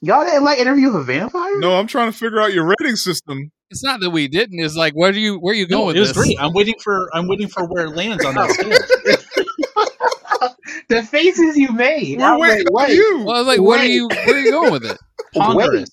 Y'all 0.00 0.24
didn't 0.24 0.44
like 0.44 0.58
interview 0.58 0.92
for 0.92 1.02
vampire? 1.02 1.58
No, 1.58 1.76
I'm 1.76 1.88
trying 1.88 2.12
to 2.12 2.16
figure 2.16 2.40
out 2.40 2.52
your 2.52 2.72
rating 2.78 2.96
system. 2.96 3.50
It's 3.70 3.82
not 3.82 4.00
that 4.00 4.10
we 4.10 4.28
didn't. 4.28 4.60
It's 4.60 4.76
like, 4.76 4.94
where 4.94 5.12
do 5.12 5.20
you 5.20 5.38
where 5.38 5.52
are 5.52 5.56
you 5.56 5.66
No, 5.66 5.78
going 5.78 5.86
with 5.88 5.96
it 5.96 6.00
was 6.00 6.12
this? 6.14 6.24
great. 6.24 6.36
I'm 6.40 6.52
waiting 6.54 6.76
for 6.82 7.08
I'm 7.12 7.26
waiting 7.26 7.48
for 7.48 7.64
where 7.66 7.86
it 7.86 7.90
lands 7.90 8.24
on 8.24 8.34
that 8.36 8.50
scale. 8.50 8.78
the 10.88 11.02
faces 11.02 11.56
you 11.56 11.72
made. 11.72 12.18
We're 12.18 12.38
waiting 12.38 12.66
like, 12.70 12.90
on 12.90 12.94
you. 12.94 13.24
Well, 13.26 13.34
I 13.36 13.38
was 13.40 13.46
like, 13.46 13.60
where 13.60 13.78
are 13.78 13.84
you 13.84 14.08
where 14.08 14.36
are 14.36 14.40
you 14.40 14.50
going 14.50 14.72
with 14.72 14.84
it? 14.84 14.98
Ponderous. 15.34 15.90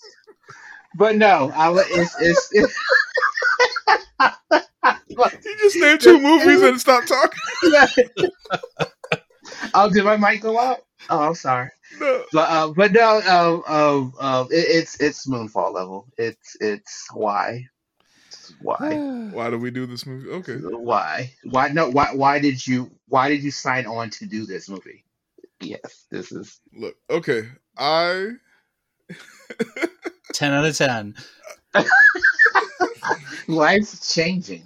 But 0.98 1.16
no, 1.18 1.52
I 1.54 1.74
it's 1.90 2.16
it's. 2.22 2.50
it's 2.52 2.74
You 5.18 5.58
just 5.60 5.78
named 5.78 6.02
two 6.02 6.20
movies 6.20 6.62
and 6.62 6.80
stopped 6.80 7.08
talking. 7.08 7.40
Oh, 9.74 9.90
did 9.90 10.04
my 10.04 10.18
mic 10.18 10.42
go 10.42 10.60
out? 10.60 10.80
Oh, 11.10 11.20
I'm 11.22 11.36
sorry. 11.36 11.70
No. 12.00 12.24
But 12.34 12.50
uh, 12.50 12.68
but 12.70 12.92
no, 12.92 13.22
um, 13.22 13.64
um, 13.68 14.14
um, 14.20 14.48
it, 14.52 14.66
it's 14.70 15.00
it's 15.00 15.28
Moonfall 15.28 15.74
level. 15.74 16.08
It's 16.18 16.58
it's 16.60 17.08
why, 17.14 17.68
why, 18.60 18.96
Why 19.32 19.50
do 19.50 19.58
we 19.58 19.72
do 19.72 19.86
this 19.86 20.06
movie? 20.06 20.30
Okay. 20.30 20.56
why, 20.56 21.32
why? 21.44 21.70
No, 21.70 21.90
why? 21.90 22.14
Why 22.14 22.40
did 22.40 22.66
you? 22.66 22.92
Why 23.08 23.30
did 23.30 23.44
you 23.44 23.52
sign 23.52 23.86
on 23.86 24.10
to 24.12 24.26
do 24.26 24.46
this 24.46 24.68
movie? 24.68 25.04
Yes, 25.62 26.06
this 26.10 26.32
is. 26.32 26.60
Look, 26.74 26.96
okay. 27.10 27.50
I 27.78 28.32
Ten 30.34 30.54
out 30.54 30.66
of 30.66 30.78
ten. 30.78 31.16
Life's 33.48 34.14
changing. 34.14 34.64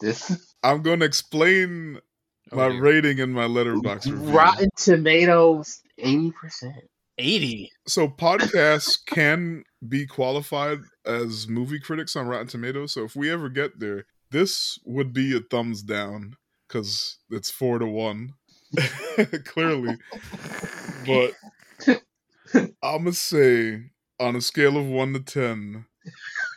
This 0.00 0.54
I'm 0.62 0.82
gonna 0.82 1.04
explain 1.04 1.98
Oh, 1.98 2.13
my 2.54 2.68
dear. 2.68 2.80
rating 2.80 3.18
in 3.18 3.32
my 3.32 3.46
Letterboxd 3.46 4.12
review. 4.12 4.30
Rotten 4.30 4.68
Tomatoes, 4.76 5.82
eighty 5.98 6.30
percent. 6.32 6.74
Eighty. 7.18 7.70
So 7.86 8.08
podcasts 8.08 8.98
can 9.06 9.64
be 9.88 10.06
qualified 10.06 10.78
as 11.06 11.46
movie 11.48 11.78
critics 11.80 12.16
on 12.16 12.26
Rotten 12.26 12.46
Tomatoes. 12.48 12.92
So 12.92 13.04
if 13.04 13.14
we 13.14 13.30
ever 13.30 13.48
get 13.48 13.78
there, 13.78 14.06
this 14.30 14.78
would 14.84 15.12
be 15.12 15.36
a 15.36 15.40
thumbs 15.40 15.82
down 15.82 16.36
because 16.66 17.18
it's 17.30 17.50
four 17.50 17.78
to 17.78 17.86
one, 17.86 18.32
clearly. 19.44 19.96
But 21.06 21.32
I'm 22.82 23.04
gonna 23.04 23.12
say 23.12 23.90
on 24.18 24.36
a 24.36 24.40
scale 24.40 24.76
of 24.76 24.86
one 24.86 25.12
to 25.12 25.20
ten, 25.20 25.86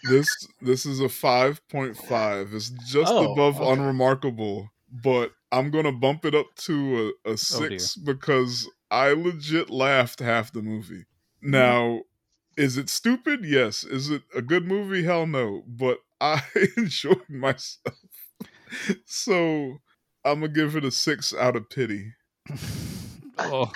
this 0.10 0.28
this 0.62 0.86
is 0.86 1.00
a 1.00 1.10
five 1.10 1.62
point 1.68 1.98
five. 1.98 2.54
It's 2.54 2.70
just 2.88 3.12
Oh, 3.14 3.32
above 3.34 3.62
okay. 3.62 3.72
unremarkable, 3.74 4.72
but 4.92 5.32
I'm 5.52 5.72
gonna 5.72 5.92
bump 5.92 6.26
it 6.26 6.36
up 6.36 6.56
to 6.56 7.14
a, 7.26 7.30
a 7.30 7.34
Oh, 7.34 7.36
six 7.36 7.96
because 7.96 8.70
I 8.92 9.10
legit 9.10 9.70
laughed 9.70 10.20
half 10.20 10.52
the 10.52 10.62
movie. 10.62 11.06
Now, 11.42 12.02
is 12.58 12.78
it 12.78 12.90
stupid? 12.90 13.46
Yes. 13.46 13.84
Is 13.84 14.10
it 14.10 14.24
a 14.36 14.42
good 14.42 14.66
movie? 14.66 15.04
Hell 15.04 15.28
no. 15.28 15.64
But 15.68 16.00
I 16.22 16.42
enjoyed 16.76 17.30
myself. 17.30 17.96
So 19.06 19.78
I'm 20.26 20.42
gonna 20.42 20.50
give 20.50 20.76
it 20.76 20.84
a 20.84 20.92
six 20.92 21.34
out 21.34 21.56
of 21.56 21.70
pity. 21.70 22.14
Oh, 23.40 23.72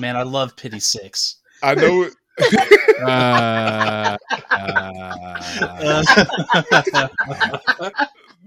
Man, 0.00 0.16
I 0.16 0.22
love 0.22 0.56
Pity 0.56 0.80
Six. 0.80 1.36
I 1.62 1.74
know 1.74 2.02
it. 2.02 2.14
uh, 3.02 4.16
uh, 4.56 6.02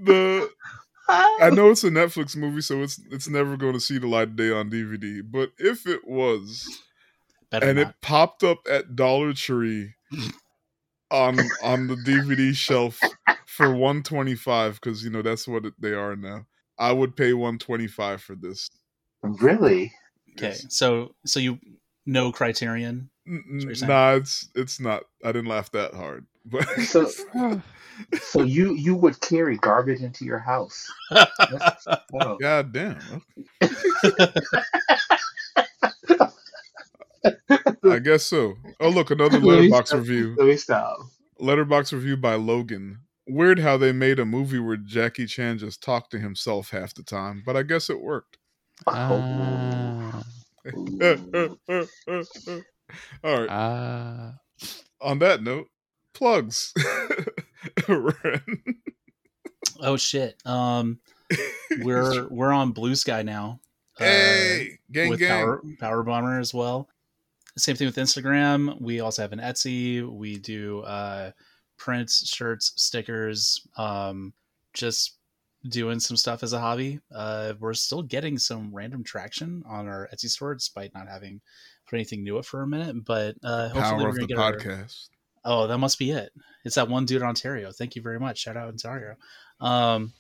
the 0.04 0.50
I 1.40 1.50
know 1.54 1.70
it's 1.70 1.84
a 1.84 1.90
Netflix 1.90 2.36
movie, 2.36 2.62
so 2.62 2.82
it's 2.82 3.00
it's 3.12 3.30
never 3.30 3.56
going 3.58 3.74
to 3.74 3.80
see 3.80 3.98
the 3.98 4.08
light 4.08 4.30
of 4.30 4.36
day 4.36 4.52
on 4.52 4.70
DVD. 4.70 5.22
But 5.24 5.52
if 5.58 5.88
it 5.88 6.08
was, 6.08 6.68
Better 7.50 7.68
and 7.70 7.78
not. 7.78 7.90
it 7.90 7.96
popped 8.02 8.44
up 8.44 8.60
at 8.70 8.96
Dollar 8.96 9.34
Tree 9.34 9.94
on 11.12 11.40
on 11.64 11.88
the 11.88 11.96
DVD 11.96 12.54
shelf 12.56 13.00
for 13.46 13.72
125 13.72 14.76
because 14.82 15.04
you 15.04 15.10
know 15.10 15.22
that's 15.22 15.48
what 15.48 15.64
they 15.80 15.94
are 15.94 16.16
now. 16.16 16.46
I 16.78 16.92
would 16.92 17.16
pay 17.16 17.34
125 17.34 18.22
for 18.22 18.36
this. 18.36 18.70
Really? 19.24 19.92
Okay, 20.38 20.50
Yes. 20.50 20.66
so 20.70 21.16
so 21.26 21.40
you 21.40 21.58
no 22.06 22.32
criterion. 22.32 23.10
N- 23.28 23.44
what 23.60 23.68
you're 23.68 23.74
n- 23.74 23.76
saying. 23.76 23.90
Nah, 23.90 24.14
it's 24.16 24.50
it's 24.56 24.80
not. 24.80 25.04
I 25.24 25.32
didn't 25.34 25.50
laugh 25.50 25.70
that 25.72 25.94
hard, 25.94 26.26
but 26.46 26.66
So 26.80 27.10
so 28.22 28.44
you 28.44 28.74
you 28.76 28.96
would 28.96 29.20
carry 29.22 29.58
garbage 29.58 30.02
into 30.02 30.26
your 30.26 30.40
house? 30.40 30.86
That's- 31.12 31.86
god 32.40 32.72
damn. 32.74 33.22
I 37.90 38.00
guess 38.00 38.24
so. 38.26 38.56
Oh 38.80 38.90
look, 38.90 39.12
another 39.12 39.40
Let 39.42 39.60
me 39.60 39.70
Letterboxd 39.70 39.88
stop. 39.88 40.00
review. 40.00 40.36
Let 40.38 40.48
me 40.48 40.56
stop. 40.58 40.98
Letterboxd 41.42 41.92
review 41.94 42.18
by 42.18 42.36
Logan. 42.36 43.00
Weird 43.28 43.60
how 43.60 43.78
they 43.78 43.92
made 43.92 44.20
a 44.20 44.26
movie 44.26 44.60
where 44.60 44.78
Jackie 44.78 45.26
Chan 45.28 45.58
just 45.60 45.84
talked 45.84 46.12
to 46.12 46.20
himself 46.20 46.70
half 46.72 46.94
the 46.96 47.04
time, 47.04 47.44
but 47.46 47.56
I 47.58 47.64
guess 47.64 47.90
it 47.90 48.02
worked. 48.02 48.38
uh, 48.94 50.22
Ooh. 50.76 51.58
All 53.24 53.42
right. 53.42 53.50
uh, 53.50 54.32
On 55.02 55.20
that 55.20 55.44
note, 55.44 55.68
plugs. 56.14 56.74
Oh 59.80 59.98
shit. 59.98 60.36
Um, 60.46 61.00
we're 61.82 62.28
we're 62.30 62.52
on 62.52 62.74
Bluesky 62.74 63.24
now. 63.24 63.60
uh, 64.00 64.04
hey, 64.04 64.80
gang 64.92 65.10
with 65.10 65.20
gang. 65.20 65.30
Power 65.30 65.62
Power 65.80 66.04
Bomber 66.04 66.40
as 66.40 66.54
well. 66.54 66.90
Same 67.58 67.76
thing 67.76 67.88
with 67.88 67.96
Instagram. 67.96 68.80
We 68.80 69.00
also 69.02 69.22
have 69.24 69.34
an 69.34 69.40
Etsy. 69.40 70.08
We 70.08 70.38
do 70.38 70.82
uh, 70.82 71.32
prints, 71.78 72.28
shirts, 72.28 72.74
stickers. 72.76 73.68
Um, 73.78 74.34
just 74.74 75.18
doing 75.70 76.00
some 76.00 76.18
stuff 76.18 76.44
as 76.44 76.54
a 76.54 76.60
hobby. 76.60 77.00
Uh, 77.14 77.54
we're 77.60 77.74
still 77.74 78.04
getting 78.04 78.38
some 78.38 78.74
random 78.74 79.04
traction 79.04 79.64
on 79.68 79.88
our 79.88 80.08
Etsy 80.14 80.30
store, 80.30 80.54
despite 80.54 80.94
not 80.94 81.08
having 81.08 81.42
put 81.90 81.96
anything 81.98 82.24
new 82.24 82.38
up 82.38 82.46
for 82.46 82.62
a 82.62 82.68
minute. 82.68 82.96
But 83.06 83.36
uh, 83.44 83.70
hopefully 83.70 83.84
Power 83.84 83.98
we're 84.04 84.10
of 84.10 84.16
gonna 84.16 84.28
the 84.28 84.34
get 84.34 84.38
our- 84.38 84.54
podcast. 84.58 85.08
Oh, 85.46 85.68
that 85.68 85.78
must 85.78 85.98
be 85.98 86.12
it. 86.12 86.32
It's 86.66 86.76
that 86.76 86.90
one 86.90 87.06
dude 87.06 87.22
in 87.22 87.28
Ontario. 87.28 87.72
Thank 87.72 87.96
you 87.96 88.02
very 88.02 88.20
much. 88.20 88.40
Shout 88.40 88.58
out 88.58 88.68
Ontario. 88.68 89.16
Um, 89.62 90.12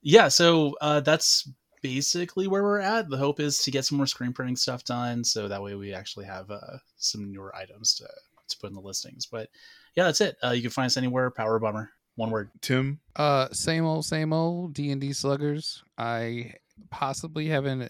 yeah, 0.00 0.28
so 0.28 0.74
uh, 0.80 1.00
that's 1.00 1.46
basically 1.82 2.46
where 2.46 2.62
we're 2.62 2.78
at. 2.78 3.10
The 3.10 3.18
hope 3.18 3.38
is 3.38 3.58
to 3.64 3.70
get 3.70 3.84
some 3.84 3.98
more 3.98 4.06
screen 4.06 4.32
printing 4.32 4.56
stuff 4.56 4.82
done, 4.84 5.24
so 5.24 5.48
that 5.48 5.62
way 5.62 5.74
we 5.74 5.92
actually 5.92 6.24
have 6.24 6.50
uh, 6.50 6.78
some 6.96 7.30
newer 7.30 7.54
items 7.54 7.94
to 7.96 8.04
to 8.48 8.58
put 8.58 8.70
in 8.70 8.74
the 8.74 8.80
listings. 8.80 9.26
But 9.26 9.50
yeah, 9.94 10.04
that's 10.04 10.20
it. 10.22 10.36
Uh, 10.42 10.50
you 10.52 10.62
can 10.62 10.70
find 10.70 10.86
us 10.86 10.96
anywhere. 10.96 11.30
Power 11.30 11.58
Bummer, 11.58 11.90
one 12.14 12.30
word. 12.30 12.48
Tim, 12.62 13.00
uh, 13.16 13.48
same 13.52 13.84
old, 13.84 14.06
same 14.06 14.32
old 14.32 14.72
D 14.72 14.90
and 14.90 15.00
D 15.02 15.12
sluggers. 15.12 15.82
I 15.98 16.54
possibly 16.90 17.48
have 17.48 17.66
an 17.66 17.88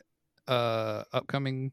uh 0.48 1.04
upcoming 1.12 1.70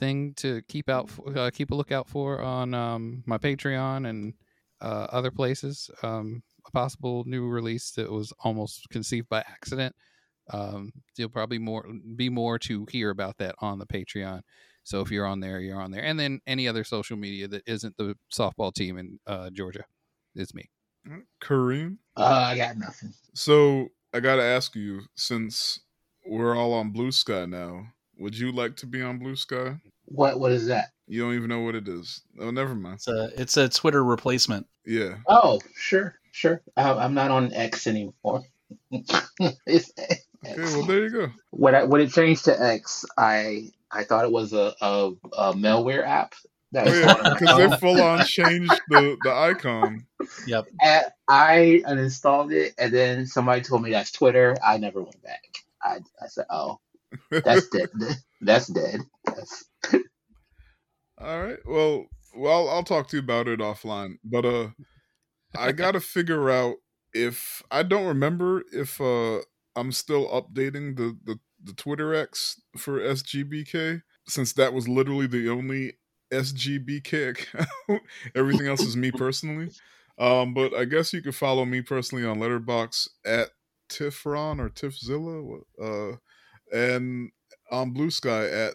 thing 0.00 0.34
to 0.38 0.62
keep 0.62 0.88
out, 0.88 1.08
for, 1.08 1.38
uh, 1.38 1.50
keep 1.52 1.70
a 1.70 1.74
lookout 1.74 2.08
for 2.08 2.40
on 2.40 2.74
um 2.74 3.22
my 3.26 3.38
Patreon 3.38 4.08
and 4.08 4.34
uh, 4.80 5.06
other 5.10 5.30
places. 5.30 5.90
Um, 6.02 6.42
a 6.66 6.70
possible 6.72 7.22
new 7.26 7.46
release 7.46 7.92
that 7.92 8.10
was 8.10 8.32
almost 8.42 8.88
conceived 8.90 9.28
by 9.28 9.40
accident. 9.40 9.94
Um, 10.50 10.92
you'll 11.16 11.28
probably 11.28 11.58
more 11.58 11.86
be 12.16 12.28
more 12.28 12.58
to 12.60 12.86
hear 12.90 13.10
about 13.10 13.38
that 13.38 13.54
on 13.60 13.78
the 13.78 13.86
Patreon. 13.86 14.40
So 14.82 15.00
if 15.00 15.10
you're 15.10 15.26
on 15.26 15.40
there, 15.40 15.60
you're 15.60 15.80
on 15.80 15.90
there. 15.90 16.02
And 16.02 16.18
then 16.18 16.40
any 16.46 16.66
other 16.66 16.84
social 16.84 17.16
media 17.16 17.46
that 17.48 17.62
isn't 17.66 17.96
the 17.96 18.16
softball 18.32 18.72
team 18.74 18.98
in 18.98 19.20
uh, 19.26 19.50
Georgia 19.50 19.84
is 20.34 20.54
me. 20.54 20.70
Karreem. 21.42 21.98
Uh, 22.16 22.48
I 22.48 22.56
got 22.56 22.76
nothing. 22.76 23.12
So 23.34 23.88
I 24.12 24.20
gotta 24.20 24.42
ask 24.42 24.74
you, 24.74 25.02
since 25.14 25.80
we're 26.26 26.56
all 26.56 26.74
on 26.74 26.92
Bluesky 26.92 27.48
now, 27.48 27.86
would 28.20 28.38
you 28.38 28.52
like 28.52 28.76
to 28.76 28.86
be 28.86 29.02
on 29.02 29.18
Bluesky? 29.18 29.80
What 30.04 30.38
what 30.38 30.52
is 30.52 30.66
that? 30.66 30.90
You 31.08 31.22
don't 31.22 31.34
even 31.34 31.48
know 31.48 31.60
what 31.60 31.74
it 31.74 31.88
is. 31.88 32.22
Oh, 32.38 32.50
never 32.50 32.74
mind. 32.74 32.96
It's 32.96 33.08
a 33.08 33.30
it's 33.36 33.56
a 33.56 33.68
Twitter 33.68 34.04
replacement. 34.04 34.66
Yeah. 34.84 35.16
Oh, 35.26 35.60
sure, 35.74 36.16
sure. 36.30 36.62
I, 36.76 36.92
I'm 36.92 37.14
not 37.14 37.30
on 37.30 37.52
X 37.52 37.86
anymore. 37.86 38.44
it's 39.66 39.92
X. 39.98 40.26
Okay. 40.46 40.62
Well, 40.62 40.84
there 40.84 41.04
you 41.04 41.10
go. 41.10 41.28
when 41.50 41.74
I, 41.74 41.84
when 41.84 42.00
it 42.00 42.12
changed 42.12 42.44
to 42.46 42.62
X, 42.62 43.04
I 43.18 43.70
I 43.90 44.04
thought 44.04 44.24
it 44.24 44.32
was 44.32 44.52
a 44.52 44.74
a, 44.80 45.12
a 45.36 45.52
malware 45.54 46.06
app. 46.06 46.34
That 46.72 46.86
Oh, 46.86 46.92
yeah, 46.92 47.34
because 47.34 47.56
they 47.56 47.68
phone. 47.68 47.78
full 47.80 48.02
on 48.02 48.24
changed 48.24 48.80
the 48.88 49.16
the 49.22 49.32
icon. 49.32 50.06
Yep. 50.46 50.66
And 50.80 51.04
I 51.28 51.82
uninstalled 51.86 52.52
it, 52.52 52.74
and 52.78 52.92
then 52.92 53.26
somebody 53.26 53.62
told 53.62 53.82
me 53.82 53.90
that's 53.90 54.12
Twitter. 54.12 54.56
I 54.64 54.78
never 54.78 55.02
went 55.02 55.22
back. 55.22 55.42
I 55.82 55.98
I 56.22 56.26
said, 56.28 56.46
oh, 56.50 56.78
that's 57.30 57.68
dead. 57.68 57.88
That's 58.40 58.66
dead. 58.68 59.00
That's, 59.24 59.64
All 61.18 61.42
right. 61.42 61.58
Well, 61.66 62.06
well, 62.36 62.68
I'll 62.68 62.84
talk 62.84 63.08
to 63.08 63.16
you 63.16 63.22
about 63.22 63.48
it 63.48 63.60
offline. 63.60 64.14
But 64.24 64.44
uh, 64.44 64.68
I 65.56 65.72
gotta 65.72 66.00
figure 66.00 66.50
out 66.50 66.76
if 67.12 67.62
I 67.70 67.82
don't 67.82 68.06
remember 68.06 68.62
if 68.72 69.00
uh 69.00 69.40
I'm 69.76 69.92
still 69.92 70.28
updating 70.28 70.96
the 70.96 71.16
the 71.24 71.38
the 71.62 71.72
Twitter 71.74 72.14
X 72.14 72.60
for 72.76 73.00
SGBK 73.00 74.02
since 74.26 74.52
that 74.54 74.72
was 74.72 74.88
literally 74.88 75.26
the 75.26 75.48
only 75.48 75.98
SGBK 76.32 77.30
account. 77.30 78.02
Everything 78.34 78.66
else 78.66 78.80
is 78.82 78.96
me 78.96 79.10
personally. 79.16 79.70
Um, 80.18 80.54
but 80.54 80.74
I 80.74 80.84
guess 80.84 81.12
you 81.12 81.22
could 81.22 81.34
follow 81.34 81.64
me 81.64 81.80
personally 81.82 82.24
on 82.24 82.38
Letterboxd 82.38 83.08
at 83.24 83.50
Tifron 83.88 84.60
or 84.60 84.68
Tifzilla. 84.68 85.62
uh, 85.82 86.16
and 86.72 87.30
on 87.70 87.94
Bluesky 87.94 88.68
at 88.68 88.74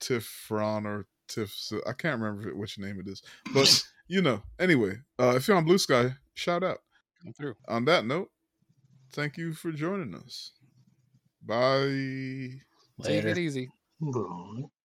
Tiffron 0.00 0.86
or 0.86 1.06
Tiff. 1.28 1.54
I 1.86 1.92
can't 1.92 2.20
remember 2.20 2.54
which 2.54 2.78
name 2.78 3.00
it 3.00 3.08
is, 3.08 3.22
but 3.54 3.82
you 4.08 4.22
know. 4.22 4.42
Anyway, 4.58 4.96
uh, 5.18 5.34
if 5.36 5.48
you're 5.48 5.56
on 5.56 5.66
Bluesky, 5.66 6.16
shout 6.34 6.62
out. 6.62 6.78
Come 7.22 7.32
through. 7.32 7.54
On 7.68 7.84
that 7.86 8.04
note, 8.04 8.30
thank 9.12 9.36
you 9.36 9.52
for 9.52 9.72
joining 9.72 10.14
us. 10.14 10.52
Bye. 11.44 12.60
Take 13.02 13.24
it 13.24 13.38
easy. 13.38 13.68
Boom. 14.00 14.70